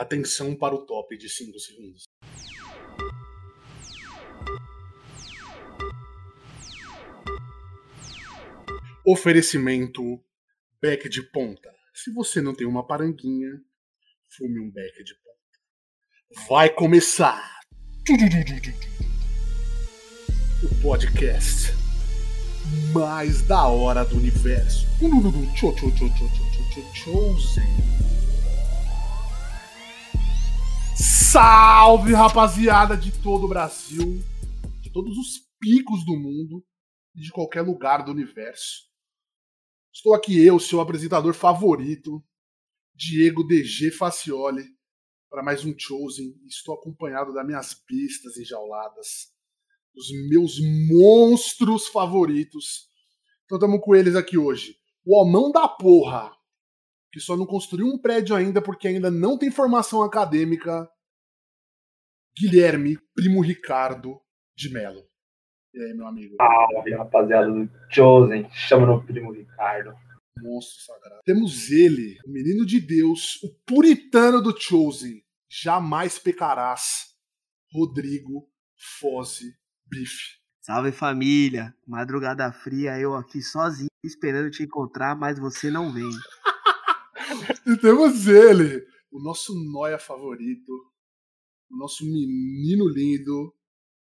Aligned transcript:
Atenção 0.00 0.56
para 0.56 0.74
o 0.74 0.86
top 0.86 1.14
de 1.18 1.28
5 1.28 1.58
segundos. 1.60 2.04
Oferecimento 9.06 10.02
beck 10.80 11.06
de 11.06 11.22
ponta. 11.24 11.70
Se 11.92 12.10
você 12.14 12.40
não 12.40 12.54
tem 12.54 12.66
uma 12.66 12.86
paranguinha, 12.86 13.50
fume 14.38 14.58
um 14.58 14.70
beck 14.70 15.04
de 15.04 15.12
ponta. 15.16 16.48
Vai 16.48 16.70
começar 16.70 17.60
o 20.62 20.80
podcast 20.80 21.74
mais 22.94 23.42
da 23.42 23.66
hora 23.66 24.02
do 24.02 24.16
universo. 24.16 24.86
Chosen. 26.94 28.09
Salve, 31.02 32.12
rapaziada 32.12 32.94
de 32.94 33.10
todo 33.22 33.44
o 33.44 33.48
Brasil, 33.48 34.22
de 34.82 34.92
todos 34.92 35.16
os 35.16 35.40
picos 35.58 36.04
do 36.04 36.14
mundo 36.14 36.62
e 37.16 37.22
de 37.22 37.30
qualquer 37.32 37.62
lugar 37.62 38.04
do 38.04 38.12
universo. 38.12 38.82
Estou 39.90 40.12
aqui 40.14 40.44
eu, 40.44 40.60
seu 40.60 40.78
apresentador 40.78 41.32
favorito, 41.32 42.22
Diego 42.94 43.42
DG 43.42 43.90
Facioli, 43.92 44.66
para 45.30 45.42
mais 45.42 45.64
um 45.64 45.72
Chosen. 45.74 46.34
Estou 46.46 46.74
acompanhado 46.74 47.32
das 47.32 47.46
minhas 47.46 47.72
pistas 47.72 48.36
enjauladas, 48.36 49.32
dos 49.94 50.08
meus 50.28 50.58
monstros 50.86 51.88
favoritos. 51.88 52.90
Então 53.46 53.56
estamos 53.56 53.80
com 53.82 53.96
eles 53.96 54.14
aqui 54.14 54.36
hoje. 54.36 54.76
O 55.06 55.18
homão 55.18 55.50
da 55.50 55.66
porra, 55.66 56.30
que 57.12 57.20
só 57.20 57.36
não 57.36 57.46
construiu 57.46 57.86
um 57.86 57.98
prédio 57.98 58.36
ainda 58.36 58.62
porque 58.62 58.88
ainda 58.88 59.10
não 59.10 59.36
tem 59.36 59.50
formação 59.50 60.02
acadêmica, 60.02 60.88
Guilherme 62.38 62.98
Primo 63.14 63.40
Ricardo 63.40 64.20
de 64.56 64.72
Melo. 64.72 65.02
E 65.74 65.82
aí, 65.82 65.94
meu 65.94 66.06
amigo? 66.06 66.36
Salve, 66.36 66.94
rapaziada 66.94 67.50
do 67.50 67.70
Chosen. 67.90 68.48
Chama 68.50 68.86
no 68.86 69.04
Primo 69.04 69.32
Ricardo. 69.32 69.94
Monstro 70.38 70.82
sagrado. 70.82 71.20
Temos 71.24 71.70
ele, 71.70 72.18
o 72.26 72.30
menino 72.30 72.64
de 72.64 72.80
Deus, 72.80 73.40
o 73.42 73.54
puritano 73.66 74.40
do 74.40 74.58
Chosen. 74.58 75.22
Jamais 75.48 76.18
pecarás. 76.18 77.10
Rodrigo 77.72 78.48
Foze 79.00 79.54
Bife. 79.86 80.40
Salve 80.60 80.92
família, 80.92 81.74
madrugada 81.86 82.50
fria, 82.52 82.98
eu 82.98 83.14
aqui 83.14 83.40
sozinho 83.42 83.88
esperando 84.04 84.50
te 84.50 84.62
encontrar, 84.62 85.16
mas 85.16 85.38
você 85.38 85.70
não 85.70 85.92
vem. 85.92 86.10
E 87.66 87.76
temos 87.78 88.26
ele, 88.26 88.84
o 89.10 89.22
nosso 89.22 89.54
noia 89.72 89.98
favorito, 89.98 90.72
o 91.70 91.76
nosso 91.76 92.04
menino 92.04 92.88
lindo, 92.88 93.54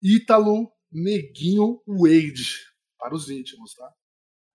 Ítalo 0.01 0.71
Neguinho 0.91 1.81
Wade. 1.87 2.73
Para 2.97 3.15
os 3.15 3.29
íntimos, 3.29 3.73
tá? 3.73 3.91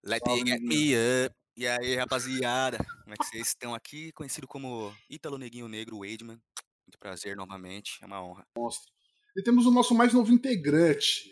Let 0.04 0.22
me 0.26 0.38
get 0.46 0.60
me 0.60 0.94
up. 0.94 1.34
E 1.56 1.66
aí, 1.66 1.94
rapaziada, 1.94 2.78
como 2.78 3.14
é 3.14 3.16
que 3.16 3.26
vocês 3.26 3.48
estão 3.48 3.74
aqui? 3.74 4.12
Conhecido 4.12 4.46
como 4.46 4.94
Ítalo 5.10 5.36
Neguinho 5.36 5.68
Negro 5.68 5.98
Wademan. 5.98 6.40
Muito 6.86 6.98
prazer 6.98 7.36
novamente, 7.36 7.98
é 8.02 8.06
uma 8.06 8.24
honra. 8.24 8.46
Monstro. 8.56 8.90
E 9.36 9.42
temos 9.42 9.66
o 9.66 9.70
nosso 9.70 9.94
mais 9.94 10.12
novo 10.12 10.32
integrante, 10.32 11.30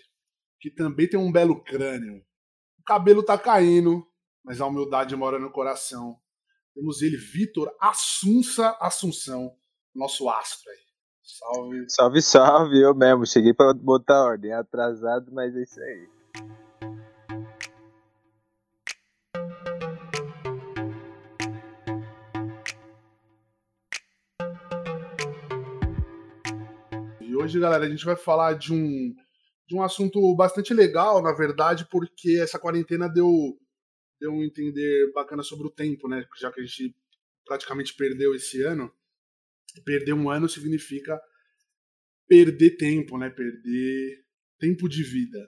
que 0.61 0.71
também 0.71 1.09
tem 1.09 1.19
um 1.19 1.33
belo 1.33 1.63
crânio. 1.65 2.25
O 2.79 2.83
cabelo 2.85 3.23
tá 3.23 3.39
caindo, 3.39 4.07
mas 4.45 4.61
a 4.61 4.67
humildade 4.67 5.17
mora 5.17 5.39
no 5.39 5.51
coração. 5.51 6.21
Temos 6.79 7.03
ele, 7.03 7.17
Vitor 7.17 7.75
Assunça 7.81 8.71
Assunção, 8.81 9.53
nosso 9.93 10.31
astro 10.31 10.71
aí. 10.71 10.79
Salve. 11.25 11.85
Salve, 11.89 12.23
salve, 12.23 12.81
eu 12.81 12.95
mesmo. 12.95 13.27
Cheguei 13.27 13.53
para 13.53 13.75
botar 13.75 14.23
ordem. 14.23 14.53
Atrasado, 14.53 15.33
mas 15.33 15.57
é 15.57 15.63
isso 15.65 15.81
aí. 15.81 16.09
E 27.21 27.35
hoje, 27.35 27.59
galera, 27.59 27.87
a 27.87 27.91
gente 27.91 28.05
vai 28.05 28.15
falar 28.15 28.53
de 28.53 28.73
um, 28.73 29.13
de 29.67 29.75
um 29.75 29.83
assunto 29.83 30.33
bastante 30.37 30.73
legal, 30.73 31.21
na 31.21 31.33
verdade, 31.33 31.89
porque 31.91 32.39
essa 32.41 32.57
quarentena 32.57 33.09
deu, 33.09 33.27
deu 34.21 34.33
um 34.33 34.43
entender 34.43 35.13
bacana 35.13 35.43
sobre 35.43 35.67
o 35.67 35.71
tempo, 35.71 36.09
né? 36.09 36.27
Já 36.39 36.53
que 36.53 36.61
a 36.61 36.65
gente 36.65 36.95
praticamente 37.45 37.95
perdeu 37.95 38.35
esse 38.35 38.63
ano 38.63 38.93
perder 39.85 40.13
um 40.13 40.31
ano 40.31 40.49
significa 40.49 41.21
perder 42.27 42.77
tempo, 42.77 43.19
né? 43.19 43.31
Perder 43.31 44.25
tempo 44.59 44.89
de 44.89 45.03
vida. 45.03 45.39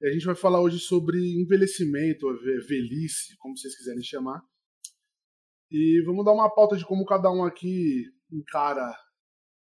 E 0.00 0.08
a 0.08 0.12
gente 0.12 0.24
vai 0.24 0.34
falar 0.34 0.60
hoje 0.60 0.78
sobre 0.78 1.18
envelhecimento, 1.40 2.26
velhice, 2.66 3.36
como 3.38 3.56
vocês 3.56 3.76
quiserem 3.76 4.02
chamar. 4.02 4.40
E 5.70 6.02
vamos 6.04 6.24
dar 6.24 6.32
uma 6.32 6.52
pauta 6.54 6.76
de 6.76 6.84
como 6.84 7.04
cada 7.04 7.30
um 7.30 7.44
aqui 7.44 8.04
encara 8.32 8.96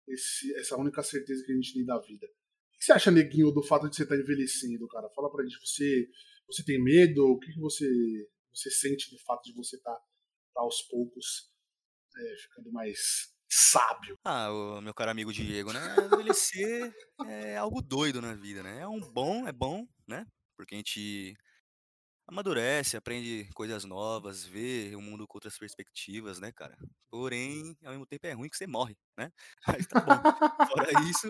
esse, 0.08 0.54
essa 0.56 0.78
única 0.78 1.04
certeza 1.04 1.44
que 1.44 1.52
a 1.52 1.56
gente 1.56 1.74
tem 1.74 1.86
da 1.86 2.00
vida. 2.00 2.26
O 2.26 2.78
que 2.78 2.86
você 2.86 2.92
acha, 2.94 3.12
neguinho, 3.12 3.52
do 3.52 3.64
fato 3.64 3.90
de 3.90 3.96
você 3.96 4.04
estar 4.04 4.16
envelhecendo, 4.16 4.88
cara? 4.88 5.10
Fala 5.10 5.32
pra 5.32 5.44
gente, 5.44 5.60
você, 5.60 6.08
você 6.48 6.64
tem 6.64 6.82
medo? 6.82 7.26
O 7.26 7.40
que, 7.40 7.52
que 7.52 7.60
você, 7.60 7.88
você 8.58 8.72
sente 8.72 9.10
do 9.12 9.20
fato 9.20 9.44
de 9.44 9.54
você 9.54 9.76
estar 9.76 9.94
tá, 9.94 10.00
tá 10.56 10.62
aos 10.62 10.82
poucos 10.84 11.52
é, 12.16 12.38
ficando 12.38 12.72
mais 12.72 13.34
sábio. 13.50 14.18
Ah, 14.26 14.52
o 14.52 14.82
meu 14.82 14.94
caro 14.94 15.12
amigo 15.12 15.32
Diego, 15.32 15.72
né? 15.72 15.96
Envelhecer 16.06 16.94
é 17.28 17.58
algo 17.58 17.82
doido 17.82 18.22
na 18.22 18.34
vida, 18.34 18.64
né? 18.64 18.82
É 18.82 18.88
um 18.88 19.00
bom, 19.00 19.48
é 19.48 19.52
bom, 19.52 19.88
né? 20.08 20.26
Porque 20.56 20.76
a 20.76 20.78
gente 20.78 21.38
amadurece, 22.28 22.98
aprende 22.98 23.50
coisas 23.54 23.86
novas, 23.86 24.44
vê 24.44 24.94
o 24.96 25.02
mundo 25.02 25.26
com 25.26 25.38
outras 25.38 25.58
perspectivas, 25.58 26.40
né, 26.40 26.52
cara? 26.52 26.78
Porém, 27.10 27.78
ao 27.84 27.92
mesmo 27.92 28.06
tempo 28.06 28.28
é 28.28 28.34
ruim 28.34 28.50
que 28.50 28.58
você 28.58 28.68
morre, 28.68 28.98
né? 29.18 29.32
Mas 29.68 29.88
tá 29.88 30.02
bom. 30.02 30.68
Fora 30.68 30.90
isso, 31.10 31.30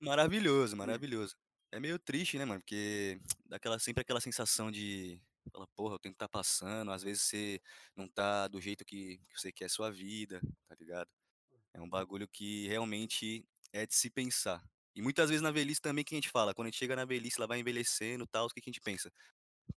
maravilhoso, 0.00 0.76
maravilhoso. 0.76 1.36
É 1.70 1.78
meio 1.78 1.98
triste, 1.98 2.38
né, 2.38 2.44
mano? 2.44 2.60
Porque 2.60 3.20
dá 3.46 3.56
aquela, 3.56 3.78
sempre 3.78 4.00
aquela 4.00 4.20
sensação 4.20 4.70
de 4.70 5.20
Fala, 5.52 5.66
porra, 5.76 5.98
que 5.98 6.08
estar 6.08 6.26
tá 6.26 6.28
passando. 6.28 6.90
Às 6.90 7.02
vezes 7.02 7.22
você 7.22 7.60
não 7.96 8.08
tá 8.08 8.48
do 8.48 8.60
jeito 8.60 8.84
que, 8.84 9.18
que 9.28 9.40
você 9.40 9.52
quer 9.52 9.66
a 9.66 9.68
sua 9.68 9.90
vida, 9.90 10.40
tá 10.68 10.74
ligado? 10.78 11.08
É 11.72 11.80
um 11.80 11.88
bagulho 11.88 12.28
que 12.28 12.66
realmente 12.68 13.44
é 13.72 13.86
de 13.86 13.94
se 13.94 14.10
pensar. 14.10 14.62
E 14.94 15.02
muitas 15.02 15.28
vezes 15.28 15.42
na 15.42 15.50
velhice 15.50 15.80
também 15.80 16.04
que 16.04 16.14
a 16.14 16.18
gente 16.18 16.30
fala, 16.30 16.54
quando 16.54 16.66
a 16.66 16.70
gente 16.70 16.78
chega 16.78 16.94
na 16.94 17.04
velhice, 17.04 17.36
ela 17.38 17.48
vai 17.48 17.58
envelhecendo 17.58 18.24
e 18.24 18.28
tal, 18.28 18.46
o 18.46 18.48
que, 18.48 18.60
que 18.60 18.70
a 18.70 18.72
gente 18.72 18.80
pensa? 18.80 19.12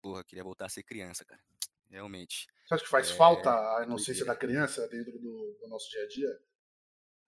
Porra, 0.01 0.23
queria 0.23 0.43
voltar 0.43 0.65
a 0.65 0.69
ser 0.69 0.83
criança, 0.83 1.25
cara. 1.25 1.41
Realmente. 1.89 2.47
Você 2.65 2.75
acha 2.75 2.83
que 2.83 2.89
faz 2.89 3.09
é... 3.09 3.15
falta 3.15 3.49
a 3.49 3.83
inocência 3.83 4.25
da 4.25 4.35
criança 4.35 4.87
dentro 4.89 5.17
do, 5.17 5.57
do, 5.59 5.67
nosso 5.67 5.89
dia 5.89 6.03
a 6.03 6.07
dia? 6.07 6.41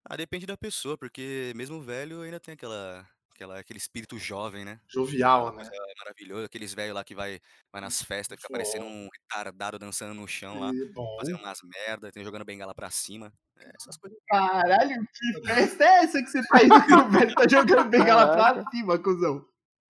Ah, 0.06 0.18
depende 0.18 0.46
da 0.46 0.58
pessoa, 0.58 0.98
porque 0.98 1.54
mesmo 1.56 1.82
velho 1.82 2.22
ainda 2.22 2.40
tem 2.40 2.54
aquela 2.54 3.10
aquela, 3.40 3.60
aquele 3.60 3.78
espírito 3.78 4.20
jovem, 4.20 4.66
né? 4.66 4.82
Jovial, 4.88 5.56
né? 5.56 5.64
Maravilhoso, 6.00 6.46
aqueles 6.46 6.74
velhos 6.74 6.94
lá 6.94 7.04
que 7.04 7.16
vai, 7.16 7.40
vai 7.72 7.82
nas 7.82 8.02
festas, 8.02 8.38
fica 8.38 8.52
parecendo 8.52 8.86
um 8.86 9.08
retardado 9.14 9.80
dançando 9.80 10.14
no 10.14 10.28
chão 10.28 10.60
lá, 10.60 10.72
bom. 10.94 11.16
fazendo 11.18 11.40
umas 11.40 11.60
merda, 11.64 12.12
tem 12.12 12.22
jogando 12.24 12.44
bengala 12.44 12.76
pra 12.76 12.90
cima. 12.90 13.32
É, 13.58 13.72
essas 13.80 13.98
coisas. 13.98 14.20
Caralho, 14.28 14.96
que 15.14 15.48
festa 15.48 15.86
é 15.86 16.04
essa 16.04 16.22
que 16.22 16.30
você 16.30 16.46
tá 16.48 16.64
indo 16.64 16.86
que 16.86 16.94
o 16.94 17.10
velho 17.10 17.34
tá 17.36 17.48
jogando 17.48 17.90
bengala 17.90 18.34
pra 18.34 18.70
cima, 18.70 19.00
cuzão? 19.00 19.46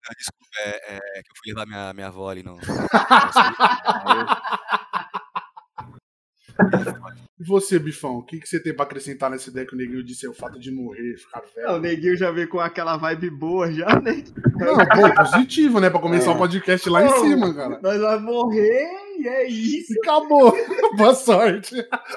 Ah, 0.08 0.14
desculpa, 0.18 0.48
é, 0.60 0.96
é, 0.96 1.00
que 1.24 1.31
eu 1.31 1.36
fui 1.38 1.54
levar 1.54 1.66
minha, 1.66 1.94
minha 1.94 2.08
avó 2.08 2.30
ali 2.30 2.42
no. 2.42 2.58
E 7.50 7.52
você, 7.52 7.80
Bifão, 7.80 8.20
o 8.20 8.22
que, 8.22 8.40
que 8.40 8.48
você 8.48 8.60
tem 8.60 8.76
pra 8.76 8.86
acrescentar 8.86 9.28
nessa 9.28 9.50
ideia 9.50 9.66
que 9.66 9.74
o 9.74 9.78
Neguinho 9.78 10.04
disse? 10.04 10.24
É 10.24 10.30
o 10.30 10.34
fato 10.36 10.60
de 10.60 10.72
morrer, 10.72 11.18
ficar 11.18 11.42
velho. 11.56 11.68
Não, 11.68 11.78
o 11.78 11.80
Neguinho 11.80 12.16
já 12.16 12.30
veio 12.30 12.48
com 12.48 12.60
aquela 12.60 12.96
vibe 12.96 13.31
boa 13.31 13.72
já, 13.72 14.00
né? 14.00 14.24
Não, 14.56 14.78
pô, 14.78 15.16
positivo, 15.16 15.80
né? 15.80 15.90
Pra 15.90 16.00
começar 16.00 16.30
o 16.30 16.34
é. 16.34 16.36
um 16.36 16.38
podcast 16.38 16.88
lá 16.88 17.04
em 17.04 17.10
cima, 17.22 17.51
cara. 17.56 17.80
Nós 17.81 18.00
vamos 18.00 18.22
morrer 18.22 18.88
e 19.18 19.28
é 19.28 19.48
isso. 19.48 19.94
Acabou. 20.04 20.56
Boa 20.96 21.16
sorte. 21.16 21.75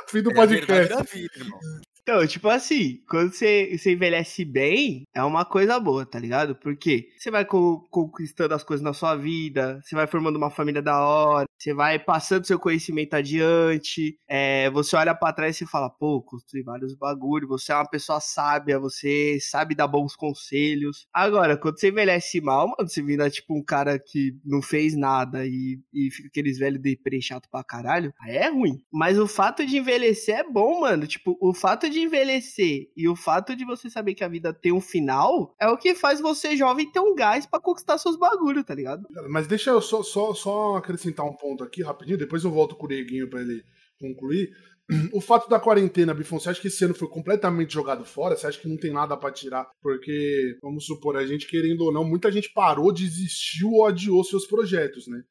Fim 0.08 0.20
do 0.20 0.32
é 0.32 0.34
podcast. 0.34 0.92
A 0.92 1.02
vida, 1.02 1.32
irmão. 1.34 1.58
Então, 2.02 2.26
tipo 2.26 2.48
assim, 2.48 3.00
quando 3.08 3.32
você, 3.32 3.76
você 3.78 3.92
envelhece 3.92 4.44
bem, 4.44 5.04
é 5.14 5.22
uma 5.22 5.44
coisa 5.44 5.78
boa, 5.78 6.04
tá 6.04 6.18
ligado? 6.18 6.56
Porque 6.56 7.08
você 7.16 7.30
vai 7.30 7.44
co 7.44 7.86
conquistando 7.90 8.54
as 8.54 8.64
coisas 8.64 8.82
na 8.82 8.92
sua 8.92 9.14
vida, 9.14 9.80
você 9.84 9.94
vai 9.94 10.08
formando 10.08 10.34
uma 10.36 10.50
família 10.50 10.82
da 10.82 11.00
hora, 11.00 11.46
você 11.56 11.72
vai 11.72 12.00
passando 12.00 12.44
seu 12.44 12.58
conhecimento 12.58 13.14
adiante, 13.14 14.18
é, 14.28 14.68
você 14.70 14.96
olha 14.96 15.14
para 15.14 15.32
trás 15.32 15.60
e 15.60 15.66
fala, 15.66 15.88
pô, 15.88 16.20
construí 16.22 16.64
vários 16.64 16.92
bagulhos, 16.96 17.48
você 17.48 17.70
é 17.70 17.76
uma 17.76 17.88
pessoa 17.88 18.18
sábia, 18.18 18.80
você 18.80 19.38
sabe 19.40 19.76
dar 19.76 19.86
bons 19.86 20.16
conselhos. 20.16 21.06
Agora, 21.14 21.56
quando 21.56 21.78
você 21.78 21.90
envelhece 21.90 22.40
mal, 22.40 22.66
mano, 22.66 22.88
você 22.88 23.00
vira 23.00 23.30
tipo 23.30 23.56
um 23.56 23.62
cara 23.62 23.96
que 23.96 24.36
não 24.44 24.60
fez 24.60 24.96
nada 24.96 25.46
e, 25.46 25.78
e 25.94 26.10
fica 26.10 26.26
aqueles 26.26 26.58
velhos 26.58 26.82
deprê 26.82 27.20
chato 27.20 27.48
pra 27.48 27.62
caralho, 27.62 28.12
aí 28.20 28.36
é 28.36 28.50
ruim. 28.50 28.82
Mas 28.92 29.20
o 29.20 29.28
fato 29.28 29.64
de 29.64 29.76
envelhecer 29.78 30.34
é 30.40 30.44
bom, 30.44 30.80
mano. 30.80 31.06
Tipo, 31.06 31.38
o 31.40 31.54
fato 31.54 31.92
de 31.92 32.00
envelhecer 32.02 32.90
e 32.96 33.08
o 33.08 33.16
fato 33.16 33.54
de 33.56 33.64
você 33.64 33.88
saber 33.88 34.14
que 34.14 34.24
a 34.24 34.28
vida 34.28 34.52
tem 34.52 34.72
um 34.72 34.80
final 34.80 35.54
é 35.60 35.68
o 35.68 35.76
que 35.76 35.94
faz 35.94 36.20
você 36.20 36.56
jovem 36.56 36.90
ter 36.90 37.00
um 37.00 37.14
gás 37.14 37.46
pra 37.46 37.60
conquistar 37.60 37.98
seus 37.98 38.16
bagulhos, 38.16 38.64
tá 38.64 38.74
ligado? 38.74 39.06
Mas 39.28 39.46
deixa 39.46 39.70
eu 39.70 39.80
só, 39.80 40.02
só, 40.02 40.34
só 40.34 40.76
acrescentar 40.76 41.26
um 41.26 41.36
ponto 41.36 41.64
aqui 41.64 41.82
rapidinho, 41.82 42.18
depois 42.18 42.44
eu 42.44 42.50
volto 42.50 42.76
com 42.76 42.86
o 42.86 42.88
Neguinho 42.88 43.28
pra 43.28 43.40
ele 43.40 43.62
concluir. 43.98 44.50
O 45.12 45.20
fato 45.20 45.48
da 45.48 45.60
quarentena, 45.60 46.12
Bifon, 46.12 46.38
você 46.38 46.50
acha 46.50 46.60
que 46.60 46.68
esse 46.68 46.84
ano 46.84 46.94
foi 46.94 47.08
completamente 47.08 47.72
jogado 47.72 48.04
fora? 48.04 48.36
Você 48.36 48.46
acha 48.46 48.60
que 48.60 48.68
não 48.68 48.76
tem 48.76 48.92
nada 48.92 49.16
pra 49.16 49.30
tirar? 49.30 49.66
Porque, 49.80 50.58
vamos 50.60 50.84
supor, 50.84 51.16
a 51.16 51.24
gente 51.24 51.46
querendo 51.46 51.82
ou 51.82 51.92
não, 51.92 52.04
muita 52.04 52.30
gente 52.30 52.52
parou, 52.52 52.92
desistiu 52.92 53.70
ou 53.70 53.86
adiou 53.86 54.22
seus 54.24 54.46
projetos, 54.46 55.06
né? 55.06 55.22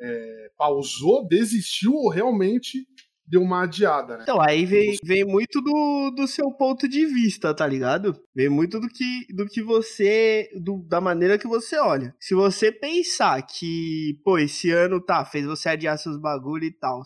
É, 0.00 0.50
pausou, 0.56 1.26
desistiu 1.26 1.92
ou 1.92 2.10
realmente 2.10 2.86
deu 3.28 3.42
uma 3.42 3.64
adiada, 3.64 4.16
né? 4.16 4.22
Então, 4.22 4.40
aí 4.40 4.64
vem, 4.64 4.96
vem 5.04 5.24
muito 5.24 5.60
do, 5.60 6.10
do 6.16 6.26
seu 6.26 6.50
ponto 6.52 6.88
de 6.88 7.04
vista, 7.06 7.54
tá 7.54 7.66
ligado? 7.66 8.18
Vem 8.34 8.48
muito 8.48 8.80
do 8.80 8.88
que, 8.88 9.26
do 9.34 9.46
que 9.46 9.62
você. 9.62 10.48
Do, 10.62 10.82
da 10.88 11.00
maneira 11.00 11.38
que 11.38 11.46
você 11.46 11.78
olha. 11.78 12.14
Se 12.18 12.34
você 12.34 12.72
pensar 12.72 13.42
que, 13.42 14.18
pô, 14.24 14.38
esse 14.38 14.70
ano 14.70 15.00
tá, 15.00 15.24
fez 15.24 15.44
você 15.44 15.68
adiar 15.68 15.98
seus 15.98 16.18
bagulho 16.18 16.64
e 16.64 16.72
tal. 16.72 17.02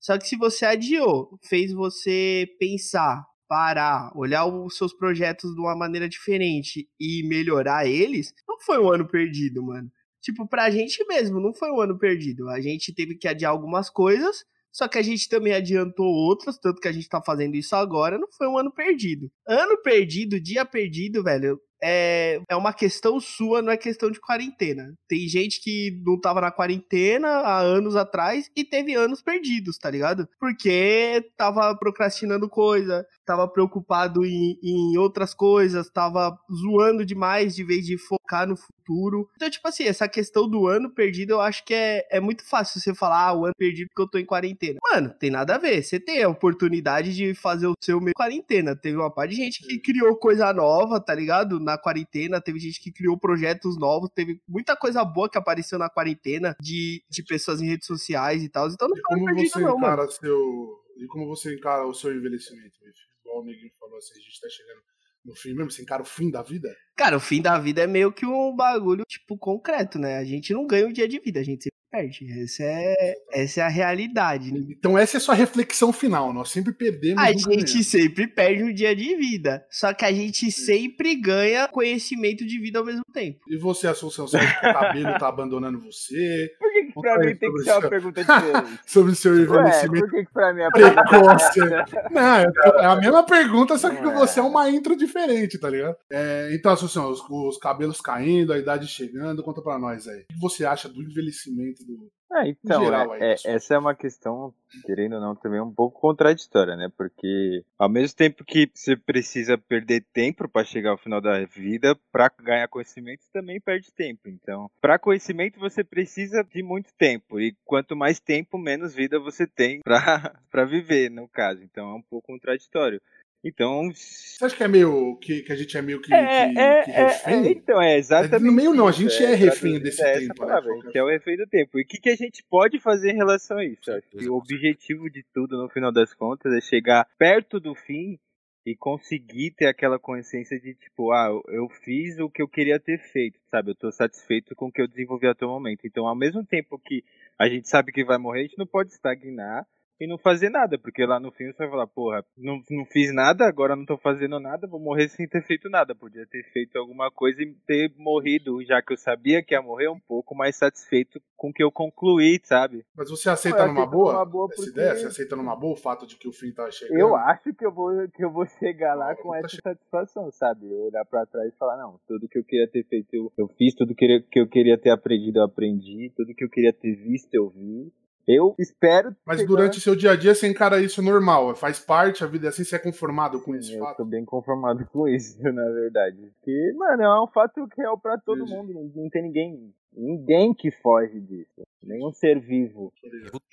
Só 0.00 0.16
que 0.18 0.26
se 0.26 0.36
você 0.36 0.64
adiou, 0.64 1.38
fez 1.42 1.72
você 1.72 2.46
pensar, 2.58 3.24
parar, 3.48 4.10
olhar 4.14 4.46
os 4.46 4.76
seus 4.76 4.94
projetos 4.94 5.54
de 5.54 5.60
uma 5.60 5.76
maneira 5.76 6.08
diferente 6.08 6.88
e 6.98 7.26
melhorar 7.28 7.86
eles, 7.86 8.32
não 8.48 8.58
foi 8.60 8.78
um 8.78 8.90
ano 8.90 9.06
perdido, 9.06 9.62
mano. 9.62 9.90
Tipo, 10.22 10.46
pra 10.48 10.70
gente 10.70 11.04
mesmo, 11.06 11.40
não 11.40 11.54
foi 11.54 11.70
um 11.70 11.80
ano 11.80 11.98
perdido. 11.98 12.48
A 12.48 12.60
gente 12.60 12.92
teve 12.92 13.16
que 13.16 13.28
adiar 13.28 13.52
algumas 13.52 13.88
coisas, 13.88 14.44
só 14.76 14.86
que 14.86 14.98
a 14.98 15.02
gente 15.02 15.26
também 15.26 15.54
adiantou 15.54 16.04
outras, 16.04 16.58
tanto 16.58 16.82
que 16.82 16.88
a 16.88 16.92
gente 16.92 17.08
tá 17.08 17.22
fazendo 17.24 17.56
isso 17.56 17.74
agora, 17.74 18.18
não 18.18 18.28
foi 18.30 18.46
um 18.46 18.58
ano 18.58 18.70
perdido. 18.70 19.30
Ano 19.48 19.80
perdido, 19.82 20.38
dia 20.38 20.66
perdido, 20.66 21.22
velho, 21.22 21.58
é, 21.82 22.42
é 22.46 22.54
uma 22.54 22.74
questão 22.74 23.18
sua, 23.18 23.62
não 23.62 23.72
é 23.72 23.76
questão 23.78 24.10
de 24.10 24.20
quarentena. 24.20 24.92
Tem 25.08 25.26
gente 25.28 25.62
que 25.62 25.98
não 26.04 26.20
tava 26.20 26.42
na 26.42 26.50
quarentena 26.50 27.26
há 27.26 27.60
anos 27.60 27.96
atrás 27.96 28.50
e 28.54 28.64
teve 28.64 28.94
anos 28.94 29.22
perdidos, 29.22 29.78
tá 29.78 29.90
ligado? 29.90 30.28
Porque 30.38 31.24
tava 31.38 31.74
procrastinando 31.78 32.46
coisa, 32.46 33.06
tava 33.24 33.48
preocupado 33.48 34.26
em, 34.26 34.58
em 34.62 34.98
outras 34.98 35.32
coisas, 35.32 35.88
tava 35.88 36.36
zoando 36.52 37.04
demais 37.04 37.54
de 37.54 37.64
vez 37.64 37.86
de 37.86 37.96
focar 37.96 38.46
no 38.46 38.56
futuro. 38.86 39.28
Então, 39.34 39.50
tipo 39.50 39.66
assim, 39.66 39.84
essa 39.84 40.08
questão 40.08 40.48
do 40.48 40.66
ano 40.66 40.88
perdido, 40.90 41.32
eu 41.32 41.40
acho 41.40 41.64
que 41.64 41.74
é, 41.74 42.06
é 42.10 42.20
muito 42.20 42.44
fácil 42.44 42.80
você 42.80 42.94
falar, 42.94 43.28
ah, 43.28 43.34
o 43.34 43.44
ano 43.44 43.54
perdido 43.56 43.88
porque 43.88 44.02
eu 44.02 44.08
tô 44.08 44.18
em 44.18 44.24
quarentena. 44.24 44.78
Mano, 44.82 45.12
tem 45.18 45.30
nada 45.30 45.56
a 45.56 45.58
ver. 45.58 45.82
Você 45.82 45.98
tem 45.98 46.22
a 46.22 46.28
oportunidade 46.28 47.14
de 47.14 47.34
fazer 47.34 47.66
o 47.66 47.74
seu 47.82 48.00
meio 48.00 48.14
quarentena. 48.14 48.76
Teve 48.76 48.96
uma 48.96 49.10
parte 49.10 49.30
de 49.30 49.36
gente 49.36 49.66
que 49.66 49.78
criou 49.80 50.16
coisa 50.16 50.52
nova, 50.52 51.00
tá 51.00 51.14
ligado? 51.14 51.58
Na 51.58 51.76
quarentena, 51.76 52.40
teve 52.40 52.58
gente 52.58 52.80
que 52.80 52.92
criou 52.92 53.18
projetos 53.18 53.78
novos, 53.78 54.10
teve 54.14 54.40
muita 54.48 54.76
coisa 54.76 55.04
boa 55.04 55.28
que 55.28 55.38
apareceu 55.38 55.78
na 55.78 55.90
quarentena 55.90 56.56
de, 56.60 57.02
de 57.10 57.22
pessoas 57.24 57.60
em 57.60 57.66
redes 57.66 57.86
sociais 57.86 58.42
e 58.42 58.48
tal. 58.48 58.68
Então 58.68 58.88
não 58.88 58.96
E 58.96 59.02
como 59.02 59.24
perdido, 59.26 59.50
você 59.50 59.60
não, 59.60 59.78
mano. 59.78 60.10
seu. 60.10 60.86
E 60.96 61.06
como 61.06 61.26
você 61.26 61.54
encara 61.54 61.86
o 61.86 61.92
seu 61.92 62.14
envelhecimento? 62.14 62.76
Igual 63.20 63.42
o 63.42 63.44
Neguinho 63.44 63.70
falou 63.78 63.98
assim, 63.98 64.14
a 64.14 64.22
gente 64.22 64.40
tá 64.40 64.48
chegando 64.48 64.80
no 65.26 65.34
fim 65.34 65.54
mesmo, 65.54 65.70
você 65.70 65.82
encara 65.82 66.02
o 66.02 66.06
fim 66.06 66.30
da 66.30 66.42
vida? 66.42 66.68
Cara, 66.96 67.16
o 67.16 67.20
fim 67.20 67.42
da 67.42 67.58
vida 67.58 67.82
é 67.82 67.86
meio 67.86 68.12
que 68.12 68.24
um 68.24 68.54
bagulho, 68.54 69.04
tipo, 69.06 69.36
concreto, 69.36 69.98
né? 69.98 70.16
A 70.18 70.24
gente 70.24 70.52
não 70.54 70.66
ganha 70.66 70.86
um 70.86 70.92
dia 70.92 71.06
de 71.06 71.18
vida, 71.20 71.40
a 71.40 71.42
gente 71.42 71.64
sempre 71.64 71.76
perde. 71.90 72.42
Essa 72.42 72.62
é, 72.62 73.14
essa 73.32 73.60
é 73.60 73.64
a 73.64 73.68
realidade, 73.68 74.52
né? 74.52 74.60
Então 74.70 74.96
essa 74.96 75.16
é 75.16 75.18
a 75.18 75.20
sua 75.20 75.34
reflexão 75.34 75.92
final, 75.92 76.32
nós 76.32 76.50
sempre 76.50 76.72
perdemos 76.72 77.22
A 77.22 77.32
gente 77.32 77.44
ganhamos. 77.44 77.86
sempre 77.86 78.26
perde 78.26 78.62
um 78.64 78.72
dia 78.72 78.94
de 78.96 79.14
vida. 79.16 79.66
Só 79.70 79.92
que 79.92 80.04
a 80.04 80.12
gente 80.12 80.50
sempre 80.50 81.14
ganha 81.16 81.68
conhecimento 81.68 82.46
de 82.46 82.58
vida 82.58 82.78
ao 82.78 82.84
mesmo 82.84 83.04
tempo. 83.12 83.40
E 83.48 83.58
você, 83.58 83.86
Assunção, 83.88 84.26
você 84.26 84.38
acha 84.38 84.60
que 84.60 84.66
o 84.66 84.72
cabelo 84.72 85.18
tá 85.18 85.28
abandonando 85.28 85.80
você? 85.80 86.50
Por 86.58 86.72
que, 86.72 86.85
que 87.02 87.08
pra 87.08 87.18
mim 87.18 87.36
tem 87.36 87.52
que 87.52 87.62
ser 87.62 87.72
uma 87.72 87.88
pergunta 87.88 88.24
diferente? 88.24 88.80
Sobre 88.86 89.12
o 89.12 89.16
seu 89.16 89.32
Ué, 89.32 89.40
envelhecimento 89.40 90.06
por 90.06 90.10
que, 90.10 90.24
que 90.24 90.32
pra 90.32 90.52
mim 90.52 90.62
é 90.62 90.70
precoce. 90.70 91.60
Não, 92.10 92.36
é 92.80 92.86
a 92.86 92.96
mesma 92.96 93.24
pergunta, 93.24 93.78
só 93.78 93.90
que 93.90 94.04
Ué. 94.04 94.14
você 94.14 94.40
é 94.40 94.42
uma 94.42 94.70
intro 94.70 94.96
diferente, 94.96 95.58
tá 95.58 95.70
ligado? 95.70 95.96
É, 96.10 96.50
então, 96.54 96.72
Assunção, 96.72 97.10
os, 97.10 97.20
os 97.28 97.58
cabelos 97.58 98.00
caindo, 98.00 98.52
a 98.52 98.58
idade 98.58 98.86
chegando, 98.86 99.42
conta 99.42 99.62
pra 99.62 99.78
nós 99.78 100.06
aí. 100.06 100.20
O 100.22 100.26
que 100.26 100.40
você 100.40 100.64
acha 100.64 100.88
do 100.88 101.02
envelhecimento 101.02 101.84
do. 101.84 102.10
Ah, 102.30 102.46
então, 102.46 102.82
geral 102.84 103.14
é- 103.14 103.18
é- 103.18 103.30
pessoal. 103.34 103.54
essa 103.54 103.74
é 103.74 103.78
uma 103.78 103.94
questão, 103.94 104.52
querendo 104.84 105.14
ou 105.14 105.20
não, 105.20 105.34
também 105.36 105.60
um 105.60 105.72
pouco 105.72 106.00
contraditória, 106.00 106.76
né? 106.76 106.90
Porque 106.96 107.64
ao 107.78 107.88
mesmo 107.88 108.16
tempo 108.16 108.44
que 108.44 108.70
você 108.74 108.96
precisa 108.96 109.56
perder 109.56 110.04
tempo 110.12 110.48
para 110.48 110.64
chegar 110.64 110.90
ao 110.90 110.98
final 110.98 111.20
da 111.20 111.44
vida, 111.44 111.96
para 112.10 112.30
ganhar 112.42 112.68
conhecimento, 112.68 113.22
você 113.22 113.30
também 113.32 113.60
perde 113.60 113.92
tempo. 113.92 114.28
Então, 114.28 114.70
para 114.80 114.98
conhecimento 114.98 115.58
você 115.60 115.84
precisa 115.84 116.42
de 116.44 116.62
muito 116.62 116.92
tempo 116.98 117.40
e 117.40 117.56
quanto 117.64 117.96
mais 117.96 118.18
tempo, 118.20 118.58
menos 118.58 118.94
vida 118.94 119.18
você 119.18 119.46
tem 119.46 119.80
para 119.82 120.34
viver, 120.68 121.10
no 121.10 121.28
caso. 121.28 121.62
Então, 121.62 121.90
é 121.90 121.94
um 121.94 122.02
pouco 122.02 122.26
contraditório. 122.26 123.00
Então, 123.44 123.90
Você 123.94 124.44
acha 124.44 124.56
que 124.56 124.62
é 124.64 124.68
meio. 124.68 125.16
que, 125.18 125.42
que 125.42 125.52
a 125.52 125.56
gente 125.56 125.76
é 125.76 125.82
meio 125.82 126.00
que, 126.00 126.12
é, 126.12 126.18
que, 126.52 126.58
é, 126.58 126.82
que 126.84 126.90
é, 126.90 127.06
refém? 127.06 127.46
é, 127.46 127.50
então, 127.52 127.80
é 127.82 127.96
exatamente. 127.96 128.42
No 128.44 128.52
meio 128.52 128.74
não, 128.74 128.88
a 128.88 128.92
gente 128.92 129.22
é 129.22 129.34
refém 129.34 129.48
traduzindo 129.72 129.82
desse 129.82 130.02
essa 130.02 130.18
tempo, 130.20 130.28
né, 130.42 130.48
palavra, 130.48 130.72
de 130.72 130.78
a 130.80 130.82
gente 130.82 130.98
é 130.98 131.02
o 131.04 131.08
refém 131.08 131.36
do 131.36 131.46
tempo. 131.46 131.78
E 131.78 131.82
o 131.82 131.86
que, 131.86 131.98
que 131.98 132.10
a 132.10 132.16
gente 132.16 132.42
pode 132.50 132.80
fazer 132.80 133.10
em 133.12 133.16
relação 133.16 133.58
a 133.58 133.64
isso? 133.64 133.90
Acho 133.92 134.30
o 134.30 134.36
objetivo 134.36 135.08
de 135.08 135.24
tudo, 135.32 135.56
no 135.56 135.68
final 135.68 135.92
das 135.92 136.12
contas, 136.12 136.52
é 136.52 136.60
chegar 136.60 137.06
perto 137.18 137.60
do 137.60 137.74
fim 137.74 138.18
e 138.66 138.74
conseguir 138.74 139.52
ter 139.52 139.66
aquela 139.66 139.96
consciência 139.96 140.58
de, 140.58 140.74
tipo, 140.74 141.12
ah, 141.12 141.28
eu- 141.28 141.44
eu 141.54 141.68
fiz 141.84 142.18
o 142.18 142.28
que 142.28 142.42
eu 142.42 142.48
queria 142.48 142.80
ter 142.80 142.98
feito, 142.98 143.38
sabe? 143.48 143.70
Eu 143.70 143.76
tô 143.76 143.92
satisfeito 143.92 144.56
com 144.56 144.66
o 144.66 144.72
que 144.72 144.82
eu 144.82 144.88
desenvolvi 144.88 145.28
até 145.28 145.46
o 145.46 145.50
momento. 145.50 145.86
Então, 145.86 146.04
ao 146.08 146.16
mesmo 146.16 146.44
tempo 146.44 146.76
que 146.84 147.04
a 147.38 147.48
gente 147.48 147.68
sabe 147.68 147.92
que 147.92 148.02
vai 148.04 148.18
morrer, 148.18 148.40
a 148.40 148.42
gente 148.42 148.58
não 148.58 148.66
pode 148.66 148.90
estagnar 148.90 149.64
e 150.00 150.06
não 150.06 150.18
fazer 150.18 150.50
nada, 150.50 150.78
porque 150.78 151.04
lá 151.06 151.18
no 151.18 151.32
fim 151.32 151.46
você 151.46 151.58
vai 151.58 151.70
falar, 151.70 151.86
porra, 151.86 152.24
não, 152.36 152.60
não 152.70 152.84
fiz 152.84 153.14
nada, 153.14 153.46
agora 153.46 153.74
não 153.74 153.86
tô 153.86 153.96
fazendo 153.96 154.38
nada, 154.38 154.66
vou 154.66 154.78
morrer 154.80 155.08
sem 155.08 155.26
ter 155.28 155.42
feito 155.42 155.68
nada. 155.70 155.94
Podia 155.94 156.26
ter 156.26 156.42
feito 156.52 156.76
alguma 156.76 157.10
coisa 157.10 157.42
e 157.42 157.54
ter 157.66 157.92
morrido, 157.96 158.62
já 158.64 158.82
que 158.82 158.92
eu 158.92 158.96
sabia 158.98 159.42
que 159.42 159.54
ia 159.54 159.62
morrer 159.62 159.88
um 159.88 159.98
pouco 160.00 160.34
mais 160.34 160.56
satisfeito 160.56 161.20
com 161.36 161.48
o 161.50 161.52
que 161.52 161.62
eu 161.62 161.70
concluí, 161.72 162.40
sabe? 162.44 162.84
Mas 162.96 163.10
você 163.10 163.28
aceita 163.30 163.60
Eu 163.60 163.68
numa 163.68 163.86
boa, 163.86 164.24
boa 164.24 164.48
essa 164.52 164.56
porque- 164.56 164.70
ideia? 164.70 164.94
Você 164.96 165.06
aceita 165.06 165.36
numa 165.36 165.56
boa 165.56 165.72
o 165.74 165.76
fato 165.76 166.06
de 166.06 166.16
que 166.16 166.28
o 166.28 166.32
fim 166.32 166.52
tá 166.52 166.70
chegando? 166.70 166.98
Eu 166.98 167.14
acho 167.16 167.52
que 167.54 167.64
eu 167.64 167.72
vou, 167.72 167.90
que 168.08 168.24
eu 168.24 168.30
vou 168.30 168.46
chegar 168.46 168.94
lá 168.94 169.12
Ah, 169.12 169.16
com 169.16 169.30
tá 169.30 169.38
essa 169.38 169.48
che- 169.48 169.60
satisfação, 169.62 170.30
sabe? 170.30 170.70
Eu 170.70 170.86
olhar 170.86 171.04
pra 171.04 171.24
trás 171.26 171.52
e 171.52 171.56
falar, 171.56 171.76
não, 171.78 171.98
tudo 172.06 172.28
que 172.28 172.38
eu 172.38 172.44
queria 172.44 172.68
ter 172.68 172.84
feito 172.84 173.08
eu, 173.14 173.32
eu 173.36 173.48
fiz, 173.48 173.74
tudo 173.74 173.94
que, 173.94 174.20
que 174.30 174.40
eu 174.40 174.46
queria 174.48 174.76
ter 174.78 174.90
aprendido 174.90 175.38
eu 175.38 175.44
aprendi, 175.44 176.12
tudo 176.16 176.34
que 176.34 176.44
eu 176.44 176.50
queria 176.50 176.72
ter 176.72 176.94
visto 176.96 177.32
eu 177.34 177.48
vi. 177.50 177.92
Eu 178.26 178.54
espero. 178.58 179.14
Mas 179.24 179.46
durante 179.46 179.78
o 179.78 179.80
seu 179.80 179.94
dia 179.94 180.10
a 180.12 180.16
dia 180.16 180.34
você 180.34 180.48
encara 180.48 180.80
isso 180.80 181.00
normal, 181.00 181.54
faz 181.54 181.78
parte, 181.78 182.24
a 182.24 182.26
vida 182.26 182.46
é 182.46 182.48
assim, 182.48 182.64
você 182.64 182.74
é 182.76 182.78
conformado 182.78 183.40
com 183.40 183.54
esse 183.54 183.74
eu 183.74 183.80
fato? 183.80 183.98
tô 183.98 184.04
bem 184.04 184.24
conformado 184.24 184.84
com 184.92 185.06
isso, 185.06 185.40
na 185.42 185.68
verdade. 185.70 186.16
Porque, 186.38 186.72
mano, 186.76 187.02
é 187.02 187.22
um 187.22 187.28
fato 187.28 187.66
real 187.76 187.96
pra 187.98 188.18
todo 188.18 188.42
Entendi. 188.42 188.54
mundo. 188.74 188.92
Não 188.96 189.08
tem 189.08 189.22
ninguém, 189.22 189.72
ninguém 189.92 190.52
que 190.52 190.70
foge 190.70 191.20
disso. 191.20 191.62
Nenhum 191.86 192.12
ser 192.12 192.40
vivo. 192.40 192.92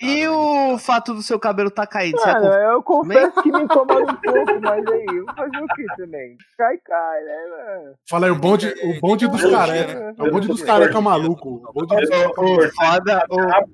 E 0.00 0.22
né? 0.22 0.28
o 0.28 0.76
fato 0.78 1.14
do 1.14 1.22
seu 1.22 1.38
cabelo 1.38 1.70
tá 1.70 1.86
caindo? 1.86 2.18
Você 2.18 2.28
é 2.28 2.32
Mano, 2.34 2.46
conf- 2.50 2.56
eu 2.64 2.82
confesso 2.82 3.42
que 3.42 3.52
me 3.52 3.62
incomoda 3.62 4.12
um 4.12 4.16
pouco, 4.16 4.60
mas 4.60 4.86
aí, 4.86 5.04
eu 5.08 5.24
vou 5.24 5.34
fazer 5.34 5.58
o 5.62 5.66
que 5.68 5.84
também? 5.96 6.36
Cai, 6.58 6.76
cai, 6.78 7.20
né, 7.24 7.36
mano? 7.50 7.94
Fala 8.10 8.26
aí, 8.26 8.32
o 8.32 8.38
bonde, 8.38 8.74
o 8.82 9.00
bonde 9.00 9.28
dos 9.28 9.40
Tem 9.40 9.50
que- 9.50 9.56
careca. 9.56 9.94
né? 9.94 10.14
É 10.18 10.22
o 10.22 10.30
bonde 10.30 10.48
dos 10.48 10.62
careca 10.62 11.00
maluco. 11.00 11.62
O 11.68 11.72
bonde 11.72 11.94
dos 11.96 12.10
O, 12.36 12.42
o 12.66 12.70
foda, 12.72 13.26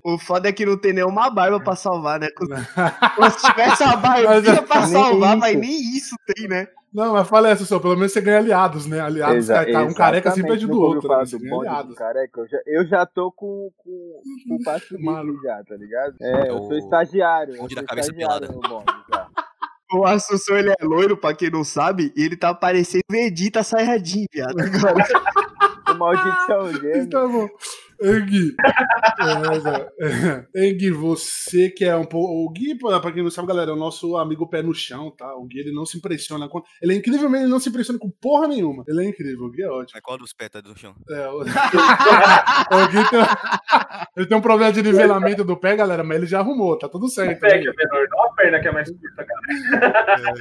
o, 0.05 0.15
o 0.15 0.19
foda 0.19 0.49
é 0.49 0.53
que 0.53 0.67
não 0.67 0.77
tem 0.79 0.93
nenhuma 0.93 1.31
barba 1.31 1.59
pra 1.59 1.75
salvar, 1.75 2.21
né? 2.21 2.29
Se 3.39 3.47
tivesse 3.51 3.83
uma 3.83 3.97
barbinha 3.97 4.63
pra 4.63 4.83
salvar, 4.87 5.37
mas 5.37 5.57
nem 5.59 5.73
isso 5.97 6.15
tem, 6.35 6.49
né? 6.49 6.69
Não, 6.93 7.13
mas 7.13 7.29
fala 7.29 7.49
essa, 7.51 7.65
seu. 7.65 7.81
Pelo 7.81 7.95
menos 7.95 8.13
você 8.13 8.21
ganha 8.21 8.39
aliados, 8.39 8.85
né? 8.85 8.99
Aliados, 8.99 9.37
Exa- 9.37 9.65
cara, 9.65 9.85
um 9.85 9.95
careca 9.95 10.31
sempre 10.33 10.51
exatamente, 10.55 10.65
ajuda 10.65 10.73
o 10.75 10.77
nunca 10.77 10.87
ouviu 10.97 10.97
outro. 10.97 11.19
Né? 11.19 11.25
Você 11.25 11.37
do 11.37 11.43
ganha 11.43 11.55
bonde 11.55 11.65
do 11.65 11.71
aliados. 11.71 11.95
careca? 11.97 12.41
Eu 12.41 12.49
já, 12.49 12.59
eu 12.67 12.87
já 12.89 13.07
tô 13.07 13.31
com, 13.31 13.71
com, 13.79 14.21
com 14.51 14.57
o 14.57 14.65
passo 14.65 14.97
livre 14.97 15.39
já, 15.45 15.63
tá 15.65 15.77
ligado? 15.77 16.17
É, 16.21 16.51
eu 16.51 16.57
o 16.57 16.67
sou 16.67 16.77
estagiário. 16.77 17.57
Sou 17.57 17.69
da 17.69 17.85
cabeça 17.85 18.13
pelada. 18.13 18.49
O 19.93 20.07
Assunção, 20.07 20.57
ele 20.57 20.71
é 20.71 20.85
loiro, 20.85 21.17
pra 21.17 21.35
quem 21.35 21.51
não 21.51 21.65
sabe, 21.65 22.13
e 22.17 22.23
ele 22.23 22.37
tá 22.37 22.55
parecendo 22.55 23.03
Vegeta 23.11 23.65
Saiyajin, 23.65 24.27
viado. 24.33 24.55
Agora. 24.61 25.05
O 25.91 25.95
maldição 25.95 26.73
gêmeo. 26.73 27.11
Tá 27.11 27.27
bom. 27.27 27.49
Engui. 28.03 28.55
É, 30.55 30.69
Engui, 30.69 30.91
você 30.91 31.71
que 31.71 31.85
é 31.85 31.95
um 31.95 32.05
pouco. 32.05 32.33
O 32.33 32.51
Gui, 32.51 32.77
pra 32.77 33.13
quem 33.13 33.23
não 33.23 33.31
sabe, 33.31 33.49
galera, 33.49 33.71
é 33.71 33.75
o 33.75 33.77
nosso 33.77 34.17
amigo 34.17 34.49
pé 34.49 34.63
no 34.63 34.75
chão, 34.75 35.11
tá? 35.11 35.35
O 35.37 35.45
Gui 35.45 35.61
ele 35.61 35.73
não 35.73 35.85
se 35.85 35.99
impressiona 35.99 36.49
com. 36.49 36.63
Ele 36.81 36.95
é 36.95 36.97
incrivelmente, 36.97 37.45
ele 37.45 37.53
não 37.53 37.61
se 37.61 37.69
impressiona 37.69 37.99
com 37.99 38.11
porra 38.11 38.49
nenhuma. 38.49 38.85
Ele 38.89 39.05
é 39.05 39.09
incrível, 39.09 39.47
o 39.47 39.51
Gui 39.51 39.63
é 39.63 39.69
ótimo. 39.69 39.93
Mas 39.95 40.03
qual 40.03 40.19
dos 40.19 40.33
pés 40.33 40.51
tá 40.51 40.61
do 40.61 40.77
chão? 40.79 40.95
É, 41.11 41.29
o... 41.29 41.41
o 41.45 42.89
Gui 42.89 43.11
tem... 43.11 43.21
Ele 44.17 44.27
tem 44.27 44.37
um 44.37 44.41
problema 44.41 44.73
de 44.73 44.83
nivelamento 44.83 45.45
do 45.45 45.57
pé, 45.57 45.77
galera, 45.77 46.03
mas 46.03 46.17
ele 46.19 46.27
já 46.27 46.41
arrumou, 46.41 46.79
tá 46.79 46.89
tudo 46.89 47.07
O 47.07 47.09
certo. 47.09 47.41
pé 47.41 47.59
que 47.59 47.69
é 47.69 47.73
menor, 47.73 48.07
não 48.11 48.25
a 48.25 48.35
perna 48.35 48.61
que 48.61 48.69
é 48.69 48.73
mais 48.73 48.91
curta, 48.91 49.25
cara. 49.25 50.35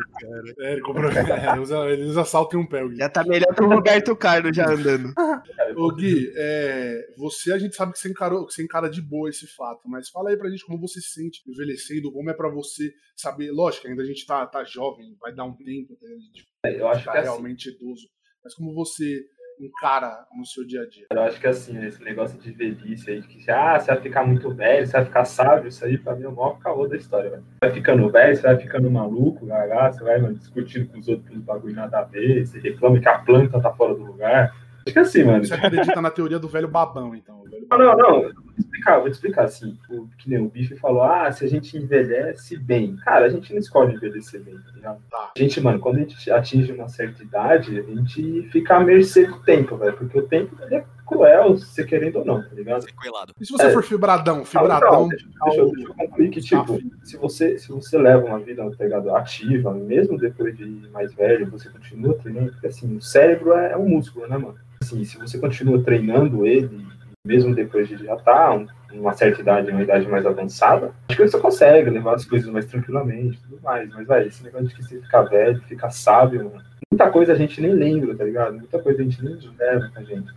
É, 0.59 0.73
ele, 0.73 0.81
comprou... 0.81 1.11
é, 1.11 1.51
ele, 1.51 1.59
usa, 1.59 1.77
ele 1.89 2.03
usa 2.03 2.25
salto 2.25 2.55
em 2.55 2.59
um 2.59 2.65
pé, 2.65 2.83
o 2.83 2.89
Gui. 2.89 2.97
Já 2.97 3.09
tá 3.09 3.23
melhor 3.23 3.53
que 3.53 3.63
o 3.63 3.67
Roberto 3.69 4.15
Carlos 4.15 4.55
já 4.55 4.69
andando. 4.69 5.13
Ô 5.77 5.91
Gui, 5.93 6.31
é, 6.35 7.07
você 7.17 7.48
a 7.51 7.57
gente 7.57 7.75
sabe 7.75 7.93
que 7.93 7.99
você, 7.99 8.09
encarou, 8.09 8.45
que 8.45 8.53
você 8.53 8.63
encara 8.63 8.89
de 8.89 9.01
boa 9.01 9.29
esse 9.29 9.47
fato, 9.47 9.87
mas 9.87 10.09
fala 10.09 10.29
aí 10.29 10.37
pra 10.37 10.49
gente 10.49 10.65
como 10.65 10.79
você 10.79 11.01
se 11.01 11.13
sente 11.13 11.41
envelhecendo, 11.47 12.11
como 12.11 12.29
é 12.29 12.33
pra 12.33 12.49
você 12.49 12.93
saber. 13.15 13.51
Lógico, 13.51 13.87
ainda 13.87 14.03
a 14.03 14.05
gente 14.05 14.25
tá, 14.25 14.45
tá 14.45 14.63
jovem, 14.63 15.15
vai 15.19 15.33
dar 15.33 15.45
um 15.45 15.55
tempo 15.55 15.93
até 15.93 16.05
a 16.07 16.17
gente 16.17 16.79
Eu 16.79 16.87
acho 16.87 17.01
ficar 17.01 17.15
é 17.15 17.19
assim. 17.19 17.29
realmente 17.29 17.69
idoso. 17.69 18.07
Mas 18.43 18.53
como 18.55 18.73
você 18.73 19.25
encara 19.59 20.25
no 20.37 20.45
seu 20.45 20.65
dia 20.65 20.81
a 20.81 20.87
dia? 20.87 21.05
Eu 21.11 21.21
acho 21.21 21.39
que 21.39 21.47
assim, 21.47 21.73
né, 21.73 21.87
esse 21.87 22.01
negócio 22.01 22.39
de 22.39 22.51
velhice 22.51 23.11
aí, 23.11 23.21
que 23.21 23.51
ah, 23.51 23.77
você 23.77 23.87
vai 23.87 24.01
ficar 24.01 24.25
muito 24.25 24.53
velho, 24.53 24.87
você 24.87 24.93
vai 24.93 25.05
ficar 25.05 25.25
sábio, 25.25 25.67
isso 25.67 25.83
aí 25.83 25.97
pra 25.97 26.15
mim 26.15 26.23
é 26.23 26.27
o 26.29 26.35
maior 26.35 26.57
caô 26.59 26.87
da 26.87 26.95
história, 26.95 27.29
velho. 27.29 27.45
Vai 27.61 27.71
ficando 27.73 28.09
velho, 28.09 28.35
você 28.35 28.41
vai 28.41 28.57
ficando 28.57 28.89
maluco, 28.89 29.45
gaga, 29.45 29.91
você 29.91 30.03
vai 30.03 30.19
mano, 30.21 30.35
discutindo 30.35 30.87
com 30.89 30.99
os 30.99 31.07
outros 31.07 31.27
pelos 31.27 31.43
bagulho 31.43 31.75
nada 31.75 31.99
a 31.99 32.03
ver, 32.03 32.45
você 32.45 32.59
reclama 32.59 32.99
que 32.99 33.09
a 33.09 33.19
planta 33.19 33.61
tá 33.61 33.73
fora 33.73 33.93
do 33.93 34.03
lugar. 34.03 34.55
Acho 34.89 34.93
que 34.93 34.99
assim, 34.99 35.23
mano. 35.23 35.45
Você 35.45 35.53
acredita 35.53 36.01
na 36.01 36.09
teoria 36.11 36.39
do 36.39 36.47
velho 36.47 36.67
babão, 36.67 37.15
então? 37.15 37.41
o 37.41 37.49
velho 37.49 37.65
Não, 37.69 37.77
não, 37.77 37.97
não. 37.97 38.23
Eu 38.23 38.33
Vou 38.33 38.53
te 38.53 38.59
explicar, 38.59 38.99
vou 38.99 39.09
te 39.09 39.13
explicar 39.13 39.43
assim. 39.45 39.77
O, 39.89 40.07
que 40.17 40.29
nem 40.29 40.39
o 40.39 40.49
Bife 40.49 40.75
falou, 40.75 41.03
ah, 41.03 41.31
se 41.31 41.45
a 41.45 41.47
gente 41.47 41.77
envelhece 41.77 42.57
bem. 42.57 42.95
Cara, 42.97 43.25
a 43.25 43.29
gente 43.29 43.51
não 43.53 43.59
escolhe 43.59 43.95
envelhecer 43.95 44.41
bem, 44.41 44.55
tá 44.55 44.71
ligado? 44.73 44.99
Tá. 45.09 45.31
A 45.35 45.39
gente, 45.39 45.61
mano, 45.61 45.79
quando 45.79 45.97
a 45.97 45.99
gente 45.99 46.31
atinge 46.31 46.71
uma 46.71 46.87
certa 46.87 47.23
idade, 47.23 47.79
a 47.79 47.83
gente 47.83 48.43
fica 48.51 48.75
à 48.75 48.79
mercê 48.79 49.25
do 49.25 49.39
tempo, 49.39 49.77
velho. 49.77 49.93
Porque 49.95 50.19
o 50.19 50.27
tempo 50.27 50.55
ele 50.61 50.75
é 50.75 50.85
cruel, 51.09 51.57
você 51.57 51.83
querendo 51.83 52.19
ou 52.19 52.25
não, 52.25 52.41
tá 52.41 52.53
ligado? 52.53 52.83
Sequelado. 52.83 53.33
E 53.39 53.45
se 53.45 53.51
você 53.51 53.65
É. 53.65 53.71
for 53.71 53.83
fibradão, 53.83 54.45
fibradão. 54.45 54.91
não, 54.91 55.07
deixa, 55.07 55.27
deixa 55.43 55.59
eu, 55.59 55.71
deixa 55.71 55.89
eu 55.89 55.95
concluir 55.95 56.29
que, 56.29 56.39
tipo, 56.39 56.79
se 57.03 57.17
você, 57.17 57.57
se 57.57 57.69
você 57.69 57.97
leva 57.97 58.25
uma 58.25 58.39
vida 58.39 58.69
tá 58.77 58.83
ligado, 58.83 59.15
ativa, 59.15 59.73
mesmo 59.73 60.17
depois 60.17 60.55
de 60.55 60.65
mais 60.91 61.13
velho, 61.13 61.49
você 61.49 61.69
continua 61.69 62.13
treinando, 62.13 62.51
porque 62.51 62.67
assim, 62.67 62.95
o 62.95 63.01
cérebro 63.01 63.53
é, 63.53 63.71
é 63.71 63.77
um 63.77 63.89
músculo, 63.89 64.27
né, 64.27 64.37
mano? 64.37 64.57
Assim, 64.81 65.03
se 65.03 65.17
você 65.17 65.37
continua 65.37 65.83
treinando 65.83 66.45
ele, 66.45 66.85
mesmo 67.25 67.53
depois 67.53 67.87
de 67.87 67.97
já 67.97 68.15
estar 68.15 68.53
um, 68.53 68.67
uma 68.93 69.13
certa 69.13 69.41
idade, 69.41 69.71
uma 69.71 69.83
idade 69.83 70.07
mais 70.07 70.25
avançada, 70.25 70.93
acho 71.07 71.17
que 71.17 71.27
você 71.27 71.39
consegue 71.39 71.89
levar 71.89 72.15
as 72.15 72.25
coisas 72.25 72.49
mais 72.49 72.65
tranquilamente 72.65 73.37
e 73.37 73.41
tudo 73.41 73.61
mais. 73.61 73.89
Mas, 73.89 74.07
velho, 74.07 74.27
esse 74.27 74.43
negócio 74.43 74.67
de 74.67 74.75
que 74.75 74.83
você 74.83 75.01
ficar 75.01 75.23
velho, 75.23 75.61
ficar 75.63 75.89
sábio, 75.89 76.45
mano, 76.45 76.63
muita 76.91 77.11
coisa 77.11 77.33
a 77.33 77.35
gente 77.35 77.61
nem 77.61 77.71
lembra, 77.71 78.15
tá 78.15 78.23
ligado? 78.23 78.57
Muita 78.57 78.79
coisa 78.79 79.01
a 79.01 79.03
gente 79.03 79.23
nem 79.23 79.37
leva 79.57 79.91
com 79.93 79.99
a 79.99 80.03
gente. 80.03 80.31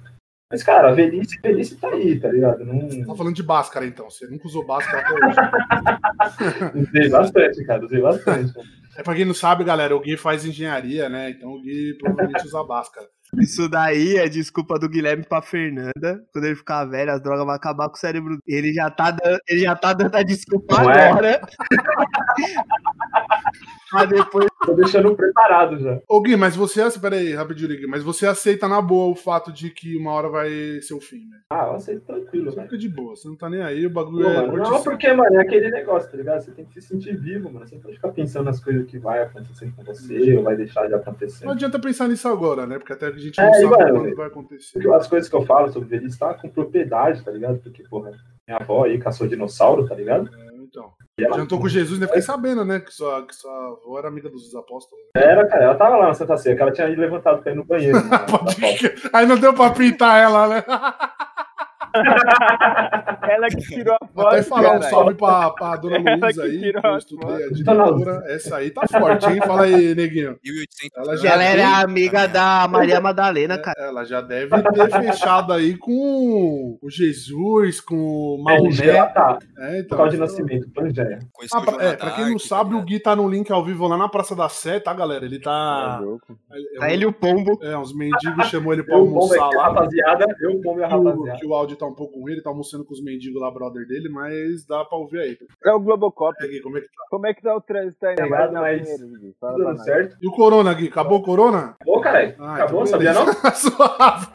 Mas, 0.50 0.62
cara, 0.62 0.90
a 0.90 0.92
velhice, 0.92 1.38
a 1.38 1.48
velhice 1.48 1.76
tá 1.76 1.88
aí, 1.88 2.20
tá 2.20 2.28
ligado? 2.28 2.62
Não, 2.62 2.80
Você 2.80 3.06
tá 3.06 3.14
falando 3.14 3.34
de 3.34 3.42
Bhaskara, 3.42 3.86
então. 3.86 4.10
Você 4.10 4.26
nunca 4.26 4.46
usou 4.46 4.66
Bhaskara 4.66 5.00
até 5.00 5.14
hoje. 5.14 6.76
Usei 6.90 7.08
bastante, 7.08 7.64
cara, 7.64 7.82
usei 7.82 8.02
bastante. 8.02 8.52
É 8.94 9.02
pra 9.02 9.14
quem 9.14 9.24
não 9.24 9.32
sabe, 9.32 9.64
galera, 9.64 9.96
o 9.96 10.00
Gui 10.00 10.18
faz 10.18 10.44
engenharia, 10.44 11.08
né? 11.08 11.30
Então 11.30 11.48
o 11.48 11.62
Gui 11.62 11.96
provavelmente 11.98 12.44
usa 12.44 12.62
Bhaskara. 12.62 13.06
Isso 13.40 13.66
daí 13.68 14.16
é 14.16 14.28
desculpa 14.28 14.78
do 14.78 14.88
Guilherme 14.88 15.24
pra 15.24 15.40
Fernanda. 15.40 16.22
Quando 16.32 16.44
ele 16.44 16.54
ficar 16.54 16.84
velho, 16.84 17.12
as 17.12 17.22
drogas 17.22 17.46
vão 17.46 17.54
acabar 17.54 17.88
com 17.88 17.96
o 17.96 17.98
cérebro. 17.98 18.38
dele. 18.46 18.58
Ele 18.68 18.72
já 18.74 18.90
tá 18.90 19.10
dando, 19.10 19.38
ele 19.48 19.60
já 19.62 19.74
tá 19.74 19.92
dando 19.94 20.14
a 20.14 20.22
desculpa 20.22 20.82
Não 20.82 20.90
é? 20.90 21.08
agora. 21.08 21.40
Mas 23.92 24.08
depois. 24.08 24.51
Tô 24.64 24.74
deixando 24.74 25.14
preparado 25.16 25.78
já. 25.78 26.00
Ô 26.08 26.20
Gui, 26.20 26.36
mas 26.36 26.54
você. 26.54 26.82
Pera 27.00 27.16
aí, 27.16 27.32
rapidinho, 27.34 27.68
Gui. 27.70 27.86
Mas 27.86 28.02
você 28.02 28.26
aceita 28.26 28.68
na 28.68 28.80
boa 28.80 29.10
o 29.10 29.14
fato 29.14 29.52
de 29.52 29.70
que 29.70 29.96
uma 29.96 30.12
hora 30.12 30.28
vai 30.28 30.50
ser 30.80 30.94
o 30.94 31.00
fim, 31.00 31.26
né? 31.28 31.38
Ah, 31.50 31.66
eu 31.68 31.74
aceito 31.74 32.00
tranquilo, 32.02 32.44
Você 32.50 32.56
velho. 32.56 32.68
fica 32.68 32.78
de 32.78 32.88
boa, 32.88 33.16
você 33.16 33.28
não 33.28 33.36
tá 33.36 33.50
nem 33.50 33.60
aí, 33.62 33.84
o 33.86 33.90
bagulho 33.90 34.24
Pô, 34.24 34.30
é. 34.30 34.46
mano. 34.46 34.56
Não, 34.58 34.82
porque, 34.82 35.12
mano, 35.12 35.36
é 35.36 35.42
aquele 35.42 35.70
negócio, 35.70 36.10
tá 36.10 36.16
ligado? 36.16 36.40
Você 36.42 36.50
tem 36.52 36.64
que 36.64 36.80
se 36.80 36.88
sentir 36.88 37.16
vivo, 37.16 37.50
mano. 37.52 37.66
Você 37.66 37.74
não 37.74 37.82
pode 37.82 37.96
ficar 37.96 38.08
pensando 38.10 38.44
nas 38.44 38.62
coisas 38.62 38.86
que 38.86 38.98
vai 38.98 39.22
acontecer 39.22 39.72
com 39.76 39.82
você 39.84 40.34
ou 40.36 40.42
vai 40.44 40.56
deixar 40.56 40.86
de 40.86 40.94
acontecer. 40.94 41.44
Não 41.44 41.52
adianta 41.52 41.78
pensar 41.78 42.08
nisso 42.08 42.28
agora, 42.28 42.66
né? 42.66 42.78
Porque 42.78 42.92
até 42.92 43.06
a 43.06 43.12
gente 43.12 43.40
É, 43.40 43.44
não 43.44 43.50
e, 43.50 43.54
sabe 43.54 43.66
mano, 43.76 44.00
quando 44.00 44.16
vai 44.16 44.26
acontecer. 44.28 44.90
As 44.92 45.06
coisas 45.08 45.28
que 45.28 45.36
eu 45.36 45.44
falo 45.44 45.70
sobre 45.72 45.88
velhice 45.88 46.18
tá 46.18 46.34
com 46.34 46.48
propriedade, 46.48 47.22
tá 47.24 47.30
ligado? 47.30 47.58
Porque, 47.58 47.82
porra, 47.88 48.12
minha 48.46 48.58
avó 48.58 48.84
aí 48.84 48.98
caçou 48.98 49.26
dinossauro, 49.26 49.86
tá 49.88 49.94
ligado? 49.94 50.30
É, 50.34 50.51
então. 50.72 50.90
Jantou 51.36 51.60
com 51.60 51.68
Jesus, 51.68 52.00
né? 52.00 52.06
Fiquei 52.06 52.22
sabendo, 52.22 52.64
né? 52.64 52.80
Que 52.80 52.90
sua, 52.90 53.26
que 53.26 53.34
sua 53.34 53.52
avó 53.52 53.98
era 53.98 54.08
amiga 54.08 54.30
dos 54.30 54.54
apóstolos. 54.54 55.04
era, 55.14 55.46
cara, 55.46 55.64
ela 55.64 55.74
tava 55.74 55.96
lá 55.98 56.08
na 56.08 56.14
Santa 56.14 56.38
Ceia, 56.38 56.56
que 56.56 56.62
ela 56.62 56.72
tinha 56.72 56.88
levantado 56.88 57.42
pra 57.42 57.52
ir 57.52 57.54
no 57.54 57.64
banheiro. 57.64 57.98
né. 58.02 58.10
Aí 59.12 59.26
não 59.26 59.38
deu 59.38 59.52
pra 59.52 59.70
pintar 59.70 60.18
ela, 60.20 60.48
né? 60.48 60.64
Ela 63.30 63.48
que 63.48 63.56
tirou 63.56 63.94
a 64.00 64.06
foto. 64.06 64.26
Até 64.28 64.42
falar 64.42 64.60
um 64.60 64.72
caralho. 64.80 64.90
salve 64.90 65.14
pra, 65.14 65.50
pra 65.50 65.76
dona 65.76 65.96
Ela 65.96 66.10
Luísa 66.16 66.32
que 66.32 66.40
aí, 66.48 66.58
tirou 66.60 66.80
que 66.82 66.86
eu 66.86 66.94
a 66.94 66.98
estudei 66.98 67.28
a 67.28 67.38
foto. 67.38 67.54
diretora. 67.54 68.22
Essa 68.26 68.56
aí 68.56 68.70
tá 68.70 68.86
forte, 68.86 69.26
hein? 69.30 69.40
Fala 69.46 69.62
aí, 69.64 69.94
neguinho. 69.94 70.36
1800 70.44 70.90
Ela 70.96 71.16
já 71.16 71.30
Ela 71.32 71.42
era 71.44 71.80
amiga 71.80 72.26
da 72.28 72.66
Maria 72.68 73.00
Madalena, 73.00 73.58
cara. 73.58 73.80
Ela 73.80 74.04
já 74.04 74.20
deve 74.20 74.60
ter 74.62 74.90
fechado 74.90 75.52
aí 75.52 75.76
com 75.76 76.78
o 76.80 76.90
Jesus, 76.90 77.80
com 77.80 77.94
o 77.96 78.42
Maomé. 78.42 79.04
tá, 79.12 79.38
É, 79.58 79.80
então. 79.80 79.98
local 79.98 80.08
de 80.10 80.16
nascimento, 80.18 80.68
Pangeia. 80.72 81.18
Ah, 81.54 81.84
é, 81.84 81.96
pra 81.96 82.10
quem 82.12 82.30
não 82.30 82.38
sabe, 82.38 82.70
tá 82.72 82.76
o 82.76 82.82
Gui 82.82 82.98
tá 83.00 83.16
no 83.16 83.28
link 83.28 83.50
ao 83.52 83.64
vivo 83.64 83.86
lá 83.86 83.96
na 83.96 84.08
Praça 84.08 84.34
da 84.34 84.48
Sé, 84.48 84.80
tá, 84.80 84.92
galera? 84.92 85.24
Ele 85.24 85.38
tá. 85.40 85.98
É 86.00 86.04
louco. 86.04 86.36
É, 86.52 86.78
Tá 86.78 86.90
ele 86.92 87.04
e 87.04 87.06
o 87.06 87.12
pombo. 87.12 87.58
é, 87.62 87.76
uns 87.76 87.94
mendigos 87.94 88.46
chamou 88.48 88.72
ele 88.72 88.82
pra 88.82 88.94
Eu, 88.96 89.04
pombo 89.04 89.20
almoçar 89.20 89.48
lá. 89.48 89.64
rapaziada, 89.68 90.24
eu, 90.40 90.60
pombo 90.60 90.80
e 90.80 90.84
a 90.84 90.88
rapaziada. 90.88 91.38
que 91.38 91.46
o 91.46 91.54
áudio 91.54 91.76
tá 91.82 91.86
um 91.86 91.94
pouco 91.94 92.20
ruim, 92.20 92.32
ele 92.32 92.42
tá 92.42 92.50
almoçando 92.50 92.84
com 92.84 92.94
os 92.94 93.02
mendigos 93.02 93.40
lá, 93.40 93.50
brother 93.50 93.86
dele, 93.86 94.08
mas 94.08 94.64
dá 94.64 94.84
pra 94.84 94.96
ouvir 94.96 95.18
aí. 95.20 95.38
É 95.64 95.72
o 95.72 95.80
Globocop. 95.80 96.34
É, 96.40 96.46
Gui, 96.46 96.60
como 96.60 96.78
é 96.78 96.80
que 96.80 96.86
tá? 96.86 97.04
Como 97.10 97.26
é 97.26 97.34
que 97.34 97.42
tá 97.42 97.56
o 97.56 97.60
trânsito 97.60 98.06
aí? 98.06 98.16
Na 98.16 98.60
mas 98.60 98.82
Gui. 98.82 99.34
Fala 99.40 99.54
Tudo 99.54 99.84
certo? 99.84 100.16
E 100.22 100.28
o 100.28 100.32
Corona, 100.32 100.72
Gui? 100.74 100.86
Acabou 100.86 101.18
o 101.18 101.22
Corona? 101.22 101.74
Ô, 101.84 102.00
caralho, 102.00 102.34
Ah, 102.38 102.54
acabou, 102.54 102.82
então 102.82 102.86
sabia 102.86 103.12
não? 103.12 103.26
Suave. 103.54 104.28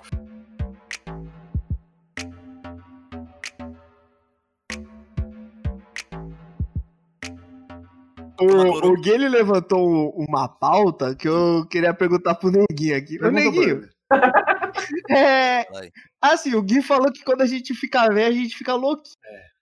O, 8.39 8.89
o 8.89 9.01
Gui 9.01 9.11
ele 9.11 9.29
levantou 9.29 10.11
uma 10.15 10.47
pauta 10.47 11.15
que 11.15 11.27
eu 11.27 11.65
queria 11.69 11.93
perguntar 11.93 12.35
pro 12.35 12.51
Neguinho 12.51 12.95
aqui. 12.97 13.15
Ô, 13.15 13.21
Pergunta 13.21 13.41
pra 13.41 13.51
Neguinho. 13.51 13.89
é. 15.11 15.65
Assim, 16.21 16.55
o 16.55 16.61
Gui 16.61 16.81
falou 16.81 17.11
que 17.11 17.23
quando 17.23 17.41
a 17.41 17.45
gente 17.45 17.73
fica 17.73 18.07
velho, 18.07 18.35
a 18.35 18.39
gente 18.39 18.55
fica 18.55 18.73
louco. 18.73 19.03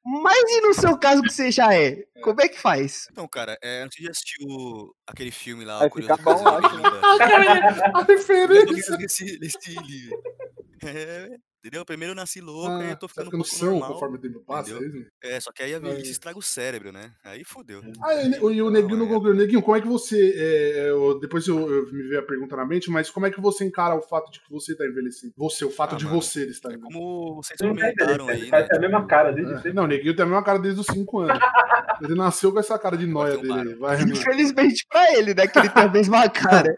Mas 0.05 0.37
e 0.51 0.61
no 0.61 0.73
seu 0.73 0.97
caso 0.99 1.23
que 1.23 1.31
você 1.31 1.49
já 1.49 1.73
é? 1.73 2.03
Como 2.21 2.39
é 2.39 2.47
que 2.47 2.59
faz? 2.61 3.07
Então, 3.11 3.27
cara, 3.27 3.57
é, 3.61 3.81
antes 3.81 3.97
de 3.97 4.07
assistir 4.07 4.37
o, 4.47 4.93
aquele 5.07 5.31
filme 5.31 5.65
lá, 5.65 5.79
Vai 5.79 5.87
o 5.87 5.91
ficar 5.91 6.17
Curioso 6.17 6.43
bom, 6.43 6.57
acho, 6.57 6.77
né? 6.77 6.89
A 7.95 8.03
referência. 8.03 8.97
nesse, 8.97 9.39
nesse 9.39 9.69
livro. 9.79 10.21
É, 10.83 11.29
entendeu? 11.65 11.83
Primeiro 11.85 12.11
eu 12.11 12.15
nasci 12.15 12.39
louco, 12.41 12.71
aí 12.75 12.87
Ah, 12.87 12.89
eu 12.91 12.95
tô 12.95 13.07
tá 13.07 13.13
ficando 13.23 13.27
um 13.27 13.43
ficando 13.43 13.43
pouco 13.43 13.55
são 13.57 13.71
normal. 13.71 13.93
conforme 13.93 14.17
o 14.17 14.21
tempo 14.21 14.39
passa, 14.45 14.73
é? 15.21 15.35
É, 15.35 15.39
só 15.39 15.51
que 15.51 15.63
aí 15.63 15.73
a 15.73 15.79
velhice 15.79 16.03
Aí. 16.05 16.11
estraga 16.11 16.37
o 16.37 16.41
cérebro, 16.41 16.91
né? 16.91 17.11
Aí 17.23 17.43
fudeu. 17.43 17.81
Ah, 18.03 18.13
e 18.23 18.39
o, 18.39 18.51
e 18.51 18.61
o 18.61 18.69
Neguinho 18.69 18.97
não 18.97 19.05
Não, 19.05 19.11
é. 19.11 19.15
concluiu. 19.15 19.35
Neguinho, 19.35 19.61
como 19.61 19.75
é 19.75 19.81
que 19.81 19.87
você. 19.87 20.33
é, 20.37 20.89
eu- 20.89 21.19
depois 21.19 21.47
eu, 21.47 21.57
eu 21.59 21.91
me 21.91 22.03
veio 22.03 22.19
a 22.19 22.23
pergunta 22.23 22.55
na 22.55 22.65
mente, 22.65 22.89
mas 22.91 23.09
como 23.09 23.25
é 23.25 23.31
que 23.31 23.41
você 23.41 23.65
encara 23.65 23.95
o 23.95 24.01
fato 24.01 24.31
de 24.31 24.39
que 24.41 24.49
você 24.51 24.75
tá 24.75 24.85
envelhecendo? 24.85 25.33
Você, 25.37 25.65
o 25.65 25.71
fato 25.71 25.95
Ah, 25.95 25.97
de 25.97 26.05
mano, 26.05 26.21
você 26.21 26.45
estar 26.45 26.69
É 26.69 26.73
envelhecendo. 26.75 26.99
como 27.03 27.35
vocês 27.43 27.57
tá 27.57 27.67
comentaram 27.67 27.93
entendendo, 28.25 28.29
aí, 28.29 28.51
né? 28.51 28.67
a 28.71 28.79
mesma 28.79 29.07
cara 29.07 29.31
desde 29.31 29.53
É. 29.53 29.55
sempre. 29.57 29.73
Não, 29.73 29.83
o 29.83 29.87
Neguinho 29.87 30.15
tem 30.15 30.23
a 30.23 30.27
mesma 30.27 30.43
cara 30.43 30.59
desde 30.59 30.79
os 30.81 30.87
5 30.87 31.19
anos. 31.19 31.39
Ele 32.01 32.15
nasceu 32.15 32.51
com 32.51 32.59
essa 32.59 32.77
cara 32.77 32.97
de 32.97 33.07
noia 33.07 33.37
tem 33.39 33.51
um 33.51 33.55
dele. 33.55 33.69
aí. 33.69 33.75
Vai. 33.75 34.01
Infelizmente 34.01 34.85
pra 34.89 35.13
ele, 35.17 35.33
né? 35.33 35.47
Que 35.47 35.59
ele 35.59 35.69
tem 35.69 35.83
a 35.83 35.87
mesma 35.89 36.27
cara. 36.29 36.77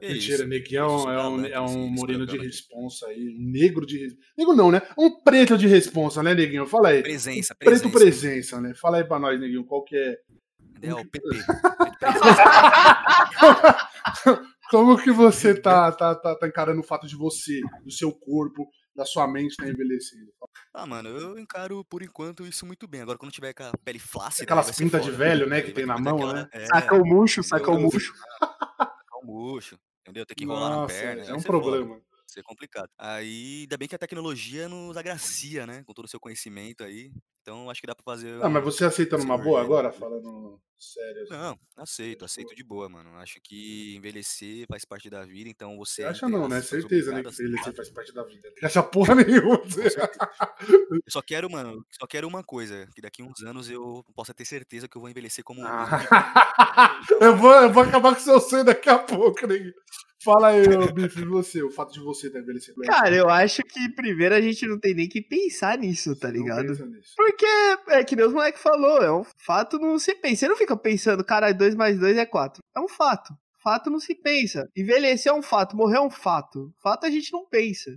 Mentira, 0.00 0.16
isso? 0.16 0.46
Neguinho 0.46 0.80
é 0.80 0.86
um, 0.86 1.10
é 1.10 1.26
um, 1.28 1.46
é 1.46 1.60
um 1.60 1.86
moreno 1.88 2.26
de 2.26 2.36
isso, 2.36 2.44
responsa 2.44 3.06
aí. 3.08 3.28
Um 3.38 3.50
negro 3.52 3.84
de. 3.86 4.08
Negro 4.36 4.54
não, 4.54 4.70
né? 4.72 4.80
Um 4.98 5.22
preto 5.22 5.56
de 5.58 5.66
responsa, 5.68 6.22
né, 6.22 6.34
Neguinho? 6.34 6.66
Fala 6.66 6.88
aí. 6.88 7.02
Presença, 7.02 7.54
Preto 7.54 7.90
presença. 7.90 7.98
presença, 7.98 8.60
né? 8.60 8.72
Fala 8.80 8.96
aí 8.98 9.04
pra 9.04 9.18
nós, 9.18 9.38
Neguinho, 9.38 9.64
qual 9.66 9.84
que 9.84 9.94
é. 9.96 10.16
É 10.82 10.94
o 10.94 11.04
PP. 11.08 11.22
Como 14.70 14.96
que 14.96 15.10
você 15.12 15.54
tá, 15.54 15.92
tá, 15.92 16.14
tá, 16.14 16.34
tá 16.34 16.48
encarando 16.48 16.80
o 16.80 16.84
fato 16.84 17.06
de 17.06 17.14
você, 17.14 17.60
do 17.84 17.90
seu 17.92 18.10
corpo, 18.10 18.66
da 18.96 19.04
sua 19.04 19.28
mente 19.28 19.50
estar 19.50 19.68
envelhecendo? 19.68 20.32
Ah, 20.72 20.86
mano, 20.86 21.10
eu 21.10 21.38
encaro 21.38 21.84
por 21.84 22.02
enquanto 22.02 22.46
isso 22.46 22.64
muito 22.64 22.88
bem. 22.88 23.02
Agora, 23.02 23.18
quando 23.18 23.32
tiver 23.32 23.52
com 23.52 23.64
a 23.64 23.72
pele 23.84 23.98
flácida. 23.98 24.44
Aquelas 24.44 24.74
pintas 24.74 25.04
de 25.04 25.10
velho, 25.10 25.46
né, 25.46 25.60
que 25.60 25.72
tem 25.72 25.84
na 25.84 25.98
mão, 25.98 26.16
aquela- 26.16 26.32
né? 26.34 26.48
É, 26.52 26.64
Saca 26.66 26.94
o 26.96 27.04
murcho, 27.06 27.42
saca 27.42 27.70
o 27.70 27.78
murcho. 27.78 28.14
Saca 28.42 29.18
o 29.22 29.26
murcho. 29.26 29.78
Entendeu? 30.00 30.24
Tem 30.26 30.34
que 30.34 30.44
enrolar 30.44 30.70
na 30.70 30.76
Nossa, 30.76 30.94
perna. 30.94 31.22
é 31.22 31.34
um 31.34 31.38
ser 31.38 31.46
foda. 31.46 32.00
É 32.40 32.42
complicado. 32.42 32.90
Aí, 32.98 33.62
ainda 33.62 33.76
bem 33.78 33.88
que 33.88 33.94
a 33.94 33.98
tecnologia 33.98 34.68
nos 34.68 34.96
agracia, 34.96 35.66
né? 35.66 35.82
Com 35.84 35.92
todo 35.94 36.06
o 36.06 36.08
seu 36.08 36.20
conhecimento 36.20 36.84
aí. 36.84 37.12
Então, 37.42 37.68
acho 37.68 37.80
que 37.80 37.88
dá 37.88 37.94
pra 37.94 38.04
fazer. 38.04 38.40
Ah, 38.40 38.48
mas 38.48 38.62
você 38.62 38.84
aceita 38.84 39.18
numa 39.18 39.36
boa 39.36 39.60
agora, 39.60 39.90
falando 39.90 40.60
sério? 40.78 41.22
assim? 41.22 41.32
Não, 41.32 41.58
aceito, 41.76 42.24
aceito 42.24 42.54
de 42.54 42.62
boa, 42.62 42.88
mano. 42.88 43.10
Acho 43.16 43.40
que 43.42 43.96
envelhecer 43.96 44.64
faz 44.68 44.84
parte 44.84 45.10
da 45.10 45.24
vida, 45.24 45.50
então 45.50 45.76
você. 45.76 46.04
Acha 46.04 46.28
não, 46.28 46.46
né? 46.48 46.62
Certeza, 46.62 47.12
né? 47.12 47.20
Que 47.20 47.28
envelhecer 47.30 47.74
faz 47.74 47.90
parte 47.90 48.14
da 48.14 48.22
vida. 48.22 48.48
Não 48.60 48.66
acha 48.68 48.80
porra 48.80 49.16
nenhuma. 49.26 49.60
Eu 50.90 51.00
só 51.08 51.20
quero, 51.20 51.50
mano, 51.50 51.84
só 51.90 52.06
quero 52.06 52.28
uma 52.28 52.44
coisa, 52.44 52.88
que 52.94 53.02
daqui 53.02 53.22
a 53.22 53.24
uns 53.24 53.42
anos 53.42 53.68
eu 53.68 54.04
possa 54.14 54.32
ter 54.32 54.44
certeza 54.44 54.86
que 54.86 54.96
eu 54.96 55.00
vou 55.00 55.10
envelhecer 55.10 55.42
como 55.42 55.60
um 55.60 55.66
Ah. 55.66 57.00
eu, 57.20 57.36
vou, 57.36 57.52
eu 57.54 57.72
vou 57.72 57.82
acabar 57.82 58.14
com 58.14 58.20
seu 58.20 58.38
sonho 58.40 58.64
daqui 58.64 58.88
a 58.88 59.00
pouco, 59.00 59.48
né? 59.48 59.72
Fala 60.24 60.48
aí, 60.48 60.62
Bife, 60.92 61.24
você? 61.24 61.64
O 61.64 61.70
fato 61.70 61.92
de 61.92 61.98
você 61.98 62.28
estar 62.28 62.38
envelhecendo. 62.38 62.80
Cara, 62.82 63.14
eu 63.14 63.28
acho 63.28 63.60
que 63.64 63.88
primeiro 63.88 64.32
a 64.34 64.40
gente 64.40 64.64
não 64.68 64.78
tem 64.78 64.94
nem 64.94 65.08
que 65.08 65.20
pensar 65.20 65.76
nisso, 65.76 66.14
tá 66.14 66.28
Não 66.28 66.34
ligado? 66.34 66.68
nisso. 66.86 67.14
Porque 67.32 67.46
é 67.88 68.04
que 68.04 68.14
nem 68.14 68.26
os 68.26 68.32
moleques 68.32 68.60
falou, 68.60 69.02
é 69.02 69.10
um 69.10 69.24
fato 69.38 69.78
não 69.78 69.98
se 69.98 70.14
pensa. 70.14 70.40
Você 70.40 70.48
não 70.48 70.56
fica 70.56 70.76
pensando, 70.76 71.24
caralho, 71.24 71.56
2 71.56 71.74
mais 71.74 71.98
2 71.98 72.18
é 72.18 72.26
4. 72.26 72.62
É 72.76 72.80
um 72.80 72.88
fato. 72.88 73.34
Fato 73.62 73.88
não 73.90 73.98
se 73.98 74.14
pensa. 74.14 74.68
Envelhecer 74.76 75.32
é 75.32 75.34
um 75.34 75.40
fato, 75.40 75.76
morrer 75.76 75.96
é 75.96 76.00
um 76.00 76.10
fato. 76.10 76.70
Fato 76.82 77.06
a 77.06 77.10
gente 77.10 77.32
não 77.32 77.46
pensa. 77.48 77.90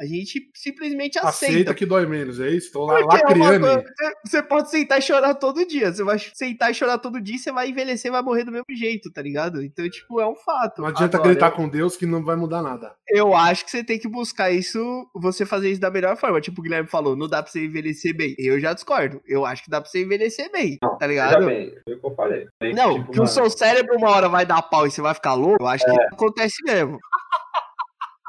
A 0.00 0.04
gente 0.06 0.48
simplesmente 0.54 1.18
aceita. 1.18 1.52
Aceita 1.54 1.74
que 1.74 1.84
dói 1.84 2.06
menos, 2.06 2.38
é 2.38 2.48
isso? 2.50 2.70
Tô 2.72 2.84
lá, 2.84 3.00
é 3.00 3.02
lacriando. 3.04 3.66
coisa- 3.66 3.84
você- 4.24 4.42
pode 4.42 4.70
sentar 4.70 4.98
e 4.98 5.02
chorar 5.02 5.34
todo 5.34 5.66
dia. 5.66 5.92
Você 5.92 6.04
vai 6.04 6.18
sentar 6.18 6.70
e 6.70 6.74
chorar 6.74 6.98
todo 6.98 7.20
dia, 7.20 7.36
você 7.38 7.50
vai 7.50 7.68
envelhecer 7.70 8.08
e 8.08 8.12
vai 8.12 8.22
morrer 8.22 8.44
do 8.44 8.52
mesmo 8.52 8.64
jeito, 8.70 9.10
tá 9.12 9.20
ligado? 9.20 9.62
Então, 9.64 9.88
tipo, 9.90 10.20
é 10.20 10.26
um 10.26 10.36
fato. 10.36 10.82
Não 10.82 10.88
adianta 10.88 11.16
Agora, 11.16 11.30
gritar 11.32 11.50
com 11.50 11.68
Deus 11.68 11.96
que 11.96 12.06
não 12.06 12.22
vai 12.24 12.36
mudar 12.36 12.62
nada. 12.62 12.94
eu 13.08 13.34
acho 13.34 13.64
que 13.64 13.70
você 13.70 13.82
tem 13.82 13.98
que 13.98 14.08
buscar 14.08 14.50
isso, 14.52 14.78
você 15.14 15.44
fazer 15.44 15.70
isso 15.70 15.80
da 15.80 15.90
melhor 15.90 16.16
forma. 16.16 16.40
Tipo 16.40 16.60
o 16.60 16.62
Guilherme 16.62 16.88
falou, 16.88 17.16
não 17.16 17.26
dá 17.28 17.42
pra 17.42 17.50
você 17.50 17.64
envelhecer 17.64 18.16
bem. 18.16 18.34
Eu 18.38 18.60
já 18.60 18.72
discordo. 18.72 19.20
Eu 19.26 19.44
acho 19.44 19.64
que 19.64 19.70
dá 19.70 19.80
pra 19.80 19.90
você 19.90 20.02
envelhecer 20.02 20.50
bem, 20.52 20.78
Não, 20.82 20.96
tá 20.98 21.06
ligado? 21.06 21.44
bem, 21.46 21.72
eu 21.88 22.14
falei. 22.14 22.46
Não, 22.74 23.00
tipo, 23.00 23.12
que 23.12 23.20
o 23.20 23.26
seu 23.26 23.50
cérebro 23.50 23.96
uma 23.96 24.10
hora 24.10 24.28
vai 24.28 24.46
dar 24.46 24.62
pau 24.62 24.86
e 24.86 24.90
você 24.90 25.00
vai 25.00 25.14
ficar 25.14 25.34
louco, 25.34 25.62
eu 25.62 25.66
acho 25.66 25.84
que 25.84 25.90
acontece 25.90 26.62
mesmo. 26.64 26.98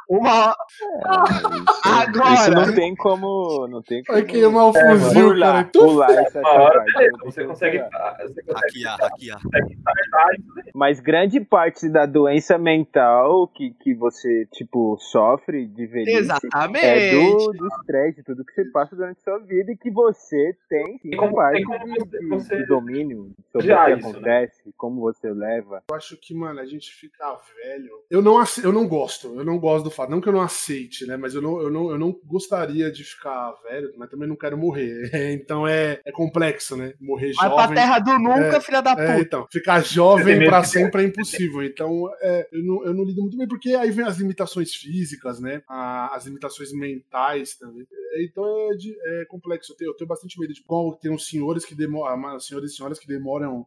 Uma 0.09 0.47
hora... 0.47 0.55
Agora! 1.83 2.33
Isso 2.33 2.51
não 2.51 2.73
tem 2.73 2.95
como. 2.95 3.67
Não 3.67 3.81
tem 3.81 4.03
como. 4.03 4.17
Vai 4.19 4.27
queimar 4.27 4.65
o 4.67 4.77
É, 4.77 4.97
fuzil, 4.97 5.29
cara. 5.39 5.63
pular, 5.63 5.71
Tu... 5.71 5.79
pular 5.79 6.11
essa, 6.11 6.41
hora, 6.41 6.83
beleza, 6.83 7.17
você 7.23 7.43
consegue, 7.45 7.77
você 7.79 8.43
consegue 8.43 8.83
Hackear, 8.83 8.97
hackear. 8.99 9.39
Mas 10.73 10.99
grande 10.99 11.39
parte 11.41 11.89
da 11.89 12.05
doença 12.05 12.57
mental 12.57 13.47
que, 13.47 13.71
que 13.81 13.93
você, 13.95 14.45
tipo, 14.53 14.97
sofre 14.99 15.65
de 15.67 15.85
velhice 15.87 16.17
Exatamente. 16.17 16.85
é 16.85 17.11
do 17.11 17.51
do 17.57 17.67
estresse, 17.67 18.23
tudo 18.23 18.45
que 18.45 18.53
você 18.53 18.65
passa 18.71 18.95
durante 18.95 19.19
a 19.19 19.23
sua 19.23 19.39
vida 19.39 19.71
e 19.71 19.77
que 19.77 19.89
você 19.91 20.55
tem, 20.69 20.97
Tem 20.99 21.17
como- 21.17 21.35
parte 21.35 21.55
tem 21.57 21.65
como 21.65 21.93
de, 21.93 22.27
você- 22.29 22.57
de- 22.57 22.65
domínio 22.67 23.31
sobre 23.51 23.73
o 23.73 23.85
que 23.85 23.91
isso, 23.93 24.01
né? 24.03 24.09
acontece, 24.43 24.73
como 24.77 25.01
você 25.01 25.29
leva. 25.31 25.83
Eu 25.89 25.95
acho 25.95 26.17
que, 26.17 26.33
mano, 26.33 26.59
a 26.59 26.65
gente 26.65 26.91
fica 26.93 27.25
velho. 27.63 27.91
Eu 28.09 28.21
não, 28.21 28.41
eu 28.63 28.71
não 28.71 28.87
gosto, 28.87 29.27
eu 29.35 29.43
não 29.43 29.57
gosto 29.57 29.85
do 29.85 29.91
fato. 29.97 30.09
Não 30.11 30.21
que 30.21 30.29
eu 30.29 30.33
não 30.33 30.41
aceite, 30.41 31.05
né? 31.05 31.17
Mas 31.17 31.33
eu 31.35 31.41
não, 31.41 31.59
eu 31.61 31.69
não, 31.71 31.89
eu 31.91 31.97
não 31.97 32.11
gostaria 32.25 32.91
de 32.91 33.03
ficar 33.03 33.53
velho, 33.69 33.91
mas 33.97 34.09
também 34.09 34.27
não 34.29 34.35
quero 34.35 34.57
morrer. 34.57 35.11
Então 35.47 35.67
é, 35.67 35.99
é 36.05 36.11
complexo, 36.11 36.75
né? 36.77 36.93
Morrer 37.01 37.33
Vai 37.33 37.49
pra 37.49 37.61
jovem. 37.63 37.75
terra 37.75 37.99
do 37.99 38.17
nunca, 38.19 38.57
É, 38.57 38.61
filha 38.61 38.81
da 38.81 38.91
É, 38.91 38.95
puta. 39.13 39.19
então, 39.21 39.47
ficar 39.51 39.83
jovem 39.83 40.39
que- 40.39 40.63
sempre 40.67 41.01
é 41.03 41.05
impossível. 41.05 41.63
Então, 41.63 42.09
é, 42.21 42.47
eu, 42.51 42.63
não, 42.63 42.85
eu 42.85 42.93
não 42.93 43.03
lido 43.03 43.21
muito 43.21 43.37
bem, 43.37 43.47
porque 43.47 43.71
aí 43.73 43.91
vem 43.91 44.05
as 44.05 44.17
limitações 44.17 44.73
físicas, 44.73 45.39
né? 45.39 45.61
As 45.67 46.25
limitações 46.25 46.71
mentais 46.71 47.55
também. 47.57 47.85
Então 48.19 48.45
é, 48.71 48.75
de- 48.75 48.95
é 49.21 49.25
complexo. 49.25 49.73
Eu 49.73 49.77
tenho, 49.77 49.89
eu 49.91 49.95
tenho 49.95 50.07
bastante 50.07 50.39
medo 50.39 50.53
de 50.53 50.63
como 50.63 50.95
tem 50.97 51.11
uns 51.11 51.27
senhores 51.27 51.65
que 51.65 51.75
demoram, 51.75 52.39
senhores 52.39 52.71
e 52.71 52.75
senhoras 52.75 52.99
que 52.99 53.07
demoram 53.07 53.65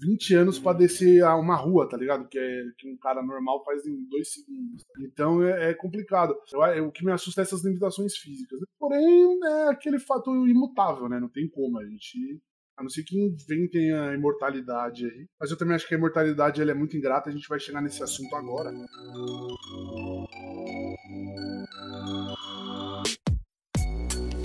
20 0.00 0.34
anos 0.34 0.58
pra 0.58 0.72
descer 0.72 1.22
a 1.24 1.36
uma 1.36 1.56
rua, 1.56 1.88
tá 1.88 1.96
ligado? 1.96 2.26
Que, 2.28 2.38
é, 2.38 2.62
que 2.78 2.88
um 2.90 2.96
cara 2.96 3.22
normal 3.22 3.62
faz 3.64 3.86
em 3.86 4.04
dois 4.08 4.32
segundos. 4.32 4.82
Então 5.00 5.42
é, 5.42 5.70
é 5.70 5.74
complicado. 5.74 6.34
Eu- 6.52 6.86
o 6.88 6.92
que 6.92 7.04
me 7.04 7.12
assusta 7.12 7.40
é 7.40 7.44
essas 7.44 7.64
limitações 7.64 8.16
físicas. 8.16 8.58
né? 8.60 8.66
Porém, 8.78 9.38
é 9.44 9.68
aquele 9.68 9.98
fato 9.98 10.30
imutável, 10.46 11.08
né? 11.08 11.20
Não 11.20 11.28
tem 11.28 11.48
como. 11.48 11.78
A 11.78 11.84
gente 11.84 12.40
a 12.74 12.82
não 12.82 12.88
ser 12.88 13.04
que 13.04 13.16
inventem 13.18 13.92
a 13.92 14.14
imortalidade 14.14 15.04
aí. 15.04 15.26
Mas 15.38 15.50
eu 15.50 15.58
também 15.58 15.74
acho 15.76 15.86
que 15.86 15.94
a 15.94 15.98
imortalidade 15.98 16.60
ela 16.60 16.70
é 16.70 16.74
muito 16.74 16.96
ingrata, 16.96 17.28
a 17.28 17.32
gente 17.32 17.46
vai 17.46 17.60
chegar 17.60 17.82
nesse 17.82 18.02
assunto 18.02 18.34
agora. 18.34 18.72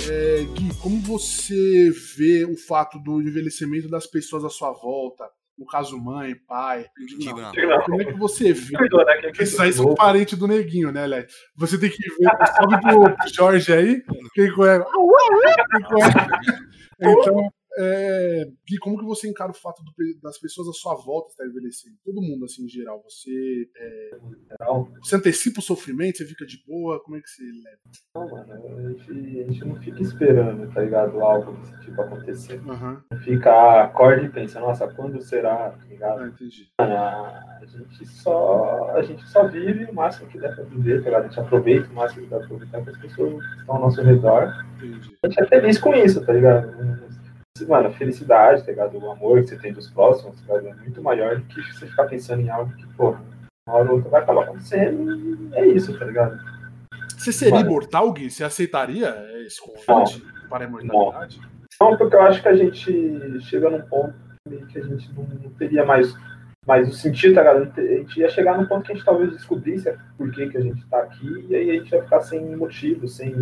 É, 0.10 0.43
Gui, 0.43 0.74
como 0.82 1.02
você 1.02 1.89
vê 2.17 2.46
o 2.46 2.56
fato 2.56 2.98
do 3.00 3.22
envelhecimento 3.22 3.89
das 3.89 4.08
pessoas 4.08 4.46
à 4.46 4.50
sua 4.50 4.72
volta? 4.72 5.26
No 5.58 5.65
caso, 5.65 5.98
mãe, 5.98 6.36
pai. 6.48 6.86
Digo 7.17 7.41
Não. 7.41 7.52
Digo, 7.52 7.67
não. 7.67 7.82
Como 7.82 8.02
é 8.02 8.06
que 8.06 8.13
você 8.13 8.54
vê? 8.54 8.78
Cuidou, 8.78 9.04
né? 9.04 9.15
Que- 9.15 9.28
Porque 9.30 9.43
esses 9.43 9.60
aí 9.60 9.74
são 9.74 9.96
parentes 9.96 10.38
do 10.38 10.48
neguinho, 10.48 10.91
né, 10.91 11.08
Léo? 11.08 11.26
Você 11.56 11.80
tem 11.80 11.89
que 11.89 11.98
ver. 11.98 12.30
Sobe 12.56 12.80
pro 12.80 13.15
Jorge 13.34 13.74
aí. 13.74 14.04
Quem 14.36 14.54
conhece? 14.54 14.86
Quem 15.72 15.82
conhece? 15.84 16.17
Então, 17.00 17.52
é, 17.79 18.45
Gui, 18.67 18.77
como 18.79 18.97
que 18.97 19.05
você 19.05 19.29
encara 19.29 19.51
o 19.51 19.55
fato 19.55 19.83
do 19.83 19.91
das 20.21 20.39
pessoas 20.39 20.67
à 20.67 20.73
sua 20.73 20.95
volta 20.95 21.29
estar 21.29 21.45
envelhecendo? 21.45 21.95
Todo 22.03 22.21
mundo, 22.21 22.45
assim, 22.45 22.65
em 22.65 22.69
geral. 22.69 23.03
Você, 23.03 23.69
é, 23.77 24.17
você 25.01 25.15
antecipa 25.15 25.59
o 25.59 25.63
sofrimento? 25.63 26.17
Você 26.17 26.25
fica 26.25 26.45
de 26.45 26.63
boa? 26.65 27.01
Como 27.03 27.17
é 27.17 27.21
que 27.21 27.29
você 27.29 27.43
leva? 27.43 27.77
não, 28.15 28.29
mano, 28.29 28.77
a 28.77 28.91
gente, 28.91 29.39
a 29.39 29.43
gente 29.43 29.65
não 29.65 29.75
fica 29.75 30.01
esperando, 30.01 30.73
tá 30.73 30.81
ligado? 30.81 31.19
Algo 31.21 31.53
desse 31.57 31.79
tipo 31.81 32.01
acontecer. 32.01 32.61
Não 32.63 33.03
fica, 33.19 33.83
acorda 33.83 34.23
e 34.23 34.29
pensa, 34.29 34.59
nossa, 34.59 34.87
quando 34.87 35.21
será, 35.21 35.71
tá 35.71 35.85
ligado? 35.85 36.21
ah, 36.21 36.27
entendi. 36.27 36.71
A 36.79 37.65
gente 37.65 38.05
só, 38.07 38.91
a 38.95 39.01
gente 39.03 39.27
só 39.27 39.47
vive 39.47 39.85
o 39.85 39.93
máximo 39.93 40.29
que 40.29 40.39
dá 40.39 40.51
pra 40.51 40.63
viver, 40.63 40.99
tá 40.99 41.05
ligado? 41.05 41.25
A 41.25 41.27
gente 41.27 41.39
aproveita 41.39 41.89
o 41.89 41.93
máximo 41.93 42.23
que 42.23 42.29
dá 42.29 42.37
pra 42.37 42.45
aproveitar 42.45 42.83
com 42.83 42.89
as 42.89 42.97
pessoas 42.97 43.45
que 43.45 43.59
estão 43.59 43.75
ao 43.75 43.81
nosso 43.81 44.01
redor. 44.01 44.65
Entendi. 44.77 45.17
A 45.23 45.27
gente 45.27 45.43
é 45.43 45.47
feliz 45.47 45.77
com 45.77 45.93
isso, 45.93 46.25
tá 46.25 46.33
ligado? 46.33 47.16
Mano, 47.65 47.88
a 47.88 47.93
felicidade, 47.93 48.63
tá 48.63 48.72
ligado? 48.72 48.98
O 48.98 49.12
amor 49.12 49.41
que 49.41 49.48
você 49.48 49.58
tem 49.58 49.74
dos 49.74 49.89
próximos, 49.89 50.39
tá 50.41 50.58
ligado? 50.58 50.80
É 50.80 50.82
muito 50.82 51.02
maior 51.02 51.38
do 51.38 51.43
que 51.43 51.62
você 51.74 51.88
ficar 51.88 52.06
pensando 52.06 52.41
em 52.41 52.50
algo 52.50 52.74
que, 52.76 52.86
porra, 52.93 53.22
uma 53.67 53.78
hora 53.78 53.89
ou 53.89 53.96
outra 53.96 54.10
vai 54.10 54.22
acabar 54.22 54.43
acontecendo. 54.43 55.15
e 55.15 55.56
É 55.56 55.67
isso, 55.67 55.98
tá 55.98 56.06
ligado? 56.06 56.39
Você 57.17 57.32
seria 57.32 57.56
Mano. 57.56 57.70
imortal, 57.70 58.12
Gui? 58.12 58.30
Você 58.30 58.43
aceitaria 58.43 59.15
esse 59.46 59.60
convite 59.60 60.24
para 60.50 60.65
a 60.65 60.67
imortalidade? 60.67 61.41
Não, 61.80 61.98
porque 61.98 62.15
eu 62.15 62.22
acho 62.22 62.41
que 62.41 62.48
a 62.48 62.56
gente 62.56 63.39
chega 63.41 63.70
num 63.70 63.82
ponto 63.82 64.13
que 64.72 64.80
a 64.80 64.84
gente 64.84 65.12
não, 65.13 65.24
não 65.24 65.50
teria 65.52 65.86
mais, 65.86 66.15
mais 66.65 66.89
o 66.89 66.93
sentido, 66.93 67.36
tá 67.36 67.41
ligado? 67.41 67.74
A 67.78 67.82
gente 67.82 68.20
ia 68.20 68.30
chegar 68.30 68.58
num 68.58 68.65
ponto 68.65 68.86
que 68.86 68.91
a 68.91 68.96
gente 68.96 69.06
talvez 69.06 69.32
descobrisse 69.32 69.93
por 70.17 70.32
que, 70.32 70.50
que 70.50 70.58
a 70.58 70.62
gente 70.62 70.86
tá 70.88 71.00
aqui, 71.00 71.46
e 71.50 71.56
aí 71.56 71.72
a 71.72 71.74
gente 71.74 71.91
ia 71.91 72.04
ficar 72.04 72.22
sem 72.22 72.56
motivo, 72.56 73.08
sem, 73.08 73.34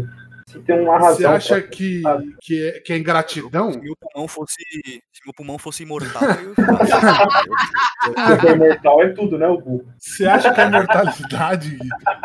ter 0.65 0.79
uma 0.79 0.97
razão. 0.99 1.15
Você 1.17 1.25
acha 1.25 1.55
pra- 1.60 1.67
que, 1.67 2.01
que, 2.41 2.67
é, 2.67 2.79
que 2.79 2.93
é 2.93 2.97
ingratidão? 2.97 3.73
Se 3.73 3.79
meu 3.79 3.95
pulmão 3.99 4.27
fosse, 4.27 4.55
se 4.84 5.21
meu 5.25 5.34
pulmão 5.36 5.58
fosse 5.58 5.84
imortal, 5.84 6.21
eu 8.45 8.55
imortal 8.55 9.03
é 9.03 9.10
tudo, 9.10 9.38
né, 9.38 9.47
o 9.47 9.60
burro? 9.60 9.86
Você 9.97 10.27
acha 10.27 10.53
que 10.53 10.62
a 10.62 10.67
imortalidade 10.67 11.77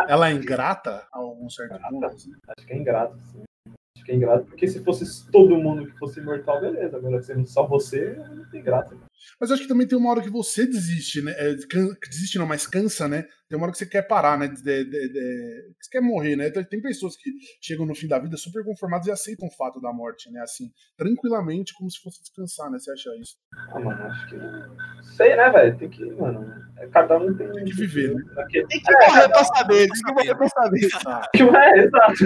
ela 0.06 0.28
é 0.28 0.32
ingrata 0.32 1.04
a 1.12 1.18
algum 1.18 1.48
certo 1.48 1.78
ponto? 1.88 2.06
assim? 2.06 2.30
Acho 2.56 2.66
que 2.66 2.72
é 2.72 2.76
ingrato, 2.76 3.18
sim. 3.32 3.42
Acho 3.96 4.04
que 4.04 4.12
é 4.12 4.14
ingrato, 4.14 4.44
porque 4.46 4.68
se 4.68 4.82
fosse 4.84 5.30
todo 5.30 5.56
mundo 5.56 5.86
que 5.86 5.98
fosse 5.98 6.20
imortal, 6.20 6.60
beleza. 6.60 6.96
Agora, 6.96 7.22
sendo 7.22 7.46
só 7.46 7.66
você, 7.66 8.16
não 8.34 8.44
tem 8.50 8.62
graça. 8.62 8.94
Mas 9.40 9.50
eu 9.50 9.54
acho 9.54 9.62
que 9.64 9.68
também 9.68 9.86
tem 9.86 9.96
uma 9.98 10.10
hora 10.10 10.20
que 10.22 10.30
você 10.30 10.66
desiste, 10.66 11.22
né? 11.22 11.32
É, 11.36 11.54
can- 11.68 11.94
desiste 12.08 12.38
não, 12.38 12.46
mas 12.46 12.66
cansa, 12.66 13.06
né? 13.08 13.24
Tem 13.48 13.56
uma 13.56 13.64
hora 13.64 13.72
que 13.72 13.78
você 13.78 13.86
quer 13.86 14.02
parar, 14.02 14.38
né? 14.38 14.46
De- 14.48 14.62
de- 14.62 14.84
de- 14.84 15.08
de- 15.08 15.72
Você 15.80 15.90
quer 15.90 16.00
morrer, 16.00 16.36
né? 16.36 16.50
Tem- 16.50 16.80
pessoas 16.80 17.16
que 17.16 17.30
chegam 17.60 17.84
no 17.84 17.94
fim 17.94 18.06
da 18.08 18.18
vida 18.18 18.36
super 18.36 18.64
conformadas 18.64 19.06
e 19.06 19.10
aceitam 19.10 19.48
o 19.48 19.50
fato 19.56 19.80
da 19.80 19.92
morte, 19.92 20.30
né? 20.30 20.40
Assim, 20.40 20.70
tranquilamente, 20.96 21.74
como 21.74 21.90
se 21.90 22.00
fosse 22.00 22.20
descansar, 22.22 22.70
né? 22.70 22.78
Você 22.78 22.90
acha 22.92 23.10
isso? 23.20 23.36
Ah, 23.72 23.78
mano, 23.80 24.02
acho 24.04 24.28
que. 24.28 24.36
Sei, 25.16 25.36
né, 25.36 25.50
velho? 25.50 25.76
Tem 25.78 25.88
que. 25.88 26.04
Mano, 26.12 26.54
é- 26.78 26.86
cada 26.88 27.18
um 27.18 27.34
tem. 27.34 27.50
Tem 27.52 27.64
que 27.64 27.74
viver, 27.74 28.14
né? 28.14 28.22
Tem 28.50 28.66
que 28.80 28.92
morrer 29.06 29.28
pra 29.28 29.44
saber, 29.44 29.88
tem 29.88 30.02
que 30.02 30.12
morrer 30.12 30.34
pra 30.36 30.48
saber. 30.48 30.80
Ah, 31.06 31.28
É, 31.76 31.78
exato. 31.84 32.24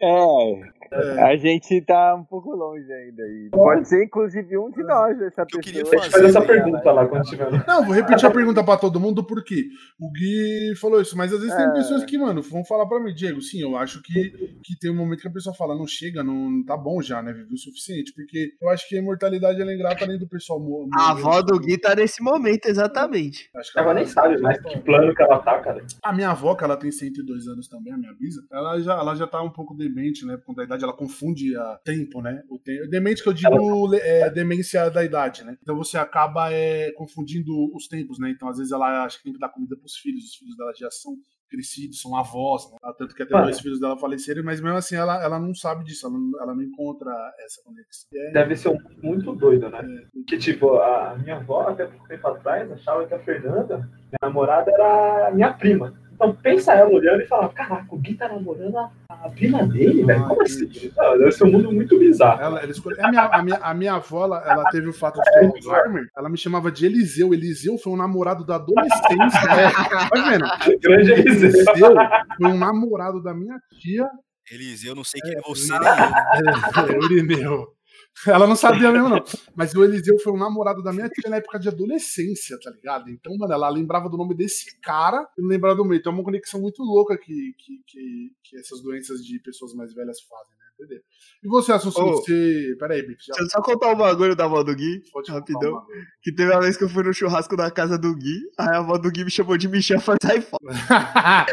É, 0.00 0.70
É. 0.94 1.22
A 1.22 1.36
gente 1.36 1.80
tá 1.82 2.14
um 2.14 2.24
pouco 2.24 2.50
longe 2.54 2.90
ainda. 2.92 3.22
E 3.22 3.48
pode 3.50 3.88
ser, 3.88 4.04
inclusive, 4.04 4.56
um 4.58 4.70
de 4.70 4.82
nós, 4.84 5.20
essa 5.22 5.42
eu 5.52 5.60
queria 5.60 5.80
pessoa. 5.82 6.00
Deixa 6.00 6.06
eu 6.06 6.10
fazer 6.12 6.26
essa 6.26 6.40
Fazer, 6.40 6.52
pergunta 6.62 6.92
lá 6.92 7.06
quando 7.08 7.22
tiver. 7.24 7.66
Não, 7.66 7.84
vou 7.84 7.94
repetir 7.94 8.26
a 8.26 8.30
pergunta 8.30 8.62
pra 8.64 8.76
todo 8.76 9.00
mundo, 9.00 9.24
por 9.26 9.42
quê? 9.44 9.64
O 10.00 10.10
Gui 10.12 10.74
falou 10.80 11.00
isso, 11.00 11.16
mas 11.16 11.32
às 11.32 11.40
vezes 11.40 11.54
tem 11.56 11.64
É. 11.66 11.72
pessoas 11.72 12.04
que, 12.04 12.16
mano, 12.18 12.42
vão 12.42 12.64
falar 12.64 12.86
pra 12.86 13.00
mim, 13.00 13.12
Diego, 13.14 13.40
sim, 13.40 13.60
eu 13.62 13.76
acho 13.76 14.02
que, 14.02 14.30
que 14.62 14.78
tem 14.80 14.90
um 14.90 14.96
momento 14.96 15.20
que 15.20 15.28
a 15.28 15.32
pessoa 15.32 15.54
fala, 15.54 15.74
não 15.76 15.86
chega, 15.86 16.22
não 16.22 16.64
tá 16.64 16.76
bom 16.76 17.00
já, 17.02 17.22
né? 17.22 17.32
Viveu 17.32 17.52
o 17.54 17.58
suficiente, 17.58 18.12
porque 18.14 18.50
eu 18.62 18.68
acho 18.68 18.88
que 18.88 18.96
a 18.96 19.00
imortalidade 19.00 19.60
ela 19.60 19.70
é 19.70 19.74
ingrata 19.74 20.04
além 20.04 20.18
do 20.18 20.28
pessoal 20.28 20.60
mo- 20.60 20.88
A 20.96 21.08
morrer. 21.14 21.20
avó 21.20 21.42
do 21.42 21.58
Gui 21.58 21.78
tá 21.78 21.94
nesse 21.94 22.22
momento, 22.22 22.66
exatamente. 22.66 23.48
Acho 23.56 23.72
que 23.72 23.78
Ela 23.78 23.94
nem 23.94 24.06
sabe 24.06 24.40
mais 24.40 24.60
que 24.60 24.78
plano 24.80 25.14
que 25.14 25.22
ela 25.22 25.38
tá, 25.40 25.58
cara. 25.60 25.84
A 26.02 26.12
minha 26.12 26.30
avó, 26.30 26.54
que 26.54 26.64
ela 26.64 26.76
tem 26.76 26.90
102 26.92 27.46
anos 27.48 27.68
também, 27.68 27.92
a 27.92 27.96
minha 27.98 28.12
bisa, 28.18 28.42
ela 28.52 28.78
já, 28.80 28.94
ela 28.94 29.14
já 29.14 29.26
tá 29.26 29.42
um 29.42 29.50
pouco 29.50 29.74
demente, 29.74 30.24
né? 30.26 30.36
Por 30.36 30.46
conta 30.46 30.60
da 30.62 30.64
idade, 30.66 30.83
ela 30.84 30.92
confunde 30.96 31.56
a 31.56 31.78
tempo, 31.84 32.20
né? 32.22 32.42
O 32.48 32.58
tempo. 32.58 32.88
Demente 32.88 33.22
que 33.22 33.28
eu 33.28 33.32
digo 33.32 33.94
é, 33.94 34.30
demência 34.30 34.88
da 34.90 35.04
idade, 35.04 35.44
né? 35.44 35.56
Então 35.62 35.76
você 35.76 35.98
acaba 35.98 36.52
é, 36.52 36.92
confundindo 36.92 37.52
os 37.74 37.88
tempos, 37.88 38.18
né? 38.18 38.30
Então 38.30 38.48
às 38.48 38.58
vezes 38.58 38.72
ela 38.72 39.04
acha 39.04 39.18
que 39.18 39.24
tem 39.24 39.32
que 39.32 39.38
dar 39.38 39.48
comida 39.48 39.76
pros 39.76 39.96
filhos, 39.96 40.24
os 40.24 40.34
filhos 40.36 40.56
dela 40.56 40.72
já 40.78 40.90
são 40.90 41.14
crescidos, 41.48 42.00
são 42.00 42.16
avós, 42.16 42.70
né? 42.70 42.78
Tanto 42.98 43.14
que 43.14 43.22
até 43.22 43.32
Mano. 43.32 43.44
dois 43.46 43.60
filhos 43.60 43.80
dela 43.80 43.96
faleceram, 43.96 44.42
mas 44.42 44.60
mesmo 44.60 44.76
assim 44.76 44.96
ela, 44.96 45.22
ela 45.22 45.38
não 45.38 45.54
sabe 45.54 45.84
disso, 45.84 46.06
ela 46.06 46.18
não, 46.18 46.42
ela 46.42 46.54
não 46.54 46.62
encontra 46.62 47.10
essa 47.44 47.62
conexão. 47.62 48.08
É- 48.14 48.32
Deve 48.32 48.56
ser 48.56 48.68
um 48.70 48.78
muito 49.02 49.34
doido, 49.34 49.68
né? 49.70 49.82
Que 50.26 50.36
tipo, 50.38 50.76
a 50.78 51.16
minha 51.16 51.36
avó, 51.36 51.68
até 51.68 51.86
pouco 51.86 52.08
tempo 52.08 52.26
atrás, 52.26 52.70
achava 52.72 53.06
que 53.06 53.14
a 53.14 53.20
Fernanda, 53.20 53.78
minha 53.78 54.18
namorada, 54.22 54.70
era 54.72 55.30
minha 55.32 55.52
prima. 55.52 55.94
Então 56.14 56.32
pensa 56.34 56.72
ela 56.72 56.88
olhando 56.90 57.22
e 57.22 57.26
fala, 57.26 57.48
caraca, 57.48 57.86
o 57.90 57.98
Gui 57.98 58.14
tá 58.14 58.28
namorando 58.28 58.76
a, 58.78 58.90
a 59.08 59.28
prima 59.30 59.64
dele, 59.66 60.04
velho? 60.04 60.24
Como 60.28 60.42
assim? 60.42 60.68
Não, 60.96 61.18
deve 61.18 61.32
ser 61.32 61.44
um 61.44 61.50
mundo 61.50 61.72
muito 61.72 61.98
bizarro. 61.98 62.40
Ela, 62.40 62.60
ela 62.60 62.70
escolheu- 62.70 63.04
a, 63.04 63.10
minha, 63.10 63.22
a, 63.22 63.42
minha, 63.42 63.56
a 63.56 63.74
minha 63.74 63.94
avó, 63.94 64.24
ela, 64.24 64.42
ela 64.46 64.64
teve 64.70 64.88
o 64.88 64.92
fato 64.92 65.20
de 65.20 65.30
ter 65.30 65.46
Alzheimer, 65.46 66.06
ela 66.16 66.28
me 66.28 66.38
chamava 66.38 66.70
de 66.70 66.86
Eliseu. 66.86 67.34
Eliseu 67.34 67.76
foi 67.78 67.92
um 67.92 67.96
namorado 67.96 68.46
da 68.46 68.54
adolescência. 68.56 69.40
Tá 69.48 70.08
vendo? 70.14 70.80
Grande 70.80 71.12
Eliseu. 71.12 71.50
Eliseu 71.50 71.94
foi 72.36 72.50
um 72.50 72.58
namorado 72.58 73.22
da 73.22 73.34
minha 73.34 73.58
tia, 73.80 74.08
Eliseu, 74.52 74.90
eu 74.92 74.96
não 74.96 75.04
sei 75.04 75.20
É, 75.24 75.28
quem 75.28 75.38
é 75.38 75.40
você 75.42 75.72
nem 75.72 75.88
eu. 75.88 75.94
né? 75.94 76.12
é, 76.92 76.96
Eurineu. 76.96 77.66
Ela 78.26 78.46
não 78.46 78.56
sabia 78.56 78.92
mesmo, 78.92 79.08
não. 79.08 79.24
Mas 79.54 79.74
o 79.74 79.82
Eliseu 79.82 80.18
foi 80.20 80.32
um 80.32 80.38
namorado 80.38 80.82
da 80.82 80.92
minha 80.92 81.08
tia 81.08 81.28
na 81.28 81.36
época 81.36 81.58
de 81.58 81.68
adolescência, 81.68 82.58
tá 82.60 82.70
ligado? 82.70 83.10
Então, 83.10 83.36
mano, 83.36 83.52
ela 83.52 83.68
lembrava 83.68 84.08
do 84.08 84.16
nome 84.16 84.34
desse 84.34 84.78
cara 84.80 85.26
e 85.36 85.42
não 85.42 85.48
lembrava 85.48 85.76
do 85.76 85.84
meu. 85.84 85.96
Então 85.96 86.12
é 86.12 86.14
uma 86.14 86.24
conexão 86.24 86.60
muito 86.60 86.82
louca 86.82 87.18
que, 87.18 87.54
que, 87.58 87.82
que, 87.86 88.32
que 88.42 88.58
essas 88.58 88.80
doenças 88.80 89.24
de 89.24 89.40
pessoas 89.40 89.74
mais 89.74 89.92
velhas 89.92 90.20
fazem, 90.22 90.53
Entendeu? 90.84 91.02
E 91.42 91.48
você, 91.48 91.72
Assunção, 91.72 92.06
Ô. 92.06 92.12
você. 92.12 92.74
Peraí, 92.78 93.00
já 93.00 93.06
Deixa 93.06 93.32
eu 93.40 93.50
só 93.50 93.60
contar 93.62 93.92
um 93.92 93.96
bagulho 93.96 94.34
da 94.36 94.44
avó 94.44 94.62
do 94.62 94.74
Gui, 94.74 95.02
pode 95.12 95.30
rapidão. 95.30 95.84
vez. 95.86 96.04
Que 96.22 96.32
teve 96.34 96.50
uma 96.52 96.60
vez 96.60 96.76
que 96.76 96.84
eu 96.84 96.88
fui 96.88 97.02
no 97.02 97.12
churrasco 97.12 97.56
da 97.56 97.70
casa 97.70 97.98
do 97.98 98.14
Gui, 98.14 98.40
aí 98.58 98.68
a 98.74 98.78
avó 98.78 98.96
do 98.96 99.10
Gui 99.10 99.24
me 99.24 99.30
chamou 99.30 99.56
de 99.58 99.68
Michel 99.68 99.98
e 99.98 100.00
falou, 100.00 100.18
sai 100.22 100.40
fora. 100.40 100.62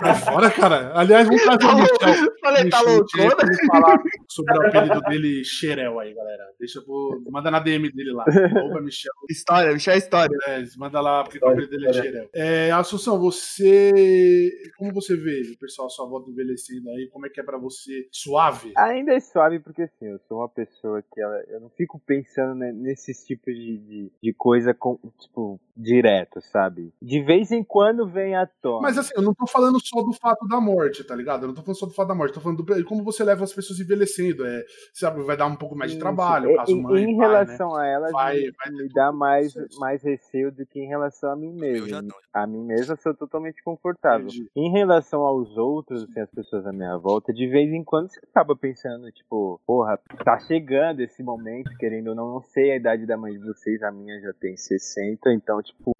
Sai 0.00 0.14
fora, 0.14 0.50
cara. 0.50 0.92
Aliás, 0.94 1.26
vamos 1.26 1.42
trazer 1.42 1.64
o 1.66 1.76
Michel. 1.76 2.32
Falei, 2.40 2.70
tá 2.70 2.80
loucona? 2.80 3.36
falar 3.70 3.96
sobre 4.28 4.56
o 4.58 4.66
apelido 4.66 5.00
dele, 5.02 5.44
Xerel 5.44 5.98
aí, 5.98 6.14
galera. 6.14 6.44
Deixa 6.58 6.78
eu 6.78 6.86
vou- 6.86 7.20
Manda 7.30 7.50
na 7.50 7.60
DM 7.60 7.90
dele 7.92 8.12
lá. 8.12 8.24
Arroba 8.26 8.80
Michel. 8.80 9.12
História, 9.28 9.72
Michel 9.72 9.94
é 9.94 9.98
história. 9.98 10.36
É, 10.46 10.64
manda 10.76 11.00
lá, 11.00 11.24
porque 11.24 11.38
o 11.42 11.48
apelido 11.48 11.70
dele 11.70 11.88
é 11.88 11.92
Xerel. 11.92 12.30
É, 12.34 12.70
Assunção, 12.70 13.18
você. 13.18 14.50
Como 14.78 14.92
você 14.92 15.16
vê 15.16 15.42
o 15.54 15.58
pessoal, 15.58 15.90
sua 15.90 16.06
volta 16.08 16.30
envelhecendo 16.30 16.88
aí? 16.90 17.08
Como 17.12 17.26
é 17.26 17.28
que 17.28 17.40
é 17.40 17.44
pra 17.44 17.58
você? 17.58 18.06
Suave? 18.40 18.72
Ainda 18.76 19.12
é 19.14 19.20
suave 19.20 19.58
porque 19.60 19.82
assim, 19.82 20.06
eu 20.06 20.18
sou 20.28 20.38
uma 20.38 20.48
pessoa 20.48 21.02
que 21.02 21.20
ela, 21.20 21.36
eu 21.48 21.60
não 21.60 21.68
fico 21.70 22.00
pensando 22.06 22.54
ne- 22.54 22.72
nesses 22.72 23.24
tipos 23.24 23.54
de, 23.54 23.78
de, 23.78 24.12
de 24.22 24.32
coisa 24.34 24.72
com, 24.74 24.98
tipo, 25.18 25.60
direto, 25.76 26.40
sabe? 26.40 26.92
De 27.00 27.22
vez 27.22 27.50
em 27.50 27.62
quando 27.64 28.06
vem 28.06 28.34
à 28.36 28.46
tona. 28.46 28.82
Mas 28.82 28.98
assim, 28.98 29.12
eu 29.16 29.22
não 29.22 29.34
tô 29.34 29.46
falando 29.46 29.78
só 29.80 30.02
do 30.02 30.12
fato 30.12 30.46
da 30.46 30.60
morte, 30.60 31.04
tá 31.04 31.14
ligado? 31.14 31.42
Eu 31.44 31.48
não 31.48 31.54
tô 31.54 31.62
falando 31.62 31.78
só 31.78 31.86
do 31.86 31.92
fato 31.94 32.08
da 32.08 32.14
morte, 32.14 32.34
tô 32.34 32.40
falando 32.40 32.62
do 32.62 32.84
como 32.84 33.02
você 33.04 33.24
leva 33.24 33.44
as 33.44 33.52
pessoas 33.52 33.80
envelhecendo. 33.80 34.44
É, 34.46 34.64
sabe, 34.92 35.22
vai 35.22 35.36
dar 35.36 35.46
um 35.46 35.56
pouco 35.56 35.76
mais 35.76 35.92
de 35.92 35.98
trabalho, 35.98 36.50
Em- 36.50 36.56
caso 36.56 36.72
em, 36.72 36.82
mãe, 36.82 37.02
em 37.02 37.06
pai, 37.06 37.14
né? 37.16 37.26
relação 37.26 37.74
a 37.76 37.86
elas, 37.86 38.12
Vai- 38.12 38.36
me, 38.36 38.50
vai 38.52 38.72
me 38.72 38.88
dá 38.88 39.12
mais, 39.12 39.54
mais 39.78 40.02
receio 40.02 40.50
do 40.52 40.66
que 40.66 40.80
em 40.80 40.88
relação 40.88 41.30
a 41.32 41.36
mim 41.36 41.52
mesmo. 41.52 42.12
A 42.32 42.46
mim 42.46 42.64
mesmo 42.64 42.92
eu 42.92 42.96
sou 42.98 43.14
totalmente 43.14 43.62
confortável. 43.62 44.26
Entendi. 44.28 44.50
Em 44.56 44.70
relação 44.70 45.22
aos 45.22 45.56
outros, 45.56 46.04
assim, 46.04 46.20
as 46.20 46.30
pessoas 46.30 46.66
à 46.66 46.72
minha 46.72 46.96
volta, 46.96 47.32
de 47.32 47.46
vez 47.46 47.72
em 47.72 47.82
quando 47.84 48.08
você 48.20 48.26
acaba 48.30 48.54
pensando, 48.54 49.10
tipo, 49.10 49.60
porra, 49.66 49.98
tá 50.24 50.38
chegando 50.40 51.00
esse 51.00 51.22
momento, 51.22 51.70
querendo 51.78 52.08
ou 52.08 52.14
não, 52.14 52.34
não 52.34 52.42
sei 52.42 52.72
a 52.72 52.76
idade 52.76 53.06
da 53.06 53.16
mãe 53.16 53.32
de 53.32 53.38
vocês, 53.38 53.82
a 53.82 53.90
minha 53.90 54.20
já 54.20 54.32
tem 54.34 54.56
60, 54.56 55.32
então, 55.32 55.62
tipo, 55.62 55.92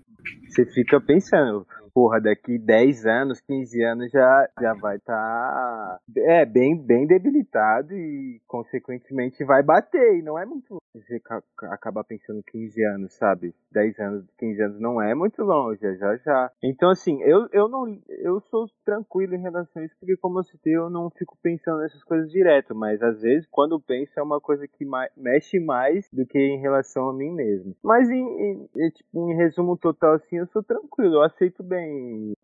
você 0.48 0.66
fica 0.66 1.00
pensando, 1.00 1.66
porra, 1.92 2.20
daqui 2.20 2.58
10 2.58 3.06
anos, 3.06 3.40
15 3.40 3.82
anos 3.82 4.10
já, 4.10 4.48
já 4.60 4.74
vai 4.74 4.96
estar 4.96 5.98
é, 6.16 6.44
bem, 6.44 6.76
bem 6.76 7.06
debilitado 7.06 7.94
e, 7.94 8.40
consequentemente, 8.46 9.44
vai 9.44 9.62
bater. 9.62 10.18
E 10.18 10.22
não 10.22 10.38
é 10.38 10.44
muito 10.46 10.74
longe 10.74 11.22
acabar 11.70 12.04
pensando 12.04 12.42
15 12.50 12.82
anos, 12.84 13.14
sabe? 13.14 13.54
10 13.72 13.98
anos, 13.98 14.24
15 14.38 14.62
anos 14.62 14.80
não 14.80 15.00
é 15.00 15.14
muito 15.14 15.42
longe, 15.42 15.84
é 15.86 15.94
já 15.96 16.16
já. 16.16 16.50
Então, 16.62 16.90
assim, 16.90 17.22
eu, 17.22 17.48
eu 17.52 17.68
não 17.68 17.98
eu 18.08 18.40
sou 18.50 18.66
tranquilo 18.84 19.34
em 19.34 19.40
relação 19.40 19.82
a 19.82 19.84
isso, 19.84 19.94
porque 19.98 20.16
como 20.16 20.38
eu 20.38 20.44
citei, 20.44 20.76
eu 20.76 20.90
não 20.90 21.10
fico 21.10 21.36
pensando 21.42 21.78
nessas 21.80 22.02
coisas 22.04 22.30
direto, 22.30 22.74
mas 22.74 23.02
às 23.02 23.20
vezes, 23.20 23.46
quando 23.50 23.80
penso, 23.80 24.12
é 24.18 24.22
uma 24.22 24.40
coisa 24.40 24.66
que 24.66 24.84
mexe 25.16 25.58
mais 25.60 26.08
do 26.12 26.26
que 26.26 26.38
em 26.38 26.60
relação 26.60 27.08
a 27.08 27.12
mim 27.12 27.32
mesmo. 27.32 27.74
Mas, 27.82 28.08
em, 28.10 28.16
em- 28.24 28.68
em, 28.76 28.90
tipo, 28.90 29.30
em 29.30 29.36
resumo 29.36 29.76
total, 29.76 30.14
assim, 30.14 30.36
eu 30.38 30.46
sou 30.48 30.62
tranquilo, 30.62 31.14
eu 31.16 31.22
aceito 31.22 31.62
bem 31.62 31.79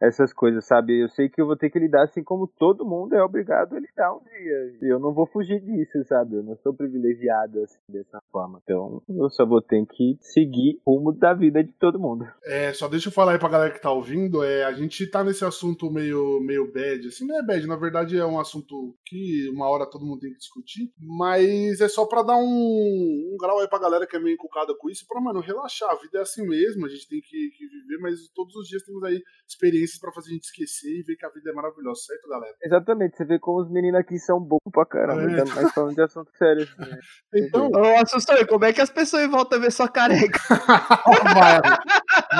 essas 0.00 0.32
coisas, 0.32 0.66
sabe? 0.66 1.02
Eu 1.02 1.08
sei 1.08 1.28
que 1.28 1.40
eu 1.40 1.46
vou 1.46 1.56
ter 1.56 1.70
que 1.70 1.78
lidar 1.78 2.04
assim 2.04 2.22
como 2.22 2.46
todo 2.46 2.84
mundo 2.84 3.14
é 3.14 3.22
obrigado 3.22 3.74
a 3.74 3.80
lidar 3.80 4.14
um 4.14 4.20
dia. 4.24 4.78
Eu 4.82 4.98
não 4.98 5.12
vou 5.12 5.26
fugir 5.26 5.60
disso, 5.60 6.04
sabe? 6.04 6.36
Eu 6.36 6.42
não 6.42 6.56
sou 6.56 6.74
privilegiado 6.74 7.60
assim, 7.62 7.78
dessa 7.88 8.20
forma. 8.30 8.60
Então, 8.62 9.02
eu 9.08 9.30
só 9.30 9.46
vou 9.46 9.62
ter 9.62 9.84
que 9.86 10.18
seguir 10.20 10.80
o 10.84 10.96
rumo 10.96 11.12
da 11.12 11.34
vida 11.34 11.62
de 11.62 11.72
todo 11.72 12.00
mundo. 12.00 12.26
É, 12.44 12.72
só 12.72 12.88
deixa 12.88 13.08
eu 13.08 13.12
falar 13.12 13.32
aí 13.32 13.38
pra 13.38 13.48
galera 13.48 13.72
que 13.72 13.80
tá 13.80 13.90
ouvindo, 13.90 14.42
é, 14.42 14.64
a 14.64 14.72
gente 14.72 15.06
tá 15.10 15.22
nesse 15.22 15.44
assunto 15.44 15.90
meio, 15.90 16.40
meio 16.40 16.72
bad, 16.72 17.06
assim, 17.06 17.26
não 17.26 17.38
é 17.38 17.42
bad, 17.42 17.66
na 17.66 17.76
verdade 17.76 18.18
é 18.18 18.24
um 18.24 18.40
assunto 18.40 18.96
que 19.04 19.48
uma 19.50 19.68
hora 19.68 19.88
todo 19.88 20.04
mundo 20.04 20.20
tem 20.20 20.32
que 20.32 20.38
discutir, 20.38 20.92
mas 20.98 21.80
é 21.80 21.88
só 21.88 22.06
pra 22.06 22.22
dar 22.22 22.36
um, 22.36 23.32
um 23.32 23.36
grau 23.38 23.60
aí 23.60 23.68
pra 23.68 23.78
galera 23.78 24.06
que 24.06 24.16
é 24.16 24.20
meio 24.20 24.34
encucada 24.34 24.74
com 24.78 24.90
isso, 24.90 25.06
pra, 25.06 25.20
mano, 25.20 25.40
relaxar, 25.40 25.90
a 25.90 26.00
vida 26.00 26.18
é 26.18 26.22
assim 26.22 26.46
mesmo, 26.46 26.86
a 26.86 26.88
gente 26.88 27.08
tem 27.08 27.20
que, 27.20 27.50
que 27.50 27.66
viver, 27.66 27.98
mas 28.00 28.28
todos 28.34 28.54
os 28.56 28.68
dias 28.68 28.82
temos 28.82 29.02
aí 29.04 29.22
experiências 29.48 29.98
pra 30.00 30.12
fazer 30.12 30.30
a 30.30 30.32
gente 30.34 30.44
esquecer 30.44 30.88
e 30.90 31.02
ver 31.02 31.16
que 31.16 31.24
a 31.24 31.30
vida 31.30 31.50
é 31.50 31.52
maravilhosa, 31.54 32.00
certo, 32.06 32.28
galera? 32.28 32.54
Exatamente, 32.62 33.16
você 33.16 33.24
vê 33.24 33.38
como 33.38 33.60
os 33.62 33.70
meninos 33.70 34.00
aqui 34.00 34.18
são 34.18 34.40
bobos 34.40 34.72
pra 34.72 34.84
caramba, 34.84 35.22
É. 35.22 35.26
ainda 35.26 35.44
mais 35.54 35.72
falando 35.72 35.94
de 35.94 36.02
assunto 36.02 36.30
sério. 36.36 36.62
Assim, 36.62 36.90
né? 36.90 36.98
Então, 37.34 37.70
Ô, 37.70 37.84
Assustou, 38.02 38.46
como 38.46 38.64
é 38.64 38.72
que 38.72 38.80
as 38.80 38.90
pessoas 38.90 39.28
voltam 39.30 39.58
a 39.58 39.60
ver 39.62 39.70
sua 39.72 39.88
careca? 39.88 40.38
vai, 41.34 41.60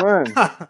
Mano, 0.02 0.24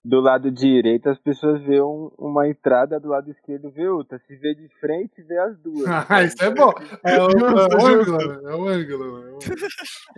do 0.05 0.21
lado 0.21 0.51
direito 0.51 1.09
as 1.09 1.19
pessoas 1.19 1.63
vê 1.63 1.81
um- 1.81 2.11
uma 2.19 2.49
entrada, 2.49 2.99
do 3.01 3.09
lado 3.09 3.31
esquerdo 3.31 3.71
vê 3.71 3.89
outra. 3.89 4.19
Se 4.27 4.37
vê 4.37 4.55
de 4.55 4.69
frente, 4.81 5.23
vê 5.23 5.39
as 5.39 5.57
duas. 5.59 5.85
Ah, 6.09 6.23
isso 6.23 6.43
é 6.43 6.51
bom. 6.51 6.73
É 7.05 7.21
o, 7.21 7.29
é 7.31 7.77
o 7.77 7.87
ângulo, 7.87 8.49
é 8.49 8.55
o 8.55 8.69
ângulo. 8.69 9.39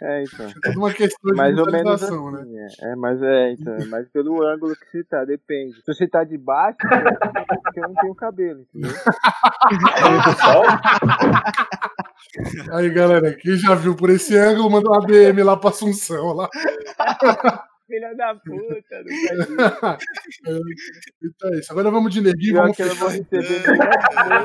É, 0.01 0.21
É, 0.21 0.25
então. 0.25 0.51
é 0.65 0.71
uma 0.77 0.93
questão 0.93 1.31
de 1.31 1.37
Mais 1.37 1.59
ou 1.59 1.67
menos 1.71 2.01
visualização, 2.01 2.31
né? 2.33 2.41
assim, 2.67 2.85
é. 2.87 2.93
É, 2.93 2.97
mas 2.97 3.23
é, 3.23 3.53
então, 3.53 3.75
é 3.75 3.85
mais 3.87 4.09
pelo 4.11 4.43
ângulo 4.47 4.75
que 4.77 4.85
você 4.91 5.05
tá, 5.05 5.25
depende. 5.25 5.81
Se 5.89 5.95
você 5.95 6.07
tá 6.07 6.23
de 6.23 6.37
baixo, 6.37 6.77
eu 7.75 7.83
não 7.89 7.95
tenho 7.95 8.15
cabelo, 8.15 8.61
entendeu? 8.75 8.95
Aí, 12.73 12.91
galera, 12.91 13.35
quem 13.35 13.57
já 13.57 13.75
viu 13.75 13.97
por 13.97 14.11
esse 14.11 14.37
ângulo, 14.37 14.71
manda 14.71 14.91
uma 14.91 15.01
DM 15.07 15.43
lá 15.43 15.57
pra 15.57 15.71
Assunção 15.71 16.35
lá. 16.35 16.47
Filha 17.89 18.15
da 18.15 18.35
puta, 18.35 19.03
não 19.03 19.97
então 21.25 21.55
é 21.55 21.59
isso. 21.59 21.73
Agora 21.73 21.91
vamos 21.91 22.13
de 22.13 22.21
neguinho, 22.21 22.57
vamos 22.57 22.77
que 22.77 22.83
eu 22.83 22.95
vou 22.97 23.09
receber 23.09 23.63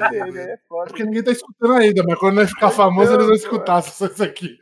dele, 0.10 0.39
é. 0.39 0.58
Porque 0.88 1.03
ninguém 1.03 1.23
tá 1.23 1.32
escutando 1.32 1.73
ainda, 1.73 2.03
mas 2.08 2.17
quando 2.19 2.36
nós 2.36 2.49
ficar 2.49 2.71
famoso, 2.71 3.13
eles 3.13 3.25
vão 3.25 3.36
escutar 3.36 3.82
só 3.82 4.06
isso 4.06 4.23
aqui. 4.23 4.58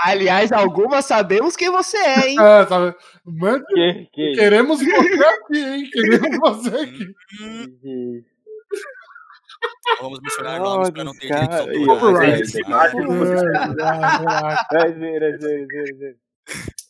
Aliás, 0.00 0.52
algumas 0.52 1.04
sabemos 1.04 1.54
quem 1.54 1.70
você 1.70 1.98
é, 1.98 2.28
hein? 2.30 2.36
É, 2.40 2.66
sabe? 2.66 2.96
Mano, 3.26 3.62
Que, 3.66 4.08
que 4.10 4.32
queremos 4.32 4.78
você 4.80 5.24
aqui, 5.24 5.58
hein? 5.58 5.90
Queremos 5.92 6.38
você 6.40 6.68
aqui. 6.76 7.14
isso? 7.84 8.34
Vamos 10.00 10.18
mencionar 10.20 10.60
nomes 10.60 10.90
pra 10.90 11.04
não 11.04 11.12
ter 11.12 11.28
cara. 11.28 11.64
né? 11.66 12.40
esse 12.40 12.60
imagem, 12.60 13.00
É, 13.00 13.06
relaxa. 13.06 14.66
É 14.72 14.76
é 14.76 14.88
é 14.88 15.28
é 15.28 15.38
zoeira. 15.38 16.23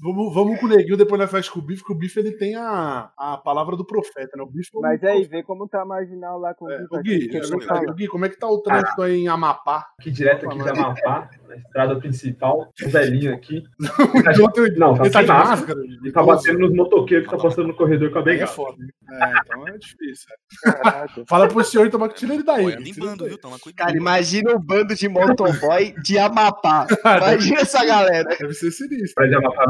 Vamos, 0.00 0.34
vamos 0.34 0.60
com 0.60 0.66
o 0.66 0.68
Neguinho, 0.68 0.96
depois 0.96 1.18
nós 1.20 1.30
fecha 1.30 1.50
com 1.50 1.60
o 1.60 1.62
Bife, 1.62 1.84
que 1.84 1.92
o 1.92 1.94
Bife 1.94 2.18
ele 2.18 2.32
tem 2.32 2.56
a, 2.56 3.10
a 3.16 3.36
palavra 3.38 3.76
do 3.76 3.86
profeta, 3.86 4.36
né? 4.36 4.42
O 4.42 4.46
Bife 4.46 4.70
é 4.74 4.78
o 4.78 4.82
Mas 4.82 5.02
aí, 5.04 5.24
vê 5.24 5.42
como 5.42 5.68
tá 5.68 5.84
marginal 5.84 6.38
lá 6.38 6.52
com 6.52 6.70
É, 6.70 6.84
o 6.90 6.98
o 6.98 7.02
Gui. 7.02 7.28
Gui, 7.28 7.28
que 7.28 7.66
fala. 7.66 7.92
Gui, 7.94 8.08
como 8.08 8.24
é 8.24 8.28
que 8.28 8.36
tá 8.38 8.48
o 8.48 8.60
trânsito 8.60 9.00
aí 9.00 9.20
em 9.20 9.28
Amapá? 9.28 9.88
Aqui 9.98 10.10
direto 10.10 10.46
aqui 10.46 10.58
de 10.58 10.68
Amapá, 10.68 11.30
na 11.48 11.56
estrada 11.56 11.96
principal, 11.96 12.72
um 12.84 12.88
velhinho 12.88 13.34
aqui. 13.34 13.62
Não, 14.76 14.94
tá 14.94 15.02
ele 15.04 15.10
tá 15.10 15.22
de 15.22 15.28
máscara. 15.28 15.34
máscara? 15.50 15.80
Ele 15.80 16.12
tá 16.12 16.22
batendo 16.22 16.58
nos 16.60 16.74
motoqueiros 16.74 17.26
que 17.28 17.36
tá 17.36 17.42
passando 17.42 17.68
no 17.68 17.74
corredor 17.74 18.10
com 18.10 18.18
a 18.18 18.20
é 18.20 18.24
bengala. 18.24 18.46
foda. 18.46 18.82
hein? 18.82 18.90
É, 19.10 19.32
então 19.44 19.68
é 19.68 19.78
difícil. 19.78 20.28
Caraca. 20.62 21.24
Fala 21.28 21.48
pro 21.48 21.64
senhor 21.64 21.86
então, 21.86 22.08
que 22.08 22.14
tira 22.14 22.34
ele 22.34 22.42
daí. 22.42 22.76
Limpando, 22.76 23.20
daí. 23.20 23.28
viu? 23.30 23.38
Toma 23.38 23.58
cuidado. 23.58 23.86
Cara, 23.86 23.96
imagina 23.98 24.52
um 24.52 24.58
bando 24.58 24.94
de 24.94 25.08
motoboy 25.08 25.94
de 26.02 26.18
Amapá. 26.18 26.86
Imagina 27.04 27.60
essa 27.60 27.84
galera. 27.84 28.36
Deve 28.38 28.54
ser 28.54 28.70
sinistro. 28.70 29.14
Pra 29.14 29.26
de 29.26 29.34
Amapá. 29.34 29.64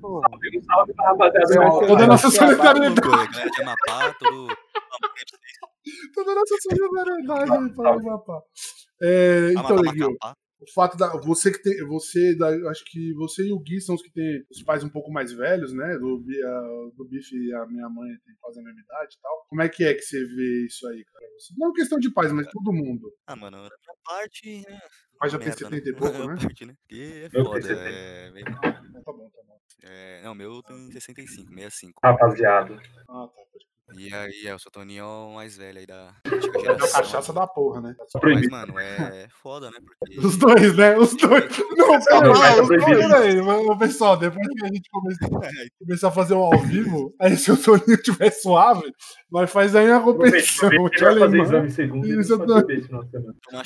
Pô, 0.00 0.20
Salve, 0.66 0.94
pra 0.94 1.06
rapaziada. 1.08 1.66
Acho 1.66 1.80
que 1.80 1.86
Toda 1.86 2.04
a 2.04 2.06
nossa 2.06 2.30
solidariedade. 2.30 3.00
Galera 3.00 3.50
de 3.50 3.62
Amapá, 3.62 4.14
todo... 4.18 4.56
Toda 6.14 6.32
a 6.32 6.34
nossa 6.34 6.56
solidariedade 6.62 7.52
aí 7.52 7.74
pra 7.74 7.90
Amapá. 7.90 8.42
É, 9.02 9.52
então, 9.52 9.76
Macapá. 9.82 10.34
O 10.60 10.72
fato 10.72 10.96
da. 10.96 11.08
Você 11.20 11.50
que 11.52 11.62
tem. 11.62 11.86
Você, 11.86 12.34
da, 12.36 12.48
acho 12.70 12.84
que 12.86 13.12
você 13.14 13.46
e 13.46 13.52
o 13.52 13.58
Gui 13.58 13.80
são 13.80 13.94
os 13.94 14.02
que 14.02 14.10
têm 14.10 14.44
os 14.50 14.62
pais 14.62 14.82
um 14.82 14.88
pouco 14.88 15.10
mais 15.12 15.32
velhos, 15.32 15.72
né? 15.72 15.98
Do, 15.98 16.24
a- 16.44 16.90
do 16.96 17.04
Bife 17.08 17.36
e 17.36 17.54
a 17.54 17.66
minha 17.66 17.88
mãe 17.88 18.08
tem 18.24 18.34
quase 18.40 18.58
a 18.60 18.62
mesma 18.62 18.80
idade 18.80 19.16
e 19.16 19.20
tal. 19.20 19.46
Como 19.48 19.62
é 19.62 19.68
que 19.68 19.84
é 19.84 19.94
que 19.94 20.02
você 20.02 20.18
vê 20.24 20.66
isso 20.66 20.86
aí, 20.88 21.04
cara? 21.04 21.26
Você- 21.38 21.54
Não 21.58 21.72
questão 21.72 21.98
de 21.98 22.10
pais, 22.12 22.32
mas 22.32 22.46
todo 22.48 22.72
mundo. 22.72 23.12
Ah, 23.26 23.36
mano, 23.36 23.58
minha 23.58 23.70
parte, 24.04 24.62
né? 24.68 24.78
O 25.14 25.18
pai 25.18 25.30
já 25.30 25.38
tem 25.38 25.46
merda, 25.48 25.64
70 25.64 25.88
e 25.88 25.92
né? 25.92 25.98
pouco, 25.98 26.18
né? 26.18 26.36
parte, 26.36 26.66
né? 26.66 26.74
Porque 26.80 27.00
é 27.02 27.24
Eu 27.26 27.30
tenho 27.30 27.44
foda, 27.44 27.62
70. 27.62 27.80
é... 27.88 28.30
meio- 28.32 28.44
tá 28.46 28.52
bom, 29.12 29.30
tá 29.30 29.42
bom. 29.46 29.58
é... 29.84 30.22
Não, 30.22 30.34
meu 30.34 30.62
tem 30.62 30.90
65, 30.92 31.48
65. 31.52 32.00
Rapaziada. 32.02 32.74
Ah, 33.08 33.26
tá. 33.26 33.28
pode- 33.28 33.66
E 33.94 34.12
aí, 34.12 34.46
é, 34.46 34.54
o 34.54 34.58
seu 34.58 34.70
Toninho 34.70 35.02
é 35.02 35.06
o 35.06 35.34
mais 35.34 35.56
velho 35.56 35.78
aí 35.78 35.86
da 35.86 36.10
antiga 36.26 36.58
É 36.58 36.60
geração. 36.60 37.00
cachaça 37.00 37.32
da 37.32 37.46
porra, 37.46 37.80
né? 37.80 37.94
Mas, 38.20 38.48
mano, 38.48 38.78
é 38.80 39.28
foda, 39.40 39.70
né? 39.70 39.78
Porque... 39.80 40.18
Os 40.18 40.36
dois, 40.36 40.76
né? 40.76 40.98
Os 40.98 41.14
dois. 41.14 41.44
Não, 41.76 41.86
Não, 41.86 42.00
pera 42.02 42.38
tá 42.40 42.48
aí, 42.48 42.60
os 42.60 43.46
dois. 43.46 43.66
Mas, 43.66 43.78
pessoal, 43.78 44.16
depois 44.16 44.46
que 44.48 44.64
a 44.64 44.68
gente 44.68 44.90
começar, 44.90 45.28
começar 45.78 46.08
a 46.08 46.10
fazer 46.10 46.34
um 46.34 46.40
ao 46.40 46.58
vivo, 46.58 47.14
aí 47.20 47.36
se 47.36 47.52
o 47.52 47.56
Toninho 47.56 47.94
estiver 47.94 48.30
suave, 48.30 48.92
nós 49.30 49.50
faz 49.50 49.76
aí 49.76 49.88
uma 49.88 50.02
competição. 50.02 50.68
Ele 50.72 50.90
de 50.90 51.04
vai 51.04 51.18
fazer 51.18 51.42
exame 51.42 51.70
segundo. 51.70 52.20
Isso, 52.20 52.36
vai 52.38 52.46
semana. 52.48 53.34
Tomar. 53.48 53.64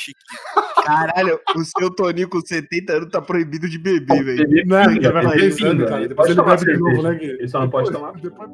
Caralho, 0.84 1.40
o 1.56 1.64
seu 1.64 1.90
Toninho 1.94 2.28
com 2.28 2.40
70 2.40 2.92
anos 2.92 3.10
tá 3.10 3.22
proibido 3.22 3.68
de 3.70 3.78
beber, 3.78 4.22
velho. 4.22 4.66
Não, 4.66 4.82
ele 4.90 5.00
vai 5.10 5.22
cara. 5.22 6.00
Ele 6.00 6.08
Depois 6.08 6.14
pode 6.14 6.30
ele 6.30 6.34
tomar 6.36 6.58
bebe 6.58 6.72
de 6.72 6.78
novo, 6.78 7.02
né, 7.02 7.14
Gui? 7.14 7.26
Ele 7.26 7.48
só 7.48 7.60
não 7.60 7.70
pode 7.70 7.90
tomar. 7.90 8.12
Depois... 8.12 8.50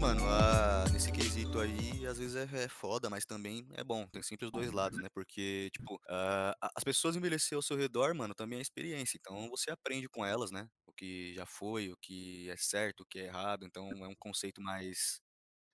Mano, 0.00 0.24
a- 0.28 0.84
nesse 0.92 1.10
quesito 1.10 1.58
aí, 1.58 2.06
às 2.06 2.18
vezes 2.18 2.36
é, 2.36 2.64
é 2.64 2.68
foda, 2.68 3.10
mas 3.10 3.24
também 3.24 3.66
é 3.74 3.82
bom. 3.82 4.06
Tem 4.08 4.22
sempre 4.22 4.46
os 4.46 4.52
dois 4.52 4.70
lados, 4.72 4.98
né? 5.00 5.08
Porque, 5.12 5.70
tipo, 5.72 6.00
a- 6.08 6.54
as 6.76 6.84
pessoas 6.84 7.16
envelhecer 7.16 7.56
ao 7.56 7.62
seu 7.62 7.76
redor, 7.76 8.14
mano, 8.14 8.34
também 8.34 8.58
é 8.58 8.62
experiência. 8.62 9.18
Então 9.20 9.48
você 9.50 9.70
aprende 9.70 10.08
com 10.08 10.24
elas, 10.24 10.50
né? 10.50 10.68
O 10.86 10.92
que 10.92 11.34
já 11.34 11.44
foi, 11.46 11.90
o 11.90 11.96
que 11.96 12.48
é 12.50 12.56
certo, 12.56 13.00
o 13.02 13.06
que 13.06 13.18
é 13.18 13.24
errado. 13.26 13.66
Então 13.66 13.88
é 14.04 14.08
um 14.08 14.14
conceito 14.16 14.60
mais 14.62 15.20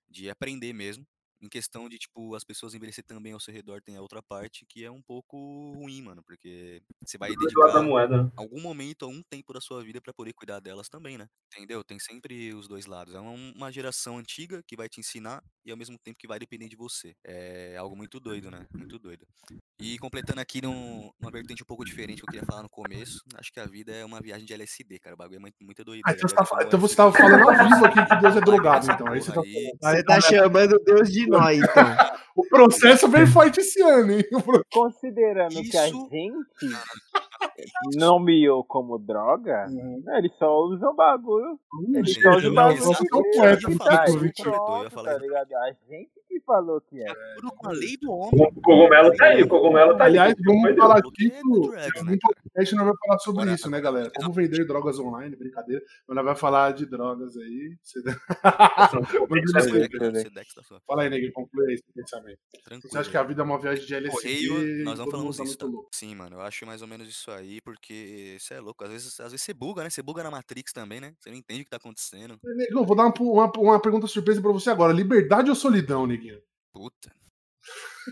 de 0.09 0.29
aprender 0.29 0.73
mesmo. 0.73 1.05
Em 1.41 1.49
questão 1.49 1.87
de, 1.89 1.97
tipo, 1.97 2.33
as 2.33 2.43
pessoas 2.43 2.73
envelhecer 2.73 3.03
também 3.03 3.33
ao 3.33 3.39
seu 3.39 3.53
redor, 3.53 3.81
tem 3.81 3.97
a 3.97 4.01
outra 4.01 4.21
parte 4.23 4.65
que 4.67 4.83
é 4.83 4.89
um 4.91 5.01
pouco 5.01 5.37
ruim, 5.75 6.01
mano. 6.01 6.23
Porque 6.23 6.81
você 7.05 7.17
vai 7.17 7.29
dedicar 7.35 7.83
moeda. 7.83 8.23
né? 8.23 8.31
algum 8.37 8.61
momento, 8.61 9.05
algum 9.05 9.21
tempo 9.29 9.53
da 9.53 9.61
sua 9.61 9.83
vida 9.83 10.01
pra 10.01 10.13
poder 10.13 10.33
cuidar 10.33 10.59
delas 10.59 10.87
também, 10.89 11.17
né? 11.17 11.27
Entendeu? 11.55 11.83
Tem 11.83 11.99
sempre 11.99 12.53
os 12.53 12.67
dois 12.67 12.85
lados. 12.85 13.13
É 13.13 13.19
um- 13.19 13.51
uma 13.55 13.71
geração 13.71 14.17
antiga 14.17 14.63
que 14.67 14.75
vai 14.75 14.87
te 14.89 14.99
ensinar 14.99 15.43
e 15.65 15.71
ao 15.71 15.77
mesmo 15.77 15.97
tempo 15.99 16.17
que 16.17 16.27
vai 16.27 16.39
depender 16.39 16.67
de 16.69 16.75
você. 16.75 17.13
É 17.23 17.75
algo 17.77 17.95
muito 17.95 18.19
doido, 18.19 18.49
né? 18.49 18.65
Muito 18.73 18.97
doido. 18.97 19.25
E 19.79 19.97
completando 19.99 20.39
aqui 20.39 20.61
num, 20.61 21.11
numa 21.19 21.31
vertente 21.31 21.61
um 21.61 21.65
pouco 21.65 21.83
diferente 21.83 22.19
que 22.19 22.23
eu 22.23 22.27
queria 22.31 22.45
falar 22.45 22.63
no 22.63 22.69
começo, 22.69 23.19
acho 23.35 23.51
que 23.51 23.59
a 23.59 23.65
vida 23.65 23.93
é 23.93 24.05
uma 24.05 24.21
viagem 24.21 24.45
de 24.45 24.53
LSD, 24.53 24.99
cara. 24.99 25.15
O 25.15 25.17
bagulho 25.17 25.35
é 25.35 25.39
muito, 25.39 25.55
muita 25.61 25.81
Ah, 25.81 25.85
doideira. 25.85 26.11
então, 26.17 26.29
você 26.29 26.35
tá, 26.35 26.43
então 26.63 26.79
você 26.79 26.93
LSD, 26.93 26.95
tava 26.95 27.11
falando 27.11 27.49
ao 27.49 27.69
vivo 27.69 27.85
aqui 27.85 28.05
que 28.05 28.21
Deus 28.21 28.35
é 28.37 28.41
drogado, 28.41 28.85
então. 28.91 29.07
Aí 29.11 29.21
você 29.21 29.33
tá 29.33 29.41
aí. 29.41 29.53
falando. 29.53 29.95
Você 29.97 30.03
tá 30.03 30.21
chamando 30.21 30.79
Deus 30.85 31.11
de 31.11 31.24
nós, 31.27 31.57
então. 31.59 31.83
O 32.37 32.45
processo 32.49 33.07
veio 33.07 33.25
forte 33.27 33.61
esse 33.61 33.81
ano, 33.81 34.11
hein? 34.11 34.21
Considerando 34.73 35.53
que 35.53 35.77
a 35.77 35.87
Isso- 35.87 36.09
gente 36.11 36.35
nomeou 37.95 38.63
como 38.65 38.97
droga, 38.99 39.67
Uhum. 39.69 40.01
né, 40.03 40.17
ele 40.17 40.29
só 40.37 40.53
usa 40.65 40.85
o 40.89 40.93
bagulho. 40.93 41.57
Ele 41.93 42.01
Ixi, 42.01 42.21
só 42.21 42.31
usa 42.31 42.41
não, 42.49 42.51
o 42.51 42.55
bagulho. 42.55 42.83
tá 42.83 44.03
isso. 44.03 45.19
ligado? 45.21 45.55
A 45.55 45.71
gente 45.89 46.09
que 46.39 46.45
falou 46.45 46.81
que 46.81 47.01
é. 47.01 47.13
Tudo 47.35 47.51
com 47.53 47.69
a 47.69 47.71
lei 47.71 47.97
do 47.97 48.11
O 48.11 48.17
homem. 48.19 48.53
cogumelo 48.61 49.13
tá 49.15 49.25
aí, 49.25 49.43
o 49.43 49.47
cogumelo 49.47 49.97
tá 49.97 50.03
aí. 50.05 50.09
Aliás, 50.11 50.35
vamos 50.45 50.61
Foi 50.61 50.75
falar 50.75 51.01
Porque 51.01 51.25
é 51.25 51.29
né, 51.29 51.41
no 52.11 52.19
podcast 52.19 52.75
nós 52.75 52.85
vamos 52.85 52.99
falar 53.05 53.19
sobre 53.19 53.41
Agora- 53.41 53.55
isso, 53.55 53.69
né, 53.69 53.81
galera? 53.81 54.11
Como 54.15 54.33
vender 54.33 54.65
drogas 54.65 54.99
online, 54.99 55.35
brincadeira. 55.35 55.81
Mas 56.07 56.15
nós 56.15 56.25
vamos 56.25 56.39
falar 56.39 56.73
de 56.73 56.85
drogas 56.85 57.35
aí. 57.37 57.75
Você- 57.83 58.01
sua. 60.63 60.81
Fala 60.85 61.03
aí, 61.03 61.09
Nego, 61.09 61.31
conclui 61.33 61.67
aí 61.67 61.73
esse 61.75 61.83
pensamento. 61.93 62.39
Tranquilo. 62.63 62.91
Você 62.91 62.97
acha 62.97 63.09
que 63.09 63.17
a 63.17 63.23
vida 63.23 63.41
é 63.41 63.45
uma 63.45 63.59
viagem 63.59 63.85
de 63.85 63.93
LSD? 63.93 64.21
Correio, 64.21 64.83
nós 64.83 64.99
não 64.99 65.09
falamos 65.09 65.37
tá 65.37 65.43
isso, 65.43 65.57
tá? 65.57 65.65
louco? 65.65 65.89
Sim, 65.93 66.15
mano, 66.15 66.37
eu 66.37 66.41
acho 66.41 66.65
mais 66.65 66.81
ou 66.81 66.87
menos 66.87 67.07
isso 67.07 67.31
aí, 67.31 67.61
porque 67.61 68.37
você 68.39 68.55
é 68.55 68.59
louco. 68.59 68.83
Às 68.83 68.91
vezes, 68.91 69.19
às 69.19 69.31
vezes 69.31 69.45
você 69.45 69.53
buga, 69.53 69.83
né? 69.83 69.89
Você 69.89 70.01
buga 70.01 70.23
na 70.23 70.31
Matrix 70.31 70.73
também, 70.73 70.99
né? 70.99 71.13
Você 71.19 71.29
não 71.29 71.37
entende 71.37 71.61
o 71.61 71.63
que 71.65 71.69
tá 71.69 71.77
acontecendo. 71.77 72.37
Negão, 72.43 72.85
vou 72.85 72.95
dar 72.95 73.05
uma, 73.05 73.13
uma, 73.19 73.51
uma 73.57 73.79
pergunta 73.79 74.07
surpresa 74.07 74.41
pra 74.41 74.51
você 74.51 74.69
agora. 74.69 74.93
Liberdade 74.93 75.49
ou 75.49 75.55
solidão, 75.55 76.07
Neguinho? 76.07 76.24
Puta. 76.75 77.09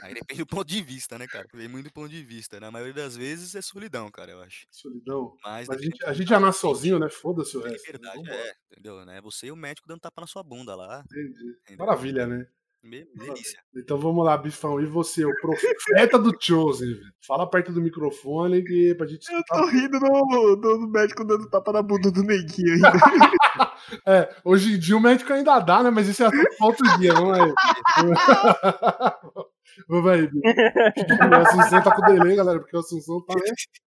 Aí 0.02 0.14
depende 0.14 0.40
do 0.42 0.48
ponto 0.48 0.66
de 0.68 0.82
vista, 0.82 1.20
né, 1.20 1.28
cara? 1.28 1.46
Vem 1.54 1.68
muito 1.68 1.86
do 1.90 1.94
ponto 1.94 2.10
de 2.10 2.24
vista. 2.24 2.60
Na 2.62 2.72
maioria 2.72 2.94
das 2.94 3.16
vezes 3.16 3.54
é 3.56 3.62
solidão, 3.62 4.10
cara, 4.10 4.32
eu 4.32 4.42
acho. 4.42 4.66
Solidão. 4.72 5.38
Mas, 5.44 5.68
Mas 5.68 5.78
a 5.78 5.82
depende 5.82 5.98
gente, 5.98 6.06
a 6.06 6.14
gente 6.14 6.30
já 6.30 6.40
nasce 6.40 6.60
sozinho, 6.62 6.98
né? 6.98 7.10
Foda-se 7.10 7.58
o 7.58 7.62
Tem 7.62 7.72
resto. 7.74 7.86
liberdade, 7.86 8.18
Vambora. 8.18 8.36
é, 8.36 8.56
entendeu? 8.72 9.06
Né? 9.06 9.22
Você 9.22 9.48
e 9.48 9.52
o 9.52 9.56
médico 9.56 9.88
dando 9.88 10.00
tapa 10.00 10.22
na 10.22 10.28
sua 10.28 10.44
bunda 10.44 10.76
lá. 10.76 11.04
Entendi. 11.06 11.58
entendeu? 11.62 11.86
Maravilha, 11.86 12.26
né? 12.26 12.48
Delícia. 12.84 13.60
Então 13.76 13.98
vamos 13.98 14.24
lá, 14.26 14.38
Bifão. 14.38 14.82
E 14.82 14.86
você, 14.86 15.24
o 15.24 15.32
profeta 15.40 16.20
do 16.20 16.36
Chosen, 16.38 16.90
velho? 16.90 17.14
Fala 17.26 17.50
perto 17.50 17.72
do 17.72 17.82
microfone 17.82 18.62
que 18.62 18.94
pra 18.96 19.08
gente 19.08 19.26
Eu 19.32 19.42
tô 19.46 19.66
rindo 19.68 19.98
do, 20.00 20.56
do, 20.58 20.78
do 20.80 20.90
médico 20.90 21.24
dando 21.24 21.50
tapa 21.50 21.72
na 21.72 21.82
bunda 21.82 22.12
do 22.12 22.24
neguinho 22.24 22.74
ainda. 22.74 22.92
É, 24.08 24.28
hoje 24.44 24.74
em 24.74 24.80
dia 24.80 24.98
o 24.98 25.00
médico 25.00 25.32
ainda 25.32 25.60
dá, 25.60 25.84
né? 25.84 25.92
Mas 25.92 26.08
isso 26.08 26.24
é 26.24 26.26
assunto 26.26 26.58
pra 26.58 26.68
outro 26.68 26.98
dia. 26.98 27.14
Vamos 27.14 27.38
aí. 27.38 27.54
Vamos 29.88 30.12
aí. 30.12 30.24
O 30.24 31.36
Assunção 31.36 31.84
tá 31.84 31.96
com 31.96 32.02
delay, 32.02 32.36
galera, 32.36 32.60
porque 32.60 32.76
o 32.76 32.80
Assunção 32.80 33.24
tá, 33.26 33.36
né? 33.36 33.42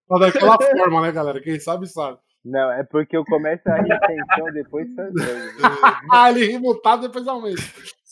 tá 0.07 0.17
daquela 0.19 0.57
forma, 0.57 1.01
né, 1.01 1.11
galera? 1.11 1.41
Quem 1.41 1.59
sabe, 1.59 1.87
sabe. 1.87 2.17
Não, 2.45 2.71
é 2.71 2.83
porque 2.83 3.17
eu 3.17 3.25
começo 3.25 3.67
a 3.67 3.81
rir 3.81 3.99
tensão, 3.99 4.53
depois 4.53 4.87
doido. 4.95 5.13
Ah, 6.11 6.29
ele 6.29 6.45
ri 6.45 6.57
mutado, 6.57 7.01
depois 7.01 7.27
aumenta. 7.27 7.61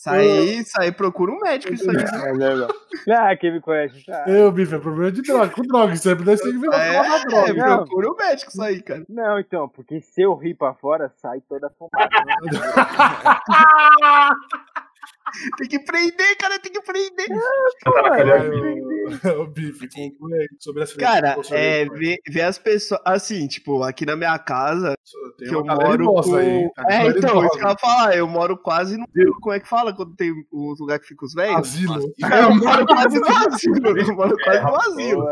Isso 0.06 0.10
aí, 0.10 0.58
isso 0.58 0.80
aí, 0.80 0.92
procura 0.92 1.32
um 1.32 1.40
médico 1.40 1.74
isso 1.74 1.90
aí. 1.90 1.96
É 1.96 2.32
mesmo. 2.32 2.68
Ah, 3.10 3.36
quem 3.36 3.52
me 3.52 3.60
conhece 3.60 4.04
tá. 4.06 4.24
Eu, 4.28 4.52
Bife, 4.52 4.74
é 4.74 4.78
problema 4.78 5.10
de 5.10 5.22
droga. 5.22 5.48
Com 5.50 5.62
droga, 5.62 5.94
isso 5.94 6.08
aí 6.08 6.14
deve 6.14 6.36
ser 6.36 6.52
que 6.52 6.58
virou 6.58 6.74
É, 6.74 7.24
droga. 7.24 7.54
Não. 7.54 7.76
procura 7.78 8.10
um 8.12 8.16
médico 8.16 8.50
isso 8.50 8.62
aí, 8.62 8.80
cara. 8.82 9.04
Não, 9.08 9.38
então, 9.40 9.68
porque 9.68 10.00
se 10.00 10.22
eu 10.22 10.34
rir 10.34 10.54
pra 10.54 10.74
fora, 10.74 11.12
sai 11.16 11.40
toda 11.48 11.66
a 11.66 11.70
fumaça. 11.70 12.08
Tem 15.58 15.68
que 15.68 15.78
prender, 15.80 16.36
cara, 16.38 16.58
tem 16.58 16.72
que 16.72 16.80
prender. 16.82 17.26
Ô, 19.38 19.46
Bife, 19.50 19.88
conclui 19.88 20.38
aí 20.38 20.48
sobre 20.58 20.82
essa 20.82 20.96
Cara, 20.96 21.36
é, 21.50 21.84
ver, 21.86 22.18
ver 22.28 22.42
as 22.42 22.58
pessoas, 22.58 23.00
assim, 23.04 23.46
tipo, 23.46 23.82
aqui 23.82 24.06
na 24.06 24.16
minha 24.16 24.38
casa, 24.38 24.94
Tem 25.38 25.48
que 25.48 25.54
eu 25.54 25.64
moro 25.64 26.22
com... 26.22 26.34
aí? 26.34 26.68
Tá 26.74 26.82
É, 26.88 26.98
galera 26.98 27.18
então, 27.18 27.44
isso 27.44 27.58
que 27.58 27.64
eu 27.64 27.68
ia 27.68 27.78
falar, 27.78 28.16
eu 28.16 28.26
moro 28.26 28.56
quase 28.56 28.96
no... 28.96 29.06
Como 29.40 29.54
é 29.54 29.60
que 29.60 29.68
fala 29.68 29.94
quando 29.94 30.14
tem 30.16 30.32
os 30.52 30.80
lugares 30.80 31.02
que 31.02 31.08
ficam 31.08 31.26
os 31.26 31.34
velhos? 31.34 31.58
Asilo. 31.58 32.14
Eu 32.18 32.54
moro 32.54 32.86
quase 32.86 33.18
no 33.18 33.28
asilo, 33.28 33.98
eu 33.98 34.16
moro 34.16 34.36
quase 34.42 34.62
no 34.62 34.76
asilo. 34.76 35.26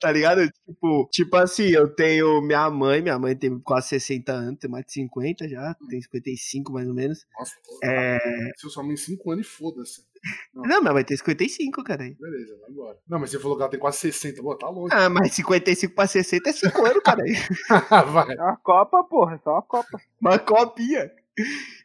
Tá 0.00 0.12
ligado? 0.12 0.46
Tipo, 0.66 1.08
tipo 1.10 1.36
assim, 1.36 1.68
eu 1.68 1.88
tenho 1.88 2.42
minha 2.42 2.68
mãe, 2.70 3.00
minha 3.00 3.18
mãe 3.18 3.34
tem 3.34 3.58
quase 3.60 3.88
60 3.88 4.32
anos, 4.32 4.58
tem 4.58 4.70
mais 4.70 4.84
de 4.84 4.92
50 4.92 5.48
já, 5.48 5.74
tem 5.88 6.00
55 6.00 6.72
mais 6.72 6.86
ou 6.86 6.94
menos. 6.94 7.24
Nossa, 7.38 7.54
É. 7.82 8.18
Se 8.56 8.66
eu 8.66 8.70
só 8.70 8.82
em 8.94 8.96
5 8.96 9.30
anos 9.30 9.46
e 9.46 9.50
foda-se. 9.50 10.02
Não, 10.54 10.80
minha 10.80 10.92
mãe 10.92 11.04
tem 11.04 11.16
55, 11.16 11.84
cara. 11.84 12.04
Beleza, 12.18 12.56
vai 12.60 12.70
embora. 12.70 12.98
Não, 13.06 13.18
mas 13.18 13.30
você 13.30 13.38
falou 13.38 13.56
que 13.56 13.62
ela 13.62 13.70
tem 13.70 13.80
quase 13.80 13.98
60. 13.98 14.42
Pô, 14.42 14.56
tá 14.56 14.68
longe. 14.68 14.94
Ah, 14.94 15.10
mas 15.10 15.34
55 15.34 15.94
pra 15.94 16.06
60 16.06 16.48
é 16.48 16.52
5 16.52 16.86
anos, 16.86 17.02
cara. 17.02 17.22
vai. 18.10 18.34
É 18.34 18.42
uma 18.42 18.56
Copa, 18.56 19.04
porra, 19.04 19.40
só 19.44 19.52
uma 19.52 19.62
Copa. 19.62 20.00
Uma 20.20 20.38
copinha. 20.38 21.10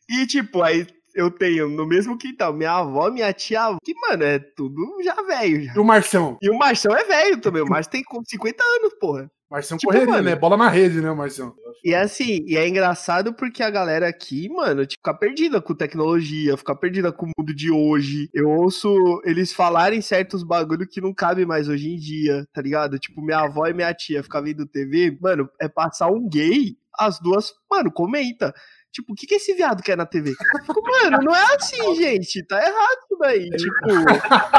E, 0.10 0.26
tipo, 0.26 0.62
aí 0.62 0.88
eu 1.14 1.30
tenho 1.30 1.68
no 1.68 1.86
mesmo 1.86 2.18
quintal 2.18 2.54
minha 2.54 2.72
avó, 2.72 3.10
minha 3.12 3.34
tia, 3.34 3.62
que, 3.84 3.94
mano, 3.96 4.24
é 4.24 4.40
tudo 4.40 4.82
já 5.04 5.16
velho. 5.24 5.64
Já. 5.66 5.74
E 5.76 5.80
o 5.80 5.84
Marcião? 5.84 6.38
E 6.42 6.50
o 6.50 6.58
Marcião 6.58 6.96
é 6.96 7.04
velho 7.04 7.42
também. 7.42 7.62
O 7.62 7.68
Marcião 7.70 7.92
tem 7.92 8.04
50 8.26 8.64
anos, 8.64 8.94
porra. 9.00 9.30
Marcião 9.50 9.78
Tipo, 9.78 9.92
correria, 9.92 10.14
mano. 10.14 10.24
né? 10.24 10.36
Bola 10.36 10.56
na 10.56 10.70
rede, 10.70 11.02
né, 11.02 11.12
Marcião? 11.12 11.54
E 11.84 11.94
é 11.94 12.02
assim, 12.02 12.44
e 12.46 12.56
é 12.58 12.68
engraçado 12.68 13.34
porque 13.34 13.64
a 13.64 13.70
galera 13.70 14.08
aqui, 14.08 14.48
mano, 14.50 14.86
tipo, 14.86 15.00
fica 15.00 15.18
perdida 15.18 15.62
com 15.62 15.74
tecnologia, 15.74 16.56
fica 16.58 16.76
perdida 16.76 17.12
com 17.12 17.26
o 17.26 17.32
mundo 17.38 17.56
de 17.56 17.72
hoje. 17.72 18.30
Eu 18.34 18.50
ouço 18.50 18.90
eles 19.26 19.52
falarem 19.54 20.02
certos 20.02 20.44
bagulho 20.44 20.88
que 20.88 21.02
não 21.02 21.14
cabe 21.14 21.46
mais 21.46 21.68
hoje 21.68 21.90
em 21.90 21.96
dia, 21.98 22.46
tá 22.54 22.62
ligado? 22.62 23.00
Tipo, 23.00 23.22
minha 23.22 23.40
avó 23.40 23.66
e 23.66 23.74
minha 23.74 23.94
tia 23.94 24.22
ficar 24.22 24.42
vendo 24.42 24.66
TV, 24.68 25.18
mano, 25.20 25.50
é 25.60 25.68
passar 25.68 26.08
um 26.12 26.28
gay, 26.28 26.76
as 26.98 27.20
duas, 27.20 27.52
mano, 27.72 27.92
comenta. 27.92 28.54
Tipo, 28.92 29.14
o 29.14 29.16
que, 29.16 29.28
que 29.28 29.36
esse 29.36 29.54
viado 29.54 29.84
quer 29.84 29.96
na 29.96 30.06
TV? 30.06 30.34
Fico, 30.66 30.82
mano, 30.82 31.20
não 31.24 31.36
é 31.36 31.56
assim, 31.56 31.78
gente. 31.96 32.44
Tá 32.46 32.58
errado 32.60 32.98
isso 33.06 33.18
daí. 33.20 33.50
Tipo, 33.50 34.50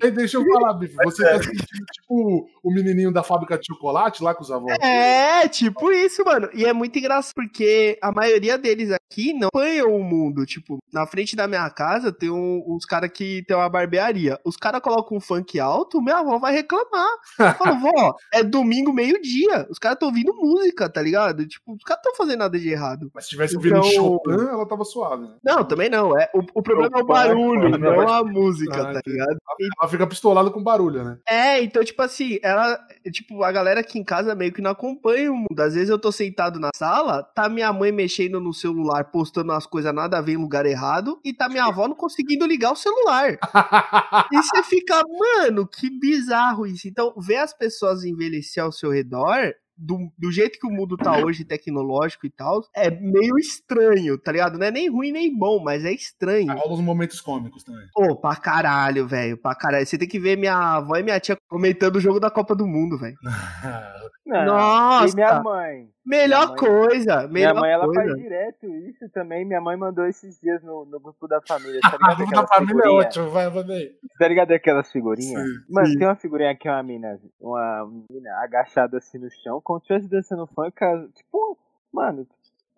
Deixa 0.14 0.36
eu 0.36 0.44
falar, 0.44 0.74
Bife. 0.74 0.94
Você 1.04 1.24
tá 1.24 1.42
sentindo 1.42 1.86
tipo 1.92 2.48
o 2.62 2.72
menininho 2.72 3.12
da 3.12 3.22
fábrica 3.22 3.58
de 3.58 3.66
chocolate 3.66 4.22
lá 4.22 4.34
com 4.34 4.42
os 4.42 4.50
avós? 4.50 4.76
É, 4.80 5.48
tipo 5.48 5.90
isso, 5.92 6.24
mano. 6.24 6.48
E 6.54 6.64
é 6.64 6.72
muito 6.72 6.98
engraçado 6.98 7.34
porque 7.34 7.98
a 8.02 8.12
maioria 8.12 8.58
deles 8.58 8.90
aqui 8.90 9.32
não 9.34 9.48
apanham 9.48 9.94
o 9.94 10.02
mundo. 10.02 10.44
Tipo, 10.46 10.78
na 10.92 11.06
frente 11.06 11.36
da 11.36 11.46
minha 11.46 11.68
casa 11.70 12.12
tem 12.12 12.30
um- 12.30 12.62
uns 12.66 12.84
caras 12.84 13.10
que 13.12 13.44
tem 13.46 13.56
uma 13.56 13.68
barbearia. 13.68 14.38
Os 14.44 14.56
caras 14.56 14.80
colocam 14.80 15.16
um 15.16 15.20
funk 15.20 15.58
alto, 15.58 16.00
minha 16.02 16.18
avó 16.18 16.38
vai 16.38 16.52
reclamar. 16.52 17.08
Eu 17.38 17.54
falo, 17.54 17.80
vó, 17.80 18.14
é 18.32 18.42
domingo, 18.42 18.92
meio-dia. 18.92 19.66
Os 19.70 19.78
caras 19.78 19.96
estão 19.96 20.08
ouvindo 20.08 20.34
música, 20.34 20.88
tá 20.88 21.00
ligado? 21.02 21.46
Tipo, 21.46 21.74
os 21.74 21.82
caras 21.82 22.00
estão 22.04 22.14
fazendo 22.16 22.40
nada 22.40 22.58
de 22.58 22.68
errado. 22.68 23.10
Mas 23.14 23.26
se 23.26 23.36
tivesse 23.40 23.56
ouvindo 23.56 23.78
Então- 23.78 23.90
Chopin, 23.90 24.32
ela 24.48 24.66
tava 24.66 24.84
suave, 24.84 25.22
né? 25.26 25.34
Não, 25.42 25.64
também 25.64 25.88
não. 25.88 26.18
É, 26.18 26.30
o, 26.34 26.40
o 26.54 26.62
problema 26.62 26.98
é 26.98 27.02
o 27.02 27.06
barulho, 27.06 27.78
não 27.78 28.08
a 28.08 28.22
música, 28.24 28.90
Ah, 28.90 28.92
tá 28.94 29.00
ligado? 29.06 29.36
Ela 29.80 29.90
fica 29.90 30.06
pistolada 30.06 30.50
com 30.50 30.62
barulho, 30.62 31.04
né? 31.04 31.18
É, 31.28 31.62
então, 31.62 31.82
tipo 31.84 32.00
assim, 32.02 32.38
ela. 32.42 32.78
Tipo, 33.12 33.42
a 33.42 33.52
galera 33.52 33.80
aqui 33.80 33.98
em 33.98 34.04
casa 34.04 34.34
meio 34.34 34.52
que 34.52 34.62
não 34.62 34.70
acompanha 34.70 35.30
o 35.32 35.36
mundo. 35.36 35.60
Às 35.60 35.74
vezes 35.74 35.88
eu 35.90 35.98
tô 35.98 36.10
sentado 36.12 36.58
na 36.58 36.70
sala, 36.74 37.22
tá 37.22 37.48
minha 37.48 37.72
mãe 37.72 37.92
mexendo 37.92 38.40
no 38.40 38.52
celular, 38.52 39.04
postando 39.10 39.52
umas 39.52 39.66
coisas 39.66 39.94
nada 39.94 40.18
a 40.18 40.20
ver 40.20 40.32
em 40.32 40.36
lugar 40.36 40.64
errado, 40.66 41.18
e 41.24 41.32
tá 41.32 41.48
minha 41.48 41.64
avó 41.64 41.86
não 41.88 41.94
conseguindo 41.94 42.46
ligar 42.46 42.72
o 42.72 42.76
celular. 42.76 43.38
E 44.32 44.36
você 44.36 44.62
fica, 44.62 45.02
mano, 45.08 45.66
que 45.66 45.90
bizarro 45.90 46.66
isso. 46.66 46.86
Então, 46.88 47.12
ver 47.16 47.36
as 47.36 47.52
pessoas 47.52 48.04
envelhecer 48.04 48.62
ao 48.62 48.72
seu 48.72 48.90
redor. 48.90 49.52
Do, 49.82 50.12
do 50.18 50.30
jeito 50.30 50.58
que 50.58 50.66
o 50.66 50.70
mundo 50.70 50.94
tá 50.94 51.16
hoje, 51.16 51.42
tecnológico 51.42 52.26
e 52.26 52.30
tal, 52.30 52.60
é 52.76 52.90
meio 52.90 53.38
estranho, 53.38 54.18
tá 54.18 54.30
ligado? 54.30 54.58
Não 54.58 54.66
é 54.66 54.70
nem 54.70 54.90
ruim 54.90 55.10
nem 55.10 55.34
bom, 55.34 55.62
mas 55.62 55.86
é 55.86 55.92
estranho. 55.92 56.52
Rola 56.52 56.74
uns 56.74 56.80
momentos 56.80 57.20
cômicos 57.20 57.64
também. 57.64 57.86
Pô, 57.94 58.14
pra 58.14 58.36
caralho, 58.36 59.08
velho. 59.08 59.38
Pra 59.38 59.54
caralho. 59.54 59.86
Você 59.86 59.96
tem 59.96 60.06
que 60.06 60.20
ver 60.20 60.36
minha 60.36 60.76
avó 60.76 60.96
e 60.96 61.02
minha 61.02 61.18
tia 61.18 61.36
comentando 61.48 61.96
o 61.96 62.00
jogo 62.00 62.20
da 62.20 62.30
Copa 62.30 62.54
do 62.54 62.66
Mundo, 62.66 62.98
velho. 62.98 63.16
Não. 64.26 64.44
Nossa! 64.44 65.12
E 65.12 65.14
minha 65.14 65.42
mãe? 65.42 65.88
Melhor 66.10 66.40
Minha 66.40 66.48
mãe- 66.48 66.56
coisa. 66.58 67.16
Minha 67.28 67.28
Melhor 67.48 67.60
mãe, 67.60 67.70
ela 67.70 67.84
coisa. 67.86 68.02
faz 68.02 68.14
direto 68.16 68.66
isso 68.66 69.08
também. 69.10 69.44
Minha 69.44 69.60
mãe 69.60 69.76
mandou 69.76 70.06
esses 70.06 70.40
dias 70.40 70.62
no, 70.62 70.84
no 70.84 70.98
grupo 70.98 71.28
da 71.28 71.40
família. 71.40 71.80
Tá 71.80 71.88
A 71.88 71.92
ligado 71.92 72.16
grupo 72.16 72.32
da 72.32 72.40
aquelas 72.40 72.48
família 72.50 72.72
é 72.72 72.82
figurinhas? 72.82 73.06
ótimo, 73.06 73.30
vai, 73.30 73.50
vai. 73.50 73.90
Tá 74.18 74.28
ligado 74.28 74.50
aquelas 74.52 74.90
figurinhas? 74.90 75.42
Sim, 75.42 75.54
Mano, 75.68 75.86
sim. 75.86 75.98
tem 75.98 76.06
uma 76.08 76.16
figurinha 76.16 76.50
aqui, 76.50 76.68
uma 76.68 76.82
mina, 76.82 77.20
uma 77.40 77.86
menina 77.86 78.30
agachada 78.42 78.98
assim 78.98 79.18
no 79.18 79.30
chão, 79.30 79.60
como 79.62 79.78
se 79.78 79.84
estivesse 79.84 80.08
dançando 80.10 80.46
funk, 80.48 80.74
tipo, 81.14 81.56
mano, 81.92 82.26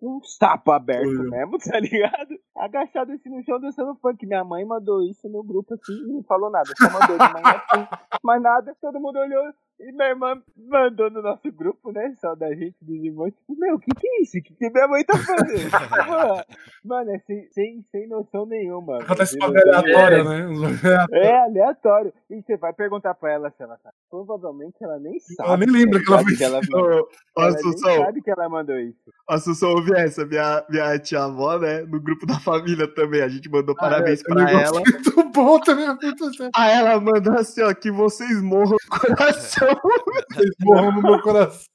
um 0.02 0.20
sapo 0.24 0.72
aberto 0.72 1.08
mesmo, 1.30 1.58
tá 1.62 1.78
ligado? 1.80 2.38
Agachado 2.56 3.12
assim 3.12 3.28
no 3.30 3.42
chão 3.44 3.58
dançando 3.60 3.94
funk. 3.94 4.26
Minha 4.26 4.44
mãe 4.44 4.64
mandou 4.64 5.02
isso 5.02 5.28
no 5.28 5.42
grupo 5.42 5.74
assim 5.74 5.92
e 5.92 6.12
não 6.12 6.22
falou 6.24 6.50
nada, 6.50 6.68
só 6.76 6.90
mandou 6.90 7.16
de 7.18 7.32
manhã 7.32 7.56
assim, 7.56 7.86
mas 8.22 8.42
nada, 8.42 8.76
todo 8.80 9.00
mundo 9.00 9.18
olhou. 9.18 9.52
E 9.80 9.90
minha 9.90 10.10
irmã 10.10 10.40
mandou 10.56 11.10
no 11.10 11.22
nosso 11.22 11.50
grupo, 11.50 11.90
né? 11.90 12.14
Só 12.20 12.34
da 12.34 12.54
gente, 12.54 12.76
dos 12.80 13.02
irmãos, 13.02 13.32
tipo, 13.32 13.58
meu, 13.58 13.74
o 13.74 13.78
que, 13.80 13.90
que 13.90 14.06
é 14.06 14.22
isso? 14.22 14.38
O 14.38 14.42
que, 14.42 14.54
que 14.54 14.70
minha 14.70 14.86
mãe 14.86 15.04
tá 15.04 15.18
fazendo? 15.18 15.70
Mano, 16.06 16.44
Mano, 16.84 17.10
é 17.10 17.18
sem, 17.20 17.48
sem, 17.52 17.84
sem 17.90 18.08
noção 18.08 18.46
nenhuma. 18.46 18.98
Acontece 18.98 19.36
uma 19.36 19.46
aleatória, 19.46 20.24
né? 20.24 20.46
Uns 20.46 20.60
bagulho 20.60 21.08
é 21.12 21.42
aleatório. 21.44 22.12
E 22.30 22.42
você 22.42 22.56
vai 22.56 22.72
perguntar 22.72 23.14
pra 23.14 23.32
ela 23.32 23.50
se 23.50 23.62
ela 23.62 23.76
sabe. 23.82 23.94
Provavelmente 24.08 24.76
ela 24.80 24.98
nem 24.98 25.18
sabe. 25.18 25.48
Ela 25.48 25.56
nem 25.56 25.70
lembra 25.70 26.00
que 26.00 26.08
ela 26.08 26.18
sabe 26.18 26.28
fez 26.28 26.38
que 26.38 26.44
ela, 26.44 26.60
ô, 26.74 27.08
ela 27.36 27.50
nem 27.50 27.56
Assunção, 27.56 27.96
sabe 27.96 28.22
que 28.22 28.30
ela 28.30 28.48
mandou 28.48 28.78
isso. 28.78 29.12
Assunção, 29.28 29.70
ouve 29.70 29.94
essa. 29.96 30.24
Minha, 30.24 30.64
minha 30.68 30.98
tia-avó, 30.98 31.58
né? 31.58 31.82
No 31.82 32.00
grupo 32.00 32.26
da 32.26 32.38
família 32.38 32.86
também. 32.86 33.22
A 33.22 33.28
gente 33.28 33.50
mandou 33.50 33.74
parabéns 33.74 34.20
É 34.20 34.24
pra 34.24 34.50
ela. 34.50 34.80
Muito 34.86 35.30
bom 35.32 35.58
também. 35.60 35.86
Certo. 35.86 36.50
Aí 36.54 36.72
ela 36.72 37.00
mandou 37.00 37.34
assim, 37.34 37.62
ó, 37.62 37.72
que 37.74 37.90
vocês 37.90 38.40
morram 38.42 38.72
no 38.72 39.16
coração. 39.16 39.61
Vocês 40.32 40.50
morram 40.60 40.92
no 40.92 41.02
meu 41.02 41.20
coração. 41.20 41.66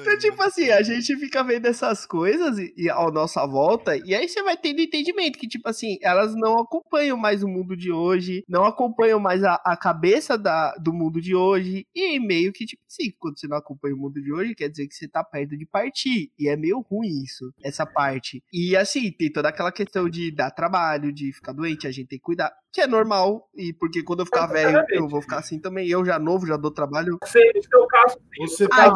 Então, 0.00 0.18
tipo 0.18 0.42
assim, 0.42 0.70
a 0.70 0.82
gente 0.82 1.16
fica 1.16 1.42
vendo 1.44 1.66
essas 1.66 2.06
coisas 2.06 2.58
e, 2.58 2.72
e 2.76 2.90
à 2.90 3.10
nossa 3.10 3.46
volta, 3.46 3.96
e 3.96 4.14
aí 4.14 4.28
você 4.28 4.42
vai 4.42 4.56
tendo 4.56 4.80
entendimento 4.80 5.38
que, 5.38 5.46
tipo 5.46 5.68
assim, 5.68 5.98
elas 6.02 6.34
não 6.34 6.58
acompanham 6.58 7.16
mais 7.16 7.42
o 7.42 7.48
mundo 7.48 7.76
de 7.76 7.92
hoje, 7.92 8.44
não 8.48 8.64
acompanham 8.64 9.20
mais 9.20 9.44
a, 9.44 9.54
a 9.64 9.76
cabeça 9.76 10.36
da, 10.36 10.74
do 10.76 10.92
mundo 10.92 11.20
de 11.20 11.34
hoje, 11.34 11.86
e 11.94 12.18
meio 12.18 12.52
que, 12.52 12.64
tipo 12.64 12.82
assim, 12.88 13.12
quando 13.18 13.38
você 13.38 13.46
não 13.46 13.56
acompanha 13.56 13.94
o 13.94 13.98
mundo 13.98 14.20
de 14.20 14.32
hoje, 14.32 14.54
quer 14.54 14.68
dizer 14.68 14.86
que 14.88 14.94
você 14.94 15.08
tá 15.08 15.22
perto 15.22 15.56
de 15.56 15.66
partir, 15.66 16.30
e 16.38 16.48
é 16.48 16.56
meio 16.56 16.80
ruim 16.80 17.22
isso, 17.22 17.52
essa 17.62 17.86
parte. 17.86 18.42
E 18.52 18.76
assim, 18.76 19.10
tem 19.12 19.30
toda 19.30 19.48
aquela 19.48 19.72
questão 19.72 20.08
de 20.08 20.30
dar 20.30 20.50
trabalho, 20.50 21.12
de 21.12 21.32
ficar 21.32 21.52
doente, 21.52 21.86
a 21.86 21.90
gente 21.90 22.08
tem 22.08 22.18
que 22.18 22.24
cuidar, 22.24 22.52
que 22.76 22.82
é 22.82 22.86
normal, 22.86 23.48
e 23.56 23.72
porque 23.72 24.02
quando 24.02 24.20
eu 24.20 24.26
ficar 24.26 24.46
velho, 24.48 24.84
eu 24.90 25.08
vou 25.08 25.22
ficar 25.22 25.38
assim 25.38 25.58
também, 25.58 25.88
eu 25.88 26.04
já 26.04 26.18
novo, 26.18 26.46
já 26.46 26.58
dou 26.58 26.70
trabalho. 26.70 27.16
Você, 27.24 27.50
no 27.54 27.62
seu 27.62 27.86
caso, 27.86 28.18
Você 28.38 28.64
Ah, 28.64 28.68
tá 28.68 28.92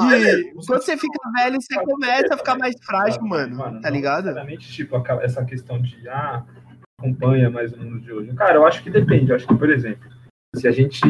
quando 0.66 0.83
você 0.83 0.99
fica 0.99 1.19
velho, 1.38 1.57
você 1.59 1.75
começa 1.83 2.35
a 2.35 2.37
ficar 2.37 2.59
mais 2.59 2.75
frágil, 2.85 3.23
mano. 3.23 3.57
Tá 3.57 3.88
não 3.88 3.90
ligado? 3.90 4.25
necessariamente, 4.25 4.71
tipo, 4.71 5.03
essa 5.23 5.43
questão 5.47 5.81
de, 5.81 6.07
ah, 6.11 6.45
acompanha 6.99 7.49
mais 7.49 7.73
o 7.73 7.79
mundo 7.79 8.01
de 8.01 8.12
hoje. 8.12 8.35
Cara, 8.35 8.57
eu 8.57 8.66
acho 8.66 8.83
que 8.83 8.90
depende. 8.90 9.31
Eu 9.31 9.37
acho 9.37 9.47
que, 9.49 9.55
por 9.55 9.71
exemplo, 9.71 10.11
se 10.55 10.69
a 10.69 10.71
gente, 10.71 11.01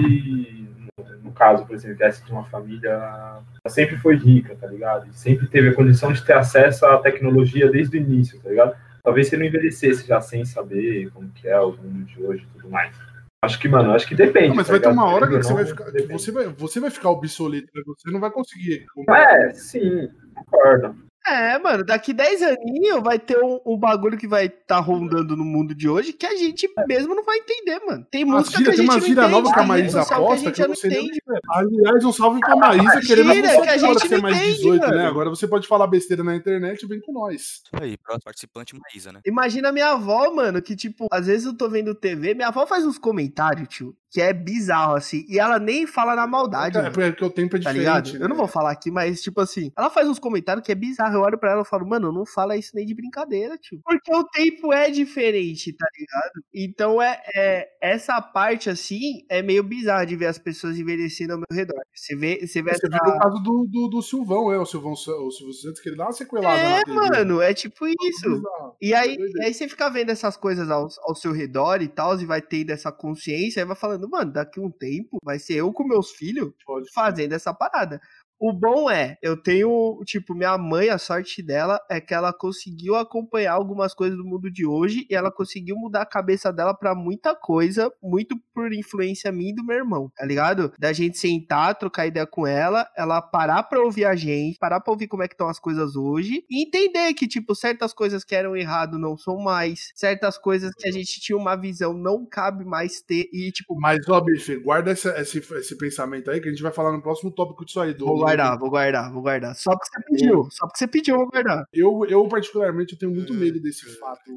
no- 1.25 1.33
caso, 1.33 1.67
por 1.67 1.75
exemplo, 1.75 1.97
viesse 1.99 2.25
de 2.25 2.31
uma 2.31 2.45
família, 2.45 2.89
ela 2.91 3.43
sempre 3.67 3.97
foi 3.97 4.15
rica, 4.15 4.55
tá 4.55 4.69
ligado? 4.69 5.09
E 5.09 5.13
sempre 5.13 5.49
teve 5.49 5.71
a 5.71 5.75
condição 5.75 6.13
de 6.13 6.25
ter 6.25 6.35
acesso 6.35 6.87
à 6.87 6.99
tecnologia 6.99 7.69
desde 7.69 7.97
o 7.97 8.01
início, 8.01 8.39
tá 8.41 8.49
ligado? 8.49 8.77
Talvez 9.03 9.29
você 9.29 9.37
não 9.37 9.45
envelhecesse 9.47 10.07
já 10.07 10.21
sem 10.21 10.45
saber 10.45 11.11
como 11.11 11.31
que 11.31 11.49
é 11.49 11.61
o 11.61 11.73
mundo 11.73 12.05
de 12.05 12.23
hoje 12.23 12.45
e 12.45 12.59
tudo 12.59 12.71
mais. 12.71 12.95
Acho 13.43 13.59
que, 13.59 13.69
mano, 13.69 13.93
acho 13.93 14.07
que 14.07 14.15
depende. 14.15 14.49
Não, 14.49 14.57
mas 14.57 14.67
tá 14.67 14.73
vai 14.75 14.81
ter 14.81 14.89
ligado? 14.89 15.03
uma 15.03 15.15
hora 15.15 15.27
que 15.27 15.37
você 15.37 15.55
vai 15.55 15.65
ficar. 15.65 15.91
que. 15.91 16.03
Você 16.03 16.31
vai, 16.31 16.47
você 16.49 16.81
vai 16.81 16.91
ficar 16.91 17.11
obsoleto, 17.11 17.69
né? 17.75 17.83
Você 17.87 18.11
não 18.11 18.21
vai 18.21 18.31
conseguir. 18.31 18.85
É, 19.09 19.51
sim, 19.55 20.11
concordo. 20.35 21.10
É, 21.31 21.59
mano, 21.59 21.85
daqui 21.85 22.13
10 22.13 22.43
aninhos 22.43 23.03
vai 23.03 23.19
ter 23.19 23.39
um, 23.39 23.61
um 23.65 23.79
bagulho 23.79 24.19
que 24.19 24.27
vai 24.27 24.47
estar 24.47 24.81
rondando 24.81 25.37
no 25.37 25.45
mundo 25.45 25.75
de 25.75 25.89
hoje 25.89 26.13
que 26.13 26.27
a 26.27 26.35
gente 26.35 26.69
mesmo 26.89 27.15
não 27.15 27.25
vai 27.25 27.39
entender, 27.39 27.81
mano. 27.87 28.05
Tem 28.11 28.25
música 28.25 28.59
gíria, 28.59 28.65
que 28.65 28.71
a 28.71 28.75
tem 28.75 28.87
gente 28.87 28.95
não 28.95 29.07
gíria 29.07 29.23
entende, 29.23 29.33
nova 29.33 29.47
que 29.49 29.55
a 29.55 29.59
tem 29.59 29.69
Maísa 29.69 30.03
social 30.03 30.07
que 30.07 30.13
a 30.13 30.17
aposta 30.17 30.45
gente 30.47 30.55
que 30.55 30.67
não 30.67 30.75
entende. 30.75 31.23
Aliás, 31.51 32.05
um 32.05 32.13
salve 32.13 32.41
pra 32.41 32.57
Maísa 32.57 33.01
querendo 33.01 33.33
que 33.33 33.47
a 33.47 33.53
agora 33.53 33.79
gente 33.79 34.09
ser 34.09 34.15
não 34.17 34.23
mais 34.23 34.37
entende, 34.37 34.57
18, 34.57 34.81
né? 34.81 34.89
mano. 34.89 35.09
Agora 35.09 35.31
você 35.31 35.47
pode 35.47 35.69
falar 35.69 35.87
besteira 35.87 36.25
na 36.25 36.35
internet 36.35 36.83
e 36.83 36.87
vem 36.89 37.01
com 37.01 37.13
nós. 37.13 37.63
Aí, 37.73 37.97
próximo 37.97 38.25
participante 38.25 38.75
Maísa, 38.77 39.13
né? 39.13 39.21
Imagina 39.25 39.71
minha 39.71 39.93
avó, 39.93 40.33
mano, 40.35 40.61
que 40.61 40.75
tipo, 40.75 41.07
às 41.13 41.27
vezes 41.27 41.47
eu 41.47 41.57
tô 41.57 41.69
vendo 41.69 41.95
TV, 41.95 42.35
minha 42.35 42.49
avó 42.49 42.67
faz 42.67 42.85
uns 42.85 42.99
comentários, 42.99 43.69
tio, 43.69 43.97
que 44.11 44.21
é 44.21 44.33
bizarro, 44.33 44.95
assim, 44.95 45.25
e 45.29 45.39
ela 45.39 45.59
nem 45.59 45.87
fala 45.87 46.17
na 46.17 46.27
maldade, 46.27 46.77
É 46.77 46.83
mano. 46.83 46.93
porque 46.93 47.25
o 47.25 47.31
tempo 47.31 47.57
é 47.57 47.61
Tá 47.61 47.73
diferente. 47.73 48.19
né? 48.19 48.25
Eu 48.25 48.29
não 48.29 48.37
vou 48.37 48.49
falar 48.49 48.73
aqui, 48.73 48.91
mas, 48.91 49.23
tipo 49.23 49.41
assim, 49.41 49.71
ela 49.77 49.89
faz 49.89 50.09
uns 50.09 50.19
comentários 50.19 50.65
que 50.67 50.73
é 50.73 50.75
bizarro. 50.75 51.15
Eu 51.15 51.21
olho 51.21 51.39
pra 51.39 51.53
ela 51.53 51.63
e 51.63 51.65
falo, 51.65 51.87
mano, 51.89 52.13
não 52.13 52.27
fala 52.27 52.57
isso 52.57 52.73
nem 52.75 52.85
de 52.85 52.95
brincadeira, 52.95 53.57
tio. 53.57 53.81
Porque 53.85 54.15
o 54.15 54.25
tempo 54.25 54.73
é 54.73 54.91
diferente, 54.91 55.73
tá 55.77 55.87
ligado? 55.99 56.33
Então 56.53 57.01
é, 57.01 57.21
é 57.37 57.69
essa 57.81 58.21
parte, 58.21 58.69
assim, 58.69 59.25
é 59.29 59.43
meio 59.43 59.63
bizarra 59.63 60.05
de 60.05 60.17
ver 60.17 60.27
as 60.27 60.39
pessoas 60.39 60.77
envelhecendo 60.79 61.35
ao 61.35 61.39
meu 61.39 61.47
redor. 61.53 61.81
Você 61.95 62.17
vê, 62.17 62.41
você 62.47 62.63
vê 62.63 62.71
Você 62.75 62.87
essa... 62.87 63.05
viu 63.05 63.15
o 63.15 63.19
caso 63.19 63.37
do, 63.43 63.67
do, 63.71 63.89
do 63.89 64.03
Silvão, 64.03 64.53
é, 64.53 64.59
o 64.59 64.67
Silvão, 64.67 64.93
o 64.93 64.97
Silvio 64.97 65.53
Santos, 65.55 65.81
que 65.81 65.89
ele 65.89 65.97
dá 65.97 66.05
uma 66.07 66.13
sequelada 66.13 66.59
É, 66.61 66.83
TV. 66.85 66.97
mano, 66.97 67.41
é 67.41 67.55
tipo 67.55 67.87
isso. 67.87 68.29
Bizarro. 68.29 68.77
E 68.81 68.93
aí, 68.95 69.17
e 69.17 69.45
aí 69.45 69.55
você 69.55 69.69
fica 69.69 69.89
vendo 69.89 70.11
essas 70.11 70.37
coisas 70.37 70.71
ao, 70.71 70.89
ao 71.05 71.15
seu 71.15 71.33
redor 71.33 71.81
e 71.83 71.89
tal, 71.89 72.19
e 72.21 72.25
vai 72.27 72.41
tendo 72.43 72.71
essa 72.71 72.91
consciência, 72.91 73.61
e 73.61 73.65
vai 73.65 73.77
falando, 73.77 74.00
mano, 74.09 74.33
daqui 74.33 74.61
um 74.61 74.71
tempo 74.71 75.19
vai 75.23 75.39
ser 75.39 75.55
eu 75.57 75.73
com 75.73 75.85
meus 75.85 76.11
filhos 76.13 76.53
fazendo 76.95 77.33
essa 77.33 77.53
parada. 77.55 78.01
O 78.43 78.55
bom 78.55 78.91
é, 78.91 79.19
eu 79.23 79.37
tenho, 79.37 80.01
tipo, 80.07 80.35
minha 80.35 80.57
mãe, 80.57 80.89
a 80.89 80.97
sorte 80.97 81.43
dela 81.43 81.79
é 81.91 82.01
que 82.01 82.15
ela 82.15 82.33
conseguiu 82.33 82.97
acompanhar 82.97 83.53
algumas 83.53 83.93
coisas 83.93 84.17
do 84.17 84.25
mundo 84.25 84.51
de 84.51 84.65
hoje 84.65 85.07
e 85.11 85.15
ela 85.15 85.31
conseguiu 85.31 85.77
mudar 85.77 86.01
a 86.01 86.07
cabeça 86.07 86.51
dela 86.51 86.73
pra 86.73 86.95
muita 86.95 87.35
coisa, 87.37 87.93
muito 88.03 88.35
por 88.55 88.73
influência 88.73 89.31
minha 89.31 89.51
e 89.51 89.55
do 89.55 89.63
meu 89.63 89.77
irmão, 89.77 90.11
tá 90.17 90.25
ligado? 90.25 90.73
Da 90.79 90.91
gente 90.91 91.19
sentar, 91.19 91.75
trocar 91.75 92.07
ideia 92.07 92.27
com 92.27 92.47
ela, 92.47 92.89
ela 92.97 93.21
parar 93.21 93.63
pra 93.65 93.79
ouvir 93.79 94.07
a 94.07 94.17
gente, 94.17 94.59
parar 94.59 94.81
pra 94.81 94.91
ouvir 94.91 95.07
como 95.07 95.23
é 95.23 95.29
que 95.29 95.35
estão 95.35 95.49
as 95.49 95.59
coisas 95.59 95.95
hoje 95.95 96.43
e 96.51 96.63
entender 96.67 97.13
que, 97.13 97.29
tipo, 97.29 97.55
certas 97.55 97.93
coisas 97.93 98.25
que 98.25 98.35
eram 98.35 98.57
errado 98.57 98.99
não 98.99 99.19
são 99.19 99.37
mais, 99.37 99.93
certas 99.95 100.39
coisas 100.39 100.73
que 100.75 100.89
a 100.89 100.93
gente 100.93 101.21
tinha 101.21 101.37
uma 101.37 101.57
visão 101.57 101.93
não 101.93 102.25
cabe 102.25 102.65
mais 102.65 103.03
ter 103.03 103.29
e, 103.35 103.53
tipo, 103.53 103.79
Mas, 103.79 103.99
ó, 104.09 104.19
bife, 104.19 104.57
guarda 104.61 104.93
essa- 104.93 105.21
esse, 105.21 105.39
esse 105.41 105.77
pensamento 105.77 106.31
aí 106.31 106.41
que 106.41 106.49
a 106.49 106.51
gente 106.51 106.63
vai 106.63 106.73
falar 106.73 106.93
no 106.93 107.03
próximo 107.03 107.31
tópico 107.31 107.67
disso 107.67 107.81
aí. 107.81 107.93
Do, 107.93 108.07
vou 108.07 108.30
guardar, 108.37 108.59
vou 108.59 108.71
guardar, 108.71 109.13
vou 109.13 109.23
guardar. 109.23 109.55
Só 109.55 109.71
porque 109.73 109.89
você 109.91 110.03
pediu, 110.11 110.49
só 110.51 110.67
porque 110.67 110.79
você 110.79 110.87
pediu, 110.87 111.15
eu 111.15 111.21
vou 111.21 111.31
guardar. 111.31 111.65
Eu, 111.73 112.07
eu, 112.09 112.29
particularmente, 112.29 112.93
eu 112.95 112.99
tenho 112.99 113.13
muito 113.13 113.35
medo 113.35 113.61
desse 113.61 113.87
fato 113.99 114.31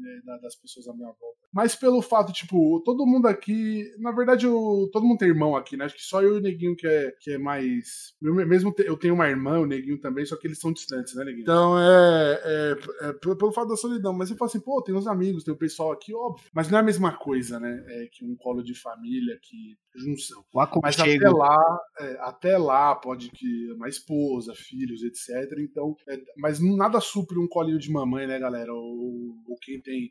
né, 0.00 0.20
da- 0.24 0.38
das 0.38 0.54
pessoas 0.56 0.86
à 0.88 0.94
minha 0.94 1.08
volta. 1.08 1.36
Mas 1.52 1.74
pelo 1.74 2.02
fato, 2.02 2.32
tipo, 2.32 2.82
todo 2.84 3.06
mundo 3.06 3.26
aqui. 3.26 3.84
Na 3.98 4.12
verdade, 4.12 4.44
eu- 4.46 4.88
todo 4.92 5.06
mundo 5.06 5.18
tem 5.18 5.28
irmão 5.28 5.56
aqui, 5.56 5.76
né? 5.76 5.84
Acho 5.86 5.94
que 5.94 6.02
só 6.02 6.20
eu 6.22 6.34
e 6.36 6.38
o 6.38 6.42
Neguinho 6.42 6.76
que 6.76 6.86
é, 6.86 7.12
que 7.20 7.32
é 7.32 7.38
mais. 7.38 8.14
eu 8.20 8.34
mesmo 8.34 8.72
te- 8.72 8.84
eu 8.86 8.96
tenho 8.96 9.14
uma 9.14 9.28
irmã, 9.28 9.58
o 9.60 9.66
Neguinho 9.66 9.98
também, 10.00 10.26
só 10.26 10.36
que 10.36 10.46
eles 10.46 10.58
são 10.58 10.72
distantes, 10.72 11.14
né, 11.14 11.24
Neguinho? 11.24 11.42
Então 11.42 11.78
é. 11.78 12.40
é, 12.44 13.08
é 13.08 13.12
pelo, 13.14 13.36
pelo 13.36 13.52
fato 13.52 13.68
da 13.68 13.76
solidão. 13.76 14.12
Mas 14.12 14.30
eu 14.30 14.36
falo 14.36 14.50
assim, 14.50 14.60
pô, 14.60 14.82
tem 14.82 14.94
os 14.94 15.06
amigos, 15.06 15.44
tem 15.44 15.54
o 15.54 15.58
pessoal 15.58 15.92
aqui, 15.92 16.14
óbvio. 16.14 16.44
Mas 16.52 16.68
não 16.70 16.78
é 16.78 16.80
a 16.80 16.84
mesma 16.84 17.16
coisa, 17.16 17.58
né? 17.58 17.84
É 17.88 18.08
que 18.12 18.24
um 18.24 18.36
colo 18.36 18.62
de 18.62 18.74
família, 18.74 19.38
que 19.40 19.76
junção. 19.98 20.44
O 20.52 20.80
Mas 20.82 20.98
até 21.00 21.28
lá, 21.30 21.80
é, 22.00 22.16
até 22.20 22.58
lá 22.58 22.94
pode 22.94 23.30
que 23.30 23.72
uma 23.72 23.88
esposa, 23.88 24.54
filhos, 24.54 25.02
etc. 25.02 25.58
Então, 25.58 25.96
é, 26.08 26.20
mas 26.36 26.60
nada 26.60 27.00
supre 27.00 27.38
um 27.38 27.48
colinho 27.48 27.78
de 27.78 27.90
mamãe, 27.90 28.26
né, 28.26 28.38
galera? 28.38 28.72
Ou, 28.74 29.34
ou 29.46 29.56
quem 29.62 29.80
tem 29.86 30.10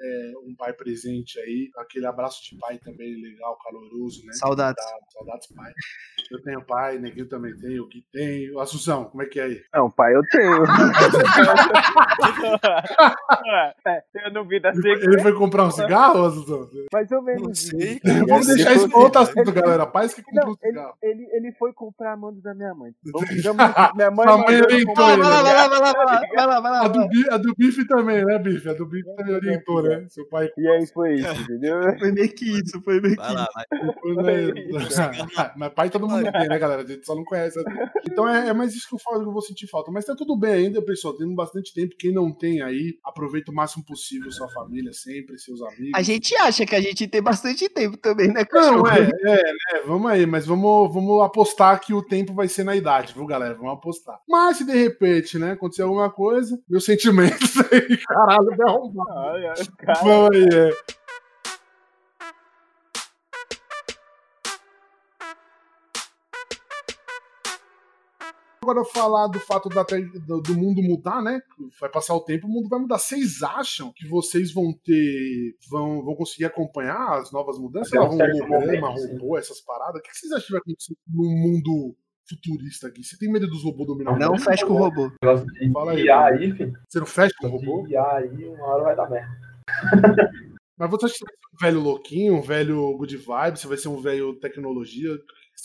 é, 0.00 0.32
um 0.46 0.54
pai 0.56 0.72
presente 0.72 1.38
aí, 1.40 1.70
aquele 1.78 2.06
abraço 2.06 2.42
de 2.42 2.56
pai 2.58 2.78
também 2.78 3.14
legal, 3.20 3.56
caloroso, 3.58 4.24
né? 4.26 4.32
Saudades. 4.34 4.84
Saudades, 5.12 5.46
pai. 5.54 5.72
Eu 6.30 6.42
tenho 6.42 6.64
pai, 6.64 6.98
Neguinho 6.98 7.28
também 7.28 7.54
tem, 7.56 7.78
o 7.80 7.86
Gui 7.86 8.04
tem. 8.12 8.50
O 8.52 8.60
Assunção, 8.60 9.04
como 9.04 9.22
é 9.22 9.26
que 9.26 9.40
é 9.40 9.44
aí? 9.44 9.60
Não, 9.74 9.90
pai, 9.90 10.14
eu 10.14 10.22
tenho. 10.30 10.64
é, 13.86 14.02
eu 14.26 14.32
não 14.32 14.46
vi 14.46 14.60
da 14.60 14.70
Ele, 14.70 14.76
sequência, 14.82 15.04
ele 15.06 15.22
foi 15.22 15.32
comprar 15.34 15.64
um 15.64 15.70
cigarro, 15.70 16.24
Assunção? 16.24 16.68
mais 16.92 17.10
ou 17.10 17.18
Não 17.18 17.24
menos. 17.24 17.58
sei. 17.60 18.00
Vamos 18.28 18.46
deixar 18.46 18.74
isso 18.74 18.88
pra 18.88 18.98
outro 18.98 19.20
assunto, 19.20 19.52
galera. 19.52 19.86
Pais 19.86 20.14
que 20.14 20.22
compram 20.22 20.46
Não, 20.46 20.52
um 20.52 20.56
ele, 20.62 20.72
cigarro. 20.72 20.94
ele, 21.02 21.28
ele 21.32 21.52
foi 21.52 21.72
comprar 21.72 22.12
a 22.12 22.16
mando 22.16 22.40
da 22.40 22.54
minha 22.54 22.74
mãe. 22.74 22.92
Vamos, 23.12 23.30
minha 23.94 24.10
mãe 24.10 24.26
Sua 24.26 24.38
mãe 24.38 24.54
ele 24.54 24.64
orientou 24.64 25.10
ele, 25.10 25.22
Vai 25.22 25.30
lá, 25.30 25.42
vai 25.42 25.68
lá, 25.80 25.92
vai 25.92 26.46
lá, 26.46 26.60
vai 26.60 26.70
lá. 26.72 26.84
A 26.84 26.88
do, 26.88 27.00
a 27.30 27.36
do 27.36 27.54
Bife 27.56 27.86
também, 27.86 28.24
né, 28.24 28.38
Bife? 28.38 28.68
A 28.68 28.74
do 28.74 28.86
Bife 28.86 29.14
também 29.16 29.34
orientou, 29.34 29.82
né? 29.88 30.06
Seu 30.08 30.26
pai 30.28 30.50
E 30.56 30.68
aí 30.68 30.86
foi 30.86 31.14
isso, 31.14 31.28
entendeu? 31.42 31.80
Foi 31.98 32.12
meio 32.12 32.34
que 32.34 32.44
isso, 32.44 32.80
foi 32.82 33.00
meio 33.00 33.16
que 33.16 33.22
Vai 33.22 33.34
lá, 33.34 33.48
vai. 33.54 33.64
Foi, 33.94 34.14
né? 34.22 34.52
Mas 35.56 35.72
pai 35.72 35.90
todo 35.90 36.08
mundo 36.08 36.30
tem, 36.30 36.48
né, 36.48 36.58
galera? 36.58 36.82
A 36.82 36.86
gente 36.86 37.04
só 37.06 37.14
não 37.14 37.24
conhece. 37.24 37.62
Então 38.06 38.28
é, 38.28 38.48
é 38.48 38.52
mais 38.52 38.74
isso 38.74 38.88
que 38.88 38.94
eu 38.94 38.98
falo 38.98 39.22
que 39.22 39.28
eu 39.28 39.32
vou 39.32 39.42
sentir 39.42 39.66
falta. 39.66 39.90
Mas 39.90 40.04
tá 40.04 40.14
tudo 40.14 40.36
bem 40.36 40.52
ainda, 40.52 40.82
pessoal. 40.82 41.16
Temos 41.16 41.34
bastante 41.34 41.72
tempo. 41.72 41.94
Quem 41.98 42.12
não 42.12 42.32
tem 42.32 42.62
aí, 42.62 42.98
aproveita 43.04 43.50
o 43.50 43.54
máximo 43.54 43.84
possível 43.84 44.30
sua 44.30 44.48
família 44.48 44.92
sempre, 44.92 45.38
seus 45.38 45.60
amigos. 45.62 45.92
A 45.94 46.02
gente 46.02 46.34
acha 46.36 46.66
que 46.66 46.74
a 46.74 46.80
gente 46.80 47.06
tem 47.06 47.22
bastante 47.22 47.68
tempo 47.68 47.96
também, 47.96 48.28
né, 48.28 48.44
Não, 48.52 48.86
é, 48.86 49.00
é, 49.00 49.42
né? 49.42 49.82
Vamos 49.86 50.10
aí, 50.10 50.26
mas 50.26 50.46
vamos, 50.46 50.92
vamos 50.92 51.22
apostar 51.22 51.80
que 51.80 51.94
o 51.94 52.02
tempo 52.02 52.34
vai 52.34 52.48
ser 52.48 52.64
na 52.64 52.76
idade, 52.76 53.14
viu, 53.14 53.26
galera? 53.26 53.54
Vamos 53.54 53.74
apostar. 53.74 54.18
Mas 54.28 54.58
se 54.58 54.64
de 54.64 54.72
repente, 54.72 55.38
né, 55.38 55.52
acontecer 55.52 55.82
alguma 55.82 56.10
coisa, 56.10 56.58
meus 56.68 56.84
sentimentos 56.84 57.54
aí, 57.72 57.96
caralho. 57.98 58.48
Olha, 59.08 59.54
cara. 59.76 60.00
Vamos 60.02 60.36
aí, 60.36 60.48
é. 60.52 60.94
Agora 68.64 68.82
falar 68.86 69.26
do 69.26 69.38
fato 69.38 69.68
da 69.68 69.82
do, 69.82 70.40
do 70.40 70.54
mundo 70.54 70.82
mudar, 70.82 71.20
né? 71.20 71.38
Vai 71.78 71.90
passar 71.90 72.14
o 72.14 72.20
tempo, 72.20 72.46
o 72.46 72.50
mundo 72.50 72.66
vai 72.66 72.78
mudar. 72.78 72.98
Vocês 72.98 73.42
acham 73.42 73.92
que 73.94 74.08
vocês 74.08 74.54
vão 74.54 74.72
ter. 74.72 75.54
vão, 75.70 76.02
vão 76.02 76.14
conseguir 76.14 76.46
acompanhar 76.46 77.20
as 77.20 77.30
novas 77.30 77.58
mudanças? 77.58 77.92
Um 77.92 77.98
lá, 77.98 78.06
momento, 78.08 78.96
sim. 78.96 79.12
robô, 79.12 79.36
essas 79.36 79.60
paradas? 79.60 80.00
O 80.00 80.02
que 80.02 80.16
vocês 80.16 80.32
acham 80.32 80.46
que 80.46 80.52
vai 80.52 80.60
acontecer 80.60 80.94
no 81.06 81.24
mundo 81.24 81.94
futurista 82.26 82.88
aqui? 82.88 83.04
Você 83.04 83.18
tem 83.18 83.30
medo 83.30 83.46
dos 83.46 83.62
robôs 83.62 83.86
dominar 83.86 84.18
Não 84.18 84.38
fecha 84.38 84.64
com 84.64 84.72
o 84.72 84.78
robô. 84.78 85.12
Fala 85.20 85.92
aí, 85.92 86.08
aí, 86.10 86.52
filho. 86.52 86.72
Você 86.88 86.98
não 87.00 87.06
fecha 87.06 87.34
com 87.38 87.48
o 87.48 87.50
robô? 87.50 87.86
IA 87.86 88.16
aí, 88.16 88.46
uma 88.46 88.66
hora 88.66 88.84
vai 88.84 88.96
dar 88.96 89.10
merda. 89.10 89.53
Mas 90.76 90.90
você 90.90 91.06
acha 91.06 91.14
que 91.14 91.18
você 91.20 91.24
vai 91.24 91.34
ser 91.36 91.54
um 91.54 91.58
velho 91.66 91.80
louquinho, 91.80 92.34
um 92.34 92.42
velho 92.42 92.96
good 92.98 93.16
vibe? 93.16 93.58
Você 93.58 93.68
vai 93.68 93.76
ser 93.76 93.88
um 93.88 94.00
velho 94.00 94.34
tecnologia? 94.34 95.12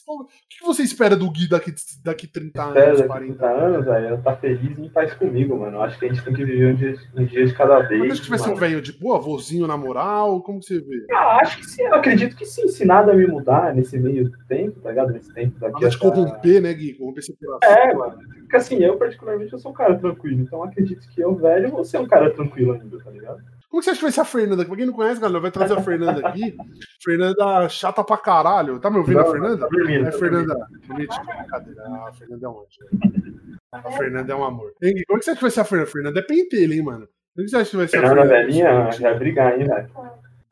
O 0.08 0.26
que 0.48 0.64
você 0.64 0.84
espera 0.84 1.16
do 1.16 1.30
Gui 1.32 1.48
daqui, 1.50 1.74
daqui 2.04 2.28
30 2.28 2.62
anos, 2.64 2.76
Espera 2.78 2.96
daqui 2.96 3.08
40 3.08 3.34
30 3.38 3.48
anos? 3.48 3.86
velho, 3.86 4.22
tá 4.22 4.36
feliz 4.36 4.78
e 4.78 4.82
em 4.86 4.90
paz 4.90 5.14
comigo, 5.16 5.58
mano. 5.58 5.78
Eu 5.78 5.82
Acho 5.82 5.98
que 6.00 6.06
a 6.06 6.14
gente 6.14 6.24
tem 6.24 6.34
que 6.34 6.46
viver 6.46 6.74
um 6.74 6.76
dia, 6.76 6.96
um 7.16 7.26
dia 7.26 7.46
de 7.46 7.54
cada 7.56 7.80
vez. 7.80 8.00
Mas 8.00 8.12
acho 8.14 8.22
que 8.22 8.30
vai 8.30 8.38
ser 8.40 8.50
um 8.52 8.56
velho 8.56 8.82
de 8.82 8.94
boa, 8.94 9.20
vozinho 9.20 9.66
na 9.68 9.76
moral? 9.78 10.42
Como 10.44 10.60
que 10.60 10.66
você 10.68 10.80
vê? 10.80 11.06
Ah, 11.12 11.40
acho 11.42 11.58
que 11.58 11.66
sim, 11.66 11.82
eu 11.84 11.96
acredito 11.96 12.36
que 12.36 12.46
sim. 12.46 12.68
Se 12.68 12.86
nada 12.86 13.14
me 13.14 13.26
mudar 13.28 13.74
nesse 13.74 13.98
meio 13.98 14.32
tempo, 14.48 14.80
tá 14.80 14.90
ligado? 14.90 15.12
Nesse 15.12 15.34
tempo 15.34 15.60
daqui 15.60 15.74
Nada 15.74 15.90
de 15.90 15.96
até- 15.96 15.98
corromper, 15.98 16.62
né, 16.62 16.74
Gui? 16.74 16.94
Corromper 16.94 17.24
seu 17.24 17.36
coração. 17.36 17.78
É, 17.78 17.94
mano. 17.94 18.20
Porque 18.42 18.56
assim, 18.58 18.78
eu 18.84 18.96
particularmente 18.98 19.54
eu 19.54 19.60
sou 19.60 19.72
um 19.72 19.76
cara 19.76 19.98
tranquilo. 19.98 20.42
Então 20.42 20.64
acredito 20.64 21.08
que 21.10 21.20
eu, 21.22 21.36
velho, 21.36 21.70
vou 21.72 21.84
ser 21.84 21.98
um 22.00 22.08
cara 22.08 22.32
tranquilo 22.34 22.74
ainda, 22.74 23.00
tá 23.04 23.10
ligado? 23.12 23.40
Como 23.70 23.82
que 23.82 23.86
você 23.86 23.92
acha 23.92 24.00
que 24.00 24.04
vai 24.06 24.12
ser 24.12 24.22
a 24.22 24.26
Fernanda? 24.26 24.66
Pra 24.66 24.76
quem 24.76 24.86
não 24.88 24.94
conhece, 24.94 25.22
galera, 25.22 25.40
vai 25.40 25.52
trazer 25.52 25.78
a 25.78 25.82
Fernanda 25.82 26.28
aqui. 26.28 26.58
Fernanda 27.04 27.70
chata 27.70 28.04
pra 28.04 28.18
caralho. 28.18 28.80
Tá 28.80 28.90
me 28.90 28.98
ouvindo, 28.98 29.20
a 29.20 29.26
Fernanda? 29.32 29.58
Tá 29.58 29.68
dormindo. 29.72 30.08
É, 30.08 30.12
tá 30.12 30.18
Fernanda. 30.18 30.68
Brincadeira. 30.88 31.84
Ah, 31.86 32.08
A 32.10 32.14
Fernanda 32.14 32.46
é 32.46 32.50
um 32.50 32.60
anjo. 32.60 33.30
A 33.72 33.92
Fernanda 33.92 34.34
é 34.34 34.36
um 34.36 34.44
amor. 34.44 34.74
Hein? 34.82 34.96
Como 35.08 35.20
que 35.20 35.26
você 35.26 35.32
acha 35.32 35.38
que 35.38 35.44
vai 35.44 35.52
ser 35.52 35.60
a 35.62 35.66
Fernanda? 35.66 35.90
A 35.90 35.92
Fernanda 35.92 36.20
é 36.20 36.24
pentelha, 36.24 36.74
hein, 36.74 36.82
mano? 36.82 37.08
Como 37.36 37.46
que 37.46 37.50
você 37.52 37.58
acha 37.58 37.70
que 37.70 37.78
vai 37.78 37.88
ser 37.88 37.98
a 37.98 38.02
Fernanda 38.02 38.22
Fernanda? 38.28 38.46
velhinha 38.48 38.92
já 38.92 39.10
vai 39.10 39.20
brigar, 39.20 39.60
hein, 39.60 39.68
velho. 39.68 39.90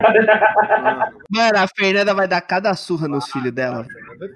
Ah, 0.00 1.10
Mano, 1.28 1.58
a 1.58 1.66
Fernanda 1.76 2.14
vai 2.14 2.28
dar 2.28 2.40
cada 2.40 2.72
surra 2.74 3.08
nos 3.08 3.28
filhos 3.32 3.50
dela. 3.52 3.84
É. 4.20 4.28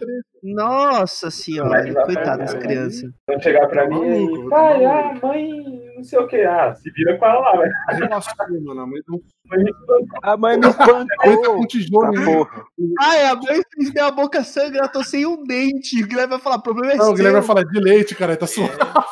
Nossa 0.42 1.30
senhora, 1.30 2.04
coitada 2.04 2.38
das 2.38 2.52
vai, 2.52 2.62
crianças. 2.62 3.10
Vão 3.28 3.40
chegar 3.40 3.66
pra 3.68 3.82
Tá 3.84 3.88
mim 3.88 4.24
e. 4.34 4.42
tá 4.44 4.48
Pai, 4.50 4.84
ah, 4.84 5.14
mãe, 5.22 5.48
não 5.96 6.04
sei 6.04 6.18
o 6.18 6.26
que. 6.26 6.40
Ah, 6.42 6.74
se 6.74 6.90
vira 6.92 7.16
com 7.18 7.26
ela 7.26 7.40
lá, 7.40 7.52
velho. 7.58 7.72
Relaxou, 7.90 8.34
mano. 8.64 8.80
A 8.82 8.86
mãe 8.86 9.00
não 9.08 9.20
Mãe, 9.52 9.64
A 10.22 10.36
mãe 10.36 10.56
me 10.56 10.62
tá 10.62 10.68
espancou. 10.70 11.56
com 11.56 11.66
tijolo, 11.66 12.12
Tá 12.14 12.24
porra. 12.24 12.64
Ai, 13.00 13.24
a 13.26 13.34
mãe 13.34 13.60
fez 13.74 13.92
minha 13.92 14.10
boca 14.10 14.42
sangrar, 14.42 14.90
tô 14.90 15.02
sem 15.04 15.26
um 15.26 15.42
dente. 15.44 16.02
O 16.02 16.06
Guilherme 16.06 16.30
vai 16.30 16.38
falar, 16.40 16.58
problema 16.60 16.92
é 16.92 16.96
Não, 16.96 17.02
o 17.04 17.06
seu. 17.08 17.14
Guilherme 17.16 17.38
vai 17.38 17.46
falar 17.46 17.64
de 17.64 17.78
leite, 17.80 18.14
cara. 18.14 18.36
Tá 18.36 18.46
suave. 18.46 18.72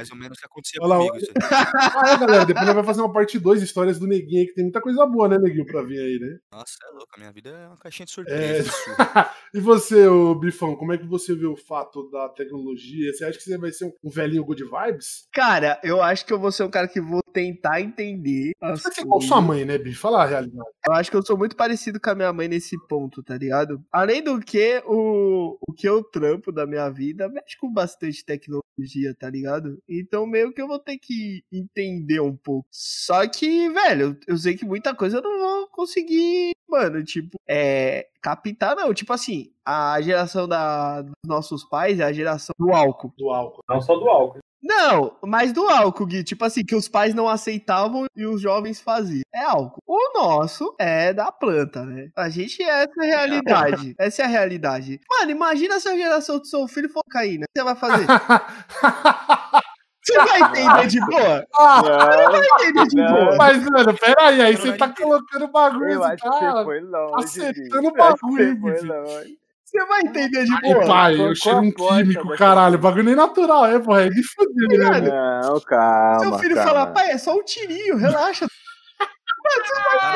Mais 0.00 0.10
ou 0.10 0.16
menos 0.16 0.38
o 0.38 0.40
que 0.40 0.46
acontecia 0.46 0.78
Olha 0.82 0.88
lá, 0.88 0.96
comigo. 0.98 1.26
Ah, 1.42 2.10
é, 2.14 2.18
galera. 2.18 2.46
Depois 2.46 2.66
nós 2.66 2.74
vamos 2.74 2.86
fazer 2.86 3.00
uma 3.02 3.12
parte 3.12 3.38
2 3.38 3.62
histórias 3.62 3.98
do 3.98 4.06
Neguinho 4.06 4.40
aí, 4.40 4.46
que 4.46 4.54
tem 4.54 4.64
muita 4.64 4.80
coisa 4.80 5.04
boa, 5.06 5.28
né, 5.28 5.38
Neguinho, 5.38 5.66
pra 5.66 5.82
vir 5.82 5.98
aí, 6.00 6.18
né? 6.18 6.38
Nossa, 6.52 6.74
é 6.88 6.90
louco. 6.94 7.08
A 7.14 7.18
minha 7.18 7.32
vida 7.32 7.50
é 7.50 7.66
uma 7.68 7.76
caixinha 7.76 8.06
de 8.06 8.12
É. 8.12 8.14
surpresa. 8.14 8.62
isso. 8.70 9.30
e 9.54 9.60
você, 9.60 10.06
ô 10.06 10.34
Bifão, 10.34 10.74
como 10.76 10.92
é 10.92 10.98
que 10.98 11.06
você 11.06 11.34
vê 11.34 11.46
o 11.46 11.56
fato 11.56 12.08
da 12.10 12.28
tecnologia? 12.30 13.12
Você 13.12 13.24
acha 13.24 13.38
que 13.38 13.44
você 13.44 13.58
vai 13.58 13.70
ser 13.72 13.86
um- 13.86 14.10
velhinho 14.10 14.44
good 14.44 14.64
vibes? 14.64 15.28
Cara, 15.32 15.78
eu 15.82 16.02
acho 16.02 16.24
que 16.24 16.32
eu 16.32 16.38
vou 16.40 16.50
ser 16.52 16.64
um 16.64 16.70
cara 16.70 16.88
que 16.88 17.00
vou 17.00 17.20
tentar 17.32 17.80
entender 17.80 18.52
Você 18.60 18.82
vai 18.82 18.92
ser 18.92 19.00
igual 19.02 19.20
sua 19.20 19.40
mãe, 19.40 19.64
né, 19.64 19.78
Bif? 19.78 19.96
Fala 19.98 20.22
a 20.22 20.26
realidade. 20.26 20.68
Eu 20.86 20.94
acho 20.94 21.10
que 21.10 21.16
eu 21.16 21.24
sou 21.24 21.36
muito 21.38 21.54
parecido 21.54 22.00
com 22.00 22.10
a 22.10 22.14
minha 22.14 22.32
mãe 22.32 22.48
nesse 22.48 22.76
ponto, 22.88 23.22
tá 23.22 23.36
ligado? 23.36 23.80
Além 23.92 24.22
do 24.22 24.40
que, 24.40 24.82
o, 24.86 25.56
o 25.60 25.72
que 25.72 25.88
eu 25.88 26.02
trampo 26.02 26.50
da 26.50 26.66
minha 26.66 26.88
vida 26.90 27.28
mexe 27.28 27.56
com 27.58 27.72
bastante 27.72 28.24
tecnologia, 28.24 29.14
tá 29.18 29.28
ligado? 29.30 29.78
Então 29.90 30.26
meio 30.26 30.52
que 30.52 30.62
eu 30.62 30.68
vou 30.68 30.78
ter 30.78 30.98
que 30.98 31.42
entender 31.52 32.20
um 32.20 32.36
pouco. 32.36 32.68
Só 32.70 33.26
que, 33.28 33.68
velho, 33.70 34.16
eu 34.26 34.36
sei 34.36 34.56
que 34.56 34.64
muita 34.64 34.94
coisa 34.94 35.18
eu 35.18 35.22
não 35.22 35.38
vou 35.38 35.68
conseguir, 35.68 36.52
mano, 36.68 37.02
tipo, 37.04 37.36
é. 37.48 38.06
Captar, 38.22 38.76
não. 38.76 38.92
Tipo 38.92 39.14
assim, 39.14 39.50
a 39.64 40.00
geração 40.02 40.46
da, 40.46 41.00
dos 41.00 41.14
nossos 41.24 41.64
pais 41.64 42.00
é 42.00 42.04
a 42.04 42.12
geração 42.12 42.54
do 42.58 42.70
álcool. 42.70 43.12
Do 43.16 43.30
álcool. 43.30 43.62
Não 43.68 43.80
só 43.80 43.96
do 43.96 44.08
álcool. 44.08 44.40
Não, 44.62 45.16
mas 45.24 45.52
do 45.52 45.66
álcool, 45.68 46.06
Gui. 46.06 46.22
Tipo 46.22 46.44
assim, 46.44 46.62
que 46.62 46.74
os 46.74 46.86
pais 46.86 47.14
não 47.14 47.26
aceitavam 47.28 48.04
e 48.14 48.26
os 48.26 48.40
jovens 48.40 48.80
faziam. 48.80 49.22
É 49.34 49.42
álcool. 49.44 49.80
O 49.86 50.12
nosso 50.12 50.74
é 50.78 51.14
da 51.14 51.32
planta, 51.32 51.84
né? 51.84 52.10
A 52.14 52.28
gente 52.28 52.62
é 52.62 52.82
essa 52.82 52.92
a 53.00 53.04
realidade. 53.04 53.94
Essa 53.98 54.22
é 54.22 54.24
a 54.26 54.28
realidade. 54.28 55.00
Mano, 55.08 55.30
imagina 55.30 55.80
se 55.80 55.88
a 55.88 55.96
geração 55.96 56.38
do 56.38 56.46
seu 56.46 56.68
filho 56.68 56.90
for 56.90 57.02
cocaína. 57.02 57.44
O 57.44 57.52
que 57.52 57.58
você 57.58 57.64
vai 57.64 57.74
fazer? 57.74 58.06
Você 60.02 60.16
vai 60.18 60.40
entender 60.40 60.86
de 60.86 61.00
boa? 61.00 61.46
Ah, 61.58 61.82
Não, 61.82 62.30
Vai 62.32 62.46
entender 62.46 62.86
de 62.88 62.96
Não. 62.96 63.12
boa? 63.14 63.36
mas, 63.36 63.64
mano, 63.64 63.94
peraí, 63.98 64.40
aí 64.40 64.52
Não, 64.54 64.60
você 64.60 64.68
não 64.70 64.76
tá 64.78 64.88
colocando 64.88 65.48
bagulho, 65.48 65.90
eu 65.92 65.98
você 66.00 66.06
acho 66.12 66.22
que 66.22 66.28
tá 66.30 66.52
você 66.52 66.64
foi 66.64 66.80
longe. 66.80 67.14
acertando. 67.24 67.68
Eu 67.74 67.80
acho 67.80 67.90
que 67.90 67.98
bagulho, 67.98 68.60
você 68.60 68.78
foi 68.78 68.88
longe. 68.88 69.38
Você 69.64 69.86
vai 69.86 70.00
entender 70.00 70.44
de 70.44 70.52
Ai, 70.52 70.60
boa. 70.72 70.86
pai, 70.86 71.16
qual- 71.16 71.28
eu 71.28 71.34
cheiro 71.36 71.58
um 71.58 71.70
químico, 71.70 72.24
dessa- 72.24 72.36
caralho. 72.38 72.74
O 72.74 72.78
bagulho 72.78 73.04
nem 73.04 73.14
natural, 73.14 73.66
é, 73.66 73.78
porra. 73.78 74.02
É 74.06 74.08
de 74.08 74.22
fuder, 74.24 74.78
né? 74.78 75.00
Não, 75.02 75.60
calma. 75.60 76.18
Seu 76.20 76.38
filho 76.38 76.54
calma. 76.56 76.70
fala, 76.70 76.86
pai, 76.88 77.10
é 77.10 77.18
só 77.18 77.34
um 77.36 77.44
tirinho, 77.44 77.96
relaxa. 77.96 78.46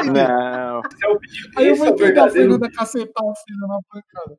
Não, 0.07 0.81
Esse 0.81 1.05
é. 1.07 1.61
Aí 1.61 1.69
eu 1.69 1.77
vou 1.77 1.87
entender 1.87 2.19
a 2.21 2.29
filha 2.31 2.59
da 2.59 2.71
cacetar 2.71 3.25
o 3.25 3.33
filho 3.47 3.67
na 3.69 3.79
pancada. 3.91 4.39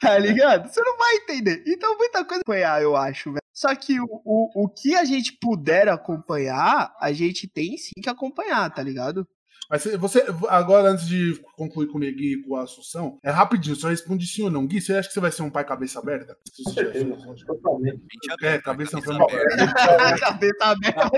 Tá 0.00 0.18
ligado? 0.18 0.68
Você 0.68 0.82
não 0.82 0.96
vai 0.98 1.14
entender. 1.16 1.62
Então, 1.66 1.96
muita 1.96 2.24
coisa 2.24 2.42
acompanhar, 2.42 2.82
eu 2.82 2.96
acho, 2.96 3.30
velho. 3.32 3.43
Só 3.54 3.74
que 3.76 4.00
o, 4.00 4.04
o, 4.24 4.64
o 4.64 4.68
que 4.68 4.94
a 4.96 5.04
gente 5.04 5.38
puder 5.40 5.88
acompanhar, 5.88 6.92
a 7.00 7.12
gente 7.12 7.46
tem 7.48 7.76
sim 7.78 7.92
que 8.02 8.10
acompanhar, 8.10 8.68
tá 8.74 8.82
ligado? 8.82 9.26
Mas 9.70 9.82
você- 9.84 10.22
agora, 10.50 10.90
antes 10.90 11.06
de 11.06 11.40
concluir 11.56 11.86
com 11.86 11.96
o 11.96 12.00
Negui 12.00 12.34
e 12.34 12.42
com 12.42 12.54
a 12.56 12.64
Assunção, 12.64 13.18
é 13.24 13.30
rapidinho, 13.30 13.74
só 13.74 13.88
responde 13.88 14.26
sim 14.26 14.42
ou 14.42 14.50
não. 14.50 14.66
Gui, 14.66 14.78
você 14.80 14.92
acha 14.94 15.08
que 15.08 15.14
você 15.14 15.20
vai 15.20 15.32
ser 15.32 15.42
um 15.42 15.48
pai 15.50 15.64
cabeça 15.64 15.98
aberta? 16.00 16.36
Se 16.52 16.62
Com 16.64 16.70
você 16.70 16.84
tiver 16.84 16.92
certeza, 16.92 17.44
totalmente. 17.46 17.96
Mente 17.96 18.30
É, 18.30 18.32
aberta, 18.34 18.62
cabeça 18.64 18.90
cabeça 19.00 19.12
mal. 19.14 19.26
aberta. 19.30 20.18
Cabeça 20.18 20.64
aberta. 20.64 21.10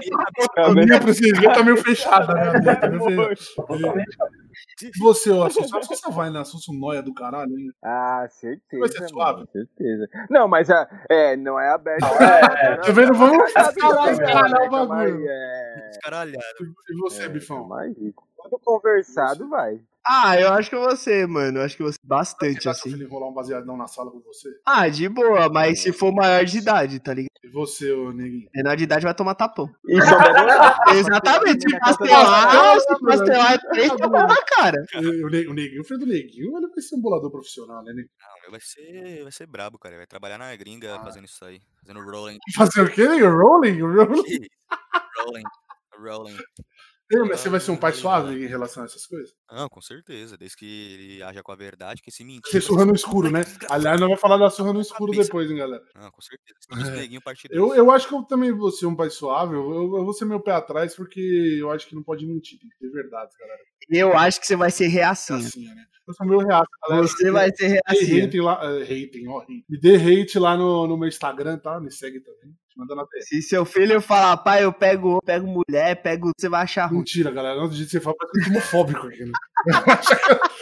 A 0.58 0.72
minha 0.74 1.00
pra 1.00 1.12
vocês 1.12 1.32
verem 1.32 1.52
tá 1.52 1.62
meio 1.64 1.76
fechada, 1.78 2.34
né? 2.34 2.52
Tá. 4.80 4.86
E 4.86 4.98
você, 4.98 5.30
ô 5.30 5.42
Assunção, 5.44 5.78
acho 5.78 5.88
que 5.88 5.96
você 5.96 6.10
vai 6.10 6.30
na 6.30 6.40
Assunção 6.42 6.74
noia 6.74 7.02
do 7.02 7.14
caralho, 7.14 7.50
hein? 7.58 7.70
Ah, 7.82 8.26
certeza. 8.30 8.80
Vai 8.80 8.88
ser 8.88 9.08
suave? 9.08 9.38
mano, 9.38 9.48
certeza. 9.52 10.08
Não, 10.30 10.46
mas 10.48 10.70
a, 10.70 10.88
é, 11.10 11.36
não 11.36 11.58
é 11.58 11.70
aberto. 11.70 12.04
é, 12.04 12.76
Tá 12.76 12.92
vendo? 12.92 13.14
Vamos 13.14 13.48
escalar, 13.48 14.50
né, 14.50 14.66
o 14.66 14.70
bagulho. 14.70 15.26
É, 15.28 15.88
Descaralhado. 15.90 16.44
E 16.90 17.00
você, 17.00 17.22
é, 17.24 17.28
Bifão? 17.28 17.66
mais 17.66 17.96
rico. 17.96 18.26
Quando 18.36 18.58
conversado, 18.64 19.48
vai. 19.48 19.80
Ah, 20.08 20.40
eu 20.40 20.52
acho 20.52 20.70
que 20.70 20.76
eu 20.76 20.80
vou 20.80 20.96
ser, 20.96 21.26
mano. 21.26 21.58
Eu 21.58 21.64
acho 21.64 21.76
que 21.76 21.82
eu 21.82 21.86
vou 21.86 21.92
ser 21.92 21.98
Você 22.00 22.06
bastante, 22.06 22.54
tá 22.56 22.60
seu 22.62 22.70
assim. 22.72 22.90
filho 22.92 23.06
enrolar 23.06 23.28
um 23.28 23.34
baseadão 23.34 23.76
na 23.76 23.86
sala 23.88 24.10
com 24.10 24.20
você? 24.20 24.48
Ah, 24.64 24.88
de 24.88 25.08
boa, 25.08 25.48
mas 25.48 25.80
se 25.82 25.92
for 25.92 26.12
maior 26.14 26.44
de 26.44 26.58
idade, 26.58 27.00
tá 27.00 27.12
ligado? 27.12 27.30
E 27.42 27.48
você, 27.48 27.92
ô 27.92 28.12
Neguinho? 28.12 28.48
Menor 28.54 28.76
de 28.76 28.84
idade 28.84 29.04
vai 29.04 29.14
tomar 29.14 29.34
tapão. 29.34 29.68
E 29.88 30.00
souber 30.00 30.96
Exatamente. 30.96 31.68
Se 31.70 31.78
pastelar, 31.80 32.80
se 32.80 33.00
pastelar, 33.04 33.58
três 33.70 33.88
tapão 33.88 34.26
na 34.26 34.42
cara. 34.44 34.84
O 34.94 35.28
Ne- 35.28 35.46
o 35.48 35.52
Neguinho, 35.54 35.80
o 35.80 35.84
filho 35.84 36.00
do 36.00 36.06
Neguinho, 36.06 36.56
ele 36.56 36.68
vai 36.68 36.80
ser 36.80 36.94
um 36.96 37.00
bolador 37.00 37.30
profissional, 37.30 37.82
né, 37.82 37.92
Neguinho? 37.92 38.08
Não, 38.44 38.50
vai 38.52 38.60
ser, 38.60 39.22
vai 39.24 39.32
ser 39.32 39.46
brabo, 39.46 39.78
cara. 39.78 39.96
Vai 39.96 40.06
trabalhar 40.06 40.38
na 40.38 40.54
gringa 40.54 40.96
Ah. 40.96 41.02
fazendo 41.04 41.24
isso 41.24 41.44
aí. 41.44 41.60
Fazendo 41.80 42.04
rolling. 42.08 42.38
Fazer 42.54 42.80
o 42.82 42.90
quê, 42.92 43.08
Neguinho? 43.08 43.36
Rolling? 43.36 43.80
Rolling? 43.80 44.48
rolling. 45.18 45.42
Rolling. 45.98 46.36
Ei, 47.12 47.20
Mas 47.20 47.40
você 47.40 47.48
vai 47.48 47.60
ser 47.60 47.70
um 47.70 47.76
pai 47.76 47.92
suave 47.92 48.34
em 48.44 48.48
relação 48.48 48.82
a 48.82 48.86
essas 48.86 49.06
coisas? 49.06 49.30
Não, 49.52 49.68
com 49.68 49.80
certeza. 49.80 50.36
Desde 50.36 50.56
que 50.56 50.64
ele 50.94 51.22
haja 51.22 51.40
com 51.42 51.52
a 51.52 51.56
verdade, 51.56 52.02
que 52.02 52.10
se 52.10 52.24
mentir. 52.24 52.50
Você 52.50 52.60
surra 52.60 52.84
no 52.84 52.94
escuro, 52.94 53.30
né? 53.30 53.42
Aliás, 53.70 54.00
nós 54.00 54.08
vamos 54.08 54.20
falar 54.20 54.36
da 54.36 54.50
surra 54.50 54.72
no 54.72 54.80
escuro 54.80 55.12
depois, 55.12 55.48
hein, 55.48 55.56
galera. 55.56 55.84
Não, 55.94 56.10
com 56.10 56.20
certeza. 56.20 56.90
É. 56.92 57.00
neguinho 57.00 57.22
partido. 57.22 57.54
Eu, 57.54 57.74
eu 57.74 57.90
acho 57.92 58.08
que 58.08 58.14
eu 58.14 58.22
também 58.24 58.50
vou 58.50 58.72
ser 58.72 58.86
um 58.86 58.96
pai 58.96 59.08
suave. 59.10 59.54
Eu, 59.54 59.60
eu- 59.72 59.96
eu 59.98 60.04
vou 60.04 60.12
ser 60.12 60.24
meu 60.24 60.40
pé 60.40 60.50
atrás, 60.52 60.96
porque 60.96 61.20
eu 61.60 61.70
acho 61.70 61.86
que 61.86 61.94
não 61.94 62.02
pode 62.02 62.26
mentir, 62.26 62.58
tem 62.58 62.68
que 62.68 62.76
ter 62.78 62.90
verdade, 62.90 63.30
galera. 63.38 63.60
Eu 63.88 64.18
acho 64.18 64.40
que 64.40 64.46
você 64.46 64.56
vai 64.56 64.70
ser 64.72 64.86
É 64.86 64.88
reacinho. 64.88 65.38
assim, 65.38 65.64
né? 65.64 65.84
Eu 66.08 66.14
sou 66.14 66.26
meu 66.26 66.38
reato, 66.38 66.68
galera. 66.88 67.06
Você 67.06 67.30
vai 67.30 67.50
ser 67.54 67.80
Me 67.88 68.06
dê 68.06 68.22
hating 68.22 68.40
lá, 68.40 68.60
eh, 68.64 68.82
hating, 68.82 69.28
ó, 69.28 69.40
hate. 69.42 69.64
Me 69.68 69.78
dê 69.78 69.96
hate 69.96 70.38
lá 70.40 70.56
no, 70.56 70.86
no 70.88 70.96
meu 70.96 71.08
Instagram, 71.08 71.58
tá? 71.58 71.78
Me 71.80 71.90
segue 71.92 72.20
também. 72.20 72.52
Manda 72.76 72.94
na. 72.94 73.06
Se 73.20 73.40
seu 73.40 73.64
filho 73.64 74.02
falar, 74.02 74.36
pai, 74.36 74.64
eu 74.64 74.72
pego, 74.72 75.16
eu 75.16 75.22
pego 75.22 75.46
mulher, 75.46 76.02
pego, 76.02 76.30
você 76.36 76.46
vai 76.46 76.62
achar 76.62 76.86
ruim. 76.86 76.98
Mentira, 76.98 77.30
galera. 77.30 77.58
Antes 77.58 77.78
de 77.78 77.88
você 77.88 77.98
falar, 77.98 78.16
parece 78.16 78.32
que 78.32 78.38
eu 78.38 78.44
sou 78.44 78.52
homofóbico 78.52 79.06
aqui, 79.06 79.24
né? 79.24 79.32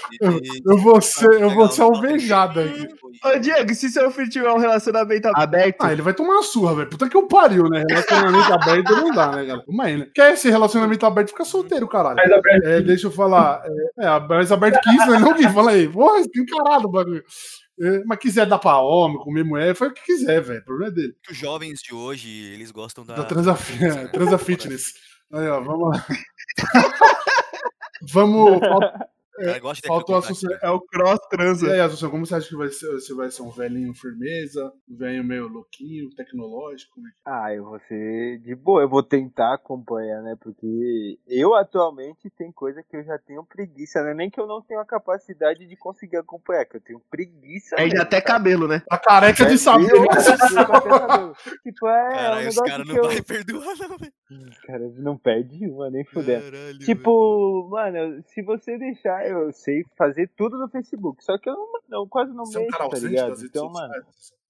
Eu 0.65 0.79
vou 0.79 1.01
ser, 1.01 1.41
eu 1.41 1.51
vou 1.51 1.69
ser 1.69 1.83
alvejado 1.83 2.61
aqui. 2.61 2.87
Ô, 3.25 3.39
Diego, 3.39 3.75
se 3.75 3.91
seu 3.91 4.11
filho 4.11 4.29
tiver 4.29 4.51
um 4.53 4.59
relacionamento 4.59 5.29
aberto, 5.35 5.83
Ah, 5.83 5.93
ele 5.93 6.03
vai 6.03 6.15
tomar 6.15 6.35
uma 6.35 6.43
surra, 6.43 6.75
velho. 6.75 6.91
Puta 6.91 7.09
que 7.09 7.17
eu 7.17 7.27
pariu, 7.27 7.65
né? 7.69 7.83
Relacionamento 7.89 8.53
aberto 8.53 8.93
não 8.93 9.11
dá, 9.11 9.33
né, 9.33 9.45
galera? 9.45 9.65
Aí, 9.81 9.97
né? 9.97 10.07
Quer 10.15 10.35
esse 10.35 10.49
relacionamento 10.51 11.05
aberto, 11.05 11.31
fica 11.31 11.45
solteiro, 11.45 11.89
caralho. 11.89 12.17
Mas 12.17 12.31
aberto. 12.31 12.65
É, 12.65 12.81
deixa 12.81 13.09
eu 13.09 13.11
falar. 13.11 13.63
É, 13.99 14.07
é 14.07 14.21
mais 14.21 14.53
aberto 14.53 14.81
que 14.81 14.91
isso, 14.91 15.11
né? 15.11 15.19
Não 15.19 15.35
que 15.35 15.49
fala 15.49 15.73
aí. 15.73 15.89
Porra, 15.89 16.21
encarado 16.21 16.87
o 16.87 16.91
bagulho. 16.91 17.25
É, 17.81 18.05
mas 18.05 18.19
quiser 18.19 18.47
dar 18.47 18.59
pra 18.59 18.79
homem, 18.79 19.19
comer 19.19 19.45
mulher, 19.45 19.75
foi 19.75 19.89
o 19.89 19.93
que 19.93 20.03
quiser, 20.05 20.41
velho. 20.41 20.61
O 20.61 20.65
problema 20.65 20.93
é 20.93 20.95
dele. 20.95 21.17
os 21.31 21.37
jovens 21.37 21.81
de 21.83 21.95
hoje, 21.95 22.29
eles 22.53 22.71
gostam 22.71 23.05
da. 23.05 23.15
Da 23.15 23.25
transa, 23.25 23.57
é, 23.81 24.07
transa 24.09 24.39
fitness. 24.39 24.95
Aí, 25.33 25.49
ó, 25.49 25.61
vamos 25.61 25.91
lá. 25.91 26.07
vamos. 28.13 28.59
falta- 28.61 29.09
Faltou 29.87 30.17
a. 30.17 30.19
Assunção. 30.21 30.51
é 30.63 30.71
o 30.71 30.81
cross 30.81 31.19
E 31.25 31.29
transa. 31.37 31.73
aí, 31.73 31.81
Assunção, 31.81 32.11
como 32.11 32.25
você 32.25 32.35
acha 32.37 32.49
que 32.49 32.57
vai 32.57 32.69
ser? 32.69 32.87
Você 32.93 33.15
vai 33.15 33.31
ser 33.31 33.43
um 33.43 33.51
velhinho 33.51 33.93
firmeza? 33.95 34.73
Um 34.89 34.97
velhinho 34.97 35.25
meio 35.25 35.49
louquinho, 35.49 36.09
tecnológico? 36.15 37.01
É 37.01 37.03
que- 37.03 37.17
Ah, 37.25 37.55
eu 37.55 37.65
vou 37.65 37.79
ser 37.89 38.39
de 38.39 38.55
boa, 38.55 38.83
eu 38.83 38.89
vou 38.89 39.03
tentar 39.03 39.55
acompanhar, 39.55 40.23
né? 40.23 40.37
Porque 40.41 41.19
eu 41.27 41.55
atualmente 41.55 42.31
tem 42.31 42.53
coisa 42.53 42.83
que 42.83 42.97
eu 42.97 43.03
já 43.05 43.19
tenho 43.19 43.45
preguiça, 43.45 44.03
né? 44.03 44.15
Nem 44.15 44.31
que 44.31 44.41
eu 44.41 44.47
não 44.47 44.63
tenho 44.63 44.81
a 44.81 44.85
capacidade 44.87 45.67
de 45.67 45.77
conseguir 45.77 46.17
acompanhar, 46.17 46.65
que 46.65 46.77
eu 46.77 46.81
tenho 46.81 47.01
preguiça. 47.11 47.77
Aí 47.79 47.89
já 47.89 47.95
mesmo, 47.95 48.03
até 48.03 48.21
cabelo, 48.21 48.69
né? 48.69 48.83
Tá 48.89 48.99
careca 48.99 49.43
É, 49.45 49.47
de 49.47 49.59
saber. 49.59 49.91
eu- 49.91 50.01
né? 50.03 50.09
eu. 50.09 51.35
Tipo, 51.63 51.89
é, 51.89 51.91
é 51.91 52.09
um 52.09 52.13
Caralho, 52.15 52.49
os 52.49 52.55
negócio 52.57 52.65
caras 52.65 52.87
que 52.87 52.93
não 52.93 52.97
eu... 52.99 53.05
vai 53.09 53.23
perdoar, 53.23 53.77
não, 53.79 53.99
velho. 53.99 54.13
Cara, 54.67 54.89
não 54.97 55.17
perde 55.19 55.67
uma, 55.69 55.91
nem 55.91 56.05
fudendo. 56.05 56.45
Caralho, 56.51 56.79
Tipo, 56.79 57.69
mano, 57.71 58.23
se 58.29 58.43
você 58.43 58.77
deixar, 58.79 59.24
eu 59.31 59.53
sei 59.53 59.85
fazer 59.97 60.31
tudo 60.37 60.59
no 60.59 60.69
Facebook. 60.69 61.25
Só 61.25 61.39
que 61.39 61.49
eu 61.49 61.55
não, 61.55 61.69
não- 61.89 62.09
quase 62.09 62.33
não 62.33 62.45
Você 62.45 62.59
é 62.59 62.61
um 62.61 62.65
mexo, 62.65 62.89
tá 62.89 62.99
ligado? 62.99 63.45
Então, 63.45 63.71
mano, 63.71 63.93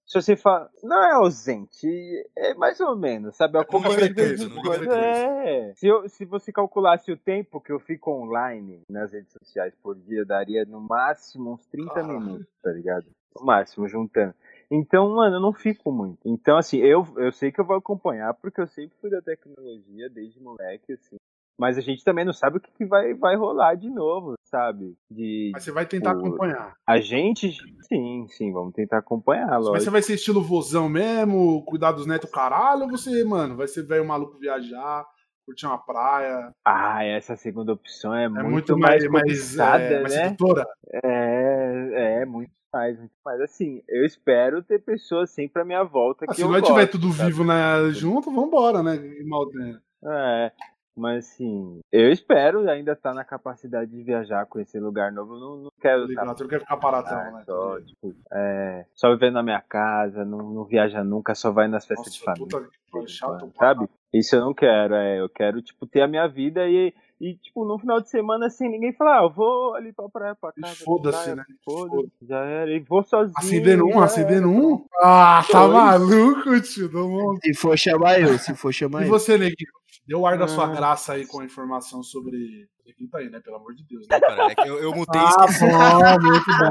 se 0.07 0.21
você 0.21 0.37
fala. 0.37 0.71
Não 0.83 1.03
é 1.03 1.13
ausente, 1.13 1.89
é 2.37 2.55
mais 2.55 2.79
ou 2.81 2.95
menos, 2.95 3.37
sabe? 3.37 3.59
De 3.65 4.09
liga 4.09 4.15
vez. 4.15 4.41
É. 4.87 5.73
Se, 5.75 5.87
eu, 5.87 6.09
se 6.09 6.25
você 6.25 6.53
calculasse 6.53 7.11
o 7.11 7.17
tempo 7.17 7.61
que 7.61 7.73
eu 7.73 7.81
fico 7.81 8.11
online 8.13 8.83
nas 8.89 9.13
redes 9.13 9.33
sociais 9.33 9.75
por 9.83 9.97
dia, 9.97 10.25
daria 10.25 10.65
no 10.65 10.81
máximo 10.81 11.55
uns 11.55 11.67
30 11.67 11.95
Caralho. 11.95 12.21
minutos, 12.21 12.47
tá 12.63 12.71
ligado? 12.71 13.07
No 13.35 13.45
máximo, 13.45 13.89
juntando. 13.89 14.35
Então, 14.71 15.09
mano, 15.15 15.37
eu 15.37 15.41
não 15.41 15.53
fico 15.53 15.91
muito. 15.91 16.19
Então, 16.25 16.57
assim, 16.57 16.79
eu, 16.79 17.07
eu 17.17 17.33
sei 17.33 17.51
que 17.51 17.61
eu 17.61 17.65
vou 17.65 17.77
acompanhar, 17.77 18.35
porque 18.35 18.61
eu 18.61 18.67
sempre 18.67 18.97
fui 19.01 19.11
da 19.11 19.21
tecnologia 19.23 20.09
desde 20.11 20.41
moleque, 20.41 20.93
assim. 20.93 21.17
Mas 21.59 21.79
a 21.79 21.81
gente 21.81 22.03
também 22.03 22.25
não 22.25 22.33
sabe 22.33 22.59
o 22.59 22.61
que, 22.61 22.85
vai, 22.85 23.15
vai 23.15 23.37
rolar 23.37 23.77
de 23.77 23.89
novo, 23.89 24.35
sabe? 24.43 24.97
De, 25.11 25.51
Mas 25.53 25.63
você 25.63 25.71
vai 25.71 25.87
tentar 25.87 26.15
Pô. 26.15 26.27
acompanhar. 26.27 26.75
a 26.87 26.99
gente, 26.99 27.53
sim, 27.83 28.27
sim, 28.29 28.53
vamos 28.53 28.75
tentar 28.75 28.99
acompanhar, 28.99 29.47
Mas 29.47 29.65
lógico. 29.67 29.85
você 29.85 29.91
vai 29.91 30.03
ser 30.03 30.15
estilo 30.15 30.43
vozão 30.43 30.89
mesmo, 30.89 31.65
cuidar 31.65 31.93
dos 31.93 32.07
netos 32.07 32.31
caralho, 32.31 32.83
ou 32.83 32.91
você, 32.91 33.25
mano, 33.25 33.57
vai 33.57 33.69
ser 33.69 33.87
velho 33.87 34.05
maluco 34.05 34.39
viajar, 34.39 35.07
curtir 35.47 35.67
uma 35.67 35.79
praia? 35.79 36.51
Ah, 36.65 37.05
essa 37.05 37.37
segunda 37.37 37.73
opção 37.73 38.13
é, 38.15 38.25
É 38.25 38.29
muito, 38.29 38.47
muito, 38.47 38.79
mais, 38.79 39.07
mais, 39.09 39.57
mais, 39.57 39.81
é, 39.81 40.03
mais 40.03 40.15
né? 40.15 40.25
sedutora? 40.25 40.67
É, 41.05 42.21
é, 42.23 42.25
muito 42.25 42.51
mais, 42.73 42.99
muito 42.99 43.15
mais. 43.25 43.41
Assim, 43.41 43.81
eu 43.89 44.05
espero 44.05 44.63
ter 44.63 44.81
pessoas 44.81 45.31
sempre 45.31 45.63
à 45.63 45.65
minha 45.65 45.85
volta 45.85 46.25
Ah, 46.25 46.29
que 46.29 46.37
se 46.37 46.43
eu 46.43 46.51
nós 46.51 46.63
tiver 46.67 46.87
tudo 46.87 47.13
sabe? 47.13 47.31
vivo 47.31 47.45
né, 47.45 47.91
junto, 47.93 48.33
vambora, 48.33 48.83
né? 48.83 48.99
Que 48.99 49.25
mal 49.25 49.49
tem. 49.49 49.79
É, 50.07 50.53
mas 50.97 51.27
assim, 51.27 51.81
eu 51.93 52.11
espero 52.11 52.69
ainda 52.69 52.93
estar 52.93 53.13
na 53.15 53.25
capacidade 53.25 53.91
de 53.91 54.03
viajar, 54.03 54.47
conhecer 54.47 54.81
lugar 54.81 55.11
novo. 55.13 55.35
Eu 55.35 55.41
não, 55.41 55.57
não 55.65 55.71
quero 55.81 56.07
você 56.07 56.15
não 56.15 56.49
quer 56.49 56.61
ficar 56.61 56.77
paradão, 56.77 57.19
Ah, 57.19 57.31
né? 57.33 57.43
só, 57.45 57.81
tipo, 57.81 58.15
é, 58.33 58.87
só 58.95 59.11
vivendo 59.13 59.35
na 59.35 59.43
minha 59.43 59.61
casa, 59.61 60.25
não, 60.25 60.39
não 60.53 60.65
viaja 60.65 61.03
nunca, 61.05 61.35
só 61.35 61.51
vai 61.51 61.69
nas 61.69 61.87
festas 61.87 62.13
de 62.13 62.21
Nossa, 62.21 62.39
família. 62.41 62.59
puta 62.61 62.71
pariu, 62.91 63.09
chato. 63.09 63.53
sabe? 63.59 63.89
Isso 64.13 64.37
eu 64.37 64.41
não 64.43 64.55
quero, 64.55 64.95
é, 64.95 65.21
eu 65.21 65.29
quero, 65.29 65.61
tipo, 65.61 65.87
ter 65.87 66.03
a 66.03 66.07
minha 66.09 66.29
vida 66.29 66.69
e, 66.69 66.95
e 67.21 67.35
tipo, 67.37 67.65
no 67.65 67.77
final 67.79 68.01
de 68.01 68.09
semana, 68.09 68.49
sem 68.49 68.71
ninguém 68.71 68.93
falar, 68.93 69.19
ah, 69.21 69.25
eu 69.25 69.31
vou 69.31 69.75
ali 69.75 69.93
pra 69.93 70.09
praia, 70.09 70.37
pra 70.41 70.53
E 70.57 70.61
casa. 70.61 70.85
foda-se, 70.85 71.35
né? 71.35 71.45
Foda-se, 71.65 72.13
já 72.23 72.39
era, 72.45 72.71
e 72.71 72.79
vou 72.79 73.03
sozinho. 73.03 73.35
Acendendo 73.37 73.87
um, 73.87 73.93
já 73.95 74.05
acendendo 74.05 74.49
era. 74.49 74.57
um? 74.57 74.87
Ah, 75.03 75.43
tá 75.51 75.67
Dois. 75.67 75.73
maluco, 75.73 76.61
tio. 76.61 76.91
Um- 76.95 77.37
Se 77.43 77.55
for 77.55 77.77
chamar 77.77 78.21
eu, 78.21 78.39
se 78.39 78.55
for 78.55 78.73
chamar 78.73 79.03
E 79.03 79.07
eu. 79.07 79.11
você, 79.11 79.37
Neguinho? 79.37 79.73
Deu 80.07 80.21
o 80.21 80.27
ar 80.27 80.37
da 80.39 80.47
sua 80.47 80.65
Ah. 80.67 80.75
graça 80.75 81.15
aí 81.15 81.27
com 81.27 81.41
a 81.41 81.45
informação 81.45 82.03
sobre. 82.03 82.69
Neguinho 82.85 83.09
tá 83.09 83.17
aí, 83.19 83.31
né? 83.31 83.41
Pelo 83.41 83.57
amor 83.57 83.75
de 83.75 83.83
Deus. 83.85 84.07
Né? 84.07 84.21
Cara, 84.21 84.53
é 84.53 84.55
que 84.55 84.69
eu, 84.69 84.79
eu 84.79 84.95
mutei 84.95 85.19
Ah, 85.19 85.47
esqueci. 85.47 85.65
bom, 85.65 86.21
muito 86.21 86.45
bom. 86.59 86.65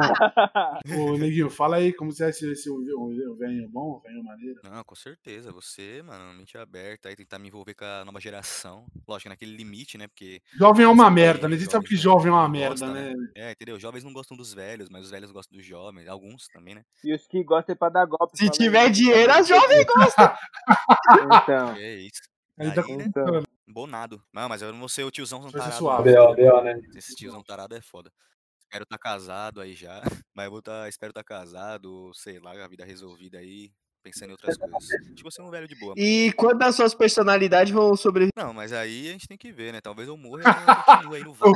Ô, 1.16 1.18
Neguinho, 1.18 1.50
fala 1.50 1.78
aí 1.78 1.92
como 1.92 2.12
você 2.12 2.26
é 2.26 2.30
esse, 2.30 2.46
venho 2.46 3.68
bom, 3.70 3.98
o 3.98 4.00
venho 4.00 4.24
maneiro. 4.24 4.60
Não, 4.64 4.84
com 4.84 4.94
certeza. 4.94 5.52
Você, 5.52 6.04
mano, 6.04 6.34
mente 6.38 6.56
aberta 6.56 7.10
aí, 7.10 7.16
tentar 7.16 7.40
me 7.40 7.48
envolver 7.48 7.74
com 7.74 7.84
a 7.86 8.06
nova 8.06 8.20
geração. 8.20 8.86
Lógico, 9.08 9.30
naquele 9.30 9.56
limite, 9.56 9.98
né? 9.98 10.08
Porque. 10.08 10.40
Jovem 10.56 10.86
é 10.86 10.90
uma 10.90 11.10
merda, 11.10 11.50
né? 11.50 11.56
A 11.56 11.60
gente 11.60 11.72
sabe 11.72 11.86
jovem, 11.86 11.90
que 11.90 11.96
né? 11.96 12.02
jovem 12.02 12.28
é 12.28 12.36
uma 12.36 12.50
merda, 12.50 12.86
gosta, 12.86 12.94
né? 12.94 13.14
É, 13.36 13.52
entendeu? 13.52 13.80
Jovens 13.80 14.04
não 14.04 14.14
gostam 14.14 14.38
dos 14.38 14.54
velhos, 14.54 14.90
mas 14.90 15.06
os 15.06 15.10
velhos 15.10 15.32
gostam 15.32 15.58
dos 15.58 15.66
jovens. 15.66 16.08
Alguns 16.08 16.48
também, 16.48 16.76
né? 16.76 16.84
E 17.04 17.14
os 17.14 17.26
que 17.28 17.44
gostam 17.44 17.74
é 17.74 17.76
pra 17.76 17.90
dar 17.90 18.06
golpe. 18.06 18.38
Se 18.38 18.50
tiver 18.52 18.90
dinheiro, 18.92 19.32
as 19.32 19.48
jovens 19.48 19.84
gostam. 19.86 20.32
Então, 21.44 21.76
É 21.76 21.96
isso. 21.96 22.22
Aí 22.60 22.74
tá 22.74 22.82
né? 22.82 23.06
então. 23.08 23.44
Bonado. 23.68 24.22
Não, 24.34 24.48
mas 24.50 24.62
eu 24.62 24.72
não 24.72 24.80
vou 24.80 24.90
ser 24.90 25.04
o 25.04 25.12
tiozão 25.12 25.50
tarado. 25.50 25.74
suave. 25.74 26.12
B.O., 26.12 26.36
B.O., 26.36 26.62
né? 26.64 26.80
Esse 26.96 27.16
tiozão 27.16 27.42
tarado 27.44 27.76
é 27.76 27.82
foda. 27.82 28.12
espero 28.60 28.86
tá 28.86 28.98
casado 28.98 29.62
aí 29.62 29.74
já. 29.74 30.02
Mas 30.36 30.46
eu 30.46 30.52
vou 30.52 30.62
tá, 30.62 30.88
espero 30.90 31.14
tá 31.14 31.24
casado, 31.24 32.12
sei 32.14 32.40
lá, 32.40 32.52
a 32.64 32.68
vida 32.68 32.84
resolvida 32.84 33.38
aí, 33.38 33.72
pensando 34.04 34.30
em 34.30 34.32
outras 34.34 34.58
coisas. 34.58 34.90
Tipo, 35.16 35.32
ser 35.32 35.42
um 35.44 35.50
velho 35.50 35.68
de 35.68 35.76
boa. 35.80 35.94
mano. 35.96 36.06
E 36.06 36.34
quando 36.34 36.62
as 36.64 36.76
suas 36.76 36.94
personalidades 36.94 37.72
vão 37.74 37.96
sobre. 37.96 38.28
Não, 38.36 38.54
mas 38.54 38.74
aí 38.74 39.10
a 39.10 39.12
gente 39.14 39.28
tem 39.28 39.38
que 39.38 39.52
ver, 39.52 39.72
né? 39.74 39.80
Talvez 39.82 40.08
eu 40.08 40.18
morra 40.18 40.42
e 40.42 40.46
eu 40.46 40.46
continue 40.86 41.16
aí 41.18 41.24
no 41.24 41.34
vale. 41.34 41.54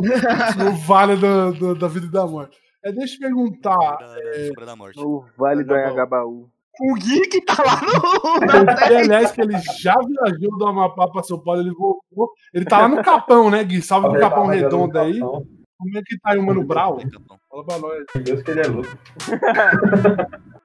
No 0.64 0.76
vale 0.78 1.16
do- 1.18 1.52
do- 1.54 1.76
da 1.76 1.88
vida 1.88 2.06
e 2.06 2.12
da 2.12 2.26
morte. 2.26 2.58
É, 2.84 2.91
deixa 2.91 3.16
eu 3.16 3.20
perguntar. 3.20 3.76
da, 3.98 4.16
da 4.16 4.48
sombra 4.48 4.66
da 4.66 4.76
morte. 4.76 4.98
No 4.98 5.28
Vale 5.36 5.64
do 5.64 5.74
Anhangabaú. 5.74 6.50
O 6.80 6.93
Gui 6.95 7.21
que 7.28 7.41
tá 7.41 7.55
lá 7.63 7.82
no. 7.82 8.45
na 8.63 8.86
aliás, 8.86 9.32
que 9.32 9.41
ele 9.41 9.57
já 9.80 9.95
viajou 9.95 10.57
do 10.57 10.67
Amapá 10.67 11.07
pra 11.09 11.23
São 11.23 11.39
Paulo, 11.39 11.61
ele 11.61 11.71
voltou. 11.71 12.32
Ele 12.53 12.65
tá 12.65 12.80
lá 12.80 12.88
no 12.88 13.03
Capão, 13.03 13.49
né, 13.49 13.63
Gui? 13.63 13.82
Salve 13.82 14.09
do 14.09 14.19
Capão 14.19 14.47
Redondo 14.47 14.97
aí. 14.99 15.19
Como 15.19 15.97
é 15.97 16.01
que 16.03 16.19
tá 16.19 16.32
aí 16.32 16.38
o 16.39 16.45
Mano 16.45 16.63
Brau? 16.63 16.97
Tá. 16.97 17.38
Fala 17.49 17.65
pra 17.65 17.78
nós. 17.80 18.05
Meu 18.15 18.23
Deus, 18.23 18.43
que 18.43 18.51
ele 18.51 18.61
é 18.61 18.67
louco. 18.67 18.89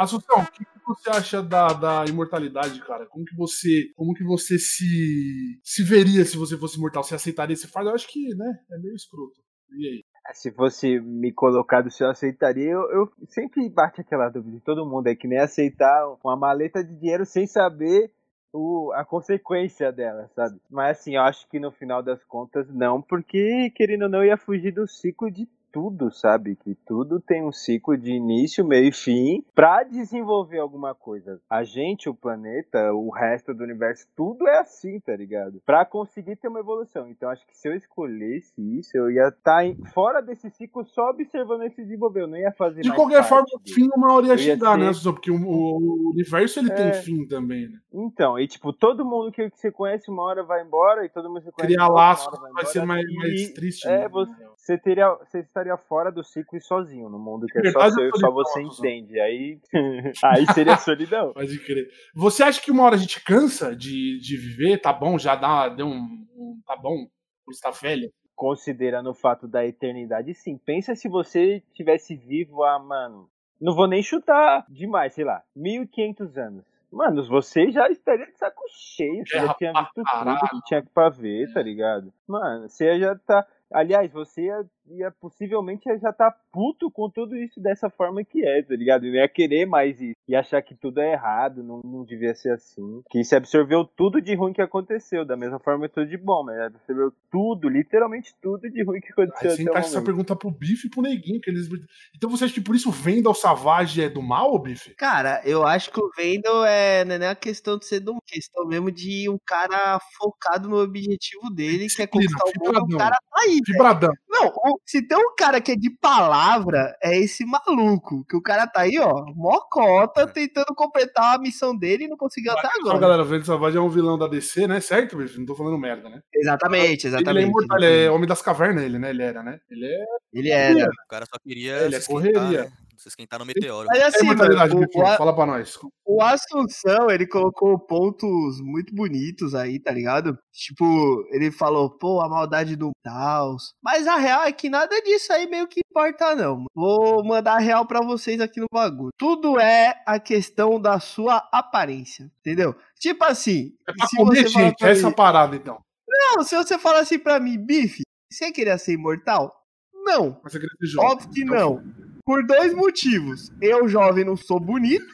Assunção, 0.00 0.40
o 0.40 0.50
que, 0.52 0.64
que 0.64 0.80
você 0.86 1.10
acha 1.10 1.42
da, 1.42 1.74
da 1.74 2.04
imortalidade, 2.06 2.80
cara? 2.80 3.04
Como 3.06 3.22
que 3.22 3.36
você, 3.36 3.90
como 3.94 4.14
que 4.14 4.24
você 4.24 4.58
se, 4.58 5.60
se 5.62 5.82
veria 5.82 6.24
se 6.24 6.38
você 6.38 6.56
fosse 6.56 6.78
imortal? 6.78 7.04
Você 7.04 7.14
aceitaria 7.14 7.52
esse 7.52 7.66
fardo? 7.68 7.90
Eu 7.90 7.94
acho 7.94 8.08
que, 8.08 8.34
né, 8.34 8.50
é 8.70 8.78
meio 8.78 8.94
escroto. 8.94 9.38
E 9.78 9.86
aí? 9.86 10.04
Se 10.32 10.50
fosse 10.52 11.00
me 11.00 11.32
colocado 11.32 11.90
se 11.90 12.04
eu 12.04 12.10
aceitaria, 12.10 12.70
eu, 12.70 12.88
eu 12.90 13.12
sempre 13.28 13.68
bate 13.68 14.00
aquela 14.00 14.28
dúvida 14.28 14.56
de 14.56 14.62
todo 14.62 14.86
mundo, 14.86 15.08
é 15.08 15.14
que 15.14 15.26
nem 15.26 15.38
aceitar 15.38 16.16
uma 16.22 16.36
maleta 16.36 16.84
de 16.84 16.94
dinheiro 16.94 17.26
sem 17.26 17.46
saber 17.46 18.12
o, 18.52 18.92
a 18.94 19.04
consequência 19.04 19.92
dela, 19.92 20.28
sabe? 20.34 20.60
Mas 20.70 20.98
assim, 20.98 21.16
eu 21.16 21.22
acho 21.22 21.48
que 21.48 21.58
no 21.58 21.72
final 21.72 22.02
das 22.02 22.22
contas 22.24 22.68
não, 22.68 23.00
porque 23.00 23.70
querendo 23.74 24.02
ou 24.02 24.08
não 24.08 24.24
ia 24.24 24.36
fugir 24.36 24.72
do 24.72 24.86
ciclo 24.86 25.30
de 25.30 25.48
tudo, 25.72 26.10
sabe? 26.10 26.56
Que 26.56 26.74
tudo 26.86 27.20
tem 27.20 27.44
um 27.44 27.52
ciclo 27.52 27.96
de 27.96 28.12
início, 28.12 28.64
meio 28.64 28.88
e 28.88 28.92
fim 28.92 29.44
pra 29.54 29.82
desenvolver 29.82 30.58
alguma 30.58 30.94
coisa. 30.94 31.40
A 31.48 31.62
gente, 31.64 32.08
o 32.08 32.14
planeta, 32.14 32.92
o 32.92 33.10
resto 33.10 33.54
do 33.54 33.62
universo, 33.64 34.06
tudo 34.16 34.46
é 34.48 34.58
assim, 34.58 35.00
tá 35.00 35.14
ligado? 35.16 35.60
Pra 35.64 35.84
conseguir 35.84 36.36
ter 36.36 36.48
uma 36.48 36.60
evolução. 36.60 37.08
Então 37.08 37.28
acho 37.28 37.46
que 37.46 37.56
se 37.56 37.68
eu 37.68 37.74
escolhesse 37.74 38.52
isso, 38.78 38.96
eu 38.96 39.10
ia 39.10 39.28
estar 39.28 39.62
fora 39.92 40.20
desse 40.20 40.50
ciclo 40.50 40.84
só 40.84 41.10
observando 41.10 41.62
ele 41.62 41.70
se 41.74 41.82
desenvolver. 41.82 42.22
Eu 42.22 42.26
não 42.28 42.36
ia 42.38 42.52
fazer 42.52 42.82
De 42.82 42.92
qualquer 42.92 43.22
forma, 43.24 43.46
o 43.54 43.58
dele. 43.58 43.74
fim 43.74 43.88
uma 43.96 44.12
hora 44.14 44.26
ia 44.26 44.38
chegar, 44.38 44.76
né, 44.78 44.88
Assunção? 44.88 45.12
Porque 45.14 45.30
o, 45.30 45.36
o 45.36 46.10
universo 46.10 46.58
ele 46.58 46.70
tem 46.70 46.88
É. 46.88 46.92
fim 46.92 47.26
também, 47.26 47.68
né? 47.68 47.78
Então, 47.92 48.38
e 48.38 48.46
tipo, 48.46 48.72
todo 48.72 49.04
mundo 49.04 49.30
que 49.32 49.48
você 49.50 49.70
conhece 49.70 50.10
uma 50.10 50.22
hora 50.22 50.42
vai 50.42 50.62
embora 50.62 51.04
e 51.04 51.08
todo 51.08 51.28
mundo 51.28 51.38
que 51.40 51.44
você 51.46 51.52
conhece 51.52 51.74
Criar 51.74 51.88
laço 51.88 52.30
vai 52.30 52.52
vai 52.52 52.64
ser 52.66 52.84
mais, 52.84 53.04
mais 53.14 53.50
triste. 53.52 53.86
é, 53.86 54.00
né? 54.00 54.08
você, 54.08 54.32
você 54.70 54.78
teria, 54.78 55.08
você 55.14 55.40
estaria 55.40 55.76
fora 55.76 56.12
do 56.12 56.22
ciclo 56.22 56.56
e 56.56 56.60
sozinho 56.60 57.08
no 57.08 57.18
mundo 57.18 57.46
que 57.46 57.58
é 57.58 57.70
só 57.72 57.90
seu 57.90 58.08
e 58.08 58.18
só 58.18 58.30
você 58.30 58.62
entende. 58.62 59.18
Aí, 59.20 59.58
aí 60.24 60.46
seria 60.52 60.76
solidão. 60.76 61.32
Pode 61.34 61.58
crer. 61.64 61.88
Você 62.14 62.42
acha 62.42 62.60
que 62.62 62.70
uma 62.70 62.84
hora 62.84 62.94
a 62.94 62.98
gente 62.98 63.22
cansa 63.24 63.74
de, 63.74 64.20
de 64.20 64.36
viver? 64.36 64.78
Tá 64.80 64.92
bom, 64.92 65.18
já 65.18 65.34
dá, 65.34 65.68
deu 65.68 65.86
um, 65.86 66.26
um- 66.36 66.60
Tá 66.66 66.76
bom, 66.76 67.06
estar 67.50 67.70
velho. 67.72 68.12
Considerando 68.36 69.10
o 69.10 69.14
fato 69.14 69.48
da 69.48 69.66
eternidade, 69.66 70.32
sim. 70.34 70.56
Pensa 70.56 70.94
se 70.94 71.08
você 71.08 71.62
tivesse 71.74 72.14
vivo 72.16 72.62
há, 72.64 72.78
mano, 72.78 73.28
não 73.60 73.74
vou 73.74 73.88
nem 73.88 74.02
chutar 74.02 74.64
demais, 74.68 75.12
sei 75.14 75.24
lá, 75.24 75.42
1500 75.54 76.38
anos. 76.38 76.64
Mano, 76.92 77.24
você 77.28 77.70
já 77.70 77.88
estaria 77.88 78.26
de 78.26 78.36
saco 78.38 78.62
cheio, 78.68 79.24
você 79.26 79.34
Guerra 79.34 79.46
já 79.46 79.54
tinha 79.54 79.72
visto 79.72 80.02
caralho. 80.02 80.38
tudo 80.40 80.50
que 80.50 80.62
tinha 80.66 80.82
pra 80.94 81.08
ver, 81.08 81.52
tá 81.52 81.62
ligado? 81.62 82.12
Mano, 82.26 82.68
você 82.68 82.98
já 82.98 83.14
tá. 83.14 83.46
Aliás, 83.72 84.10
você 84.12 84.50
ia, 84.90 84.96
ia 85.06 85.10
possivelmente 85.10 85.84
já 85.98 86.12
tá 86.12 86.34
puto 86.52 86.90
com 86.90 87.08
tudo 87.10 87.36
isso 87.36 87.60
dessa 87.60 87.88
forma 87.90 88.24
que 88.24 88.44
é, 88.44 88.62
tá 88.62 88.74
ligado? 88.74 89.02
Não 89.02 89.14
ia 89.14 89.28
querer 89.28 89.66
mais 89.66 90.00
isso. 90.00 90.14
Ia 90.28 90.40
achar 90.40 90.62
que 90.62 90.74
tudo 90.74 91.00
é 91.00 91.12
errado, 91.12 91.62
não, 91.62 91.80
não 91.84 92.04
devia 92.04 92.34
ser 92.34 92.52
assim. 92.52 93.02
Que 93.10 93.22
você 93.24 93.36
absorveu 93.36 93.84
tudo 93.84 94.20
de 94.20 94.34
ruim 94.34 94.52
que 94.52 94.62
aconteceu, 94.62 95.24
da 95.24 95.36
mesma 95.36 95.58
forma 95.58 95.88
que 95.88 95.94
tudo 95.94 96.08
de 96.08 96.16
bom, 96.16 96.44
mas 96.44 96.58
absorveu 96.60 97.12
tudo, 97.30 97.68
literalmente 97.68 98.34
tudo 98.40 98.70
de 98.70 98.82
ruim 98.84 99.00
que 99.00 99.12
aconteceu 99.12 99.50
Aí 99.50 99.56
você 99.56 99.62
encaixa 99.62 99.88
essa 99.88 100.02
pergunta 100.02 100.36
pro 100.36 100.50
Bife 100.50 100.86
e 100.86 100.90
pro 100.90 101.02
Neguinho. 101.02 101.40
Que 101.40 101.50
eles... 101.50 101.68
Então 102.16 102.30
você 102.30 102.44
acha 102.44 102.54
que 102.54 102.60
por 102.60 102.74
isso 102.74 102.88
o 102.88 102.92
Vendel 102.92 103.34
Savage 103.34 104.02
é 104.02 104.08
do 104.08 104.22
mal, 104.22 104.58
Bife? 104.58 104.94
Cara, 104.94 105.40
eu 105.44 105.66
acho 105.66 105.90
que 105.90 106.00
o 106.00 106.10
Vendel 106.16 106.64
é, 106.64 107.04
não 107.04 107.14
é 107.14 107.18
nem 107.18 107.28
a 107.28 107.34
questão 107.34 107.78
de 107.78 107.86
ser 107.86 108.00
do 108.00 108.10
uma 108.12 108.20
questão 108.26 108.66
mesmo 108.66 108.90
de 108.90 109.28
um 109.30 109.38
cara 109.46 109.98
focado 110.18 110.68
no 110.68 110.76
objetivo 110.80 111.48
dele, 111.50 111.86
que 111.88 112.02
é 112.02 112.06
Disciplina, 112.06 112.32
conquistar 112.40 112.70
o 112.70 112.80
mundo, 112.82 112.94
o 112.94 112.98
cara 112.98 113.16
tá 113.16 113.40
aí. 113.40 113.50
velho. 113.52 113.62
Vibradão. 113.66 114.12
Não, 114.28 114.48
o- 114.48 114.79
se 114.86 115.06
tem 115.06 115.16
um 115.16 115.34
cara 115.36 115.60
que 115.60 115.72
é 115.72 115.76
de 115.76 115.88
palavra, 115.88 116.96
é 117.02 117.16
esse 117.18 117.44
maluco. 117.44 118.24
Que 118.28 118.36
o 118.36 118.42
cara 118.42 118.66
tá 118.66 118.80
aí, 118.80 118.98
ó, 118.98 119.24
mocota, 119.34 120.26
tentando 120.26 120.74
completar 120.74 121.36
a 121.36 121.38
missão 121.38 121.76
dele 121.76 122.04
e 122.04 122.08
não 122.08 122.16
conseguiu 122.16 122.52
até 122.52 122.68
agora. 122.80 122.98
galera, 122.98 123.22
o 123.22 123.24
Vendel 123.24 123.44
Savage 123.46 123.76
é 123.76 123.80
um 123.80 123.88
vilão 123.88 124.18
da 124.18 124.26
DC, 124.26 124.66
né? 124.66 124.80
Certo, 124.80 125.16
Bife? 125.16 125.38
Não 125.38 125.46
tô 125.46 125.54
falando 125.54 125.78
merda, 125.78 126.08
né? 126.08 126.20
Exatamente, 126.34 127.06
Ele 127.06 127.14
é 127.14 127.18
exatamente. 127.18 127.48
imortal, 127.48 127.78
ele 127.78 128.04
é 128.04 128.10
homem 128.10 128.26
das 128.28 128.42
cavernas, 128.42 128.82
ele, 128.82 128.98
né? 128.98 129.10
Ele 129.10 129.22
era, 129.22 129.42
né? 129.42 129.60
Ele 129.70 129.86
é. 129.86 130.04
Ele 130.32 130.50
era. 130.50 130.88
O 130.90 131.08
cara 131.08 131.24
só 131.26 131.38
queria 131.38 131.76
Ele 131.78 131.94
é 131.94 132.00
correria. 132.00 132.64
né? 132.64 132.72
Se 133.00 133.08
esquentar 133.08 133.38
no 133.38 133.46
meteoro. 133.46 133.88
Mas 133.90 133.98
É 133.98 134.04
assim, 134.04 134.26
mano, 134.26 134.44
imortalidade, 134.44 134.76
o, 134.94 135.06
A- 135.06 135.16
Fala 135.16 135.34
pra 135.34 135.46
nós. 135.46 135.78
o 136.04 136.22
Assunção, 136.22 137.10
ele 137.10 137.26
colocou 137.26 137.78
pontos 137.78 138.60
muito 138.60 138.94
bonitos 138.94 139.54
aí, 139.54 139.80
tá 139.80 139.90
ligado? 139.90 140.38
Tipo, 140.52 141.24
ele 141.30 141.50
falou, 141.50 141.88
pô, 141.88 142.20
a 142.20 142.28
maldade 142.28 142.76
do 142.76 142.90
Taos. 143.02 143.72
Mas 143.82 144.06
a 144.06 144.16
real 144.16 144.42
é 144.42 144.52
que 144.52 144.68
nada 144.68 145.00
disso 145.00 145.32
aí 145.32 145.46
meio 145.48 145.66
que 145.66 145.80
importa, 145.90 146.36
não. 146.36 146.66
Vou 146.74 147.24
mandar 147.24 147.54
a 147.54 147.58
real 147.58 147.86
pra 147.86 148.02
vocês 148.04 148.38
aqui 148.38 148.60
no 148.60 148.66
bagulho. 148.70 149.08
Tudo 149.16 149.58
é 149.58 149.94
a 150.06 150.20
questão 150.20 150.78
da 150.78 151.00
sua 151.00 151.38
aparência, 151.50 152.30
entendeu? 152.40 152.74
Tipo 152.98 153.24
assim, 153.24 153.72
É 153.88 153.94
pra 153.94 154.06
se 154.08 154.16
comer 154.16 154.46
gente, 154.46 154.76
pra 154.76 154.90
essa 154.90 155.08
mim, 155.08 155.14
parada, 155.14 155.56
então. 155.56 155.80
não, 156.06 156.44
se 156.44 156.54
você 156.54 156.78
falar 156.78 157.00
assim 157.00 157.18
pra 157.18 157.40
mim, 157.40 157.56
bife, 157.56 158.02
você 158.30 158.52
queria 158.52 158.76
ser 158.76 158.92
imortal? 158.92 159.56
Não. 160.04 160.38
Mas 160.44 160.52
você 160.52 160.60
queria 160.60 160.76
ser 160.78 160.86
jovem. 160.86 161.10
Óbvio 161.10 161.30
que 161.30 161.44
não. 161.46 162.09
Por 162.30 162.46
dois 162.46 162.72
motivos. 162.72 163.50
Eu, 163.60 163.88
jovem, 163.88 164.24
não 164.24 164.36
sou 164.36 164.60
bonito. 164.60 165.04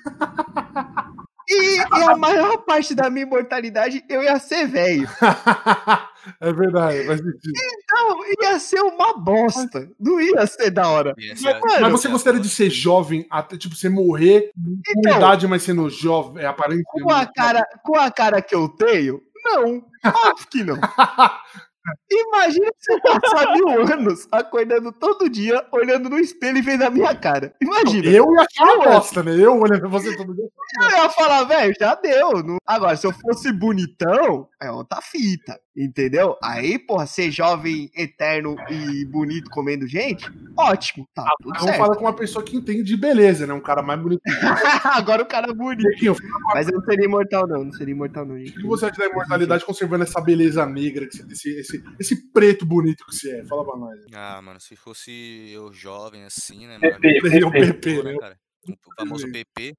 E, 1.48 1.76
e 1.78 2.02
a 2.02 2.14
maior 2.14 2.58
parte 2.58 2.94
da 2.94 3.08
minha 3.08 3.24
imortalidade 3.24 4.04
eu 4.06 4.22
ia 4.22 4.38
ser 4.38 4.66
velho. 4.66 5.08
é 6.38 6.52
verdade, 6.52 7.06
faz 7.06 7.18
sentido. 7.20 7.52
Então, 7.54 8.18
ia 8.42 8.58
ser 8.58 8.80
uma 8.80 9.16
bosta. 9.16 9.88
Não 9.98 10.20
ia 10.20 10.46
ser 10.46 10.70
da 10.70 10.90
hora. 10.90 11.14
Mas, 11.16 11.42
é 11.42 11.80
Mas 11.80 11.92
você 11.92 12.08
é 12.08 12.10
gostaria 12.10 12.40
de 12.40 12.50
ser 12.50 12.68
jovem, 12.68 13.26
até 13.30 13.56
tipo, 13.56 13.74
você 13.74 13.88
morrer 13.88 14.50
com 14.54 14.78
Então. 14.98 15.16
idade, 15.16 15.48
mas 15.48 15.62
sendo 15.62 15.88
jovem, 15.88 16.42
é 16.44 16.46
aparente. 16.46 16.82
Com 16.84 17.10
a 17.10 17.24
cara, 17.24 17.66
com 17.82 17.96
a 17.96 18.10
cara 18.10 18.42
que 18.42 18.54
eu 18.54 18.68
tenho, 18.68 19.22
não. 19.42 19.82
Óbvio 20.04 20.48
que 20.50 20.62
não. 20.62 20.76
Imagina 22.10 22.70
se 22.78 22.92
eu 22.92 23.00
passar 23.00 23.52
mil 23.54 23.68
anos 23.68 24.26
acordando 24.30 24.92
todo 24.92 25.28
dia, 25.28 25.64
olhando 25.72 26.08
no 26.08 26.18
espelho 26.18 26.58
e 26.58 26.62
vendo 26.62 26.82
a 26.82 26.90
minha 26.90 27.14
cara. 27.14 27.54
Imagina. 27.60 28.08
Eu 28.08 28.26
ia 28.32 28.40
achar 28.40 28.64
uma 28.74 28.84
bosta, 28.84 29.22
né? 29.22 29.32
Eu 29.38 29.58
olhando 29.58 29.80
pra 29.80 29.88
você 29.88 30.16
todo 30.16 30.34
dia. 30.34 30.48
Eu 30.82 30.90
ia 30.90 31.10
falar, 31.10 31.44
velho, 31.44 31.74
já 31.78 31.94
deu. 31.94 32.58
Agora, 32.66 32.96
se 32.96 33.06
eu 33.06 33.12
fosse 33.12 33.52
bonitão, 33.52 34.48
é 34.60 34.70
outra 34.70 35.00
fita, 35.00 35.58
entendeu? 35.76 36.36
Aí, 36.42 36.78
porra, 36.78 37.06
ser 37.06 37.30
jovem, 37.30 37.90
eterno 37.94 38.56
e 38.70 39.04
bonito 39.04 39.50
comendo 39.50 39.86
gente, 39.86 40.26
ótimo, 40.56 41.06
tá 41.14 41.28
tudo 41.42 41.52
Vamos 41.54 41.66
certo. 41.66 41.78
falar 41.78 41.96
com 41.96 42.04
uma 42.04 42.14
pessoa 42.14 42.44
que 42.44 42.56
entende 42.56 42.82
de 42.82 42.96
beleza, 42.96 43.46
né? 43.46 43.52
Um 43.52 43.60
cara 43.60 43.82
mais 43.82 44.00
bonito. 44.00 44.22
Agora 44.84 45.22
o 45.22 45.26
cara 45.26 45.50
é 45.50 45.54
bonito. 45.54 46.16
Mas 46.54 46.68
eu 46.68 46.78
não 46.78 46.84
seria 46.84 47.04
imortal, 47.04 47.46
não. 47.46 47.64
Não 47.64 47.72
seria 47.72 47.92
imortal, 47.92 48.24
não, 48.24 48.36
O 48.36 48.42
que 48.42 48.66
você 48.66 48.86
acha 48.86 48.96
da 48.96 49.06
imortalidade 49.06 49.64
conservando 49.64 50.04
essa 50.04 50.20
beleza 50.20 50.64
negra, 50.64 51.06
esse, 51.06 51.50
esse, 51.58 51.84
esse 51.98 52.32
preto 52.32 52.64
bonito 52.64 53.04
que 53.04 53.14
você 53.14 53.40
é? 53.40 53.44
Fala 53.44 53.64
pra 53.64 53.76
nós. 53.76 54.00
Ah, 54.14 54.40
mano, 54.40 54.60
se 54.60 54.76
fosse 54.76 55.50
eu 55.52 55.72
jovem 55.72 56.24
assim, 56.24 56.66
né, 56.66 56.78
mano? 56.78 57.00
PP. 57.00 57.50
PP, 57.50 58.02
né? 58.02 58.12
né, 58.12 58.18
cara? 58.18 58.38
O 58.68 58.94
famoso 58.98 59.30
PP, 59.30 59.74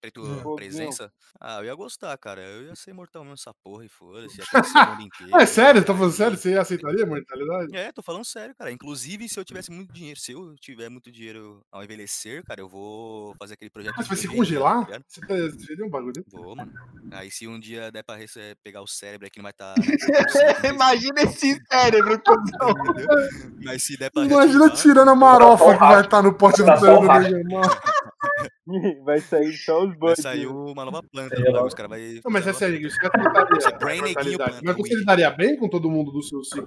preto 0.00 0.22
É. 0.24 0.54
presença. 0.56 1.10
Ah, 1.40 1.58
eu 1.60 1.64
ia 1.66 1.74
gostar, 1.74 2.16
cara. 2.18 2.40
Eu 2.40 2.66
ia 2.66 2.76
ser 2.76 2.90
imortal 2.90 3.22
mesmo 3.22 3.34
essa 3.34 3.52
porra 3.62 3.84
e 3.84 3.88
foda-se. 3.88 4.40
Ah, 4.74 4.94
é 5.42 5.46
sério? 5.46 5.84
Tá 5.84 5.92
ia 5.92 5.98
falando 5.98 6.12
sério? 6.12 6.36
Você 6.36 6.54
aceitaria 6.56 7.04
a 7.04 7.06
imortalidade? 7.06 7.76
É, 7.76 7.92
tô 7.92 8.02
falando 8.02 8.24
sério, 8.24 8.54
cara. 8.56 8.70
Inclusive, 8.70 9.28
se 9.28 9.38
eu 9.38 9.44
tivesse 9.44 9.70
muito 9.70 9.92
dinheiro, 9.92 10.18
se 10.18 10.32
eu 10.32 10.54
tiver 10.60 10.88
muito 10.88 11.10
dinheiro 11.10 11.62
ao 11.72 11.82
envelhecer, 11.82 12.44
cara, 12.44 12.60
eu 12.60 12.68
vou 12.68 13.34
fazer 13.38 13.54
aquele 13.54 13.70
projeto. 13.70 13.94
Ah, 13.98 14.02
você 14.02 14.08
vai 14.08 14.16
se 14.16 14.28
videogame, 14.28 14.58
congelar? 14.58 14.86
tá? 14.86 15.00
Você 15.06 15.20
tá- 15.20 15.58
seria 15.66 15.84
um 15.86 15.90
bagulho. 15.90 16.12
desse? 16.12 16.30
Vou, 16.30 16.54
mano. 16.56 16.72
Aí 17.12 17.30
se 17.30 17.46
um 17.46 17.58
dia 17.58 17.90
der 17.90 18.02
pra 18.04 18.16
rece- 18.16 18.54
pegar 18.62 18.82
o 18.82 18.86
cérebro 18.86 19.26
aqui, 19.26 19.38
não 19.38 19.44
vai 19.44 19.52
estar. 19.52 19.74
Imagina 20.74 21.22
esse 21.22 21.60
cérebro, 21.70 22.20
cuzão. 22.22 22.74
Mas 23.64 23.82
se 23.82 23.96
der 23.96 24.10
pra 24.10 24.24
Imagina 24.24 24.66
reativar- 24.66 24.76
tirando 24.76 25.08
a 25.10 25.14
marofa 25.14 25.72
que 25.72 25.78
vai 25.78 26.00
estar 26.02 26.22
no 26.22 26.34
pote 26.34 26.58
do 26.62 26.66
Tá 26.66 26.76
cérebro 26.78 27.00
do 27.08 27.18
Neymar. 27.18 27.80
Vai 29.04 29.20
sair 29.20 29.52
só 29.54 29.78
os 29.82 29.88
Vai 29.90 29.98
bandidos. 29.98 30.22
sair 30.22 30.46
uma 30.46 30.84
nova 30.84 31.02
planta 31.02 31.34
É, 31.34 31.50
logo. 31.50 31.66
Os 31.66 31.74
caras 31.74 31.90
vai. 31.90 32.20
Não, 32.24 32.30
mas 32.30 32.46
é 32.46 32.52
sério, 32.52 32.78
uma- 32.78 32.86
isso 32.88 32.96
facilitaria 33.00 33.60
Você 33.60 33.70
brain 33.78 33.98
a 33.98 34.02
neguinho 34.02 34.14
mortalidade. 34.14 34.50
planta, 34.50 34.62
Mas 34.64 34.76
você 34.76 34.94
lidaria 34.94 35.30
bem 35.30 35.56
com 35.56 35.68
todo 35.68 35.90
mundo 35.90 36.10
do 36.12 36.22
seu 36.22 36.42
ciclo 36.44 36.66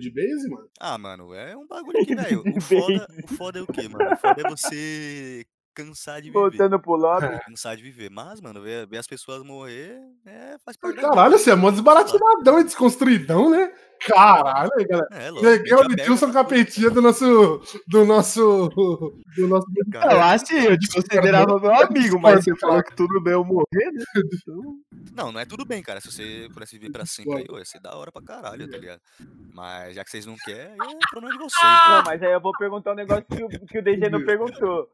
de 0.00 0.10
base, 0.10 0.48
mano? 0.50 0.68
Ah, 0.80 0.98
mano, 0.98 1.34
é 1.34 1.56
um 1.56 1.66
bagulho 1.66 2.04
que, 2.06 2.14
velho. 2.14 2.42
O 2.56 2.60
foda, 2.60 3.06
o 3.24 3.34
foda 3.36 3.58
é 3.58 3.62
o 3.62 3.66
quê, 3.66 3.88
mano? 3.88 4.12
O 4.12 4.16
foda 4.16 4.42
é 4.44 4.50
você 4.50 5.44
cansar 5.74 6.20
de 6.20 6.28
viver. 6.28 6.38
Voltando 6.38 6.80
pro 6.80 6.96
lobby. 6.96 7.40
Cansar 7.46 7.76
de 7.76 7.82
viver. 7.82 8.10
Mas, 8.10 8.40
mano, 8.40 8.60
ver, 8.62 8.86
ver 8.86 8.98
as 8.98 9.06
pessoas 9.06 9.42
morrer 9.42 9.98
é, 10.24 10.56
faz 10.64 10.76
parte 10.76 11.00
Caralho, 11.00 11.38
você 11.38 11.50
é 11.50 11.54
mó 11.54 11.70
desbaratinadão 11.70 12.60
e 12.60 12.64
desconstruidão, 12.64 13.50
né? 13.50 13.72
Caralho, 14.06 14.70
galera. 14.88 15.08
É, 15.12 15.32
o 15.32 15.92
Edilson 15.92 16.30
pra 16.32 16.42
tudo. 16.42 16.50
Capetinha 16.50 16.90
do 16.90 17.00
nosso. 17.00 17.60
Do 17.86 18.04
nosso. 18.04 18.68
Do 19.36 19.48
nosso. 19.48 19.66
Cara, 19.92 20.36
Eu 20.50 20.70
eu 20.72 20.78
te 20.78 20.92
considerava 20.92 21.60
meu 21.60 21.74
amigo, 21.74 22.18
mas 22.20 22.44
você 22.44 22.56
falou 22.56 22.82
que 22.82 22.94
tudo 22.96 23.20
bem 23.22 23.34
eu 23.34 23.44
morrer, 23.44 23.92
né? 23.92 24.04
Então, 24.16 24.76
Não, 25.14 25.30
não 25.30 25.40
é 25.40 25.44
tudo 25.44 25.64
bem, 25.64 25.82
cara. 25.82 26.00
Se 26.00 26.10
você 26.10 26.48
pudesse 26.52 26.78
viver 26.78 26.90
pra 26.90 27.04
sempre 27.04 27.34
aí, 27.36 27.46
ia 27.58 27.64
ser 27.64 27.80
da 27.80 27.94
hora 27.94 28.10
pra 28.10 28.22
caralho, 28.22 28.68
tá 28.68 28.78
ligado? 28.78 29.00
Mas 29.52 29.94
já 29.94 30.04
que 30.04 30.10
vocês 30.10 30.26
não 30.26 30.36
querem, 30.36 30.72
é 30.72 31.10
problema 31.10 31.36
de 31.36 31.42
vocês, 31.42 31.62
Não, 31.62 31.98
né? 31.98 32.02
mas 32.06 32.22
aí 32.22 32.32
eu 32.32 32.40
vou 32.40 32.52
perguntar 32.56 32.92
um 32.92 32.96
negócio 32.96 33.24
que 33.24 33.44
o, 33.44 33.48
que 33.48 33.78
o 33.78 33.82
DG 33.82 34.08
não 34.08 34.24
perguntou. 34.24 34.88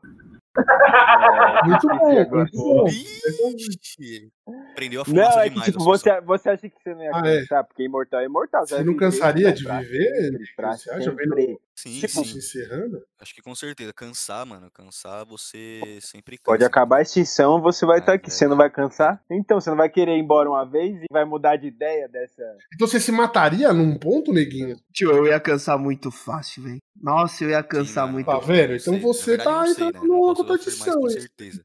Muito 1.65 1.87
bom, 1.89 2.19
agora. 2.21 2.45
muito 2.45 2.57
bom. 2.57 2.89
Ixi, 2.89 4.31
prendeu 4.75 5.03
a 5.03 5.05
Não, 5.07 5.15
fumaça 5.15 5.41
é 5.41 5.43
que 5.45 5.51
demais. 5.51 5.67
tipo, 5.73 5.85
você, 5.85 6.21
você 6.23 6.49
acha 6.51 6.69
que 6.69 6.75
você 6.83 6.95
não 6.95 7.03
ia 7.03 7.11
Ah, 7.15 7.23
é. 7.27 7.41
cansar? 7.41 7.65
Porque 7.65 7.83
imortal 7.83 8.21
é 8.21 8.25
imortal. 8.25 8.67
Você 8.67 8.75
vai 8.77 8.85
não 8.85 8.93
viver, 8.95 9.05
cansaria 9.07 9.49
né, 9.49 9.53
de 9.53 9.65
viver? 9.65 10.31
sempre, 10.31 10.45
Pra 10.57 10.73
Você 10.77 10.91
acha, 10.91 11.03
sempre. 11.11 11.27
vendo? 11.27 11.61
Sim, 11.77 12.01
tipo, 12.01 12.09
Se 12.09 12.25
sim. 12.25 12.39
encerrando? 12.39 13.01
Acho 13.21 13.35
que 13.35 13.41
com 13.43 13.55
certeza. 13.55 13.93
Cansar, 13.93 14.45
mano. 14.45 14.69
Cansar, 14.73 15.25
você 15.25 15.99
sempre 16.01 16.37
cansa. 16.37 16.45
Pode 16.47 16.65
acabar 16.65 16.99
a 16.99 17.03
extinção, 17.03 17.61
você 17.61 17.87
vai 17.87 17.99
Ah, 17.99 18.01
estar 18.01 18.13
aqui. 18.15 18.27
é. 18.29 18.31
Você 18.31 18.49
não 18.49 18.57
vai 18.57 18.69
cansar? 18.71 19.21
Então, 19.31 19.61
você 19.61 19.71
não 19.71 19.77
vai 19.77 19.89
querer 19.89 20.17
ir 20.17 20.21
embora 20.21 20.49
uma 20.49 20.65
vez 20.65 20.97
e 20.97 21.07
vai 21.13 21.25
mudar 21.25 21.57
de 21.57 21.69
ideia 21.69 22.09
dessa. 22.09 22.43
Então 22.75 22.87
você 22.89 22.99
se 22.99 23.13
mataria 23.13 23.73
num 23.73 23.97
ponto, 23.97 24.33
neguinho? 24.33 24.77
tio, 24.93 25.11
eu 25.13 25.27
ia 25.27 25.39
cansar 25.39 25.79
muito 25.79 26.11
fácil, 26.11 26.65
velho. 26.65 26.79
Nossa, 27.01 27.45
eu 27.45 27.51
ia 27.51 27.63
cansar 27.63 28.05
mano. 28.07 28.15
muito. 28.15 28.27
Tá 28.27 28.39
vendo? 28.41 28.75
Então 28.75 28.95
sei. 28.95 29.01
você 29.01 29.37
Na 29.37 29.45
verdade, 29.45 29.93
tá 29.93 30.01
não 30.05 30.35
né? 30.53 30.59
Competição, 30.59 31.01
com 31.01 31.09
hein? 31.09 31.21
certeza. 31.21 31.63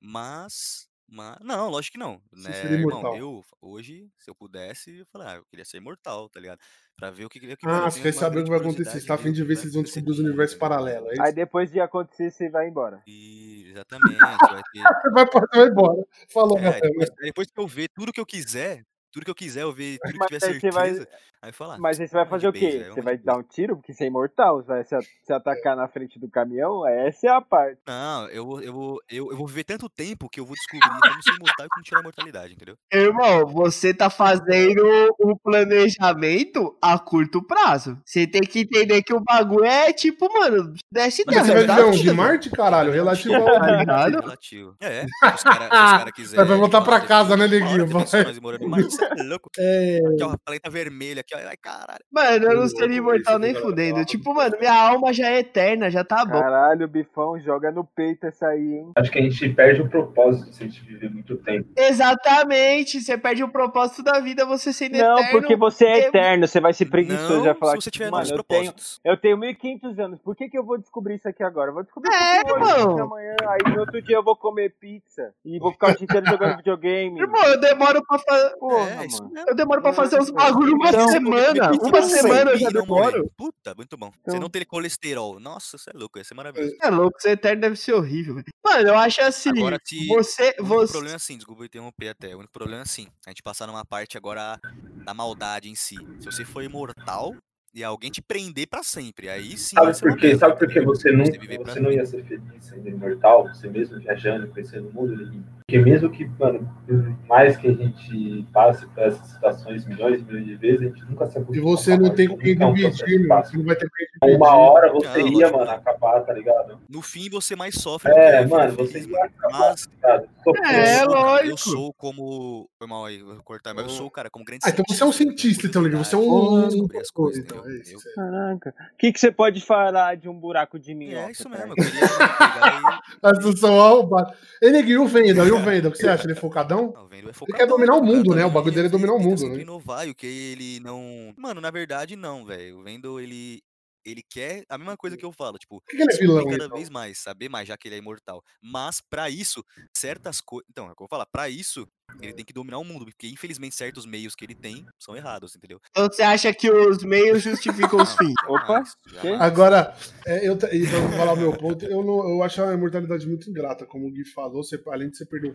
Mas, 0.00 0.88
mas. 1.08 1.38
Não, 1.42 1.68
lógico 1.68 1.92
que 1.94 1.98
não. 1.98 2.20
Né, 2.32 2.72
irmão, 2.74 3.16
eu, 3.16 3.44
hoje, 3.60 4.10
se 4.18 4.30
eu 4.30 4.34
pudesse, 4.34 4.98
eu 4.98 5.06
falar, 5.06 5.32
ah, 5.32 5.36
eu 5.36 5.44
queria 5.46 5.64
ser 5.64 5.76
imortal, 5.78 6.28
tá 6.28 6.40
ligado? 6.40 6.58
Pra 6.96 7.10
ver 7.10 7.24
o 7.24 7.28
que. 7.28 7.40
que 7.40 7.66
Ah, 7.66 7.90
você 7.90 8.00
quer 8.00 8.12
saber 8.12 8.40
o 8.40 8.44
que 8.44 8.50
vai 8.50 8.58
grande 8.60 8.74
acontecer. 8.76 9.00
Você 9.00 9.06
tá 9.06 9.14
afim 9.14 9.32
de 9.32 9.44
ver 9.44 9.56
se 9.56 9.62
eles 9.64 9.74
vai 9.74 9.82
vão 9.82 9.82
descobrir 9.82 10.10
os 10.12 10.18
com 10.18 10.22
universos 10.24 10.54
ligado? 10.54 10.60
paralelos. 10.70 11.18
É 11.18 11.22
Aí 11.22 11.32
depois 11.32 11.70
de 11.70 11.80
acontecer, 11.80 12.30
você 12.30 12.48
vai 12.48 12.68
embora. 12.68 13.02
E, 13.06 13.66
exatamente, 13.70 14.18
vai 14.18 14.62
ter. 14.72 14.82
Vai, 15.12 15.26
vai 15.52 15.68
embora. 15.68 16.04
Falou, 16.32 16.58
É, 16.58 16.80
depois, 16.80 17.10
depois 17.20 17.50
que 17.50 17.60
eu 17.60 17.66
ver 17.66 17.88
tudo 17.94 18.12
que 18.12 18.20
eu 18.20 18.26
quiser, 18.26 18.84
tudo 19.12 19.24
que 19.24 19.30
eu 19.30 19.34
quiser, 19.34 19.62
eu 19.62 19.72
ver 19.72 19.98
tudo 19.98 20.12
que 20.12 20.18
Mas 20.18 20.28
tiver 20.28 20.46
aí 20.46 20.60
você 20.60 20.70
vai- 20.70 20.88
certeza, 20.94 21.08
aí 21.42 21.52
falar. 21.52 21.78
Mas 21.78 22.00
aí 22.00 22.06
você 22.08 22.14
vai 22.14 22.26
fazer 22.26 22.48
o 22.48 22.52
quê? 22.52 22.86
Você 22.92 23.00
vai 23.00 23.16
dar 23.18 23.36
um 23.38 23.42
tiro? 23.42 23.76
Porque 23.76 23.92
você 23.92 24.04
é 24.04 24.06
imortal? 24.06 24.62
Você 24.62 24.68
vai 24.68 24.84
se, 24.84 24.94
atacar 25.32 25.76
na 25.76 25.88
frente 25.88 26.18
do 26.18 26.28
caminhão? 26.28 26.86
Essa 26.86 27.26
é 27.26 27.30
a 27.30 27.40
parte. 27.40 27.78
Não, 27.86 28.28
eu 28.28 28.44
vou, 28.46 28.60
eu, 28.62 28.72
vou, 28.72 29.00
eu, 29.10 29.30
eu 29.30 29.36
vou 29.36 29.46
viver 29.46 29.64
tanto 29.64 29.88
tempo 29.88 30.28
que 30.28 30.38
eu 30.40 30.44
vou 30.44 30.54
descobrir 30.54 31.00
como 31.00 31.22
ser 31.22 31.30
imortal 31.34 31.66
e 31.66 31.68
como 31.68 31.82
tirar 31.84 31.98
a 31.98 32.02
imortalidade, 32.02 32.52
entendeu? 32.54 32.76
Irmão, 32.92 33.46
você 33.46 33.92
tá 33.94 34.08
fazendo 34.10 34.82
o 35.18 35.36
planejamento 35.38 36.76
a 36.80 36.98
curto 36.98 37.42
prazo. 37.42 37.98
Você 38.04 38.26
tem 38.26 38.42
que 38.42 38.60
entender 38.60 39.02
que 39.02 39.14
o 39.14 39.20
bagulho 39.20 39.64
é 39.64 39.92
tipo, 39.92 40.32
mano, 40.32 40.74
desce 40.92 41.22
você 41.24 41.30
terra. 41.30 41.44
viver 41.44 41.66
tá 41.66 41.86
onde? 41.86 41.96
De 41.98 42.02
vida. 42.02 42.14
Marte, 42.14 42.50
caralho? 42.50 42.92
Relativo 42.92 43.34
ao. 43.34 43.44
Tá? 43.86 44.08
Relativo. 44.08 44.76
É, 44.80 45.02
se 45.06 45.34
os 45.34 45.42
caras 45.42 45.68
cara 45.68 46.12
quiserem. 46.12 46.44
Vai 46.46 46.56
voltar 46.56 46.80
pra 46.82 47.00
falar 47.00 47.06
casa, 47.06 47.36
né, 47.36 47.46
neguinho? 47.46 47.86
Vai. 47.86 48.24
nós 48.24 48.38
morando 48.38 48.64
em 48.64 48.68
Marte, 48.68 48.96
você 49.08 49.20
é 49.20 49.22
louco. 49.24 49.50
É. 49.58 49.98
Aqui, 50.06 50.22
ó, 50.22 50.36
planeta 50.44 50.70
vermelho, 50.70 51.20
aqui, 51.20 51.34
ó, 51.34 51.38
ai, 51.38 51.56
caralho. 51.56 52.04
Mano, 52.10 52.46
eu 52.50 52.60
não 52.60 52.68
seria 52.68 52.96
imortal 52.96 53.38
nem 53.38 53.52
cara 53.52 53.64
fudendo. 53.64 54.04
Tipo, 54.04 54.32
mano, 54.34 54.56
minha 54.58 54.72
alma 54.74 55.12
já 55.12 55.28
é 55.30 55.40
eterna, 55.40 55.90
já 55.90 56.04
tá 56.04 56.24
bom. 56.24 56.40
Caralho, 56.40 56.86
bifão, 56.88 57.38
joga 57.40 57.70
no 57.70 57.84
peito 57.84 58.26
essa 58.26 58.48
aí, 58.48 58.74
hein? 58.74 58.92
Acho 58.96 59.10
que 59.10 59.18
a 59.18 59.22
gente 59.22 59.48
perde 59.50 59.82
o 59.82 59.88
propósito 59.88 60.52
se 60.54 60.62
a 60.62 60.66
gente 60.66 60.82
viver 60.84 61.10
muito 61.10 61.36
tempo. 61.38 61.68
Exatamente. 61.76 63.00
Você 63.00 63.16
perde 63.18 63.42
o 63.42 63.48
propósito 63.48 64.02
da 64.02 64.18
vida, 64.20 64.44
você 64.44 64.72
sendo 64.72 64.96
Não, 64.98 65.18
eterno. 65.18 65.30
porque 65.40 65.56
você 65.56 65.84
é 65.86 65.98
eterno, 66.08 66.46
você 66.46 66.60
vai 66.60 66.72
ser 66.72 66.86
preguiçoso 66.86 67.36
Não, 67.36 67.44
vai 67.44 67.54
falar 67.54 67.72
se 67.72 67.82
você 67.82 67.90
que, 67.90 67.98
tiver 67.98 68.10
mano, 68.10 68.16
novos 68.24 68.30
eu 68.30 68.44
tenho, 68.44 68.62
propósitos. 68.64 69.00
eu 69.04 69.16
tenho 69.16 69.36
1500 69.38 69.98
anos, 69.98 70.18
por 70.20 70.36
que, 70.36 70.48
que 70.48 70.58
eu 70.58 70.64
vou 70.64 70.78
descobrir 70.78 71.14
isso 71.16 71.28
aqui 71.28 71.42
agora? 71.42 71.70
Eu 71.70 71.74
vou 71.74 71.82
descobrir 71.82 72.10
É, 72.12 72.36
isso 72.38 72.40
aqui 72.40 72.52
hoje, 72.52 72.78
irmão. 72.80 72.98
amanhã, 73.04 73.36
aí 73.48 73.72
no 73.74 73.80
outro 73.80 74.02
dia 74.02 74.16
eu 74.16 74.22
vou 74.24 74.36
comer 74.36 74.74
pizza 74.80 75.32
e 75.44 75.58
vou 75.58 75.72
ficar 75.72 75.90
o 75.92 75.96
dia 75.96 76.04
inteiro 76.04 76.26
jogando 76.26 76.56
videogame. 76.58 77.20
Irmão, 77.20 77.44
eu 77.46 77.60
demoro 77.60 78.02
pra 78.06 78.18
fazer. 78.18 78.56
Porra, 78.58 78.89
é, 78.90 79.06
isso 79.06 79.22
mesmo. 79.28 79.48
Eu 79.48 79.54
demoro 79.54 79.80
pra 79.82 79.92
fazer 79.92 80.20
uns 80.20 80.30
bagulho 80.30 80.74
uma 80.74 80.88
então, 80.88 81.08
semana. 81.08 81.68
Você 81.72 81.88
Uma 81.88 82.02
semana 82.02 82.50
eu 82.52 82.58
já 82.58 82.68
e 82.68 82.72
demoro. 82.72 83.30
Puta, 83.36 83.74
muito 83.74 83.96
bom. 83.96 84.10
Você 84.10 84.16
Então- 84.28 84.40
não 84.40 84.50
ter 84.50 84.64
colesterol. 84.64 85.38
Nossa, 85.40 85.76
você 85.78 85.90
é 85.90 85.98
louco, 85.98 86.18
ia 86.18 86.24
ser 86.24 86.34
maravilhoso. 86.34 86.76
É 86.82 86.90
louco, 86.90 87.20
ser 87.20 87.30
eterno 87.30 87.60
deve 87.60 87.76
ser 87.76 87.92
horrível. 87.94 88.42
Mano, 88.64 88.88
eu 88.88 88.98
acho 88.98 89.20
assim. 89.22 89.50
Agora, 89.50 89.78
se- 89.84 90.06
você. 90.06 90.54
O 90.58 90.62
único 90.62 90.74
você... 90.74 90.92
problema 90.92 91.14
é 91.14 91.16
assim, 91.16 91.36
desculpa 91.36 91.62
eu 91.62 91.66
interromper 91.66 92.08
até. 92.08 92.34
O 92.34 92.38
único 92.38 92.52
problema 92.52 92.82
é 92.82 92.84
assim, 92.84 93.08
a 93.26 93.30
gente 93.30 93.42
passar 93.42 93.66
numa 93.66 93.84
parte 93.84 94.16
agora 94.16 94.58
da 95.04 95.14
maldade 95.14 95.68
em 95.68 95.74
si. 95.74 95.96
Se 96.20 96.26
você 96.26 96.44
for 96.44 96.62
imortal 96.62 97.34
e 97.74 97.84
alguém 97.84 98.10
te 98.10 98.20
prender 98.20 98.66
pra 98.66 98.82
sempre, 98.82 99.28
aí 99.28 99.56
sim. 99.56 99.76
Sabe 99.76 99.98
por 100.00 100.16
quê? 100.16 100.36
Sabe 100.36 100.58
por 100.58 100.66
que 100.68 100.80
ligado? 100.80 100.94
você 100.94 101.12
não, 101.12 101.24
Você 101.24 101.38
você 101.58 101.80
não 101.80 101.90
ia 101.92 102.04
ser 102.06 102.24
feliz 102.24 102.42
sendo 102.64 102.88
imortal? 102.88 103.48
Você 103.48 103.68
mesmo 103.68 103.98
viajando, 104.00 104.48
conhecendo 104.48 104.88
o 104.88 104.92
mundo? 104.92 105.32
Porque 105.58 105.78
mesmo 105.78 106.10
que, 106.10 106.24
mano, 106.38 106.68
por 106.86 107.26
mais 107.28 107.56
que 107.56 107.68
a 107.68 107.72
gente 107.72 108.44
passe 108.52 108.84
por 108.88 109.04
essas 109.04 109.24
situações 109.28 109.86
milhões 109.86 110.20
e 110.20 110.24
milhões 110.24 110.44
de 110.46 110.56
vezes, 110.56 110.80
a 110.82 110.84
gente 110.86 111.04
nunca 111.04 111.26
se 111.26 111.38
E 111.38 111.40
acostuma 111.42 111.62
você 111.70 111.90
com 111.96 112.04
a 112.04 112.08
não 112.08 112.14
tem 112.14 112.28
com 112.28 112.36
quem 112.38 112.56
é 112.60 112.66
um 112.66 112.74
dividir, 112.74 113.28
fácil. 113.28 113.52
Você 113.52 113.58
não 113.58 113.64
vai 113.66 113.76
ter 113.76 113.88
com 113.88 113.94
quem 113.96 114.06
dividir. 114.20 114.36
Uma 114.36 114.56
hora 114.56 114.92
você 114.92 115.06
Não, 115.06 115.16
ia, 115.28 115.30
lógico 115.30 115.52
mano, 115.58 115.64
não. 115.70 115.72
acabar, 115.72 116.20
tá 116.22 116.32
ligado? 116.32 116.78
No 116.88 117.00
fim, 117.02 117.30
você 117.30 117.54
mais 117.54 117.76
sofre 117.76 118.10
É, 118.12 118.38
do 118.42 118.48
que 118.48 118.50
mano, 118.56 118.72
você 118.74 118.92
feliz, 118.94 119.06
ia 119.06 119.24
acabar, 119.24 119.58
Mas 119.70 119.88
tá. 120.00 120.14
É, 120.16 120.16
eu, 120.24 120.28
sou, 120.42 120.52
cara, 120.54 121.04
eu 121.04 121.06
lógico. 121.50 121.58
sou 121.58 121.94
como. 121.94 122.68
Foi 122.76 122.88
mal 122.88 123.04
aí, 123.04 123.22
vou 123.22 123.36
cortar, 123.44 123.72
mas 123.72 123.84
eu 123.84 123.90
sou 123.90 124.10
cara 124.10 124.28
como 124.28 124.44
grande 124.44 124.62
Ah, 124.64 124.70
então 124.70 124.84
você 124.88 125.02
é 125.02 125.06
um 125.06 125.12
cientista, 125.12 125.66
então. 125.68 125.82
Você 126.02 126.14
é 126.16 126.18
um. 126.18 126.66
Descobrir 126.66 126.98
as 126.98 127.10
coisas, 127.10 127.44
Então, 127.44 127.59
entendeu? 127.60 127.78
é 127.78 127.82
isso. 127.96 128.08
Eu- 128.08 128.14
Caraca. 128.14 128.74
O 128.92 128.96
que, 128.96 129.12
que 129.12 129.20
você 129.20 129.30
pode 129.32 129.60
falar 129.60 130.16
de 130.16 130.28
um 130.28 130.34
buraco 130.38 130.78
de 130.78 130.92
E 130.92 130.94
minhoca? 130.94 131.28
é 131.28 131.32
isso 131.32 131.48
cara? 131.48 131.66
mesmo, 131.66 131.72
eu 131.72 131.84
queria 131.84 132.08
pegar 132.08 132.80
e. 132.80 133.26
As 133.26 133.36
pessoas 133.38 133.60
são 133.60 133.80
arrombadas. 133.80 134.36
Ei, 134.62 134.70
neguinho, 134.70 135.02
o 135.02 135.06
Venda, 135.08 135.44
e 135.44 135.50
o 135.52 135.58
Venda? 135.62 135.88
O 135.88 135.92
que 135.92 135.98
você 135.98 136.08
acha? 136.08 136.24
Ele 136.24 136.32
é 136.32 136.36
focadão? 136.36 136.92
Não, 136.94 137.04
o 137.04 137.08
Vendo 137.08 137.28
é 137.28 137.32
Ele 137.48 137.56
quer 137.58 137.66
dominar 137.66 137.94
o 137.96 138.02
mundo, 138.04 138.34
né? 138.34 138.44
O 138.44 138.50
bagulho 138.50 138.74
dele 138.74 138.88
é 138.88 138.90
dominar 138.90 139.12
o 139.12 139.16
ele 139.16 139.24
mundo, 139.24 139.38
sempre 139.38 139.56
né? 139.56 139.62
inovar 139.62 140.06
e 140.06 140.10
o 140.10 140.14
que 140.14 140.26
ele 140.26 140.80
não. 140.80 141.32
Mano, 141.36 141.60
na 141.60 141.70
verdade, 141.70 142.16
não, 142.16 142.44
velho. 142.44 142.78
O 142.78 142.82
Vendo, 142.82 143.20
ele. 143.20 143.60
Ele 144.02 144.22
quer 144.26 144.64
a 144.66 144.78
mesma 144.78 144.96
coisa 144.96 145.14
que 145.14 145.24
eu 145.26 145.30
falo, 145.30 145.58
tipo, 145.58 145.78
que 145.82 145.94
que 145.94 146.02
ele 146.02 146.10
é 146.14 146.16
vilão, 146.16 146.44
cada 146.46 146.64
então? 146.64 146.76
vez 146.78 146.88
mais, 146.88 147.18
saber 147.18 147.50
mais, 147.50 147.68
já 147.68 147.76
que 147.76 147.86
ele 147.86 147.96
é 147.96 147.98
imortal. 147.98 148.42
Mas, 148.62 148.98
pra 148.98 149.28
isso, 149.28 149.62
certas 149.94 150.40
coisas. 150.40 150.66
Então, 150.70 150.86
é 150.88 150.92
o 150.92 150.94
que 150.96 151.02
eu 151.02 151.04
vou 151.04 151.08
falar, 151.08 151.26
pra 151.26 151.50
isso, 151.50 151.86
ele 152.20 152.32
tem 152.32 152.44
que 152.44 152.52
dominar 152.52 152.78
o 152.78 152.84
mundo, 152.84 153.04
porque 153.04 153.28
infelizmente 153.28 153.74
certos 153.74 154.06
meios 154.06 154.34
que 154.34 154.44
ele 154.44 154.54
tem 154.54 154.84
são 154.98 155.16
errados, 155.16 155.54
entendeu? 155.56 155.80
Então 155.90 156.06
você 156.06 156.22
acha 156.22 156.52
que 156.52 156.70
os 156.70 157.02
meios 157.02 157.42
justificam 157.42 158.02
os 158.02 158.14
fins? 158.14 158.34
Opa, 158.48 158.82
Jamais. 159.06 159.40
Agora, 159.40 159.94
é, 160.26 160.48
eu, 160.48 160.56
pra 160.56 160.68
falar 161.16 161.32
o 161.32 161.36
meu 161.36 161.52
ponto, 161.56 161.84
eu, 161.84 162.02
não, 162.04 162.28
eu 162.28 162.42
acho 162.42 162.62
a 162.62 162.74
imortalidade 162.74 163.26
muito 163.26 163.48
ingrata. 163.50 163.86
Como 163.86 164.06
o 164.06 164.10
Gui 164.10 164.24
falou, 164.28 164.62
você, 164.62 164.80
além 164.88 165.10
de 165.10 165.16
você 165.16 165.26
perder 165.26 165.50
o, 165.50 165.54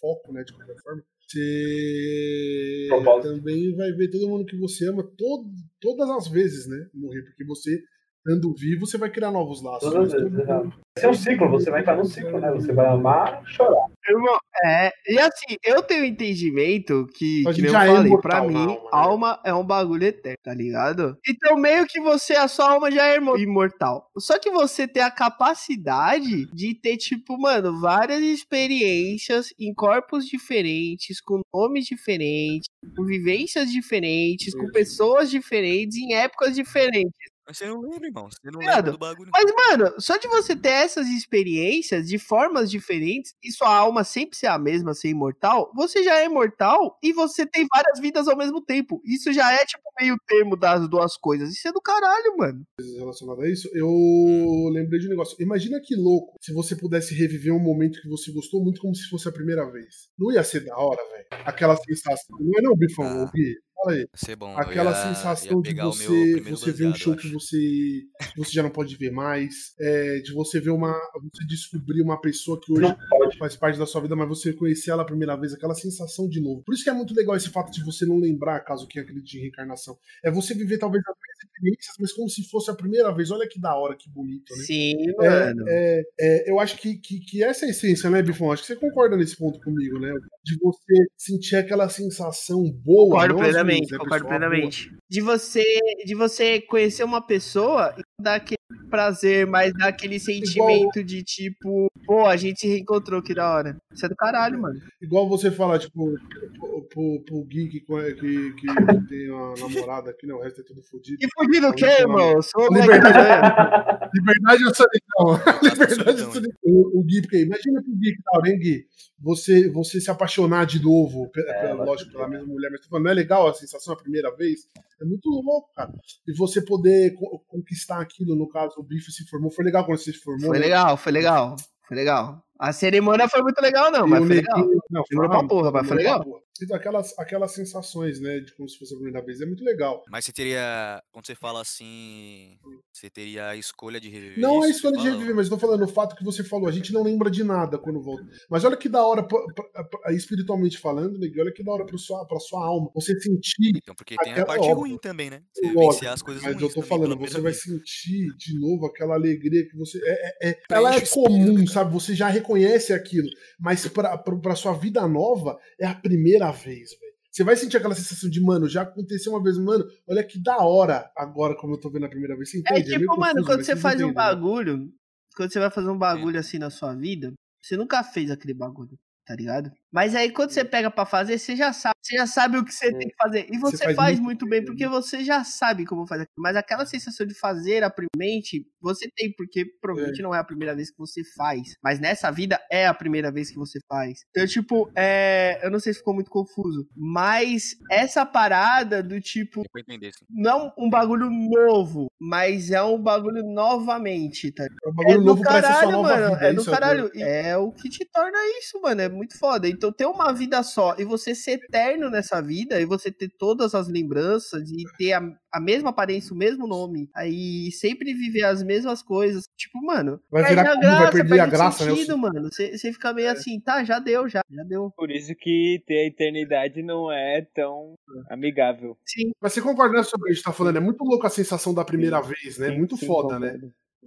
foco, 0.00 0.32
né, 0.32 0.42
de 0.44 0.52
qualquer 0.52 0.74
forma, 0.82 1.02
você 1.26 2.88
também 3.22 3.74
vai 3.76 3.92
ver 3.92 4.10
todo 4.10 4.28
mundo 4.28 4.46
que 4.46 4.56
você 4.58 4.88
ama 4.88 5.02
todo, 5.02 5.48
todas 5.80 6.08
as 6.10 6.28
vezes, 6.28 6.66
né? 6.66 6.86
Morrer, 6.94 7.22
porque 7.22 7.44
você, 7.44 7.78
estando 8.18 8.54
vivo, 8.54 8.86
você 8.86 8.98
vai 8.98 9.10
criar 9.10 9.30
novos 9.30 9.62
laços. 9.62 9.90
Todas 9.90 10.12
mas 10.12 10.14
as 10.14 10.22
vezes, 10.22 10.30
mundo- 10.30 10.42
exato. 10.42 10.80
Esse 10.96 11.06
é 11.06 11.10
um 11.10 11.14
ciclo, 11.14 11.48
você 11.50 11.70
vai 11.70 11.80
entrar 11.80 11.96
num 11.96 12.04
ciclo, 12.04 12.40
né? 12.40 12.50
Você 12.52 12.72
vai 12.72 12.86
amar, 12.86 13.42
chorar. 13.46 13.86
Irmão, 14.08 14.38
é. 14.64 14.90
E 15.06 15.18
assim, 15.18 15.56
eu 15.64 15.82
tenho 15.82 16.04
entendimento 16.04 17.06
que, 17.14 17.42
que 17.54 17.60
eu 17.62 17.68
é 17.68 17.72
falei, 17.72 18.06
imortal 18.06 18.20
pra 18.20 18.42
mim, 18.42 18.56
alma, 18.56 18.72
né? 18.74 18.88
alma 18.92 19.40
é 19.44 19.54
um 19.54 19.64
bagulho 19.64 20.04
eterno, 20.04 20.38
tá 20.42 20.54
ligado? 20.54 21.16
Então, 21.28 21.56
meio 21.56 21.86
que 21.86 22.00
você, 22.00 22.34
a 22.34 22.48
sua 22.48 22.72
alma 22.72 22.90
já 22.90 23.06
é 23.06 23.16
imortal. 23.16 24.10
Só 24.18 24.38
que 24.38 24.50
você 24.50 24.86
tem 24.86 25.02
a 25.02 25.10
capacidade 25.10 26.46
de 26.52 26.74
ter, 26.74 26.96
tipo, 26.96 27.38
mano, 27.38 27.80
várias 27.80 28.20
experiências 28.20 29.52
em 29.58 29.72
corpos 29.74 30.26
diferentes, 30.26 31.20
com 31.20 31.40
nomes 31.54 31.86
diferentes, 31.86 32.68
com 32.96 33.04
vivências 33.04 33.70
diferentes, 33.70 34.54
com 34.54 34.70
pessoas 34.70 35.30
diferentes, 35.30 35.96
em 35.96 36.14
épocas 36.14 36.54
diferentes. 36.54 37.12
Mas 37.48 37.56
você 37.56 37.66
não 37.66 37.80
lembra, 37.80 38.06
irmão. 38.06 38.28
Você 38.30 38.50
não 38.50 38.60
lembra 38.60 38.82
do 38.82 38.98
bagulho. 38.98 39.30
Mas, 39.32 39.46
mano, 39.56 39.94
só 39.98 40.18
de 40.18 40.28
você 40.28 40.54
ter 40.54 40.68
essas 40.68 41.08
experiências 41.08 42.06
de 42.06 42.18
formas 42.18 42.70
diferentes 42.70 43.34
e 43.42 43.50
sua 43.50 43.74
alma 43.74 44.04
sempre 44.04 44.36
ser 44.36 44.48
a 44.48 44.58
mesma, 44.58 44.92
ser 44.92 45.08
imortal, 45.08 45.72
você 45.74 46.04
já 46.04 46.20
é 46.20 46.26
imortal 46.26 46.98
e 47.02 47.10
você 47.10 47.46
tem 47.46 47.66
várias 47.74 47.98
vidas 48.00 48.28
ao 48.28 48.36
mesmo 48.36 48.60
tempo. 48.60 49.00
Isso 49.02 49.32
já 49.32 49.50
é, 49.50 49.64
tipo, 49.64 49.82
meio 49.98 50.18
termo 50.26 50.56
das 50.56 50.86
duas 50.90 51.16
coisas. 51.16 51.50
Isso 51.50 51.66
é 51.66 51.72
do 51.72 51.80
caralho, 51.80 52.36
mano. 52.36 52.66
relacionado 52.98 53.40
a 53.40 53.48
isso, 53.48 53.66
eu 53.72 54.70
lembrei 54.70 55.00
de 55.00 55.06
um 55.06 55.10
negócio. 55.10 55.34
Imagina 55.40 55.80
que 55.82 55.96
louco 55.96 56.34
se 56.42 56.52
você 56.52 56.76
pudesse 56.76 57.14
reviver 57.14 57.54
um 57.54 57.58
momento 57.58 58.02
que 58.02 58.08
você 58.10 58.30
gostou 58.30 58.62
muito 58.62 58.78
como 58.82 58.94
se 58.94 59.08
fosse 59.08 59.26
a 59.26 59.32
primeira 59.32 59.64
vez. 59.70 60.10
Não 60.18 60.30
ia 60.30 60.44
ser 60.44 60.66
da 60.66 60.76
hora, 60.76 61.02
velho? 61.12 61.26
Aquela 61.46 61.76
sensação. 61.76 62.36
Não 62.38 62.58
é 62.58 62.62
não, 62.62 62.76
Bifão? 62.76 63.06
Ah. 63.06 63.30
Gui? 63.34 63.54
Fala 63.80 63.96
aí. 63.96 64.06
Ser 64.14 64.34
bom. 64.36 64.56
Aquela 64.56 64.90
ia- 64.90 65.14
sensação 65.14 65.62
ia 65.64 65.72
de 65.72 65.80
você, 65.80 66.40
você 66.40 66.72
ver 66.72 66.86
um 66.88 66.94
show 66.94 67.14
que 67.16 67.28
você, 67.32 67.56
que 67.56 68.36
você 68.36 68.50
já 68.52 68.62
não 68.62 68.70
pode 68.70 68.96
ver 68.96 69.10
mais, 69.12 69.72
é, 69.80 70.18
de 70.18 70.32
você 70.32 70.60
ver 70.60 70.70
uma. 70.70 70.92
Você 71.32 71.46
descobrir 71.46 72.02
uma 72.02 72.20
pessoa 72.20 72.60
que 72.60 72.72
hoje 72.72 72.94
faz 73.38 73.54
parte 73.56 73.78
da 73.78 73.86
sua 73.86 74.00
vida, 74.00 74.16
mas 74.16 74.28
você 74.28 74.52
conhecer 74.52 74.90
ela 74.90 75.02
a 75.02 75.06
primeira 75.06 75.36
vez, 75.36 75.52
aquela 75.54 75.74
sensação 75.74 76.28
de 76.28 76.40
novo. 76.40 76.62
Por 76.64 76.74
isso 76.74 76.82
que 76.82 76.90
é 76.90 76.92
muito 76.92 77.14
legal 77.14 77.36
esse 77.36 77.50
fato 77.50 77.70
de 77.70 77.84
você 77.84 78.04
não 78.04 78.18
lembrar, 78.18 78.60
caso 78.60 78.86
quem 78.88 79.00
acredite 79.00 79.38
em 79.38 79.42
reencarnação. 79.42 79.96
É 80.24 80.30
você 80.30 80.54
viver 80.54 80.78
talvez 80.78 81.02
as 81.06 81.44
experiências, 81.48 81.94
mas 82.00 82.12
como 82.12 82.28
se 82.28 82.48
fosse 82.48 82.70
a 82.70 82.74
primeira 82.74 83.14
vez. 83.14 83.30
Olha 83.30 83.48
que 83.48 83.60
da 83.60 83.76
hora, 83.76 83.96
que 83.96 84.10
bonito, 84.10 84.54
né? 84.56 84.62
Sim, 84.64 84.94
É, 85.20 85.54
mano. 85.54 85.64
é, 85.68 86.02
é, 86.20 86.50
eu 86.50 86.58
acho 86.58 86.76
que, 86.78 86.96
que, 86.98 87.20
que 87.20 87.44
essa 87.44 87.64
é 87.64 87.68
a 87.68 87.70
essência, 87.70 88.10
né, 88.10 88.22
Bifão? 88.22 88.50
Acho 88.50 88.62
que 88.62 88.68
você 88.68 88.76
concorda 88.76 89.16
nesse 89.16 89.36
ponto 89.36 89.60
comigo, 89.60 89.98
né? 90.00 90.12
De 90.44 90.56
você 90.62 90.94
sentir 91.16 91.56
aquela 91.56 91.88
sensação 91.88 92.62
boa. 92.84 93.10
Concordo 93.10 93.34
não 93.34 93.40
plenamente, 93.40 93.92
né, 93.92 93.98
concordo 93.98 94.26
plenamente. 94.26 94.96
De 95.10 95.20
você, 95.22 95.62
de 96.04 96.14
você 96.14 96.60
conhecer 96.60 97.02
uma 97.02 97.20
pessoa 97.26 97.94
e 97.98 98.02
dar 98.22 98.34
aquele 98.36 98.58
prazer, 98.90 99.46
mas 99.46 99.72
dar 99.72 99.88
aquele 99.88 100.18
sentimento 100.20 101.02
de 101.02 101.22
tipo, 101.22 101.90
pô, 102.06 102.26
a 102.26 102.36
gente 102.36 102.60
se 102.60 102.66
reencontrou, 102.68 103.22
que 103.22 103.34
da 103.34 103.50
hora. 103.54 103.76
Isso 103.92 104.04
é 104.04 104.08
do 104.08 104.14
caralho, 104.16 104.60
mano. 104.60 104.78
Igual 105.00 105.26
você 105.28 105.50
falar, 105.50 105.78
tipo, 105.78 106.14
pro, 106.58 106.82
pro, 106.88 107.20
pro 107.24 107.44
Gui 107.44 107.68
que, 107.68 107.80
que, 107.80 108.52
que 108.52 108.66
tem 109.08 109.30
uma 109.30 109.54
namorada 109.56 110.10
aqui, 110.10 110.26
não, 110.26 110.36
o 110.38 110.42
resto 110.42 110.60
é 110.60 110.64
tudo 110.64 110.82
fodido. 110.82 111.18
E 111.22 111.28
fugido 111.34 111.68
o 111.68 111.74
quê, 111.74 111.86
irmão? 111.86 112.32
Eu 112.36 112.42
Sou 112.42 112.68
Liberdade. 112.72 113.14
ganha. 113.14 114.10
Liberdade 114.12 114.64
ou 114.64 114.74
solidão? 114.74 115.44
Tá 115.44 115.60
Liberdade 115.62 116.22
ou 116.22 116.32
solidão? 116.32 116.58
O, 116.62 117.00
o 117.00 117.04
Gui, 117.04 117.22
porque 117.22 117.42
imagina 117.44 117.82
pro 117.82 117.92
Gui 117.96 118.12
que 118.14 118.22
tá, 118.22 118.40
hein, 118.46 118.58
Gui? 118.58 118.86
Você, 119.20 119.68
você 119.70 120.00
se 120.00 120.10
apaixonar 120.10 120.64
de 120.64 120.80
novo, 120.82 121.28
É, 121.36 121.52
pela- 121.66 121.84
lógico, 121.84 122.12
pela 122.12 122.28
mesma 122.28 122.46
mulher, 122.46 122.70
mas 122.70 122.80
tô 122.82 122.88
falando, 122.88 123.04
não 123.06 123.10
é 123.10 123.14
legal 123.14 123.48
a 123.48 123.54
sensação 123.54 123.92
a 123.94 123.96
primeira 123.96 124.30
vez? 124.36 124.60
É 125.00 125.04
muito 125.04 125.28
louco, 125.30 125.70
cara. 125.74 125.92
E 126.26 126.36
você 126.36 126.60
poder 126.64 127.14
co- 127.14 127.44
conquistar 127.46 128.00
aquilo, 128.00 128.34
no 128.34 128.48
caso, 128.48 128.74
o 128.78 128.82
Bife 128.82 129.12
se 129.12 129.24
formou. 129.28 129.50
Foi 129.50 129.64
legal 129.64 129.84
quando 129.84 129.98
você 129.98 130.12
se 130.12 130.18
formou. 130.18 130.48
Foi 130.48 130.58
né? 130.58 130.64
legal, 130.64 130.96
foi 130.96 131.12
legal. 131.12 131.56
Foi 131.86 131.96
legal. 131.96 132.42
A 132.58 132.72
cerimônia 132.72 133.28
foi 133.28 133.40
muito 133.40 133.60
legal, 133.60 133.90
não, 133.90 134.06
E 134.06 134.10
mas 134.10 134.26
foi 134.26 134.36
legal. 134.36 134.58
Não, 134.90 135.02
Demorou 135.08 135.30
pra 135.30 135.48
porra, 135.48 135.70
mas 135.70 135.86
foi 135.86 135.96
legal. 135.98 136.24
Aquelas, 136.72 137.18
aquelas 137.18 137.52
sensações, 137.52 138.20
né, 138.20 138.40
de 138.40 138.54
como 138.54 138.68
se 138.68 138.78
fosse 138.78 138.94
a 138.94 138.96
primeira 138.96 139.24
vez, 139.24 139.40
é 139.40 139.46
muito 139.46 139.64
legal. 139.64 140.02
Mas 140.10 140.24
você 140.24 140.32
teria. 140.32 141.02
Quando 141.12 141.26
você 141.26 141.34
fala 141.34 141.60
assim. 141.60 142.56
Você 142.92 143.08
teria 143.08 143.48
a 143.48 143.56
escolha 143.56 144.00
de 144.00 144.08
reviver. 144.08 144.38
Não 144.40 144.64
é 144.64 144.68
isso? 144.70 144.78
escolha 144.78 144.96
de 144.96 145.02
fala, 145.02 145.12
reviver, 145.12 145.34
mas 145.36 145.46
eu 145.46 145.50
tô 145.50 145.58
falando 145.58 145.84
o 145.84 145.88
fato 145.88 146.16
que 146.16 146.24
você 146.24 146.42
falou. 146.42 146.68
A 146.68 146.72
gente 146.72 146.92
não 146.92 147.02
lembra 147.02 147.30
de 147.30 147.44
nada 147.44 147.78
quando 147.78 148.02
volta. 148.02 148.24
Mas 148.50 148.64
olha 148.64 148.76
que 148.76 148.88
da 148.88 149.04
hora, 149.06 149.22
pra- 149.22 149.44
pra- 149.54 149.84
pra- 149.84 150.12
espiritualmente 150.12 150.78
falando, 150.78 151.18
Neguinho, 151.18 151.42
olha 151.42 151.52
que 151.52 151.62
da 151.62 151.72
hora 151.72 151.86
pra 151.86 151.96
sua, 151.98 152.26
pra 152.26 152.38
sua 152.40 152.64
alma. 152.64 152.90
Você 152.94 153.18
sentir. 153.20 153.72
Então, 153.76 153.94
porque 153.94 154.16
tem 154.16 154.30
a 154.30 154.32
Aquela- 154.32 154.46
parte 154.46 154.62
óbvio. 154.64 154.76
ruim 154.78 154.98
também, 154.98 155.30
né? 155.30 155.42
Você 155.52 155.66
Lógico, 155.72 155.92
vencer 155.92 156.08
as 156.08 156.22
coisas 156.22 156.42
Mas 156.42 156.52
ruins 156.54 156.62
eu 156.62 156.68
tô 156.68 156.74
também 156.74 156.88
falando, 156.88 157.18
você 157.18 157.40
vai 157.40 157.52
vez. 157.52 157.62
sentir 157.62 158.34
de 158.36 158.58
novo 158.58 158.86
aquela 158.86 159.14
alegria 159.14 159.66
que 159.68 159.76
você. 159.76 159.98
É, 160.04 160.48
é- 160.48 160.50
é- 160.50 160.58
ela 160.70 160.94
é 160.94 161.00
comum, 161.06 161.66
sabe? 161.66 161.92
Você 161.92 162.14
já 162.14 162.28
reconhece 162.28 162.92
aquilo. 162.92 163.28
Mas 163.60 163.86
pra, 163.88 164.18
pra, 164.18 164.36
pra 164.36 164.54
sua 164.56 164.72
vida 164.72 165.06
nova, 165.06 165.58
é 165.80 165.86
a 165.86 165.94
primeira 165.94 166.47
vez, 166.52 166.90
velho. 166.98 167.08
Você 167.30 167.44
vai 167.44 167.56
sentir 167.56 167.76
aquela 167.76 167.94
sensação 167.94 168.28
de, 168.28 168.40
mano, 168.40 168.68
já 168.68 168.82
aconteceu 168.82 169.32
uma 169.32 169.42
vez, 169.42 169.56
mano, 169.58 169.84
olha 170.08 170.24
que 170.24 170.42
da 170.42 170.56
hora 170.58 171.10
agora, 171.16 171.54
como 171.56 171.74
eu 171.74 171.80
tô 171.80 171.90
vendo 171.90 172.06
a 172.06 172.08
primeira 172.08 172.34
vez. 172.36 172.50
Você 172.50 172.58
É 172.58 172.60
entende? 172.60 172.84
tipo, 172.84 172.98
meio 172.98 173.08
mano, 173.20 173.34
confuso, 173.34 173.46
quando 173.46 173.64
você 173.64 173.76
faz 173.76 173.94
um 173.96 174.08
entendem, 174.08 174.08
né? 174.08 174.14
bagulho, 174.14 174.92
quando 175.36 175.52
você 175.52 175.58
vai 175.60 175.70
fazer 175.70 175.90
um 175.90 175.98
bagulho 175.98 176.38
assim 176.38 176.58
na 176.58 176.70
sua 176.70 176.94
vida, 176.94 177.32
você 177.62 177.76
nunca 177.76 178.02
fez 178.02 178.30
aquele 178.30 178.54
bagulho, 178.54 178.98
tá 179.28 179.34
ligado? 179.34 179.70
Mas 179.92 180.14
aí 180.14 180.30
quando 180.30 180.50
você 180.50 180.64
pega 180.64 180.90
pra 180.90 181.04
fazer, 181.04 181.38
você 181.38 181.54
já 181.54 181.70
sabe, 181.70 181.94
você 182.02 182.16
já 182.16 182.26
sabe 182.26 182.56
o 182.56 182.64
que 182.64 182.72
você 182.72 182.90
tem 182.90 183.08
que 183.08 183.14
fazer. 183.22 183.46
E 183.52 183.58
você, 183.58 183.84
faz 183.84 183.96
faz, 183.96 184.20
muito 184.20 184.38
muito 184.38 184.48
bem, 184.48 184.64
porque 184.64 184.86
você 184.86 185.22
já 185.22 185.44
sabe 185.44 185.84
como 185.84 186.06
fazer. 186.06 186.26
Mas 186.38 186.56
aquela 186.56 186.86
sensação 186.86 187.26
de 187.26 187.34
fazer 187.34 187.82
a 187.82 187.90
primeiramente, 187.90 188.66
você 188.80 189.08
tem, 189.14 189.32
porque 189.36 189.64
provavelmente 189.80 190.22
não 190.22 190.34
é 190.34 190.38
a 190.38 190.44
primeira 190.44 190.74
vez 190.74 190.90
que 190.90 190.98
você 190.98 191.22
faz. 191.36 191.74
Mas 191.82 191.98
nessa 192.00 192.30
vida 192.30 192.58
é 192.70 192.86
a 192.86 192.94
primeira 192.94 193.30
vez 193.30 193.50
que 193.50 193.56
você 193.58 193.78
faz. 193.88 194.20
Então, 194.30 194.46
tipo, 194.46 194.90
é. 194.96 195.58
Eu 195.62 195.70
não 195.70 195.80
sei 195.80 195.92
se 195.92 195.98
ficou 195.98 196.14
muito 196.14 196.30
confuso. 196.30 196.88
Mas 196.96 197.76
essa 197.90 198.24
parada 198.24 199.02
do 199.02 199.20
tipo, 199.20 199.62
pra 199.70 199.80
entender, 199.82 200.12
sim. 200.12 200.24
não 200.30 200.72
um 200.78 200.88
bagulho 200.88 201.28
novo, 201.30 202.06
mas 202.20 202.70
é 202.70 202.82
um 202.82 203.00
bagulho 203.02 203.42
novamente, 203.44 204.52
tá? 204.52 204.64
É 204.64 204.88
um 204.88 204.90
É 204.90 204.94
bagulho 204.94 205.18
do 205.18 205.24
novo 205.24 205.42
pra 205.42 205.58
essa 205.58 205.66
sua 205.68 205.74
caralho, 205.74 205.92
nova 205.92 206.08
mano. 206.16 206.34
vida. 206.34 206.46
É 206.46 206.52
do 206.52 206.64
caralho. 206.64 207.10
É 207.16 207.56
o 207.56 207.72
que 207.72 207.88
te 207.88 208.04
torna 208.10 208.38
isso, 208.58 208.80
mano. 208.80 209.00
É 209.00 209.08
muito 209.18 209.38
foda. 209.38 209.68
Então, 209.68 209.92
ter 209.92 210.06
uma 210.06 210.32
vida 210.32 210.62
só 210.62 210.94
e 210.98 211.04
você 211.04 211.34
ser 211.34 211.52
eterno 211.52 212.08
nessa 212.08 212.40
vida 212.40 212.80
e 212.80 212.86
você 212.86 213.10
ter 213.10 213.28
todas 213.38 213.74
as 213.74 213.88
lembranças 213.88 214.70
e 214.70 214.84
ter 214.96 215.12
a, 215.12 215.20
a 215.52 215.60
mesma 215.60 215.90
aparência, 215.90 216.32
o 216.32 216.36
mesmo 216.36 216.66
nome, 216.66 217.10
aí 217.14 217.70
sempre 217.72 218.14
viver 218.14 218.44
as 218.44 218.62
mesmas 218.62 219.02
coisas. 219.02 219.44
Tipo, 219.56 219.84
mano, 219.84 220.20
Vai 220.30 220.44
virar 220.44 220.76
graça, 220.76 221.02
Vai 221.02 221.12
perder 221.12 221.40
a 221.40 221.46
graça, 221.46 221.84
né? 221.84 221.92
É. 221.92 221.94
sentido, 221.94 222.16
mano. 222.16 222.48
Você 222.50 222.92
fica 222.92 223.12
meio 223.12 223.30
assim, 223.30 223.60
tá, 223.60 223.84
já 223.84 223.98
deu, 223.98 224.28
já, 224.28 224.40
já 224.50 224.62
deu. 224.62 224.90
Por 224.96 225.10
isso 225.10 225.34
que 225.38 225.82
ter 225.86 226.04
a 226.04 226.06
eternidade 226.06 226.82
não 226.82 227.12
é 227.12 227.46
tão 227.54 227.94
amigável. 228.30 228.96
Sim. 229.04 229.32
Mas 229.40 229.52
você 229.52 229.60
concorda 229.60 229.98
né, 229.98 230.02
sobre 230.02 230.22
o 230.22 230.24
que 230.26 230.30
a 230.30 230.34
gente 230.34 230.44
tá 230.44 230.52
falando? 230.52 230.76
É 230.76 230.80
muito 230.80 231.04
louco 231.04 231.26
a 231.26 231.30
sensação 231.30 231.74
da 231.74 231.84
primeira 231.84 232.20
vez, 232.20 232.58
né? 232.58 232.70
Sim, 232.70 232.78
muito 232.78 232.96
sim, 232.96 233.06
foda, 233.06 233.38
né? 233.38 233.58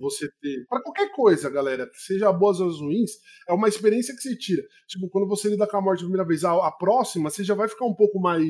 Você 0.02 0.28
ter. 0.42 0.66
Pra 0.68 0.82
qualquer 0.82 1.12
coisa, 1.12 1.50
galera, 1.50 1.88
seja 1.94 2.34
boas 2.34 2.60
ou 2.60 2.70
ruins, 2.70 3.12
é 3.48 3.54
uma 3.54 3.68
experiência 3.68 4.16
que 4.16 4.22
você 4.22 4.36
tira. 4.36 4.64
Tipo, 4.88 5.08
quando 5.10 5.28
você 5.28 5.50
lida 5.50 5.68
com 5.68 5.78
a 5.78 5.82
morte 5.82 6.00
a 6.00 6.08
primeira 6.08 6.28
vez, 6.28 6.44
a, 6.44 6.54
a 6.68 6.72
próxima, 6.72 7.30
você 7.30 7.44
já 7.44 7.54
vai 7.54 7.68
ficar 7.68 7.86
um 7.86 7.94
pouco 7.94 8.20
mais 8.20 8.42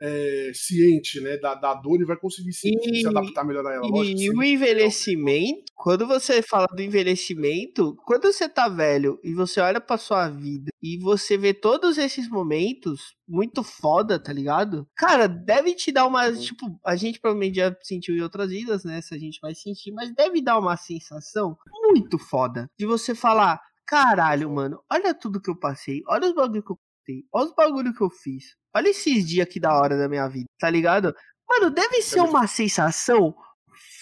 é, 0.00 0.50
ciente, 0.54 1.20
né? 1.20 1.36
Da, 1.38 1.54
da 1.54 1.74
dor 1.74 2.00
e 2.00 2.04
vai 2.04 2.16
conseguir 2.16 2.52
se, 2.52 2.68
E- 2.68 3.00
se 3.00 3.06
adaptar 3.08 3.44
melhor 3.44 3.66
a 3.66 3.74
ela. 3.74 3.86
Lógico 3.86 4.20
E 4.20 4.30
o 4.30 4.42
envelhecimento, 4.42 5.64
quando 5.74 6.06
você 6.06 6.42
fala 6.42 6.66
do 6.66 6.82
envelhecimento, 6.82 7.96
quando 8.04 8.24
você 8.32 8.48
tá 8.48 8.68
velho 8.68 9.18
e 9.24 9.32
você 9.34 9.60
olha 9.60 9.80
pra 9.80 9.96
sua 9.96 10.28
vida 10.28 10.70
e 10.82 10.98
você 10.98 11.36
vê 11.36 11.52
todos 11.54 11.98
esses 11.98 12.28
momentos 12.28 13.14
muito 13.28 13.62
foda, 13.62 14.18
tá 14.22 14.32
ligado? 14.32 14.86
Cara, 14.96 15.26
deve 15.26 15.74
te 15.74 15.90
dar 15.92 16.06
uma. 16.06 16.32
Tipo, 16.32 16.66
a 16.84 16.94
gente 16.96 17.20
provavelmente 17.20 17.56
já 17.56 17.74
sentiu 17.82 18.14
em 18.16 18.20
outras 18.20 18.50
vidas, 18.50 18.84
né? 18.84 19.00
Se 19.00 19.14
a 19.14 19.18
gente 19.18 19.38
vai 19.40 19.54
sentir, 19.54 19.92
mas 19.92 20.14
deve 20.14 20.40
dar 20.42 20.58
uma 20.58 20.76
sensação 20.76 21.56
muito 21.84 22.18
foda 22.18 22.68
de 22.78 22.86
você 22.86 23.14
falar: 23.14 23.60
caralho, 23.86 24.50
mano, 24.50 24.80
olha 24.92 25.14
tudo 25.14 25.40
que 25.40 25.50
eu 25.50 25.58
passei, 25.58 26.02
olha 26.08 26.28
os 26.28 26.34
bagulho 26.34 26.62
que 26.62 26.72
eu 26.72 26.76
passei, 26.76 27.24
olha 27.32 27.46
os 27.46 27.54
bagulho 27.54 27.94
que 27.94 28.02
eu 28.02 28.10
fiz, 28.10 28.44
olha 28.76 28.90
esses 28.90 29.26
dias 29.26 29.46
aqui 29.46 29.58
da 29.58 29.74
hora 29.74 29.96
da 29.96 30.08
minha 30.08 30.28
vida, 30.28 30.46
tá 30.58 30.68
ligado? 30.68 31.14
Mano, 31.48 31.70
deve 31.70 32.02
ser 32.02 32.20
uma 32.20 32.46
sensação 32.46 33.34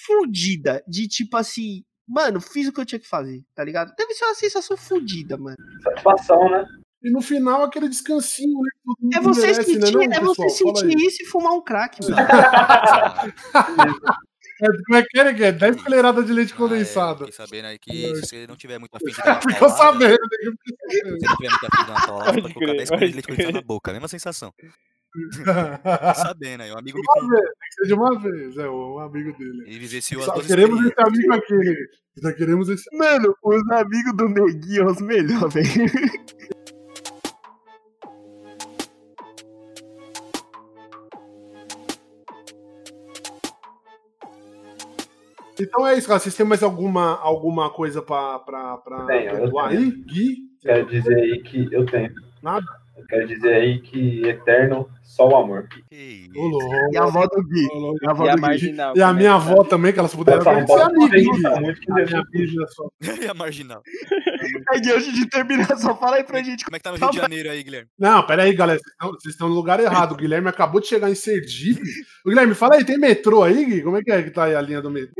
fudida 0.04 0.82
de 0.88 1.06
tipo 1.06 1.36
assim, 1.36 1.84
mano, 2.08 2.40
fiz 2.40 2.68
o 2.68 2.72
que 2.72 2.80
eu 2.80 2.86
tinha 2.86 2.98
que 2.98 3.08
fazer, 3.08 3.42
tá 3.54 3.64
ligado? 3.64 3.92
Deve 3.96 4.14
ser 4.14 4.24
uma 4.24 4.34
sensação 4.34 4.76
fudida, 4.76 5.36
mano. 5.36 5.56
Satisfação, 5.82 6.50
né? 6.50 6.64
E 7.02 7.10
no 7.10 7.20
final, 7.20 7.62
aquele 7.62 7.88
descansinho, 7.88 8.58
né? 8.60 8.70
que 9.10 9.18
É 9.18 9.20
você 9.20 9.42
merece, 9.42 9.64
sentir, 9.64 9.96
né, 9.96 10.06
não, 10.06 10.12
é 10.14 10.20
você 10.20 10.42
pessoal? 10.42 10.76
Sentir 10.76 11.06
isso 11.06 11.22
e 11.22 11.26
fumar 11.26 11.52
um 11.52 11.62
crack, 11.62 12.00
mano. 12.02 12.16
É, 14.62 14.66
como 14.86 14.98
é 14.98 15.02
que 15.04 15.18
é, 15.18 15.24
né? 15.32 15.52
10 15.52 15.82
colheradas 15.82 16.26
de 16.26 16.32
leite 16.32 16.52
Ah, 16.52 16.54
é, 16.54 16.58
condensado. 16.58 17.18
Fiquei 17.26 17.32
sabendo 17.32 17.66
aí 17.66 17.78
que 17.78 18.14
se 18.16 18.20
você 18.26 18.46
não 18.46 18.56
tiver 18.56 18.78
muito 18.78 18.94
afim 18.96 19.06
de 19.06 19.16
dar 19.22 19.40
uma 19.44 19.52
Ficou 19.52 19.68
paulada, 19.68 19.76
sabendo, 19.76 20.10
né? 20.10 20.16
Se 20.90 21.02
você 21.02 21.10
não 21.10 21.18
tiver 21.18 21.50
muito 21.50 21.66
afim 21.66 21.82
de 21.82 21.86
dar 21.86 21.92
uma 21.92 22.06
paulada, 22.06 22.42
Pode 22.42 22.54
colocar 22.54 22.72
crer, 22.72 22.76
10 22.76 22.88
colheres 22.90 23.10
de 23.10 23.14
leite 23.16 23.28
condensado 23.28 23.54
na 23.54 23.62
boca. 23.62 23.92
Mesma 23.92 24.08
sensação. 24.08 24.52
Tem 24.58 24.70
sabendo 26.14 26.62
aí. 26.62 26.72
Um 26.72 26.78
amigo 26.78 26.98
me 26.98 27.04
que 27.04 27.20
contou. 27.20 27.38
ser 27.70 27.86
de 27.86 27.94
uma 27.94 28.18
vez, 28.20 28.56
é 28.56 28.68
um 28.68 28.98
amigo 28.98 29.32
dele. 29.38 29.62
Ele 29.66 29.78
vivenciou 29.78 30.22
Só 30.22 30.40
queremos 30.40 30.80
esse 30.84 30.94
amigo 30.98 31.34
aqui? 31.34 31.88
Só 32.20 32.32
queremos 32.32 32.68
esse 32.68 32.96
Mano, 32.96 33.34
os 33.42 33.70
amigos 33.70 34.16
do 34.16 34.28
Neguinho 34.28 34.82
são 34.82 34.92
os 34.92 35.00
melhores, 35.02 35.54
velho. 35.54 35.70
Então 45.58 45.86
é 45.86 45.96
isso, 45.96 46.06
cara. 46.08 46.18
Vocês 46.20 46.34
têm 46.34 46.46
mais 46.46 46.62
alguma, 46.62 47.18
alguma 47.20 47.70
coisa 47.70 48.02
pra, 48.02 48.38
pra, 48.40 48.78
Tenho, 49.06 49.58
aí? 49.60 49.90
Gui? 49.90 50.36
Quero 50.60 50.86
dizer 50.86 51.14
aí 51.14 51.42
que 51.42 51.68
eu 51.72 51.84
tenho. 51.86 52.10
Nada? 52.42 52.64
Eu 52.96 53.04
quero 53.06 53.26
dizer 53.26 53.52
aí 53.54 53.80
que 53.80 54.22
eterno, 54.24 54.88
só 55.02 55.28
o 55.28 55.36
amor. 55.36 55.66
Louco, 56.32 56.68
E 56.92 56.96
a 56.96 57.02
avó 57.02 57.26
do 57.26 57.42
Gui. 57.42 57.66
E 58.02 58.06
a 58.06 58.10
avó 58.12 58.24
E 58.24 58.28
a 58.28 58.32
do 58.32 58.36
Gui. 58.36 58.40
marginal. 58.40 58.92
E 58.96 59.02
a 59.02 59.08
é 59.08 59.12
minha 59.12 59.30
tá? 59.30 59.34
avó 59.36 59.64
também, 59.64 59.92
que 59.92 59.98
elas 59.98 60.14
puderam 60.14 60.38
ser 60.38 60.44
falar, 60.44 60.64
pode 60.66 60.82
amiga, 60.96 61.18
hein, 61.18 61.42
falar, 61.42 61.54
Gui? 61.56 61.60
muito 61.64 61.80
que 61.80 61.90
A 61.90 61.94
minha 61.94 62.06
Jesus 62.06 62.24
amiga 62.34 62.66
só. 62.68 62.88
e 63.24 63.26
a 63.28 63.34
marginal. 63.34 63.82
É 64.72 64.78
Gui, 64.80 64.92
antes 64.92 65.12
de 65.12 65.28
terminar, 65.28 65.76
só 65.76 65.96
fala 65.96 66.16
aí 66.16 66.24
pra 66.24 66.40
gente. 66.42 66.64
Como 66.64 66.76
é 66.76 66.78
que 66.78 66.84
tá 66.84 66.92
no 66.92 66.98
Rio 66.98 67.10
de 67.10 67.16
Janeiro 67.16 67.50
aí, 67.50 67.62
Guilherme? 67.64 67.88
Não, 67.98 68.24
pera 68.26 68.44
aí, 68.44 68.54
galera. 68.54 68.78
Vocês 68.78 68.92
estão- 68.92 69.10
Vocês 69.12 69.34
estão 69.34 69.48
no 69.48 69.54
lugar 69.54 69.80
errado. 69.80 70.12
O 70.12 70.16
Guilherme 70.16 70.48
acabou 70.48 70.80
de 70.80 70.86
chegar 70.86 71.10
em 71.10 71.14
Sergipe. 71.16 71.82
Ô, 72.24 72.28
Guilherme, 72.30 72.54
fala 72.54 72.76
aí, 72.76 72.84
tem 72.84 72.96
metrô 72.96 73.42
aí, 73.42 73.64
Gui? 73.64 73.82
Como 73.82 73.96
é 73.96 74.02
que 74.02 74.12
é 74.12 74.22
que 74.22 74.30
tá 74.30 74.44
aí 74.44 74.54
a 74.54 74.60
linha 74.60 74.80
do 74.80 74.90
metrô? 74.90 75.12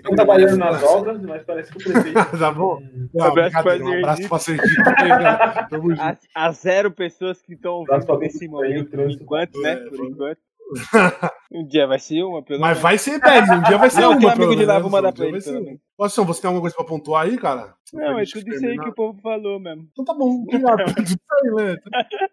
Estão 0.00 0.14
trabalhando 0.16 0.56
nas 0.56 0.82
obras, 0.82 1.22
mas 1.22 1.42
parece 1.44 1.72
que 1.72 1.78
o 1.78 1.92
prefeito. 1.92 2.14
tá 2.38 2.50
bom? 2.52 2.80
Não, 3.14 3.26
Abraço 3.26 3.62
pra 3.62 3.76
um 3.76 3.98
abraço 3.98 4.28
pra 4.28 4.38
Sergipe. 4.38 4.84
cara. 4.84 5.66
Tamo 5.70 5.90
junto. 5.90 6.02
As, 6.02 6.18
as 6.34 6.56
zero 6.58 6.90
pessoas 6.90 7.40
que 7.42 7.54
estão 7.54 7.72
ouvindo 7.74 8.18
nesse 8.18 8.48
momento, 8.48 8.90
por 8.90 9.10
enquanto, 9.10 9.60
né? 9.60 9.72
É, 9.72 9.76
Por 9.76 10.04
enquanto. 10.06 10.38
Um 11.52 11.66
dia 11.66 11.84
vai 11.84 11.98
ser 11.98 12.22
uma, 12.22 12.44
pelo 12.44 12.60
Mas 12.60 12.68
menos. 12.78 12.82
vai 12.82 12.96
ser 12.96 13.18
10, 13.18 13.50
um 13.50 13.62
dia 13.62 13.76
vai 13.76 13.90
ser 13.90 14.00
Não, 14.02 14.12
uma. 14.12 14.28
um 14.28 14.30
amigo 14.30 14.54
de 14.54 14.64
lá, 14.64 14.78
vou 14.78 14.88
mandar 14.88 15.08
um 15.08 15.12
pra 15.12 15.26
ele, 15.26 15.40
vai 15.40 15.78
Watson, 16.00 16.24
você 16.24 16.40
tem 16.40 16.48
alguma 16.48 16.62
coisa 16.62 16.76
pra 16.76 16.84
pontuar 16.84 17.26
aí, 17.26 17.36
cara? 17.36 17.74
Não, 17.92 18.18
é 18.18 18.24
tudo 18.24 18.48
isso 18.48 18.66
aí 18.66 18.78
que 18.78 18.88
o 18.88 18.94
povo 18.94 19.20
falou 19.20 19.58
mesmo. 19.58 19.88
Então 19.92 20.04
tá 20.04 20.14
bom, 20.14 20.42
obrigado. 20.46 20.84
Tudo 20.94 21.02
isso 21.02 21.18
aí, 21.32 21.50
né? 21.64 21.76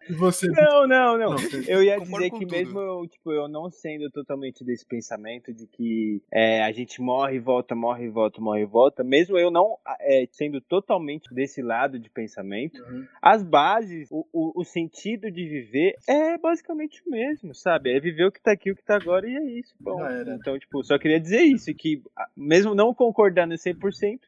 E 0.10 0.14
você? 0.14 0.48
Não, 0.48 0.88
não, 0.88 1.18
não. 1.18 1.36
Eu 1.68 1.84
ia 1.84 2.00
dizer 2.00 2.30
que 2.30 2.46
tudo. 2.46 2.52
mesmo 2.52 2.80
eu, 2.80 3.08
tipo, 3.08 3.32
eu 3.32 3.48
não 3.48 3.70
sendo 3.70 4.10
totalmente 4.12 4.64
desse 4.64 4.86
pensamento 4.86 5.54
de 5.54 5.68
que 5.68 6.22
é, 6.32 6.64
a 6.64 6.72
gente 6.72 7.02
morre 7.02 7.36
e 7.38 7.40
volta, 7.40 7.76
morre 7.76 8.06
e 8.06 8.10
volta, 8.10 8.40
morre 8.40 8.62
e 8.62 8.66
volta, 8.66 9.04
mesmo 9.04 9.38
eu 9.38 9.50
não 9.50 9.78
é, 10.00 10.26
sendo 10.32 10.62
totalmente 10.62 11.34
desse 11.34 11.62
lado 11.62 12.00
de 12.00 12.10
pensamento, 12.10 12.78
Uhum. 12.78 13.06
as 13.22 13.44
bases, 13.44 14.08
o, 14.12 14.26
o, 14.32 14.62
o 14.62 14.64
sentido 14.64 15.32
de 15.32 15.48
viver 15.48 15.96
é 16.08 16.38
basicamente 16.38 17.02
o 17.06 17.10
mesmo, 17.10 17.54
sabe? 17.56 17.92
É 17.92 18.00
viver 18.00 18.26
o 18.26 18.32
que 18.32 18.42
tá 18.42 18.52
aqui, 18.52 18.72
o 18.72 18.76
que 18.76 18.84
tá 18.84 18.96
agora 18.96 19.28
e 19.28 19.36
é 19.36 19.44
isso. 19.60 19.74
Bom, 19.80 20.00
então, 20.36 20.58
tipo, 20.60 20.84
só 20.84 20.98
queria 20.98 21.20
dizer 21.20 21.42
isso, 21.42 21.74
que 21.74 22.02
mesmo 22.36 22.76
não 22.76 22.94
concordando 22.94 23.57
100%, 23.58 24.20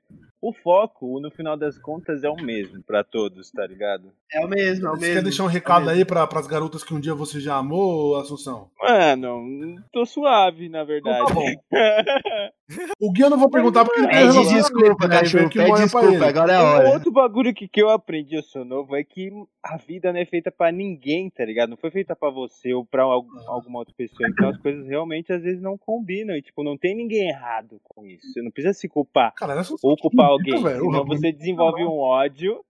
o 0.42 0.54
foco, 0.54 1.20
no 1.20 1.30
final 1.32 1.58
das 1.58 1.78
contas, 1.78 2.24
é 2.24 2.30
o 2.30 2.36
mesmo 2.36 2.82
pra 2.84 3.04
todos, 3.04 3.52
tá 3.52 3.66
ligado? 3.68 4.12
É 4.32 4.46
o 4.46 4.48
mesmo, 4.48 4.88
é 4.88 4.92
o 4.92 4.94
Você 4.96 5.02
mesmo. 5.02 5.16
quer 5.16 5.24
deixar 5.24 5.44
um 5.44 5.48
recado 5.48 5.90
aí 5.90 6.06
pra, 6.06 6.26
pras 6.28 6.48
garotas 6.48 6.84
que 6.84 6.94
um 6.94 7.00
dia 7.00 7.14
você 7.14 7.40
já 7.40 7.56
amou, 7.56 8.16
Assunção? 8.20 8.70
Mano, 8.82 9.76
tô 9.92 10.06
suave, 10.06 10.70
na 10.70 10.84
verdade. 10.84 11.20
Então 11.32 11.44
tá 11.70 12.52
O 13.02 13.12
Gui 13.12 13.22
eu 13.24 13.32
não 13.32 13.40
vou 13.40 13.50
perguntar 13.50 13.84
porque 13.84 14.00
ele 14.00 14.08
tem 14.10 14.28
Pede 14.32 14.54
desculpa, 14.54 15.08
né? 15.08 15.20
Cachorro. 15.22 15.50
Pede 15.50 15.72
desculpa, 15.82 16.26
agora 16.28 16.52
é 16.54 16.56
a 16.56 16.62
Um 16.62 16.66
hora. 16.68 16.90
outro 16.92 17.12
bagulho 17.12 17.52
que, 17.54 17.68
que 17.68 17.82
eu 17.82 17.90
aprendi, 17.90 18.36
eu 18.36 18.44
sou 18.44 18.64
novo, 18.64 18.96
é 18.96 19.04
que 19.04 19.32
a 19.64 19.76
vida 19.78 20.14
não 20.14 20.20
é 20.20 20.26
feita 20.26 20.52
pra 20.52 20.72
ninguém, 20.72 21.32
tá 21.32 21.44
ligado? 21.44 21.72
Não 21.72 21.78
foi 21.78 21.90
feita 21.90 22.16
pra 22.16 22.30
você 22.30 22.72
ou 22.74 22.86
pra 22.86 23.02
al- 23.04 23.26
alguma 23.48 23.80
outra 23.80 23.94
pessoa. 23.98 24.30
Então 24.30 24.50
as 24.50 24.58
coisas 24.58 24.86
realmente 24.88 25.34
às 25.34 25.42
vezes 25.42 25.60
não 25.62 25.78
combinam. 25.80 26.36
E, 26.36 26.44
tipo, 26.44 26.64
não 26.64 26.78
tem 26.78 26.96
ninguém 26.96 27.28
errado 27.30 27.82
com 27.84 28.06
isso. 28.06 28.32
Você 28.32 28.42
não 28.44 28.52
precisa 28.52 28.74
se 28.76 28.88
culpar 28.88 29.34
Cara, 29.34 29.54
era 29.54 29.62
Assunção. 29.62 29.90
ou 29.90 29.98
culpar 29.98 30.29
alguém. 30.30 30.64
velho. 30.64 30.80
Senão 30.80 31.06
você 31.06 31.32
desenvolve 31.32 31.84
um 31.84 31.98
ódio. 31.98 32.64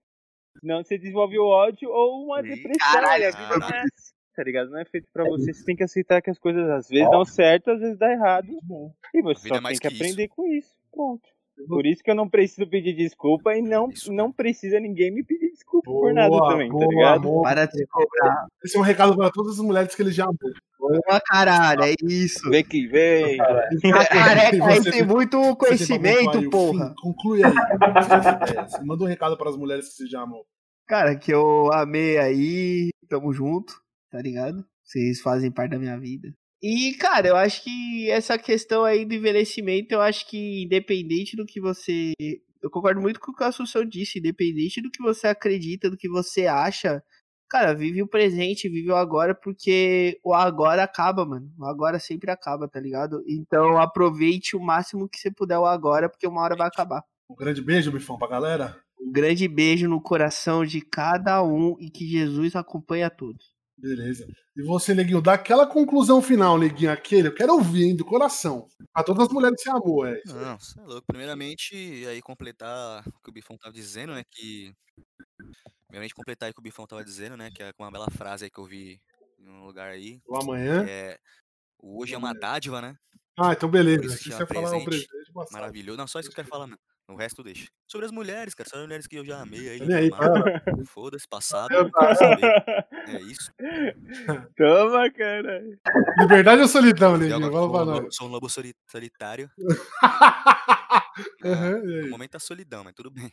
Senão 0.60 0.84
você 0.84 0.98
desenvolve 0.98 1.38
o 1.40 1.46
ódio 1.46 1.90
ou 1.90 2.26
uma 2.26 2.42
depressão. 2.42 2.92
caralho, 2.94 3.28
a 3.28 3.32
vida 3.32 3.58
não 3.58 3.70
é 3.70 3.80
assim, 3.80 4.14
tá 4.36 4.44
ligado? 4.44 4.70
Não 4.70 4.80
é 4.80 4.86
feito 4.86 5.08
pra 5.14 5.24
você. 5.24 5.54
Você 5.54 5.64
tem 5.66 5.76
que 5.76 5.84
aceitar 5.84 6.22
que 6.22 6.30
as 6.30 6.38
coisas 6.38 6.70
às 6.70 6.90
vezes 6.90 7.10
dão 7.10 7.24
certo, 7.24 7.72
às 7.72 7.80
vezes 7.80 7.98
dá 7.98 8.12
errado. 8.12 8.48
E 9.14 9.22
você 9.22 9.48
é 9.48 9.56
só 9.56 9.62
mais 9.62 9.80
tem 9.80 9.90
que 9.90 9.96
que 9.98 10.04
isso. 10.04 10.14
aprender 10.14 10.28
com 10.30 10.48
isso. 10.48 10.76
Pronto. 10.92 11.30
Por 11.68 11.86
isso 11.86 12.02
que 12.04 12.10
eu 12.10 12.16
não 12.16 12.30
preciso 12.30 12.68
pedir 12.68 12.94
desculpa 12.94 13.56
e 13.56 13.62
não, 13.62 13.90
não 14.08 14.32
precisa 14.32 14.80
ninguém 14.80 15.12
me 15.12 15.24
pedir 15.24 15.52
desculpa 15.52 15.90
Boa, 15.92 16.02
por 16.02 16.14
nada 16.14 16.38
também, 16.50 16.70
boa, 16.70 16.84
tá 16.84 16.90
ligado? 16.90 17.28
amor. 17.28 17.44
Para 17.44 17.66
de 17.66 17.86
cobrar. 17.88 18.48
Esse 18.64 18.78
é 18.78 18.80
um 18.80 18.84
recado 18.84 19.16
para 19.16 19.30
todas 19.30 19.60
as 19.60 19.66
mulheres 19.66 19.94
que 19.94 20.02
ele 20.02 20.12
já 20.12 20.24
amou. 20.24 20.38
Boa, 20.80 21.22
caralho, 21.26 21.84
é 21.84 21.94
isso. 22.02 22.50
Vem 22.50 22.64
que 22.64 22.88
vem. 22.88 23.38
Cara, 23.38 23.70
A 23.94 24.06
careca 24.06 24.66
aí 24.66 24.82
tem 24.82 25.06
muito 25.06 25.40
tem 25.42 25.56
conhecimento, 25.56 26.38
o 26.40 26.50
porra. 26.50 26.90
fim? 26.90 26.96
Conclui 27.02 27.44
aí. 27.44 27.54
Manda 28.86 29.04
um 29.04 29.08
recado 29.08 29.38
para 29.38 29.50
as 29.50 29.58
mulheres 29.58 29.90
que 29.90 29.96
você 29.96 30.08
já 30.08 30.22
amou. 30.22 30.46
Cara, 30.88 31.16
que 31.16 31.32
eu 31.32 31.72
amei 31.74 32.18
aí, 32.18 32.90
tamo 33.08 33.32
junto, 33.34 33.74
tá 34.10 34.20
ligado? 34.22 34.66
Vocês 34.84 35.22
fazem 35.22 35.52
parte 35.52 35.72
da 35.72 35.80
minha 35.80 36.00
vida. 36.00 36.34
E, 36.62 36.94
cara, 36.96 37.30
eu 37.30 37.36
acho 37.38 37.64
que 37.64 38.10
essa 38.10 38.38
questão 38.38 38.84
aí 38.84 39.06
do 39.06 39.14
envelhecimento, 39.14 39.94
eu 39.94 40.02
acho 40.02 40.28
que 40.28 40.64
independente 40.64 41.36
do 41.36 41.46
que 41.46 41.62
você. 41.62 42.14
Eu 42.62 42.70
concordo 42.70 43.00
muito 43.00 43.20
com 43.20 43.32
o 43.32 43.36
que 43.36 43.44
a 43.44 43.48
Assunção 43.48 43.86
disse, 43.86 44.20
independente 44.20 44.82
do 44.82 44.92
que 44.92 45.02
você 45.02 45.28
acredita, 45.28 45.90
do 45.90 45.96
que 45.96 46.10
você 46.10 46.46
acha, 46.46 47.02
cara, 47.50 47.74
vive 47.74 48.04
o 48.04 48.08
presente, 48.08 48.70
vive 48.70 48.92
o 48.92 48.96
agora, 48.96 49.34
porque 49.34 50.20
o 50.24 50.34
agora 50.34 50.84
acaba, 50.84 51.26
mano. 51.26 51.50
O 51.58 51.66
agora 51.66 51.98
sempre 51.98 52.30
acaba, 52.30 52.68
tá 52.68 52.80
ligado? 52.80 53.24
Então 53.28 53.78
aproveite 53.78 54.58
o 54.58 54.62
máximo 54.62 55.10
que 55.10 55.18
você 55.18 55.32
puder 55.32 55.58
o 55.58 55.66
agora, 55.66 56.10
porque 56.10 56.28
uma 56.28 56.42
hora 56.42 56.58
vai 56.58 56.68
acabar. 56.68 57.02
Um 57.30 57.36
grande 57.36 57.62
beijo, 57.62 57.92
Bifão, 57.92 58.18
pra 58.18 58.28
galera. 58.28 58.78
Um 59.00 59.12
grande 59.12 59.48
beijo 59.48 59.88
no 59.88 60.02
coração 60.02 60.66
de 60.66 60.82
cada 60.82 61.42
um 61.42 61.78
e 61.80 61.90
que 61.90 62.06
Jesus 62.06 62.56
acompanhe 62.56 63.04
a 63.04 63.10
todos. 63.10 63.59
Beleza. 63.82 64.28
E 64.56 64.62
você, 64.62 64.94
Neguinho, 64.94 65.22
dá 65.22 65.34
aquela 65.34 65.66
conclusão 65.66 66.22
final, 66.22 66.58
Neguinho, 66.58 66.92
aquele. 66.92 67.30
Eu 67.30 67.34
quero 67.34 67.54
ouvir, 67.54 67.84
hein, 67.84 67.96
do 67.96 68.04
coração. 68.04 68.68
A 68.94 69.02
todas 69.02 69.28
as 69.28 69.34
mulheres 69.34 69.56
que 69.58 69.64
você 69.64 69.70
amou, 69.70 70.06
é. 70.06 70.20
isso. 70.26 70.36
Não, 70.36 70.60
você 70.60 70.80
é 70.80 70.84
louco. 70.84 71.08
Primeiramente, 71.08 71.76
aí 72.08 72.22
completar 72.22 73.08
o 73.08 73.24
que 73.24 73.30
o 73.30 73.34
Bifão 73.34 73.58
tava 73.58 73.74
dizendo, 73.74 74.14
né? 74.14 74.24
Que. 74.30 74.74
Primeiramente, 75.88 76.14
completar 76.14 76.48
aí 76.48 76.52
o 76.52 76.54
que 76.54 76.60
o 76.60 76.64
Bifão 76.64 76.86
tava 76.86 77.04
dizendo, 77.04 77.38
né? 77.38 77.50
Que 77.52 77.64
é 77.64 77.74
uma 77.80 77.92
bela 77.92 78.12
frase 78.12 78.46
aí 78.46 78.52
que 78.52 78.60
eu 78.60 78.66
vi 78.66 79.00
em 79.40 79.48
um 79.48 79.66
lugar 79.66 79.92
aí. 79.92 80.20
O 80.28 80.36
amanhã. 80.36 80.86
É. 80.88 81.18
O 81.82 82.02
hoje 82.02 82.14
é 82.14 82.18
uma 82.18 82.34
dádiva, 82.34 82.82
né? 82.82 82.96
Ah, 83.38 83.54
então 83.54 83.70
beleza. 83.70 84.14
Isso 84.14 84.38
vai 84.38 84.46
falar 84.46 84.76
um 84.76 84.84
presente. 84.84 85.08
Maravilhoso. 85.52 85.98
Não, 85.98 86.08
só 86.08 86.20
isso 86.20 86.28
que 86.28 86.34
eu 86.34 86.44
quero 86.44 86.50
falar, 86.50 86.68
mano. 86.68 86.80
O 87.10 87.16
resto 87.16 87.42
deixa. 87.44 87.68
Sobre 87.88 88.06
as 88.06 88.12
mulheres, 88.12 88.54
cara. 88.54 88.70
Só 88.70 88.76
as 88.78 88.84
mulheres 88.84 89.08
que 89.08 89.16
eu 89.18 89.26
já 89.26 89.42
amei 89.42 89.68
aí. 89.68 89.80
Tá 89.80 89.98
aí. 89.98 90.86
Foda-se, 90.86 91.28
passado. 91.28 91.74
É 93.08 93.20
isso. 93.22 93.52
Toma, 94.56 95.12
cara. 95.12 95.62
Liberdade 96.20 96.62
ou 96.62 96.68
solidão, 96.68 97.18
Deu 97.18 97.28
Neguinho? 97.30 97.48
agora 97.48 97.72
Fala 97.72 97.94
que 97.96 98.02
pra 98.02 98.12
sou 98.12 98.28
um 98.28 98.32
lobo- 98.32 98.48
solitário. 98.88 99.50
E 101.44 102.02
No 102.04 102.10
momento 102.12 102.32
tá 102.32 102.40
solidão, 102.40 102.84
mas 102.84 102.94
tudo 102.94 103.12
bem. 103.12 103.32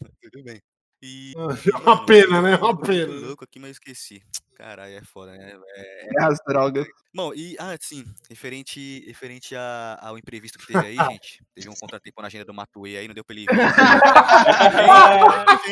Tudo 0.22 0.42
bem. 0.44 0.60
E. 1.02 1.32
É 1.72 1.76
uma 1.76 1.94
mano, 1.94 2.06
pena, 2.06 2.42
né? 2.42 2.52
É 2.52 2.56
uma 2.56 2.76
tô 2.76 2.82
pena. 2.86 3.12
louco 3.12 3.44
aqui, 3.44 3.58
mas 3.58 3.72
esqueci. 3.72 4.22
Caralho, 4.54 4.94
é 4.94 5.02
foda, 5.02 5.32
né? 5.32 5.54
É, 5.76 6.08
É 6.16 6.16
as 6.24 6.38
drogas. 6.46 6.86
Bom, 7.14 7.32
e, 7.34 7.54
ah, 7.58 7.76
sim, 7.80 8.04
referente, 8.28 9.04
referente 9.06 9.54
a- 9.54 9.98
ao 10.00 10.16
imprevisto 10.18 10.58
que 10.58 10.66
teve 10.66 10.86
aí, 10.86 10.96
gente. 10.96 11.42
Teve 11.54 11.68
um 11.68 11.74
contratempo 11.74 12.20
na 12.22 12.28
agenda 12.28 12.44
do 12.46 12.54
Matuei 12.54 12.96
aí, 12.96 13.06
não 13.06 13.14
deu 13.14 13.24
pra 13.24 13.36
ele. 13.36 13.46
Vem, 13.46 13.56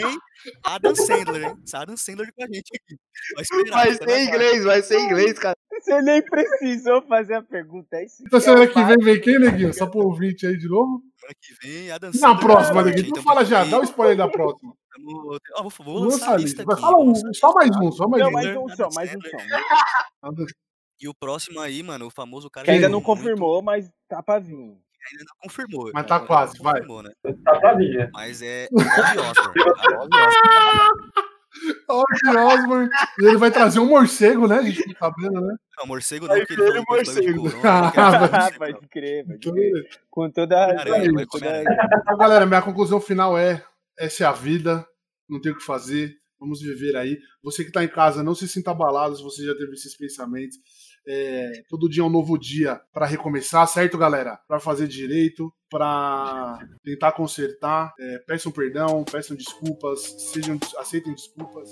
vem 0.02 0.18
Adam 0.64 0.94
Sandler, 0.94 1.44
hein? 1.44 1.56
Adam 1.74 1.96
Sandler 1.96 2.32
com 2.34 2.44
a 2.44 2.46
gente 2.46 2.70
aqui. 2.74 2.96
Vai 3.34 3.42
esperar. 3.42 3.76
Vai 3.76 3.92
fica 3.92 4.06
na 4.06 4.12
ser 4.12 4.22
inglês, 4.24 4.64
vai 4.64 4.82
ser 4.82 4.98
inglês, 5.00 5.38
cara. 5.38 5.56
Você 5.72 6.02
nem 6.02 6.22
precisou 6.22 7.02
fazer 7.02 7.34
a 7.34 7.42
pergunta. 7.42 7.96
É 7.96 8.04
isso 8.04 8.22
Então 8.26 8.38
que 8.38 8.44
semana 8.44 8.64
é 8.64 8.68
que 8.68 8.82
vem 8.84 8.98
vem 8.98 9.20
quem, 9.20 9.38
Neguinho? 9.38 9.74
Só 9.74 9.86
pro 9.86 10.00
ouvinte 10.00 10.46
aí 10.46 10.56
de 10.56 10.68
novo? 10.68 11.02
Semana 11.18 11.34
que 11.40 11.54
vem, 11.66 11.90
Adam 11.90 12.12
Sandler. 12.12 12.34
na 12.34 12.40
próxima, 12.40 12.82
Neguinho? 12.82 12.98
gente, 13.04 13.10
Então 13.10 13.22
fala 13.22 13.44
já, 13.44 13.64
dá 13.64 13.78
o 13.78 13.80
aí, 13.80 13.86
spoiler 13.86 14.16
da 14.16 14.28
próxima. 14.28 14.74
Ó, 15.56 15.62
vou, 15.62 15.70
vou 15.84 15.98
Lança 16.04 16.16
lançar 16.16 16.30
a 16.30 16.34
a 16.34 16.36
lista 16.38 16.62
lista. 16.62 16.62
aqui. 16.62 16.82
Vai, 16.82 16.90
fala 16.92 17.04
um, 17.04 17.14
só 17.34 17.52
mais 17.52 17.70
um, 17.76 17.92
só 17.92 18.08
mais 18.08 18.22
Não, 18.22 18.28
um. 18.30 18.32
mais 18.32 18.56
um 18.56 18.68
só, 18.70 18.88
mais 18.94 19.10
um 19.14 19.20
só. 19.20 19.36
E 21.00 21.08
o 21.08 21.14
próximo 21.14 21.60
aí, 21.60 21.82
mano, 21.82 22.06
o 22.06 22.10
famoso 22.10 22.48
cara 22.48 22.64
Que 22.64 22.70
ainda 22.70 22.88
não 22.88 23.00
muito- 23.00 23.06
confirmou, 23.06 23.60
mas 23.60 23.90
tá 24.08 24.22
pra 24.22 24.38
vir. 24.38 24.54
Ainda 24.54 25.24
não 25.28 25.36
confirmou. 25.42 25.90
Mas 25.92 26.06
tá 26.06 26.14
Ainda 26.14 26.18
não 26.20 26.26
quase, 26.26 26.58
vai. 26.62 26.72
confirmou, 26.74 27.02
né? 27.02 27.10
tá 27.44 27.56
pra 27.60 27.74
né? 27.74 28.10
Mas 28.12 28.40
é 28.40 28.68
Ozzy 28.72 29.18
Osbourne. 29.18 29.64
tá? 29.64 29.98
Ozzy 29.98 29.98
Osbourne. 29.98 31.28
Ozzy 31.88 32.36
Osbourne. 32.38 32.90
E 33.20 33.24
ele 33.26 33.36
vai 33.36 33.50
trazer 33.50 33.80
um 33.80 33.86
morcego, 33.88 34.46
né? 34.48 34.58
A 34.58 34.62
gente 34.62 34.86
não 34.86 34.94
tá 34.94 35.00
sabendo, 35.10 35.40
né? 35.40 35.56
Não, 35.78 35.86
morcego 35.86 36.26
Vai 36.28 36.38
não, 36.38 36.46
porque 36.46 36.62
ele 36.62 36.70
falou 36.70 36.84
morcego. 36.88 37.48
Ah, 37.64 38.50
vai- 38.58 38.74
crer, 38.90 39.24
pode 39.26 39.36
Então, 39.36 39.52
crer. 39.52 39.88
Com 40.10 40.30
toda 40.30 40.56
a 40.56 40.64
Homem-Aranha, 40.68 40.96
razão. 40.98 41.14
vai 41.14 41.26
com 41.26 41.30
comer 41.38 41.44
toda 41.44 41.56
a- 41.56 41.58
aranha. 41.60 42.00
Então, 42.02 42.16
galera, 42.16 42.46
minha 42.46 42.62
conclusão 42.62 43.00
final 43.00 43.36
é: 43.36 43.62
essa 43.98 44.24
é 44.24 44.26
a 44.26 44.32
vida, 44.32 44.86
não 45.28 45.40
tem 45.40 45.52
o 45.52 45.56
que 45.56 45.64
fazer, 45.64 46.14
vamos 46.38 46.60
viver 46.60 46.96
aí. 46.96 47.18
Você 47.42 47.64
que 47.64 47.72
tá 47.72 47.82
em 47.82 47.88
casa, 47.88 48.22
não 48.22 48.34
se 48.34 48.46
sinta 48.46 48.70
abalado 48.70 49.16
se 49.16 49.22
você 49.22 49.44
já 49.44 49.54
teve 49.54 49.72
esses 49.72 49.96
pensamentos. 49.96 50.56
É, 51.06 51.62
todo 51.68 51.88
dia 51.88 52.02
é 52.02 52.06
um 52.06 52.10
novo 52.10 52.38
dia 52.38 52.80
para 52.92 53.06
recomeçar, 53.06 53.66
certo, 53.68 53.98
galera? 53.98 54.38
Para 54.48 54.58
fazer 54.58 54.88
direito, 54.88 55.52
para 55.70 56.58
tentar 56.82 57.12
consertar. 57.12 57.92
É, 57.98 58.18
peçam 58.26 58.52
perdão, 58.52 59.04
peçam 59.04 59.36
desculpas, 59.36 60.00
sejam, 60.32 60.58
aceitem 60.78 61.14
desculpas. 61.14 61.68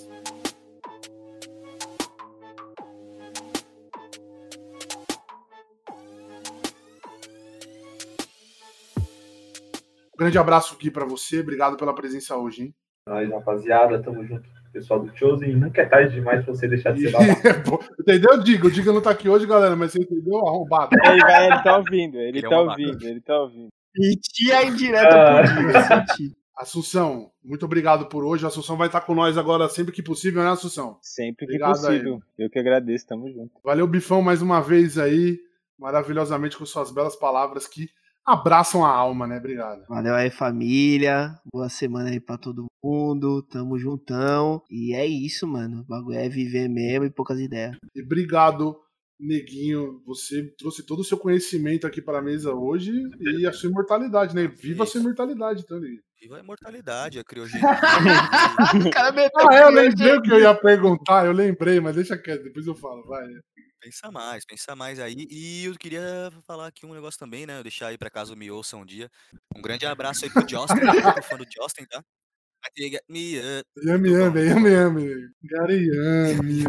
Um 10.14 10.18
grande 10.18 10.38
abraço 10.38 10.74
aqui 10.74 10.90
para 10.90 11.04
você, 11.04 11.40
obrigado 11.40 11.76
pela 11.76 11.94
presença 11.94 12.36
hoje, 12.36 12.62
hein? 12.64 12.74
Nós, 13.08 13.28
rapaziada, 13.30 14.00
tamo 14.02 14.24
junto. 14.24 14.48
pessoal 14.72 15.00
do 15.00 15.16
Chosen, 15.16 15.54
nunca 15.56 15.82
é 15.82 15.86
tarde 15.86 16.14
demais 16.14 16.44
pra 16.44 16.54
você 16.54 16.68
deixar 16.68 16.92
de 16.92 17.02
ser 17.02 17.12
babaca. 17.12 17.32
É 17.98 18.02
entendeu, 18.02 18.38
Digo? 18.42 18.68
O 18.68 18.70
Digo 18.70 18.92
não 18.92 19.00
tá 19.02 19.10
aqui 19.10 19.28
hoje, 19.28 19.46
galera, 19.46 19.74
mas 19.74 19.92
você 19.92 20.00
entendeu? 20.02 20.36
Arrombado. 20.46 20.90
Ele, 21.04 21.20
vai, 21.20 21.46
ele 21.46 21.62
tá 21.62 21.76
ouvindo, 21.78 22.16
ele 22.18 22.38
Ele 22.38 22.46
é 22.46 22.48
tá 22.48 22.60
ouvindo, 22.60 23.02
ele 23.06 23.20
tá 23.20 23.40
ouvindo. 23.40 23.68
Senti 23.96 24.52
a 24.52 24.64
indireta 24.64 25.16
Ah. 25.16 25.42
pro 25.42 25.54
Digo, 25.56 25.72
senti. 25.82 26.36
Assunção, 26.56 27.30
muito 27.42 27.64
obrigado 27.64 28.06
por 28.06 28.24
hoje. 28.24 28.44
A 28.44 28.48
Assunção 28.48 28.76
vai 28.76 28.86
estar 28.86 29.00
com 29.00 29.14
nós 29.14 29.36
agora 29.36 29.68
sempre 29.68 29.92
que 29.92 30.02
possível, 30.02 30.42
né, 30.44 30.50
Assunção? 30.50 30.98
Sempre 31.02 31.46
que 31.46 31.54
Obrigado 31.54 31.76
aí. 31.86 31.98
possível. 31.98 32.22
Eu 32.38 32.48
que 32.50 32.58
agradeço, 32.58 33.06
tamo 33.06 33.28
junto. 33.32 33.50
Valeu, 33.64 33.86
Bifão, 33.86 34.22
mais 34.22 34.42
uma 34.42 34.60
vez 34.60 34.96
aí, 34.96 35.38
maravilhosamente 35.78 36.56
com 36.56 36.64
suas 36.64 36.90
belas 36.92 37.16
palavras 37.16 37.66
que 37.66 37.88
abraçam 38.26 38.84
a 38.84 38.88
alma, 38.88 39.26
né? 39.26 39.38
Obrigado. 39.38 39.84
Valeu 39.88 40.14
aí, 40.14 40.30
família. 40.30 41.38
Boa 41.52 41.68
semana 41.68 42.10
aí 42.10 42.20
pra 42.20 42.38
todo 42.38 42.66
mundo. 42.82 43.42
Tamo 43.42 43.78
juntão. 43.78 44.62
E 44.70 44.94
é 44.94 45.06
isso, 45.06 45.46
mano. 45.46 45.80
O 45.80 45.84
bagulho 45.84 46.18
é 46.18 46.28
viver 46.28 46.68
mesmo 46.68 47.04
e 47.04 47.10
poucas 47.10 47.38
ideias. 47.40 47.76
E 47.94 48.02
obrigado, 48.02 48.76
Neguinho. 49.20 50.02
Você 50.06 50.52
trouxe 50.58 50.84
todo 50.84 51.00
o 51.00 51.04
seu 51.04 51.18
conhecimento 51.18 51.86
aqui 51.86 52.00
para 52.02 52.18
a 52.18 52.22
mesa 52.22 52.52
hoje 52.52 52.92
e 53.20 53.46
a 53.46 53.52
sua 53.52 53.70
imortalidade, 53.70 54.34
né? 54.34 54.46
Viva 54.46 54.84
a 54.84 54.86
sua 54.86 54.98
Isso. 54.98 55.06
imortalidade, 55.06 55.62
então, 55.64 55.80
Neguinho. 55.80 56.00
Viva 56.20 56.36
a 56.36 56.40
imortalidade, 56.40 57.18
a 57.18 57.24
criogenia. 57.24 57.60
O 58.86 58.90
cara 58.90 59.10
meteu 59.10 59.50
Ah, 59.50 59.56
eu 59.56 59.70
lembrei 59.70 60.16
o 60.16 60.22
que 60.22 60.32
eu 60.32 60.38
ia 60.40 60.54
perguntar, 60.54 61.26
eu 61.26 61.32
lembrei, 61.32 61.80
mas 61.80 61.96
deixa 61.96 62.16
quieto, 62.16 62.44
depois 62.44 62.64
eu 62.64 62.76
falo, 62.76 63.04
vai. 63.06 63.26
Pensa 63.82 64.10
mais, 64.12 64.44
pensa 64.44 64.76
mais 64.76 65.00
aí. 65.00 65.26
E 65.28 65.64
eu 65.64 65.74
queria 65.76 66.30
falar 66.46 66.68
aqui 66.68 66.86
um 66.86 66.94
negócio 66.94 67.18
também, 67.18 67.44
né? 67.44 67.60
Deixar 67.62 67.88
aí 67.88 67.98
pra 67.98 68.08
caso 68.10 68.36
me 68.36 68.50
ouça 68.50 68.76
um 68.76 68.86
dia. 68.86 69.10
Um 69.56 69.60
grande 69.60 69.84
abraço 69.84 70.24
aí 70.24 70.30
pro 70.30 70.42
Justin, 70.48 70.78
eu 70.80 71.14
tô 71.14 71.22
fã 71.22 71.36
do 71.36 71.44
Justin, 71.44 71.84
tá? 71.86 72.02
Me, 73.08 73.38
uh, 73.38 73.42
Yami, 73.84 74.10
yami, 74.12 74.40
yami, 74.46 74.70
yami. 74.72 75.26
Yami. 75.50 76.64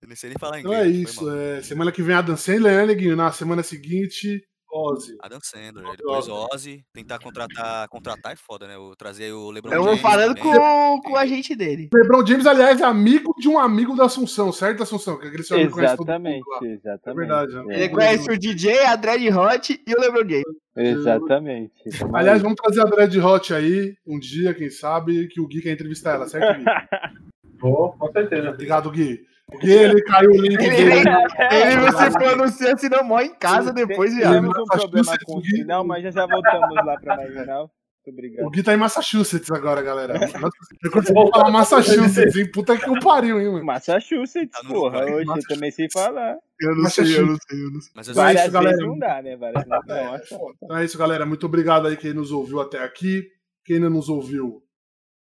eu 0.00 0.08
não 0.08 0.14
sei 0.16 0.30
nem 0.30 0.38
falar 0.38 0.60
Então 0.60 0.72
inglês. 0.72 0.86
é 0.86 1.12
foi 1.12 1.12
isso. 1.12 1.30
é, 1.30 1.62
semana 1.62 1.90
que 1.90 2.00
vem 2.02 2.14
Adam 2.14 2.36
Sandler, 2.36 2.76
né, 2.76 2.86
Neguinho? 2.86 3.16
Na 3.16 3.32
semana 3.32 3.62
seguinte, 3.64 4.46
Ozzy. 4.72 5.16
Adam 5.20 5.38
Sandler, 5.42 5.96
depois 5.96 6.26
Ozzy, 6.28 6.82
tentar 6.94 7.18
contratar, 7.18 7.86
contratar 7.88 8.32
é 8.32 8.36
foda, 8.36 8.66
né? 8.66 8.76
Eu 8.76 8.94
trazer 8.96 9.30
o 9.32 9.50
LeBron 9.50 9.70
Eu 9.72 9.80
vou 9.82 9.88
James 9.88 10.00
falando 10.00 10.34
também. 10.34 10.52
com, 10.54 11.00
com 11.02 11.16
a 11.16 11.26
gente 11.26 11.54
dele. 11.54 11.90
LeBron 11.94 12.26
James, 12.26 12.46
aliás, 12.46 12.80
é 12.80 12.84
amigo 12.84 13.34
de 13.38 13.48
um 13.48 13.58
amigo 13.58 13.94
da 13.94 14.04
Assunção, 14.04 14.50
certo, 14.50 14.82
Assunção? 14.82 15.18
Que 15.18 15.26
aquele 15.26 15.44
amigo 15.50 15.72
conhece 15.72 15.96
todo 15.96 16.06
mundo 16.06 16.16
Exatamente, 16.28 16.44
lá. 16.48 16.66
exatamente. 16.68 17.02
É 17.06 17.14
verdade, 17.14 17.54
né? 17.66 17.74
Ele 17.76 17.88
conhece 17.90 18.30
o 18.30 18.38
DJ, 18.38 18.78
a 18.86 18.96
Dread 18.96 19.28
Hot 19.36 19.82
e 19.86 19.94
o 19.94 20.00
LeBron 20.00 20.28
James. 20.28 20.44
Exatamente. 20.74 21.72
Aliás, 22.14 22.40
vamos 22.40 22.56
trazer 22.56 22.80
a 22.80 22.84
Dread 22.84 23.18
Hot 23.20 23.52
aí, 23.52 23.94
um 24.06 24.18
dia, 24.18 24.54
quem 24.54 24.70
sabe, 24.70 25.28
que 25.28 25.40
o 25.40 25.46
Gui 25.46 25.60
quer 25.60 25.72
entrevistar 25.72 26.14
ela, 26.14 26.26
certo, 26.28 26.58
Gui? 26.58 26.64
Vou, 27.60 27.92
com 27.92 28.10
certeza. 28.10 28.50
Obrigado, 28.50 28.90
Gui. 28.90 29.20
Gui, 29.60 29.72
ele 29.72 30.02
caiu 30.02 30.30
o 30.30 30.36
link 30.40 30.60
Ele, 30.62 30.76
dele. 30.76 31.08
ele 31.50 31.76
não 31.76 31.98
se 31.98 32.10
pronuncia 32.18 32.76
se 32.76 32.88
não 32.88 33.04
morre 33.04 33.26
em 33.26 33.34
casa 33.34 33.72
depois, 33.72 34.14
viado. 34.14 34.32
Temos 34.34 34.58
um 34.58 34.64
problema 34.64 35.16
com 35.24 35.38
o 35.38 35.42
final, 35.42 35.84
mas 35.86 36.02
já 36.04 36.10
já 36.10 36.26
voltamos 36.26 36.74
lá 36.74 36.96
pra 37.00 37.16
Marginal. 37.16 37.70
Muito 38.04 38.18
obrigado. 38.18 38.46
O 38.46 38.50
Gui 38.50 38.62
tá 38.64 38.74
em 38.74 38.76
Massachusetts 38.76 39.48
agora, 39.52 39.80
galera. 39.80 40.14
Eu 40.82 40.90
consegui 40.90 41.30
falar 41.30 41.50
Massachusetts, 41.52 42.34
hein? 42.36 42.50
Puta 42.50 42.76
que 42.76 42.90
o 42.90 42.98
pariu, 42.98 43.40
hein, 43.40 43.52
mano. 43.52 43.64
Massachusetts, 43.64 44.50
Tá 44.60 44.68
porra. 44.68 45.04
Hoje 45.04 45.28
eu 45.28 45.46
também 45.48 45.70
sei 45.70 45.86
falar. 45.92 46.36
Eu 46.60 46.74
não 46.74 46.90
sei, 46.90 47.16
eu 47.16 47.26
não 47.26 47.36
sei, 47.48 47.62
eu 47.64 47.70
não 47.70 47.80
sei. 47.80 47.92
Mas 47.94 48.08
eu 48.08 48.12
Então 48.12 48.22
é 48.24 48.26
Várias 48.26 48.42
isso, 48.42 48.52
galera. 48.52 48.76
vezes 48.76 48.88
não 48.88 48.98
dá, 48.98 49.22
né? 49.22 49.36
Várias 49.36 49.66
não. 49.68 49.76
É, 49.96 50.18
foda. 50.26 50.54
Então 50.64 50.76
é 50.78 50.84
isso, 50.84 50.98
galera. 50.98 51.24
Muito 51.24 51.46
obrigado 51.46 51.86
aí 51.86 51.96
quem 51.96 52.12
nos 52.12 52.32
ouviu 52.32 52.60
até 52.60 52.82
aqui. 52.82 53.22
Quem 53.64 53.76
ainda 53.76 53.88
nos 53.88 54.08
ouviu, 54.08 54.60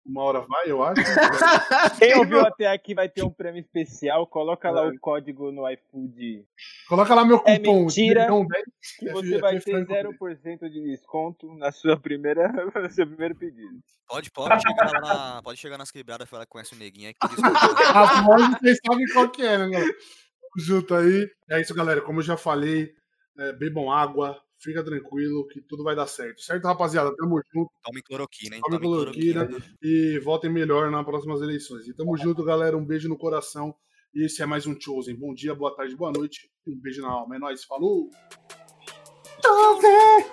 uma 0.04 0.22
hora 0.22 0.40
vai, 0.40 0.70
eu 0.70 0.82
acho. 0.82 0.94
Quem 1.98 2.16
ouviu 2.16 2.40
até 2.40 2.66
aqui 2.66 2.94
vai 2.94 3.08
ter 3.08 3.22
um 3.22 3.30
prêmio 3.30 3.60
especial. 3.60 4.26
Coloca 4.26 4.70
lá 4.70 4.86
o 4.86 4.98
código 4.98 5.52
no 5.52 5.68
iFood 5.70 6.44
Coloca 6.88 7.14
lá 7.14 7.24
meu 7.24 7.42
É 7.46 7.58
cupom. 7.58 7.80
mentira. 7.82 8.22
Negão 8.22 8.46
10, 8.46 8.64
que 8.98 9.10
você 9.10 9.38
vai 9.38 9.60
ter 9.60 9.86
Franco 9.86 10.24
0% 10.24 10.68
de 10.68 10.82
desconto 10.82 11.54
na 11.54 11.70
sua 11.70 11.98
primeira, 11.98 12.48
no 12.74 12.90
seu 12.90 13.06
primeiro 13.06 13.34
pedido. 13.34 13.78
Pode, 14.08 14.30
pode 14.30 14.62
chegar 14.62 14.90
lá 14.92 15.00
na, 15.00 15.42
pode 15.42 15.58
chegar 15.58 15.78
nas 15.78 15.90
quebradas 15.90 16.26
e 16.26 16.30
falar 16.30 16.44
que 16.44 16.50
conhece 16.50 16.74
o 16.74 16.78
neguinho. 16.78 17.14
As 17.94 18.26
lojas 18.26 18.58
vocês 18.58 18.78
sabem 18.84 19.06
qual 19.12 19.28
que 19.28 19.42
é, 19.42 19.56
né, 19.58 19.68
galera? 19.68 19.92
Tamo 19.92 20.66
junto 20.66 20.94
aí. 20.94 21.30
É 21.48 21.60
isso, 21.60 21.74
galera. 21.74 22.00
Como 22.00 22.18
eu 22.18 22.24
já 22.24 22.36
falei, 22.36 22.92
é, 23.38 23.52
bebam 23.52 23.92
água, 23.92 24.40
Fica 24.62 24.84
tranquilo 24.84 25.46
que 25.46 25.62
tudo 25.62 25.82
vai 25.82 25.96
dar 25.96 26.06
certo. 26.06 26.42
Certo, 26.42 26.66
rapaziada? 26.66 27.14
Tamo 27.16 27.40
junto. 27.52 27.70
Tome 27.82 28.02
cloroquina, 28.02 28.56
hein? 28.56 28.62
Tome, 28.62 28.76
Tome 28.76 28.86
cloroquina, 28.86 29.46
cloroquina 29.46 29.76
e 29.82 30.18
votem 30.18 30.50
melhor 30.50 30.90
nas 30.90 31.04
próximas 31.04 31.40
eleições. 31.40 31.88
E 31.88 31.94
tamo 31.94 32.14
é. 32.14 32.20
junto, 32.20 32.44
galera. 32.44 32.76
Um 32.76 32.84
beijo 32.84 33.08
no 33.08 33.16
coração. 33.16 33.74
E 34.14 34.26
esse 34.26 34.42
é 34.42 34.46
mais 34.46 34.66
um 34.66 34.78
Chosen. 34.78 35.16
Bom 35.16 35.32
dia, 35.32 35.54
boa 35.54 35.74
tarde, 35.74 35.96
boa 35.96 36.12
noite. 36.12 36.50
Um 36.66 36.78
beijo 36.78 37.00
na 37.00 37.08
alma. 37.08 37.36
É 37.36 37.38
nóis. 37.38 37.64
Falou! 37.64 38.10
Chosen! 39.42 40.26